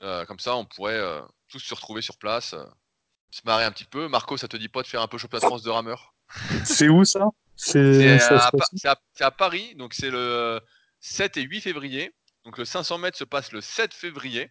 comme 0.00 0.38
ça, 0.38 0.56
on 0.56 0.64
pourrait 0.64 1.00
tous 1.48 1.58
se 1.58 1.74
retrouver 1.74 2.02
sur 2.02 2.18
place, 2.18 2.54
se 3.30 3.40
marrer 3.44 3.64
un 3.64 3.72
petit 3.72 3.84
peu. 3.84 4.08
Marco, 4.08 4.36
ça 4.36 4.48
te 4.48 4.56
dit 4.56 4.68
pas 4.68 4.82
de 4.82 4.86
faire 4.86 5.00
un 5.00 5.08
peu 5.08 5.16
championnat 5.16 5.40
de 5.40 5.46
France 5.46 5.62
de 5.62 5.70
rameur? 5.70 6.14
C'est 6.64 6.88
où 6.88 7.04
ça? 7.04 7.30
C'est 7.56 8.18
à, 8.84 9.00
à, 9.20 9.30
Paris, 9.30 9.74
donc 9.76 9.94
c'est 9.94 10.10
le 10.10 10.60
7 11.00 11.36
et 11.36 11.42
8 11.42 11.60
février. 11.60 12.14
Donc 12.44 12.58
le 12.58 12.64
500 12.64 12.98
mètres 12.98 13.18
se 13.18 13.24
passe 13.24 13.52
le 13.52 13.60
7 13.60 13.94
février 13.94 14.50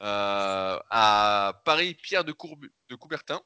euh, 0.00 0.78
à 0.90 1.62
Paris 1.64 1.94
Pierre 1.94 2.24
de, 2.24 2.34
de 2.88 2.94
Coubertin. 2.96 3.40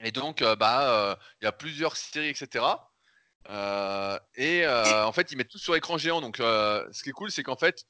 Et 0.00 0.10
donc 0.12 0.42
euh, 0.42 0.56
bah 0.56 0.90
euh, 0.90 1.16
il 1.40 1.44
y 1.44 1.48
a 1.48 1.52
plusieurs 1.52 1.96
séries 1.96 2.28
etc. 2.28 2.64
et 4.36 4.66
en 4.66 5.12
fait 5.12 5.32
ils 5.32 5.36
mettent 5.36 5.48
tout 5.48 5.58
sur 5.58 5.74
écran 5.74 5.96
géant. 5.96 6.20
Donc 6.20 6.36
ce 6.38 7.02
qui 7.02 7.10
est 7.10 7.12
cool 7.12 7.30
c'est 7.30 7.42
qu'en 7.42 7.56
fait 7.56 7.86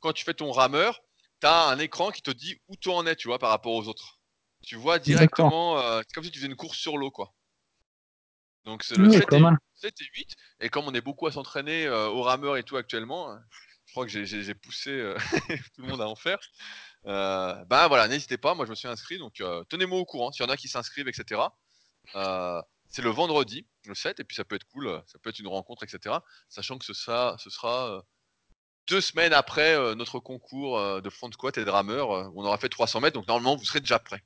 quand 0.00 0.12
tu 0.12 0.24
fais 0.24 0.34
ton 0.34 0.50
rameur, 0.52 1.00
tu 1.40 1.46
as 1.46 1.66
un 1.66 1.78
écran 1.78 2.10
qui 2.10 2.22
te 2.22 2.30
dit 2.30 2.58
où 2.68 2.76
tu 2.76 2.88
en 2.88 3.06
es 3.06 3.16
tu 3.16 3.28
vois 3.28 3.38
par 3.38 3.50
rapport 3.50 3.72
aux 3.72 3.88
autres. 3.88 4.18
Tu 4.62 4.76
vois 4.76 4.98
directement, 4.98 5.78
c'est 5.98 6.12
comme 6.14 6.24
si 6.24 6.30
tu 6.30 6.38
faisais 6.38 6.48
une 6.48 6.56
course 6.56 6.78
sur 6.78 6.96
l'eau 6.96 7.10
quoi. 7.10 7.34
Donc 8.64 8.82
c'est 8.82 8.96
le 8.96 9.10
7, 9.10 10.00
et, 10.00 10.04
8. 10.14 10.34
Et 10.60 10.68
comme 10.70 10.86
on 10.86 10.94
est 10.94 11.02
beaucoup 11.02 11.26
à 11.26 11.32
s'entraîner 11.32 11.88
au 11.88 12.22
rameur 12.22 12.56
et 12.56 12.62
tout 12.62 12.76
actuellement, 12.76 13.36
crois 13.96 14.06
que 14.06 14.24
j'ai 14.24 14.54
poussé 14.54 14.90
euh, 14.90 15.16
tout 15.74 15.80
le 15.80 15.88
monde 15.88 16.02
à 16.02 16.08
en 16.08 16.16
faire. 16.16 16.38
Bah 17.04 17.88
voilà, 17.88 18.08
n'hésitez 18.08 18.36
pas, 18.36 18.54
moi 18.54 18.66
je 18.66 18.70
me 18.70 18.74
suis 18.74 18.88
inscrit, 18.88 19.18
donc 19.18 19.40
euh, 19.40 19.64
tenez-moi 19.70 19.98
au 19.98 20.04
courant 20.04 20.32
s'il 20.32 20.44
y 20.44 20.48
en 20.48 20.52
a 20.52 20.56
qui 20.56 20.68
s'inscrivent, 20.68 21.08
etc. 21.08 21.40
c'est 22.12 23.02
le 23.02 23.10
vendredi, 23.10 23.66
le 23.86 23.94
7, 23.94 24.20
et 24.20 24.24
puis 24.24 24.36
ça 24.36 24.44
peut 24.44 24.56
être 24.56 24.66
cool, 24.66 25.02
ça 25.06 25.18
peut 25.18 25.30
être 25.30 25.38
une 25.38 25.48
rencontre, 25.48 25.82
etc. 25.82 26.16
Sachant 26.50 26.76
que 26.76 26.84
ce 26.84 26.92
sera, 26.92 27.36
ce 27.38 27.48
sera 27.48 28.02
deux 28.86 29.00
semaines 29.00 29.32
après 29.32 29.94
notre 29.94 30.18
concours 30.20 31.00
de 31.00 31.10
front 31.10 31.32
squat 31.32 31.56
et 31.56 31.64
de 31.64 31.70
rameur, 31.70 32.10
on 32.36 32.44
aura 32.44 32.58
fait 32.58 32.68
300 32.68 33.00
mètres, 33.00 33.14
donc 33.14 33.28
normalement 33.28 33.56
vous 33.56 33.64
serez 33.64 33.80
déjà 33.80 33.98
prêt. 33.98 34.22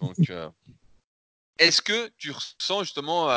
Donc, 0.00 0.16
est-ce 1.58 1.82
que 1.82 2.12
tu 2.16 2.30
ressens 2.30 2.84
justement 2.84 3.28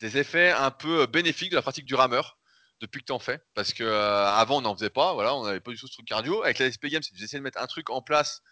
des 0.00 0.16
effets 0.18 0.52
un 0.52 0.70
peu 0.70 1.06
bénéfiques 1.06 1.50
de 1.50 1.56
la 1.56 1.62
pratique 1.62 1.86
du 1.86 1.96
rameur? 1.96 2.38
Depuis 2.82 3.00
que 3.00 3.06
tu 3.06 3.12
en 3.12 3.18
fais 3.18 3.40
Parce 3.54 3.72
que 3.72 3.84
euh, 3.84 4.26
avant 4.26 4.58
on 4.58 4.62
n'en 4.62 4.74
faisait 4.74 4.90
pas, 4.90 5.14
voilà, 5.14 5.34
on 5.34 5.44
n'avait 5.44 5.60
pas 5.60 5.70
du 5.70 5.78
tout 5.78 5.86
ce 5.86 5.92
truc 5.92 6.04
cardio. 6.04 6.42
Avec 6.42 6.58
la 6.58 6.70
SP 6.70 6.90
Games, 6.90 7.02
j'essayais 7.14 7.38
de 7.38 7.44
mettre 7.44 7.62
un 7.62 7.66
truc 7.66 7.88
en 7.88 8.02
place 8.02 8.42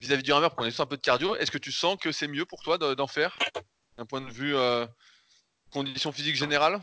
vis-à-vis 0.00 0.22
du 0.22 0.32
rameur 0.32 0.50
pour 0.50 0.58
qu'on 0.58 0.66
ait 0.66 0.80
un 0.80 0.86
peu 0.86 0.96
de 0.96 1.02
cardio, 1.02 1.34
est-ce 1.36 1.50
que 1.50 1.58
tu 1.58 1.72
sens 1.72 1.96
que 2.00 2.12
c'est 2.12 2.28
mieux 2.28 2.44
pour 2.44 2.62
toi 2.62 2.78
d'en 2.78 3.06
faire 3.06 3.36
d'un 3.96 4.04
point 4.04 4.20
de 4.20 4.30
vue 4.30 4.54
euh, 4.54 4.86
condition 5.72 6.12
physique 6.12 6.36
générale? 6.36 6.78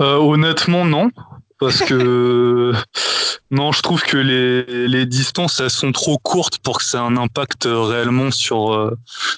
Euh, 0.00 0.16
Honnêtement, 0.16 0.84
non. 0.84 1.10
Parce 1.58 1.80
que 1.80 2.72
non, 3.50 3.72
je 3.72 3.82
trouve 3.82 4.02
que 4.02 4.16
les, 4.16 4.88
les, 4.88 5.06
distances 5.06 5.60
elles 5.60 5.70
sont 5.70 5.92
trop 5.92 6.18
courtes 6.18 6.58
pour 6.58 6.78
que 6.78 6.84
ça 6.84 6.98
ait 6.98 7.02
un 7.02 7.16
impact 7.16 7.68
réellement 7.70 8.30
sur 8.30 8.92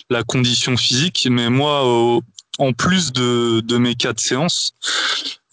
la 0.09 0.23
condition 0.23 0.77
physique. 0.77 1.29
Mais 1.31 1.51
moi, 1.51 2.21
en 2.59 2.73
plus 2.73 3.13
de, 3.13 3.61
de 3.61 3.79
mes 3.79 3.95
quatre 3.95 4.21
séances, 4.21 4.73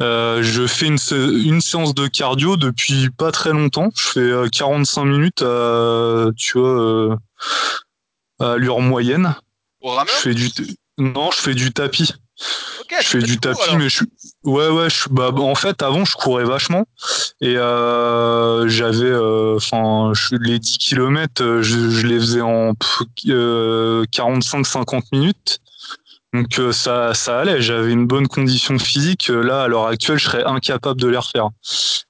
euh, 0.01 0.43
je 0.43 0.67
fais 0.67 0.87
une, 0.87 0.97
une, 1.11 1.61
séance 1.61 1.95
de 1.95 2.07
cardio 2.07 2.57
depuis 2.57 3.09
pas 3.09 3.31
très 3.31 3.51
longtemps. 3.51 3.89
Je 3.95 4.03
fais 4.03 4.31
45 4.51 5.01
euh, 5.01 5.05
minutes, 5.05 5.41
à, 5.41 6.27
tu 6.35 6.57
vois, 6.57 7.17
à 8.39 8.57
l'heure 8.57 8.81
moyenne. 8.81 9.35
Au 9.81 9.89
rameur 9.89 10.07
je 10.07 10.21
fais 10.21 10.33
du 10.33 10.49
non, 10.97 11.29
je 11.31 11.41
fais 11.41 11.55
du 11.55 11.73
tapis. 11.73 12.13
je 13.01 13.05
fais 13.05 13.19
du 13.19 13.37
tapis, 13.37 13.75
mais 13.77 13.89
je 13.89 13.97
suis. 13.97 14.05
Ouais, 14.43 14.69
ouais. 14.69 14.89
Je... 14.89 15.09
Bah, 15.09 15.31
en 15.33 15.55
fait, 15.55 15.81
avant, 15.81 16.05
je 16.05 16.15
courais 16.15 16.45
vachement 16.45 16.85
et 17.41 17.57
euh, 17.57 18.69
j'avais, 18.69 19.03
euh, 19.05 19.57
enfin, 19.57 20.13
les 20.31 20.59
10 20.59 20.77
km, 20.77 21.61
je, 21.61 21.89
je, 21.89 22.07
les 22.07 22.17
faisais 22.19 22.39
en 22.41 22.71
45-50 22.73 25.01
minutes. 25.11 25.59
Donc 26.35 26.59
euh, 26.59 26.73
ça, 26.73 27.13
ça 27.13 27.39
allait, 27.39 27.61
j'avais 27.61 27.93
une 27.93 28.07
bonne 28.07 28.27
condition 28.27 28.77
physique. 28.77 29.29
Euh, 29.29 29.41
là, 29.41 29.63
à 29.63 29.67
l'heure 29.69 29.87
actuelle, 29.87 30.17
je 30.17 30.25
serais 30.25 30.43
incapable 30.43 30.99
de 30.99 31.07
les 31.07 31.17
refaire. 31.17 31.49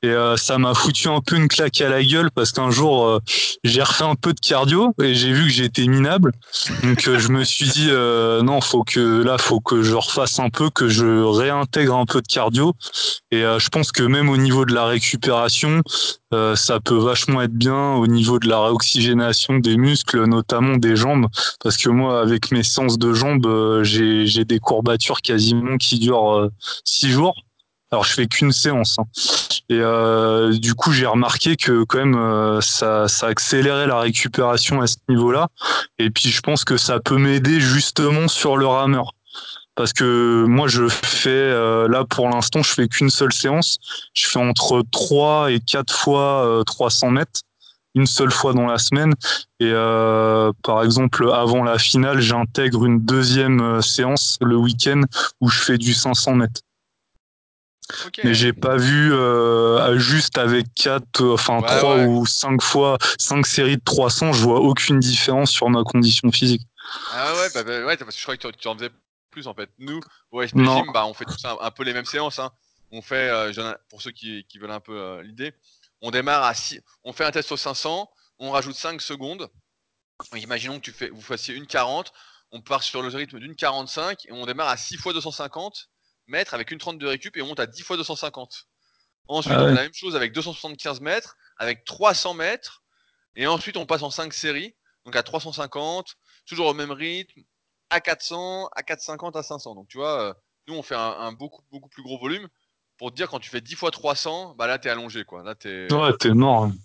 Et 0.02 0.10
euh, 0.10 0.36
ça 0.36 0.58
m'a 0.58 0.74
foutu 0.74 1.10
un 1.10 1.22
peu 1.22 1.36
une 1.36 1.48
claque 1.48 1.80
à 1.82 1.90
la 1.90 2.04
gueule 2.04 2.32
parce 2.32 2.52
qu'un 2.52 2.72
jour, 2.72 3.20
j'ai 3.64 3.84
refait 3.84 4.04
un 4.04 4.16
peu 4.16 4.34
de 4.34 4.40
cardio 4.40 4.94
et 5.02 5.14
j'ai 5.14 5.32
vu 5.32 5.44
que 5.44 5.52
j'étais 5.52 5.86
minable. 5.86 6.32
Donc 6.84 7.02
je 7.02 7.28
me 7.30 7.44
suis 7.44 7.68
dit 7.68 7.90
non, 7.92 8.62
faut 8.62 8.84
que 8.84 9.24
là, 9.24 9.38
faut 9.38 9.60
que 9.60 9.84
je 9.84 9.94
refasse 9.94 10.40
un 10.40 10.50
peu, 10.50 10.70
que 10.70 10.90
je 10.90 11.06
réintègre 11.06 11.96
un 11.96 12.06
peu 12.06 12.22
de 12.22 12.28
cardio. 12.28 12.74
Et 13.32 13.42
je 13.42 13.70
pense 13.70 13.92
que 13.92 14.04
même 14.04 14.30
au 14.30 14.38
niveau 14.38 14.66
de 14.66 14.74
la 14.74 14.86
récupération, 14.86 15.82
ça 16.56 16.80
peut 16.80 16.98
vachement 16.98 17.42
être 17.42 17.54
bien 17.54 17.94
au 17.94 18.08
niveau 18.08 18.40
de 18.40 18.48
la 18.48 18.62
réoxygénation 18.62 19.60
des 19.60 19.78
muscles, 19.78 20.26
notamment 20.26 20.78
des 20.78 20.96
jambes, 20.96 21.28
parce 21.64 21.78
que 21.78 21.90
moi, 21.90 22.22
avec 22.22 22.52
mes 22.52 22.64
séances 22.64 22.98
de 22.98 23.14
jambes, 23.14 23.84
j'ai 23.84 24.26
j'ai 24.26 24.46
des 24.46 24.60
courbatures 24.60 25.22
quasiment 25.22 25.78
qui 25.78 26.00
durent 26.00 26.34
euh, 26.34 26.52
six 26.84 27.10
jours. 27.10 27.36
Alors 27.92 28.04
je 28.04 28.14
fais 28.14 28.28
qu'une 28.28 28.52
séance. 28.52 28.98
Hein. 29.00 29.06
Et 29.70 29.80
euh, 29.80 30.52
du 30.58 30.74
coup 30.74 30.92
j'ai 30.92 31.06
remarqué 31.06 31.56
que 31.56 31.84
quand 31.84 32.00
même 32.00 32.16
euh, 32.16 32.60
ça, 32.60 33.08
ça 33.08 33.28
accélérait 33.28 33.88
la 33.88 34.00
récupération 34.00 34.82
à 34.82 34.88
ce 34.88 34.98
niveau-là. 35.08 35.48
Et 36.00 36.10
puis 36.10 36.30
je 36.30 36.42
pense 36.42 36.64
que 36.66 36.78
ça 36.78 37.00
peut 37.00 37.18
m'aider 37.18 37.60
justement 37.60 38.28
sur 38.28 38.58
le 38.58 38.68
rameur. 38.68 39.15
Parce 39.76 39.92
que 39.92 40.46
moi 40.46 40.68
je 40.68 40.88
fais 40.88 41.50
là 41.88 42.06
pour 42.10 42.30
l'instant 42.30 42.64
je 42.64 42.72
fais 42.72 42.88
qu'une 42.88 43.10
seule 43.10 43.34
séance. 43.34 43.78
Je 44.14 44.28
fais 44.28 44.40
entre 44.40 44.84
3 44.92 45.52
et 45.52 45.60
4 45.60 45.94
fois 45.94 46.64
300 46.66 47.12
mètres 47.12 47.42
une 47.96 48.06
seule 48.06 48.32
fois 48.32 48.54
dans 48.54 48.68
la 48.68 48.78
semaine. 48.78 49.14
Et 49.60 49.72
euh, 49.72 50.52
par 50.64 50.84
exemple, 50.84 51.32
avant 51.32 51.64
la 51.64 51.80
finale, 51.80 52.20
j'intègre 52.20 52.86
une 52.86 53.00
deuxième 53.00 53.62
euh, 53.62 53.82
séance 53.82 54.38
le 54.42 54.58
week-end 54.58 55.02
où 55.42 55.50
je 55.50 55.60
fais 55.60 55.78
du 55.78 55.94
500 55.94 56.36
mètres. 56.36 56.62
Mais 58.24 58.34
j'ai 58.34 58.52
pas 58.52 58.78
vu 58.78 59.14
euh, 59.14 59.98
juste 60.00 60.40
avec 60.40 60.66
quatre, 60.74 61.24
enfin 61.24 61.62
trois 61.62 62.00
ou 62.00 62.26
cinq 62.26 62.62
fois, 62.64 62.98
cinq 63.20 63.46
séries 63.46 63.78
de 63.78 63.84
300, 63.86 64.34
je 64.34 64.42
vois 64.42 64.60
aucune 64.60 65.00
différence 65.00 65.52
sur 65.52 65.70
ma 65.70 65.84
condition 65.84 66.32
physique. 66.32 66.64
Ah 67.14 67.34
ouais, 67.36 67.48
bah, 67.54 67.64
bah 67.64 67.86
ouais, 67.86 67.96
parce 67.96 68.16
que 68.16 68.18
je 68.18 68.24
crois 68.24 68.38
que 68.38 68.48
tu, 68.58 68.68
en 68.68 68.76
faisais 68.76 68.90
plus 69.36 69.48
en 69.48 69.54
fait. 69.54 69.70
Nous, 69.80 70.00
au 70.32 70.42
SP 70.42 70.64
Gym, 70.64 70.92
bah, 70.94 71.06
on 71.06 71.14
fait 71.14 71.26
tous 71.26 71.44
un, 71.44 71.58
un, 71.60 71.72
peu 71.72 71.84
les 71.84 71.94
mêmes 71.94 72.06
séances. 72.06 72.40
Hein. 72.40 72.52
On 72.92 73.02
fait, 73.02 73.30
pour 73.90 74.02
ceux 74.02 74.12
qui, 74.12 74.46
qui 74.48 74.58
veulent 74.58 74.72
un 74.72 74.80
peu 74.80 75.20
l'idée, 75.22 75.54
on 76.02 76.12
démarre 76.12 76.44
à 76.44 76.54
6, 76.54 76.82
on 77.04 77.14
fait 77.14 77.26
un 77.26 77.32
test 77.32 77.52
au 77.52 77.58
500, 77.58 78.10
on 78.40 78.52
rajoute 78.52 78.76
5 78.76 79.02
secondes. 79.02 79.50
Imaginons 80.36 80.80
que 80.80 80.86
tu 80.86 80.92
fais, 80.92 81.10
vous 81.10 81.22
fassiez 81.22 81.56
une 81.56 81.68
40, 81.68 82.14
on 82.52 82.62
part 82.62 82.84
sur 82.84 83.02
le 83.02 83.10
rythme 83.10 83.40
d'une 83.40 83.56
45 83.56 84.26
et 84.28 84.32
on 84.32 84.46
démarre 84.46 84.70
à 84.70 84.78
6 84.78 84.98
fois 84.98 85.14
250 85.14 85.90
mètres 86.28 86.54
avec 86.54 86.72
une 86.72 86.78
30 86.78 86.98
de 86.98 87.08
récup 87.08 87.36
et 87.36 87.42
on 87.42 87.48
monte 87.48 87.60
à 87.60 87.68
10 87.68 87.82
fois 87.82 87.98
250. 87.98 88.68
Ensuite, 89.28 89.56
ah 89.58 89.64
on 89.64 89.68
la 89.68 89.82
même 89.82 89.94
chose 89.94 90.16
avec 90.16 90.32
275 90.32 91.02
mètres, 91.02 91.36
avec 91.58 91.84
300 91.84 92.36
mètres, 92.36 92.84
et 93.36 93.48
ensuite 93.48 93.76
on 93.76 93.86
passe 93.86 94.04
en 94.04 94.12
5 94.12 94.34
séries, 94.34 94.76
donc 95.04 95.16
à 95.16 95.24
350, 95.24 96.16
toujours 96.46 96.68
au 96.68 96.74
même 96.74 96.92
rythme, 96.92 97.42
à 97.96 98.02
400, 98.02 98.70
à 98.76 98.84
450, 98.84 99.36
à 99.36 99.44
500. 99.44 99.76
Donc 99.76 99.88
tu 99.88 99.98
vois, 99.98 100.22
euh, 100.22 100.34
nous 100.68 100.76
on 100.76 100.84
fait 100.84 100.96
un 100.96 101.32
beaucoup 101.32 101.62
beaucoup 101.72 101.90
plus 101.90 102.04
gros 102.04 102.20
volume 102.20 102.48
pour 102.98 103.12
te 103.12 103.16
dire, 103.16 103.30
quand 103.30 103.40
tu 103.40 103.50
fais 103.50 103.62
10 103.62 103.76
fois 103.76 103.92
300, 103.92 104.56
bah 104.56 104.68
là, 104.68 104.80
t'es 104.80 104.90
allongé, 104.90 105.26
quoi. 105.26 105.44
Là, 105.44 105.56
t'es. 105.56 105.92
Ouais, 105.94 106.16
t'es 106.18 106.34
mort. 106.34 106.66
Hein. 106.66 106.76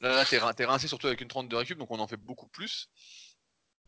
Là, 0.00 0.24
t'es, 0.24 0.64
rincé 0.64 0.88
surtout 0.88 1.06
avec 1.06 1.20
une 1.20 1.28
30 1.28 1.48
de 1.48 1.56
récup, 1.56 1.78
donc 1.78 1.90
on 1.90 1.98
en 1.98 2.06
fait 2.06 2.16
beaucoup 2.16 2.48
plus. 2.48 2.88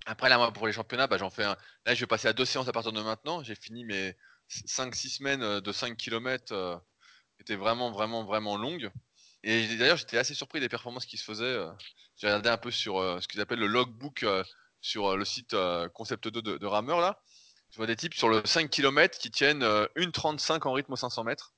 Après, 0.07 0.29
là, 0.29 0.37
moi, 0.37 0.53
pour 0.53 0.67
les 0.67 0.73
championnats, 0.73 1.07
bah, 1.07 1.19
j'en 1.19 1.31
fais 1.31 1.45
un. 1.45 1.57
Là, 1.87 1.95
je 1.95 2.01
vais 2.01 2.07
passer 2.07 2.29
à 2.29 2.33
deux 2.33 2.45
séances 2.45 2.69
à 2.69 2.73
partir 2.73 2.93
de 2.93 3.01
maintenant. 3.01 3.43
J'ai 3.43 3.55
fini 3.55 3.85
mes 3.85 4.15
5-6 4.51 5.17
semaines 5.17 5.43
euh, 5.43 5.61
de 5.61 5.73
5 5.73 5.97
km 5.97 6.53
euh, 6.53 6.77
qui 7.37 7.43
étaient 7.43 7.57
vraiment, 7.57 7.91
vraiment, 7.91 8.25
vraiment 8.25 8.57
longues. 8.57 8.91
Et 9.43 9.77
d'ailleurs, 9.77 9.97
j'étais 9.97 10.19
assez 10.19 10.35
surpris 10.35 10.61
des 10.61 10.69
performances 10.69 11.07
qui 11.07 11.17
se 11.17 11.25
faisaient. 11.25 11.45
Euh. 11.45 11.71
J'ai 12.17 12.29
regardé 12.29 12.51
un 12.51 12.59
peu 12.59 12.71
sur 12.71 12.99
ce 13.21 13.27
qu'ils 13.27 13.41
appellent 13.41 13.59
le 13.59 13.67
logbook 13.67 14.25
sur 14.83 15.17
le 15.17 15.25
site 15.25 15.57
Concept 15.95 16.29
2 16.29 16.43
de, 16.43 16.67
Rameur, 16.67 17.01
là. 17.01 17.23
Je 17.71 17.79
vois 17.79 17.87
des 17.87 17.97
types 17.97 18.13
sur 18.13 18.29
le 18.29 18.43
5 18.45 18.69
km 18.69 19.19
qui 19.19 19.31
tiennent 19.31 19.65
1,35 19.65 20.69
en 20.69 20.73
rythme 20.73 20.93
aux 20.93 20.97
500 20.97 21.25
mètres. 21.25 21.55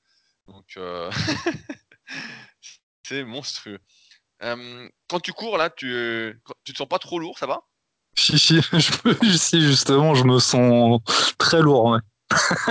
Donc, 0.47 0.75
euh, 0.77 1.11
c'est 3.03 3.25
monstrueux. 3.25 3.81
quand 4.41 5.21
tu 5.21 5.33
cours, 5.33 5.59
là, 5.59 5.71
tu, 5.71 6.41
tu 6.65 6.73
te 6.73 6.79
sens 6.79 6.89
pas 6.89 6.99
trop 7.01 7.19
lourd, 7.19 7.39
ça 7.39 7.47
va? 7.47 7.63
Si, 8.17 8.39
si, 8.39 9.61
justement, 9.61 10.15
je 10.15 10.25
me 10.25 10.39
sens 10.39 11.01
très 11.39 11.61
lourd. 11.61 11.99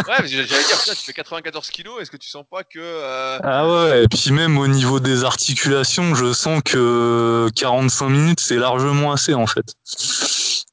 Ouais, 0.08 0.28
j'allais 0.28 0.46
dire, 0.46 0.84
tu 0.84 1.06
fais 1.06 1.14
94 1.14 1.70
kilos, 1.70 2.02
est-ce 2.02 2.12
que 2.12 2.18
tu 2.18 2.30
sens 2.30 2.44
pas 2.50 2.64
que. 2.64 2.80
Euh, 2.80 3.40
ah 3.44 3.68
ouais, 3.68 4.04
et 4.04 4.08
puis 4.08 4.32
même 4.32 4.58
au 4.58 4.68
niveau 4.68 5.00
des 5.00 5.24
articulations, 5.24 6.16
je 6.16 6.34
sens 6.34 6.62
que 6.64 7.50
45 7.56 8.10
minutes, 8.10 8.40
c'est 8.40 8.58
largement 8.58 9.12
assez 9.12 9.34
en 9.34 9.48
fait. 9.48 9.76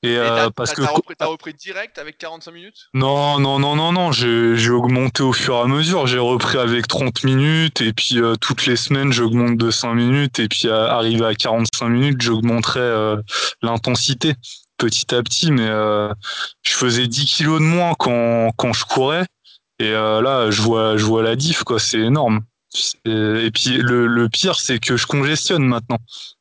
Et, 0.02 0.16
euh, 0.16 0.48
parce 0.50 0.72
que 0.72 0.82
t'as 1.14 1.26
repris, 1.26 1.52
direct 1.52 1.98
avec 1.98 2.16
45 2.16 2.52
minutes? 2.52 2.88
Non, 2.94 3.38
non, 3.38 3.58
non, 3.58 3.76
non, 3.76 3.92
non. 3.92 4.12
J'ai 4.12 4.70
augmenté 4.70 5.22
au 5.22 5.34
fur 5.34 5.56
et 5.56 5.60
à 5.60 5.66
mesure. 5.66 6.06
J'ai 6.06 6.18
repris 6.18 6.56
avec 6.56 6.88
30 6.88 7.24
minutes 7.24 7.82
et 7.82 7.92
puis 7.92 8.18
euh, 8.18 8.34
toutes 8.40 8.64
les 8.64 8.76
semaines 8.76 9.12
j'augmente 9.12 9.58
de 9.58 9.70
5 9.70 9.94
minutes 9.94 10.38
et 10.38 10.48
puis 10.48 10.68
arrivé 10.70 11.26
à 11.26 11.34
45 11.34 11.88
minutes 11.88 12.22
j'augmenterai 12.22 13.16
l'intensité 13.62 14.34
petit 14.80 15.14
à 15.14 15.22
petit, 15.22 15.52
mais 15.52 15.68
euh, 15.68 16.12
je 16.62 16.72
faisais 16.72 17.06
10 17.06 17.26
kilos 17.26 17.60
de 17.60 17.64
moins 17.66 17.94
quand, 17.98 18.50
quand 18.56 18.72
je 18.72 18.84
courais. 18.84 19.26
Et 19.78 19.92
euh, 19.92 20.20
là, 20.22 20.50
je 20.50 20.62
vois, 20.62 20.96
je 20.96 21.04
vois 21.04 21.22
la 21.22 21.36
diff, 21.36 21.62
quoi. 21.62 21.78
C'est 21.78 22.00
énorme. 22.00 22.40
Et 23.04 23.50
puis 23.52 23.78
le, 23.78 24.06
le 24.06 24.28
pire, 24.28 24.58
c'est 24.58 24.78
que 24.78 24.96
je 24.96 25.06
congestionne 25.06 25.64
maintenant. 25.64 25.98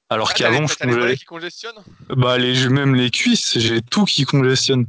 Alors 0.10 0.30
ah, 0.32 0.34
qu'avant, 0.36 0.68
je 0.68 1.26
congestionne 1.26 1.76
Bah, 2.10 2.38
les, 2.38 2.70
même 2.70 2.96
les 2.96 3.12
cuisses, 3.12 3.58
j'ai 3.60 3.82
tout 3.82 4.06
qui 4.06 4.26
congestionne. 4.26 4.86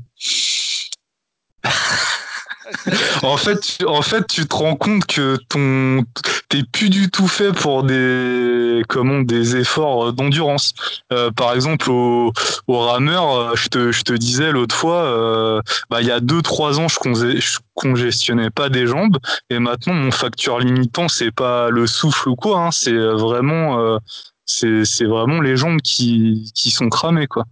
en 3.23 3.37
fait, 3.37 3.79
en 3.87 4.03
fait, 4.03 4.27
tu 4.27 4.47
te 4.47 4.55
rends 4.55 4.77
compte 4.77 5.07
que 5.07 5.37
ton, 5.49 6.05
t'es 6.49 6.63
plus 6.63 6.91
du 6.91 7.11
tout 7.11 7.29
fait 7.29 7.53
pour 7.53 7.83
des, 7.83 8.83
comment, 8.89 9.21
des 9.21 9.57
efforts 9.57 10.13
d'endurance. 10.13 10.73
Euh, 11.13 11.31
par 11.31 11.53
exemple, 11.55 11.91
au, 11.91 12.33
au 12.67 12.79
rameur, 12.79 13.35
euh, 13.35 13.57
je 13.57 13.69
te, 13.69 13.93
je 13.93 14.03
te 14.03 14.13
disais 14.13 14.53
l'autre 14.53 14.75
fois, 14.75 15.03
euh, 15.03 15.61
bah, 15.91 16.01
il 16.01 16.07
y 16.07 16.11
a 16.11 16.21
deux, 16.21 16.43
trois 16.43 16.79
ans, 16.81 16.89
je, 16.89 16.97
je 17.41 17.59
congestionnais 17.75 18.51
pas 18.51 18.69
des 18.69 18.87
jambes, 18.87 19.19
et 19.49 19.59
maintenant, 19.59 19.95
mon 19.95 20.11
facteur 20.11 20.59
limitant, 20.61 21.09
c'est 21.09 21.33
pas 21.33 21.71
le 21.71 21.87
souffle 21.87 22.29
ou 22.29 22.37
quoi, 22.37 22.59
hein, 22.67 22.71
c'est 22.71 22.97
vraiment, 22.97 23.99
c'est, 24.45 24.85
c'est 24.85 25.07
vraiment 25.07 25.41
les 25.41 25.57
jambes 25.57 25.81
qui, 25.81 26.53
qui 26.55 26.71
sont 26.71 26.89
cramées, 26.89 27.27
quoi. 27.27 27.45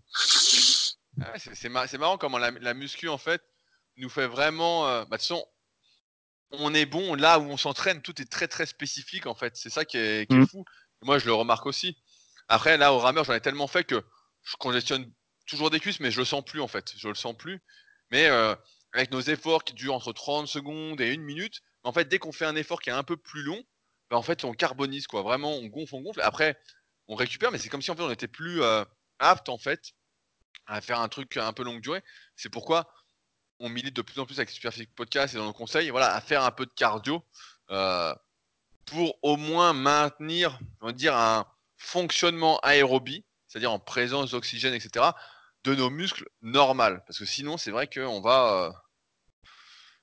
Ah 1.20 1.32
c'est, 1.36 1.68
marrant 1.98 2.16
comment 2.16 2.38
la, 2.38 2.50
la 2.60 2.74
muscu, 2.74 3.08
en 3.08 3.18
fait, 3.18 3.42
nous 3.98 4.08
fait 4.08 4.26
vraiment. 4.26 4.86
Euh, 4.88 5.04
bah, 5.04 5.16
de 5.16 5.22
toute 5.22 5.28
façon, 5.28 5.44
on 6.50 6.74
est 6.74 6.86
bon 6.86 7.14
là 7.14 7.38
où 7.38 7.44
on 7.44 7.56
s'entraîne, 7.56 8.02
tout 8.02 8.20
est 8.20 8.30
très 8.30 8.48
très 8.48 8.66
spécifique 8.66 9.26
en 9.26 9.34
fait. 9.34 9.56
C'est 9.56 9.70
ça 9.70 9.84
qui 9.84 9.98
est, 9.98 10.30
mm. 10.30 10.46
fou. 10.46 10.64
Moi, 11.02 11.18
je 11.18 11.26
le 11.26 11.34
remarque 11.34 11.66
aussi. 11.66 11.96
Après, 12.48 12.76
là, 12.76 12.92
au 12.92 12.98
rameur, 12.98 13.24
j'en 13.24 13.34
ai 13.34 13.40
tellement 13.40 13.66
fait 13.66 13.84
que 13.84 14.02
je 14.42 14.56
congestionne 14.56 15.10
toujours 15.46 15.70
des 15.70 15.80
cuisses, 15.80 16.00
mais 16.00 16.10
je 16.10 16.18
le 16.18 16.24
sens 16.24 16.44
plus 16.44 16.60
en 16.60 16.68
fait. 16.68 16.94
Je 16.96 17.08
le 17.08 17.14
sens 17.14 17.36
plus. 17.36 17.62
Mais 18.10 18.26
euh, 18.26 18.54
avec 18.92 19.10
nos 19.10 19.20
efforts 19.20 19.64
qui 19.64 19.74
durent 19.74 19.94
entre 19.94 20.12
30 20.12 20.48
secondes 20.48 21.00
et 21.00 21.12
une 21.12 21.22
minute, 21.22 21.60
en 21.82 21.92
fait, 21.92 22.08
dès 22.08 22.18
qu'on 22.18 22.32
fait 22.32 22.46
un 22.46 22.56
effort 22.56 22.80
qui 22.80 22.90
est 22.90 22.94
un 22.94 23.04
peu 23.04 23.16
plus 23.16 23.42
long, 23.42 23.62
bah, 24.10 24.16
en 24.16 24.22
fait, 24.22 24.44
on 24.44 24.52
carbonise 24.52 25.06
quoi. 25.06 25.22
Vraiment, 25.22 25.52
on 25.52 25.66
gonfle, 25.66 25.94
on 25.94 26.00
gonfle. 26.02 26.20
Après, 26.22 26.58
on 27.08 27.14
récupère, 27.14 27.50
mais 27.50 27.58
c'est 27.58 27.68
comme 27.68 27.82
si 27.82 27.90
en 27.90 27.96
fait 27.96 28.02
on 28.02 28.10
était 28.10 28.28
plus 28.28 28.62
euh, 28.62 28.84
apte 29.18 29.48
en 29.48 29.58
fait 29.58 29.92
à 30.66 30.80
faire 30.80 31.00
un 31.00 31.08
truc 31.08 31.36
un 31.36 31.52
peu 31.52 31.64
longue 31.64 31.80
durée. 31.80 32.02
C'est 32.36 32.50
pourquoi 32.50 32.92
on 33.60 33.68
milite 33.68 33.94
de 33.94 34.02
plus 34.02 34.18
en 34.20 34.26
plus 34.26 34.38
avec 34.38 34.50
Superphysique 34.50 34.94
Podcast 34.94 35.34
et 35.34 35.38
dans 35.38 35.44
nos 35.44 35.52
conseils, 35.52 35.90
voilà, 35.90 36.14
à 36.14 36.20
faire 36.20 36.42
un 36.44 36.50
peu 36.50 36.66
de 36.66 36.72
cardio 36.72 37.24
euh, 37.70 38.14
pour 38.86 39.18
au 39.22 39.36
moins 39.36 39.72
maintenir, 39.72 40.58
on 40.80 40.86
va 40.86 40.92
dire, 40.92 41.14
un 41.16 41.46
fonctionnement 41.76 42.58
aérobie, 42.60 43.24
c'est-à-dire 43.46 43.72
en 43.72 43.78
présence 43.78 44.30
d'oxygène, 44.30 44.74
etc., 44.74 45.06
de 45.64 45.74
nos 45.74 45.90
muscles 45.90 46.28
normal. 46.40 47.02
Parce 47.06 47.18
que 47.18 47.24
sinon, 47.24 47.56
c'est 47.56 47.70
vrai 47.70 47.88
qu'on 47.88 48.20
va. 48.20 48.72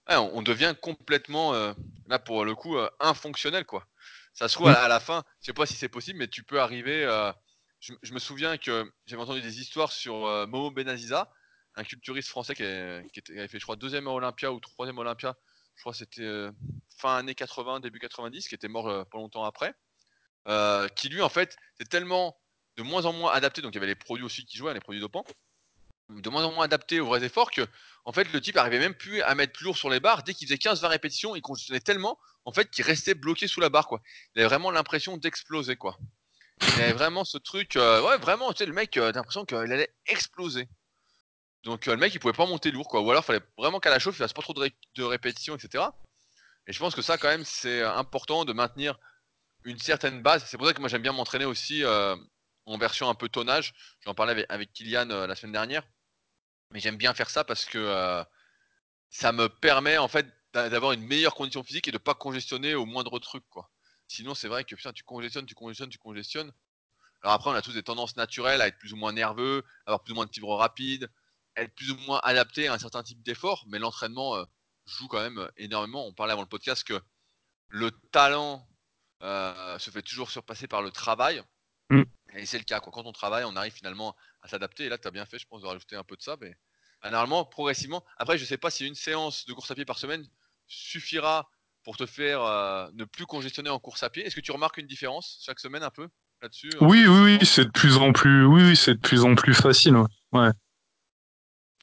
Euh, 0.10 0.18
on 0.18 0.44
devient 0.44 0.76
complètement, 0.80 1.56
euh, 1.56 1.74
là 2.08 2.20
pour 2.20 2.46
le 2.46 2.54
coup, 2.54 2.78
infonctionnel, 3.00 3.66
quoi. 3.66 3.88
Ça 4.34 4.50
se 4.50 4.56
trouve, 4.56 4.68
à, 4.68 4.88
la 4.90 5.00
fin, 5.00 5.24
je 5.40 5.48
sais 5.48 5.54
pas 5.54 5.66
si 5.66 5.76
c'est 5.76 5.90
possible, 5.90 6.20
mais 6.20 6.28
tu 6.28 6.44
peux 6.44 6.60
arriver. 6.60 7.06
Je, 7.80 8.14
me 8.14 8.20
souviens 8.20 8.58
que 8.58 8.92
j'avais 9.06 9.22
entendu 9.22 9.42
des 9.42 9.60
histoires 9.62 9.92
sur 9.92 10.16
Momo 10.48 10.72
Benaziza, 10.72 11.32
un 11.76 11.84
culturiste 11.84 12.30
français 12.30 12.56
qui, 12.56 12.64
avait 12.64 13.48
fait, 13.48 13.60
je 13.60 13.64
crois, 13.64 13.76
deuxième 13.76 14.08
Olympia 14.08 14.52
ou 14.52 14.60
troisième 14.60 14.98
Olympia. 14.98 15.36
Je 15.76 15.82
crois 15.82 15.94
c'était 15.94 16.48
fin 16.98 17.18
années 17.18 17.36
80, 17.36 17.82
début 17.82 18.00
90, 18.00 18.48
qui 18.48 18.56
était 18.56 18.70
mort 18.70 19.06
pas 19.10 19.18
longtemps 19.18 19.44
après. 19.44 19.74
qui 20.96 21.10
lui, 21.10 21.22
en 21.22 21.30
fait, 21.30 21.58
c'est 21.78 21.90
tellement 21.90 22.38
de 22.78 22.84
moins 22.84 23.06
en 23.06 23.14
moins 23.14 23.34
adapté. 23.34 23.62
Donc 23.62 23.74
il 23.74 23.76
y 23.76 23.80
avait 23.80 23.88
les 23.88 23.96
produits 23.96 24.26
aussi 24.26 24.46
qui 24.46 24.58
jouaient, 24.58 24.74
les 24.74 24.80
produits 24.80 25.02
dopants 25.02 25.26
de 26.10 26.30
moins 26.30 26.44
en 26.44 26.52
moins 26.52 26.66
adapté 26.66 27.00
aux 27.00 27.08
vrais 27.08 27.24
efforts 27.24 27.52
que 27.52 27.66
en 28.06 28.12
fait 28.12 28.32
le 28.32 28.40
type 28.40 28.58
arrivait 28.58 28.80
même 28.80 28.94
plus 28.94 29.22
à 29.22 29.34
mettre 29.36 29.54
plus 29.54 29.66
lourd 29.66 29.78
sur 29.78 29.90
les 29.90 30.00
barres 30.00 30.24
dès 30.24 30.34
qu'il 30.34 30.48
faisait 30.48 30.58
15-20 30.58 30.88
répétitions 30.88 31.36
il 31.36 31.42
conditionnait 31.42 31.80
tellement 31.80 32.20
en 32.46 32.52
fait 32.52 32.70
qu'il 32.70 32.86
restait 32.86 33.16
bloqué 33.16 33.48
sous 33.48 33.60
la 33.60 33.70
barre 33.70 33.88
quoi 33.88 34.02
il 34.36 34.42
avait 34.42 34.48
vraiment 34.48 34.70
l'impression 34.72 35.18
d'exploser 35.18 35.76
quoi 35.76 35.98
il 36.62 36.82
avait 36.84 36.94
vraiment 36.94 37.26
ce 37.26 37.38
truc 37.38 37.76
euh, 37.76 38.04
ouais 38.04 38.18
vraiment 38.18 38.52
tu 38.52 38.60
sais 38.60 38.66
le 38.68 38.74
mec 38.74 38.98
euh, 38.98 39.12
l'impression 39.14 39.46
qu'il 39.46 39.58
allait 39.58 39.94
exploser 40.06 40.70
donc 41.66 41.88
euh, 41.88 41.92
le 41.92 41.98
mec 41.98 42.14
il 42.14 42.20
pouvait 42.20 42.34
pas 42.34 42.46
monter 42.46 42.72
lourd 42.72 42.88
quoi. 42.88 43.02
Ou 43.02 43.12
alors 43.12 43.24
il 43.24 43.26
fallait 43.26 43.46
vraiment 43.58 43.80
qu'à 43.80 43.90
la 43.90 44.00
chauffe 44.00 44.16
il 44.16 44.20
fasse 44.20 44.34
pas 44.34 44.42
trop 44.42 44.54
de, 44.54 45.04
répétitions 45.04 45.56
etc 45.56 45.86
et 46.68 46.74
je 46.74 46.80
pense 46.80 46.96
que 46.96 47.02
ça 47.02 47.18
quand 47.18 47.28
même 47.28 47.44
c'est 47.44 47.84
important 47.84 48.46
de 48.46 48.54
maintenir 48.54 48.98
une 49.66 49.80
certaine 49.80 50.22
base. 50.22 50.46
C'est 50.48 50.58
pour 50.58 50.68
ça 50.68 50.74
que 50.74 50.80
moi 50.80 50.90
j'aime 50.90 51.02
bien 51.02 51.12
m'entraîner 51.12 51.46
aussi 51.46 51.84
en 51.86 52.78
version 52.78 53.10
un 53.10 53.16
peu 53.16 53.30
tonnage. 53.30 53.74
J'en 54.02 54.14
parlais 54.16 54.46
avec, 54.50 54.74
Kylian 54.74 55.06
la 55.06 55.36
semaine 55.36 55.52
dernière. 55.52 55.84
Mais 56.72 56.80
j'aime 56.80 56.98
bien 56.98 57.14
faire 57.14 57.30
ça 57.30 57.44
parce 57.44 57.66
que 57.66 57.78
euh, 57.78 58.24
ça 59.10 59.32
me 59.32 59.48
permet 59.50 59.98
en 59.98 60.08
fait 60.08 60.28
d'avoir 60.54 60.94
une 60.94 61.04
meilleure 61.04 61.36
condition 61.36 61.64
physique 61.64 61.88
et 61.88 61.92
de 61.92 61.98
pas 61.98 62.14
congestionner 62.14 62.76
au 62.76 62.86
moindre 62.86 63.20
truc 63.20 63.44
quoi. 63.50 63.70
Sinon 64.08 64.36
c'est 64.36 64.48
vrai 64.48 64.64
que 64.64 64.76
putain 64.76 64.94
tu 64.94 65.04
congestionnes, 65.04 65.46
tu 65.46 65.56
congestionnes, 65.56 65.90
tu 65.90 65.98
congestionnes. 65.98 66.52
Alors 67.22 67.34
après 67.34 67.50
on 67.50 67.54
a 67.54 67.62
tous 67.62 67.74
des 67.74 67.84
tendances 67.84 68.16
naturelles 68.16 68.62
à 68.62 68.68
être 68.68 68.78
plus 68.78 68.94
ou 68.94 68.96
moins 68.96 69.12
nerveux, 69.12 69.64
avoir 69.86 70.04
plus 70.04 70.14
ou 70.14 70.16
moins 70.16 70.26
de 70.26 70.32
fibres 70.32 70.56
rapides, 70.56 71.10
être 71.56 71.74
plus 71.76 71.92
ou 71.92 71.98
moins 72.08 72.20
adapté 72.24 72.68
à 72.68 72.74
un 72.74 72.80
certain 72.80 73.04
type 73.04 73.22
d'effort, 73.24 73.66
mais 73.68 73.80
l'entraînement 73.80 74.36
euh, 74.36 74.44
joue 74.86 75.08
quand 75.08 75.22
même 75.22 75.40
euh, 75.40 75.50
énormément. 75.58 76.06
On 76.06 76.14
parlait 76.14 76.34
avant 76.34 76.42
le 76.42 76.48
podcast 76.48 76.84
que 76.84 77.00
le 77.70 77.92
talent 78.12 78.68
se 79.22 79.90
fait 79.90 80.04
toujours 80.04 80.30
surpasser 80.30 80.68
par 80.68 80.84
le 80.84 80.92
travail. 80.92 81.42
Mm. 81.90 82.04
Et 82.36 82.46
c'est 82.46 82.58
le 82.58 82.64
cas. 82.64 82.80
Quoi. 82.80 82.92
Quand 82.92 83.06
on 83.06 83.12
travaille, 83.12 83.44
on 83.44 83.56
arrive 83.56 83.74
finalement 83.74 84.16
à 84.42 84.48
s'adapter. 84.48 84.86
Et 84.86 84.90
là, 84.90 84.98
tu 84.98 85.08
as 85.08 85.12
bien 85.12 85.26
fait, 85.26 85.40
je 85.40 85.48
pense, 85.48 85.62
de 85.62 85.68
rajouter 85.68 85.96
un 85.96 86.04
peu 86.04 86.16
de 86.16 86.22
ça. 86.22 86.38
Mais 86.42 86.56
bah, 87.02 87.10
normalement, 87.10 87.46
progressivement. 87.46 88.04
Après, 88.18 88.38
je 88.38 88.44
ne 88.44 88.48
sais 88.48 88.58
pas 88.58 88.70
si 88.70 88.86
une 88.86 88.96
séance 88.96 89.46
de 89.46 89.54
course 89.54 89.72
à 89.72 89.76
pied 89.76 89.86
par 89.86 89.98
semaine 89.98 90.26
suffira 90.68 91.50
pour 91.84 91.98
te 91.98 92.06
faire 92.06 92.42
euh, 92.42 92.88
ne 92.94 93.06
plus 93.06 93.26
congestionner 93.26 93.70
en 93.70 93.80
course 93.80 94.04
à 94.04 94.10
pied. 94.10 94.26
Est-ce 94.26 94.36
que 94.36 94.42
tu 94.42 94.52
remarques 94.52 94.78
une 94.78 94.88
différence 94.88 95.40
chaque 95.46 95.60
semaine 95.60 95.84
un 95.84 95.92
peu 95.92 96.10
là-dessus 96.42 96.72
Oui, 96.82 97.06
oui, 97.08 97.38
oui, 97.40 97.46
c'est 97.46 97.66
de 97.66 97.72
plus 97.72 97.98
en 97.98 98.12
plus, 98.12 98.46
oui, 98.46 98.76
c'est 98.76 98.96
de 98.96 99.00
plus 99.00 99.24
en 99.24 99.36
plus 99.36 99.54
facile. 99.54 99.96
Ouais. 100.32 100.50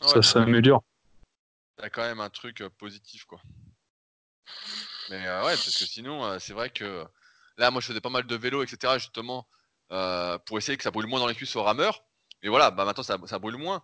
Ça 0.09 0.23
s'améliore. 0.23 0.83
T'as 1.77 1.91
quand 1.91 2.03
même 2.03 2.21
un 2.21 2.31
truc 2.31 2.61
euh, 2.61 2.71
positif, 2.71 3.25
quoi. 3.25 3.41
Mais 5.11 5.27
euh, 5.27 5.41
ouais, 5.45 5.53
parce 5.53 5.79
que 5.79 5.85
sinon, 5.85 6.39
c'est 6.39 6.53
vrai 6.53 6.71
que 6.71 7.05
là, 7.57 7.71
moi, 7.71 7.81
je 7.81 7.87
faisais 7.87 8.01
pas 8.01 8.11
mal 8.11 8.27
de 8.27 8.37
vélo, 8.37 8.63
etc. 8.63 8.95
Justement, 8.99 9.49
euh, 9.93 10.39
pour 10.39 10.57
essayer 10.57 10.77
que 10.77 10.83
ça 10.83 10.91
brûle 10.91 11.07
moins 11.07 11.21
dans 11.21 11.27
les 11.27 11.35
cuisses 11.35 11.55
au 11.55 11.63
rameur. 11.63 12.05
Et 12.43 12.49
voilà, 12.49 12.71
bah 12.71 12.85
maintenant 12.85 13.03
ça, 13.03 13.19
ça 13.27 13.39
brûle 13.39 13.57
moins. 13.57 13.83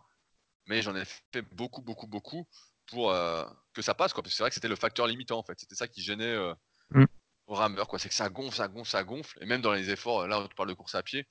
Mais 0.66 0.82
j'en 0.82 0.96
ai 0.96 1.04
fait 1.32 1.42
beaucoup, 1.52 1.82
beaucoup, 1.82 2.06
beaucoup 2.06 2.46
pour 2.86 3.12
euh, 3.12 3.44
que 3.74 3.82
ça 3.82 3.94
passe. 3.94 4.12
Quoi. 4.12 4.22
Parce 4.22 4.32
que 4.32 4.36
c'est 4.36 4.42
vrai 4.42 4.50
que 4.50 4.54
c'était 4.54 4.68
le 4.68 4.76
facteur 4.76 5.06
limitant 5.06 5.38
en 5.38 5.42
fait. 5.42 5.58
C'était 5.60 5.74
ça 5.74 5.86
qui 5.86 6.02
gênait 6.02 6.24
euh, 6.24 6.54
mm. 6.90 7.04
au 7.46 7.54
rameur. 7.54 7.88
Quoi. 7.88 7.98
C'est 7.98 8.08
que 8.08 8.14
ça 8.14 8.30
gonfle, 8.30 8.56
ça 8.56 8.68
gonfle, 8.68 8.90
ça 8.90 9.04
gonfle. 9.04 9.38
Et 9.42 9.46
même 9.46 9.60
dans 9.60 9.72
les 9.72 9.90
efforts, 9.90 10.26
là 10.26 10.40
on 10.40 10.48
parle 10.48 10.70
de 10.70 10.74
course 10.74 10.94
à 10.94 11.02
pied. 11.02 11.26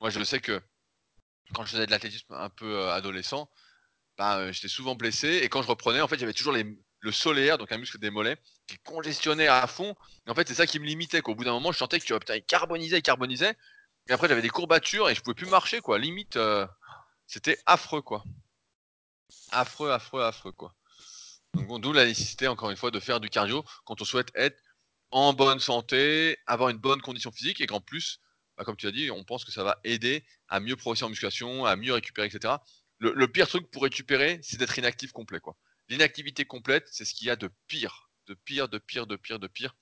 Moi 0.00 0.10
je 0.10 0.22
sais 0.22 0.40
que 0.40 0.60
quand 1.54 1.64
je 1.64 1.72
faisais 1.72 1.86
de 1.86 1.90
l'athlétisme 1.90 2.34
un 2.34 2.50
peu 2.50 2.90
adolescent, 2.90 3.50
bah, 4.20 4.52
j'étais 4.52 4.68
souvent 4.68 4.94
blessé. 4.94 5.40
Et 5.42 5.48
quand 5.48 5.62
je 5.62 5.66
reprenais, 5.66 6.02
en 6.02 6.06
fait, 6.06 6.18
j'avais 6.18 6.34
toujours 6.34 6.52
le 6.52 7.10
solaire, 7.12 7.56
donc 7.56 7.72
un 7.72 7.78
muscle 7.78 7.98
des 7.98 8.10
mollets, 8.10 8.36
qui 8.66 8.76
congestionnait 8.80 9.46
à 9.46 9.66
fond. 9.66 9.96
Et 10.26 10.30
en 10.30 10.34
fait, 10.34 10.46
c'est 10.46 10.52
ça 10.52 10.66
qui 10.66 10.78
me 10.78 10.84
limitait. 10.84 11.22
Qu'au 11.22 11.34
bout 11.34 11.44
d'un 11.44 11.54
moment, 11.54 11.72
je 11.72 11.78
sentais 11.78 11.98
que 11.98 12.18
putain, 12.18 12.36
il 12.36 12.44
carbonisait, 12.44 13.00
il. 13.00 13.56
Et 14.10 14.12
après, 14.12 14.28
j'avais 14.28 14.42
des 14.42 14.50
courbatures 14.50 15.08
et 15.08 15.14
je 15.14 15.22
pouvais 15.22 15.32
plus 15.32 15.48
marcher, 15.48 15.80
quoi. 15.80 15.98
Limite, 15.98 16.36
euh, 16.36 16.66
c'était 17.26 17.58
affreux, 17.64 18.02
quoi. 18.02 18.22
Affreux, 19.52 19.90
affreux, 19.90 20.22
affreux, 20.22 20.52
quoi. 20.52 20.74
Donc, 21.54 21.80
d'où 21.80 21.94
la 21.94 22.04
nécessité, 22.04 22.46
encore 22.46 22.68
une 22.68 22.76
fois, 22.76 22.90
de 22.90 23.00
faire 23.00 23.20
du 23.20 23.30
cardio 23.30 23.64
quand 23.86 24.02
on 24.02 24.04
souhaite 24.04 24.30
être 24.34 24.60
en 25.12 25.32
bonne 25.32 25.60
santé, 25.60 26.36
avoir 26.46 26.68
une 26.68 26.76
bonne 26.76 27.00
condition 27.00 27.32
physique 27.32 27.62
et 27.62 27.66
qu'en 27.66 27.80
plus, 27.80 28.20
bah, 28.58 28.64
comme 28.64 28.76
tu 28.76 28.86
as 28.86 28.92
dit, 28.92 29.10
on 29.10 29.24
pense 29.24 29.46
que 29.46 29.50
ça 29.50 29.64
va 29.64 29.80
aider 29.82 30.26
à 30.48 30.60
mieux 30.60 30.76
progresser 30.76 31.04
en 31.04 31.08
musculation, 31.08 31.64
à 31.64 31.76
mieux 31.76 31.94
récupérer, 31.94 32.26
etc. 32.26 32.56
Le, 33.00 33.26
pire 33.26 33.48
truc 33.48 33.70
pour 33.70 33.82
récupérer, 33.82 34.38
c'est 34.42 34.58
d'être 34.58 34.78
inactif 34.78 35.12
complet. 35.12 35.40
L'inactivité 35.88 36.44
complète, 36.44 36.86
c'est 36.92 37.06
ce 37.06 37.14
qu'il 37.14 37.26
y 37.26 37.30
a 37.30 37.36
de 37.36 37.50
pire, 37.66 38.10
de 38.26 38.34
pire, 38.34 38.68
de 38.68 38.78
pire, 38.78 39.06
de 39.06 39.16
pire, 39.16 39.38
de 39.38 39.48
pire. 39.48 39.74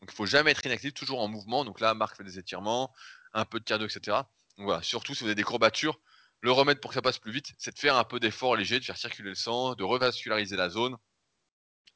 Donc, 0.00 0.10
il 0.12 0.14
faut 0.14 0.26
jamais 0.26 0.52
être 0.52 0.64
inactif, 0.64 0.94
toujours 0.94 1.20
en 1.20 1.28
mouvement. 1.28 1.64
Donc 1.64 1.80
là, 1.80 1.94
Marc 1.94 2.16
fait 2.16 2.24
des 2.24 2.38
étirements, 2.38 2.92
un 3.32 3.44
peu 3.44 3.58
de 3.58 3.64
cardio, 3.64 3.88
etc. 3.88 4.18
Voilà, 4.56 4.82
surtout 4.82 5.14
si 5.14 5.24
vous 5.24 5.26
avez 5.26 5.34
des 5.34 5.42
courbatures, 5.42 6.00
le 6.40 6.52
remède 6.52 6.80
pour 6.80 6.90
que 6.90 6.94
ça 6.94 7.02
passe 7.02 7.18
plus 7.18 7.32
vite, 7.32 7.52
c'est 7.58 7.74
de 7.74 7.78
faire 7.78 7.96
un 7.96 8.04
peu 8.04 8.20
d'effort 8.20 8.56
léger, 8.56 8.78
de 8.78 8.84
faire 8.84 8.96
circuler 8.96 9.30
le 9.30 9.34
sang, 9.34 9.74
de 9.74 9.84
revasculariser 9.84 10.56
la 10.56 10.70
zone, 10.70 10.96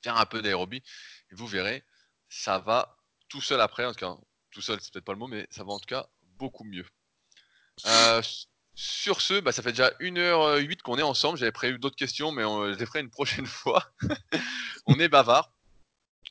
faire 0.02 0.16
un 0.16 0.26
peu 0.26 0.42
d'aérobie, 0.42 0.82
et 1.30 1.34
vous 1.34 1.46
verrez, 1.46 1.84
ça 2.28 2.58
va 2.58 2.96
tout 3.28 3.40
seul 3.40 3.60
après, 3.60 3.86
en 3.86 3.92
tout 3.92 4.00
cas, 4.00 4.14
tout 4.50 4.60
seul, 4.60 4.80
c'est 4.80 4.92
peut-être 4.92 5.04
pas 5.04 5.12
le 5.12 5.18
mot, 5.18 5.28
mais 5.28 5.46
ça 5.50 5.64
va 5.64 5.72
en 5.72 5.78
tout 5.78 5.86
cas 5.86 6.08
beaucoup 6.36 6.64
mieux. 6.64 6.86
Euh, 7.86 8.22
sur 8.74 9.20
ce, 9.20 9.40
bah, 9.40 9.52
ça 9.52 9.62
fait 9.62 9.72
déjà 9.72 9.90
1h08 10.00 10.82
qu'on 10.82 10.98
est 10.98 11.02
ensemble. 11.02 11.38
J'avais 11.38 11.52
prévu 11.52 11.78
d'autres 11.78 11.96
questions, 11.96 12.32
mais 12.32 12.44
on, 12.44 12.72
je 12.72 12.78
les 12.78 12.86
ferai 12.86 13.00
une 13.00 13.10
prochaine 13.10 13.46
fois. 13.46 13.92
on 14.86 14.98
est 14.98 15.08
bavard. 15.08 15.52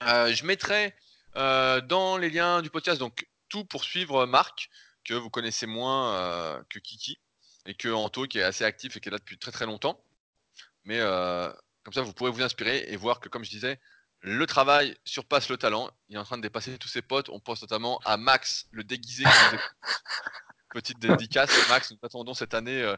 Euh, 0.04 0.34
je 0.34 0.46
mettrai 0.46 0.94
euh, 1.36 1.82
dans 1.82 2.18
les 2.18 2.30
liens 2.30 2.62
du 2.62 2.70
podcast 2.70 3.00
donc 3.00 3.28
tout 3.48 3.64
pour 3.64 3.84
suivre 3.84 4.26
Marc 4.26 4.70
que 5.04 5.14
vous 5.14 5.30
connaissez 5.30 5.66
moins 5.66 6.16
euh, 6.16 6.62
que 6.70 6.80
Kiki 6.80 7.20
et 7.66 7.76
que 7.76 7.90
Anto 7.90 8.28
qui 8.28 8.40
est 8.40 8.44
assez 8.44 8.64
actif 8.64 8.98
et 8.98 9.00
qui 9.00 9.10
est 9.10 9.12
là 9.12 9.20
depuis 9.20 9.38
très 9.38 9.52
très 9.52 9.66
longtemps. 9.66 10.04
Mais 10.86 11.00
euh, 11.00 11.52
comme 11.84 11.94
ça, 11.94 12.02
vous 12.02 12.14
pourrez 12.14 12.32
vous 12.32 12.42
inspirer 12.42 12.86
et 12.88 12.96
voir 12.96 13.20
que, 13.20 13.30
comme 13.30 13.44
je 13.44 13.50
disais, 13.50 13.80
le 14.22 14.46
travail 14.48 14.98
surpasse 15.04 15.50
le 15.50 15.58
talent. 15.58 15.90
Il 16.10 16.16
est 16.16 16.20
en 16.20 16.24
train 16.24 16.38
de 16.38 16.42
dépasser 16.42 16.78
tous 16.78 16.88
ses 16.88 17.02
potes. 17.02 17.30
On 17.30 17.40
pense 17.40 17.62
notamment 17.62 18.00
à 18.06 18.18
Max, 18.18 18.68
le 18.72 18.84
déguisé. 18.84 19.26
Petite 20.74 21.00
dédicace. 21.00 21.52
Max, 21.70 21.92
nous 21.92 21.98
attendons 22.04 22.34
cette 22.34 22.54
année 22.54 22.82
euh, 22.82 22.96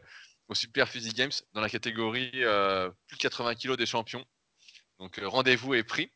au 0.47 0.56
Super 0.56 0.89
Physique 0.89 1.15
Games 1.15 1.31
dans 1.53 1.61
la 1.61 1.69
catégorie 1.69 2.31
plus 2.31 3.18
de 3.18 3.22
80 3.22 3.56
kg 3.56 3.76
des 3.76 3.85
champions. 3.85 4.26
Donc 4.99 5.19
rendez-vous 5.23 5.73
est 5.73 5.84
pris. 5.84 6.10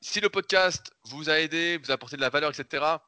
si 0.00 0.20
le 0.20 0.28
podcast 0.28 0.92
vous 1.04 1.30
a 1.30 1.38
aidé, 1.38 1.78
vous 1.78 1.90
a 1.90 1.94
apporté 1.94 2.16
de 2.16 2.20
la 2.20 2.30
valeur, 2.30 2.50
etc., 2.50 2.98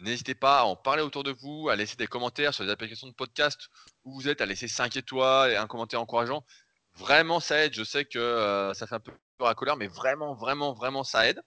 N'hésitez 0.00 0.34
pas 0.34 0.60
à 0.60 0.64
en 0.64 0.76
parler 0.76 1.02
autour 1.02 1.24
de 1.24 1.30
vous, 1.30 1.68
à 1.68 1.76
laisser 1.76 1.96
des 1.96 2.06
commentaires 2.06 2.54
sur 2.54 2.64
les 2.64 2.70
applications 2.70 3.06
de 3.06 3.12
podcast 3.12 3.68
où 4.04 4.14
vous 4.14 4.28
êtes, 4.28 4.40
à 4.40 4.46
laisser 4.46 4.66
5 4.66 4.96
étoiles 4.96 5.52
et 5.52 5.56
un 5.56 5.66
commentaire 5.66 6.00
encourageant. 6.00 6.42
Vraiment, 6.94 7.38
ça 7.38 7.64
aide. 7.64 7.74
Je 7.74 7.84
sais 7.84 8.06
que 8.06 8.18
euh, 8.18 8.72
ça 8.72 8.86
fait 8.86 8.94
un 8.94 9.00
peu 9.00 9.12
à 9.44 9.54
colère, 9.54 9.76
mais 9.76 9.88
vraiment, 9.88 10.34
vraiment, 10.34 10.72
vraiment, 10.72 11.04
ça 11.04 11.28
aide. 11.28 11.42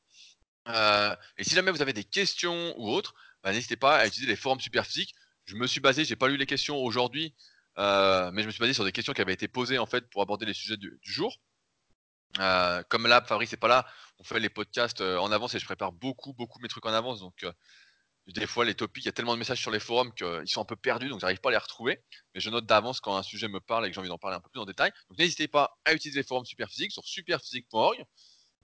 Euh, 0.68 1.16
et 1.38 1.44
si 1.44 1.56
jamais 1.56 1.72
vous 1.72 1.82
avez 1.82 1.94
des 1.94 2.04
questions 2.04 2.76
ou 2.78 2.90
autres, 2.90 3.16
bah, 3.44 3.52
n'hésitez 3.52 3.76
pas 3.76 3.98
à 3.98 4.08
utiliser 4.08 4.32
les 4.32 4.36
forums 4.36 4.60
Superphysique. 4.60 5.14
Je 5.46 5.56
me 5.56 5.68
suis 5.68 5.82
basé, 5.82 6.06
j'ai 6.06 6.16
pas 6.16 6.28
lu 6.28 6.38
les 6.38 6.46
questions 6.46 6.78
aujourd'hui, 6.78 7.36
euh, 7.78 8.32
mais 8.32 8.42
je 8.42 8.48
me 8.48 8.52
suis 8.52 8.62
basé 8.62 8.74
sur 8.74 8.86
des 8.86 8.92
questions 8.92 9.14
qui 9.14 9.22
avaient 9.22 9.34
été 9.34 9.48
posées 9.48 9.78
en 9.78 9.86
fait 9.86 10.10
pour 10.10 10.22
aborder 10.22 10.46
les 10.46 10.54
sujets 10.54 10.78
du, 10.78 11.00
jour. 11.02 11.38
comme 12.38 13.08
là, 13.08 13.22
Fabrice 13.28 13.52
n'est 13.52 13.58
pas 13.58 13.68
là, 13.68 13.86
on 14.20 14.24
fait 14.24 14.40
les 14.40 14.50
podcasts 14.50 15.02
en 15.02 15.32
avance 15.32 15.54
et 15.56 15.60
je 15.60 15.66
prépare 15.66 15.92
beaucoup, 15.92 16.34
beaucoup 16.34 16.60
mes 16.60 16.70
trucs 16.70 16.86
en 16.86 16.94
avance. 16.94 17.20
Donc, 17.20 17.46
des 18.28 18.48
fois, 18.48 18.64
les 18.64 18.74
topics, 18.74 19.04
il 19.04 19.08
y 19.08 19.10
a 19.10 19.12
tellement 19.12 19.34
de 19.34 19.40
messages 19.40 19.60
sur 19.60 19.72
les 19.72 19.82
forums 19.82 20.14
qu'ils 20.14 20.48
sont 20.48 20.62
un 20.62 20.66
peu 20.66 20.78
perdus, 20.78 21.10
donc 21.10 21.20
j'arrive 21.20 21.42
pas 21.42 21.50
à 21.50 21.52
les 21.52 21.58
retrouver. 21.58 22.02
Mais 22.34 22.40
je 22.40 22.50
note 22.50 22.66
d'avance 22.66 23.02
quand 23.02 23.18
un 23.18 23.24
sujet 23.24 23.50
me 23.50 23.60
parle 23.60 23.86
et 23.86 23.90
que 23.90 23.94
j'ai 23.94 24.00
envie 24.00 24.10
d'en 24.10 24.18
parler 24.18 24.38
un 24.38 24.40
peu 24.40 24.50
plus 24.50 24.62
en 24.62 24.66
détail. 24.66 24.92
Donc 25.10 25.20
n'hésitez 25.20 25.48
pas 25.50 25.78
à 25.84 25.94
utiliser 25.94 26.22
les 26.22 26.26
forums 26.26 26.46
Superphysique 26.46 26.92
sur 26.92 27.04
superphysique.org. 27.06 28.02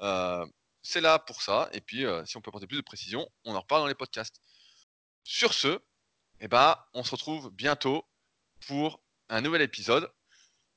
Euh, 0.02 0.46
c'est 0.82 1.02
là 1.02 1.20
pour 1.20 1.42
ça. 1.42 1.70
Et 1.74 1.82
puis, 1.82 2.06
euh, 2.06 2.26
si 2.26 2.38
on 2.38 2.42
peut 2.42 2.50
apporter 2.50 2.68
plus 2.68 2.78
de 2.78 2.82
précision, 2.82 3.28
on 3.44 3.54
en 3.54 3.60
reparle 3.60 3.82
dans 3.82 3.88
les 3.88 3.96
podcasts. 3.96 4.40
Sur 5.24 5.54
ce, 5.54 5.80
et 6.40 6.48
bah, 6.48 6.90
on 6.94 7.04
se 7.04 7.12
retrouve 7.12 7.52
bientôt 7.52 8.08
pour 8.68 9.02
un 9.30 9.42
nouvel 9.42 9.62
épisode, 9.62 10.12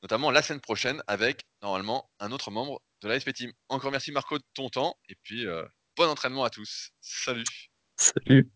notamment 0.02 0.30
la 0.30 0.42
semaine 0.42 0.60
prochaine 0.60 1.02
avec 1.06 1.42
normalement 1.62 2.10
un 2.18 2.32
autre 2.32 2.50
membre 2.50 2.82
de 3.00 3.08
la 3.08 3.18
SP 3.18 3.32
Team. 3.32 3.52
Encore 3.68 3.90
merci 3.90 4.12
Marco 4.12 4.38
de 4.38 4.44
ton 4.54 4.68
temps 4.68 4.98
et 5.08 5.14
puis 5.22 5.46
bon 5.96 6.08
entraînement 6.08 6.44
à 6.44 6.50
tous. 6.50 6.90
Salut. 7.00 7.44
Salut. 7.96 8.50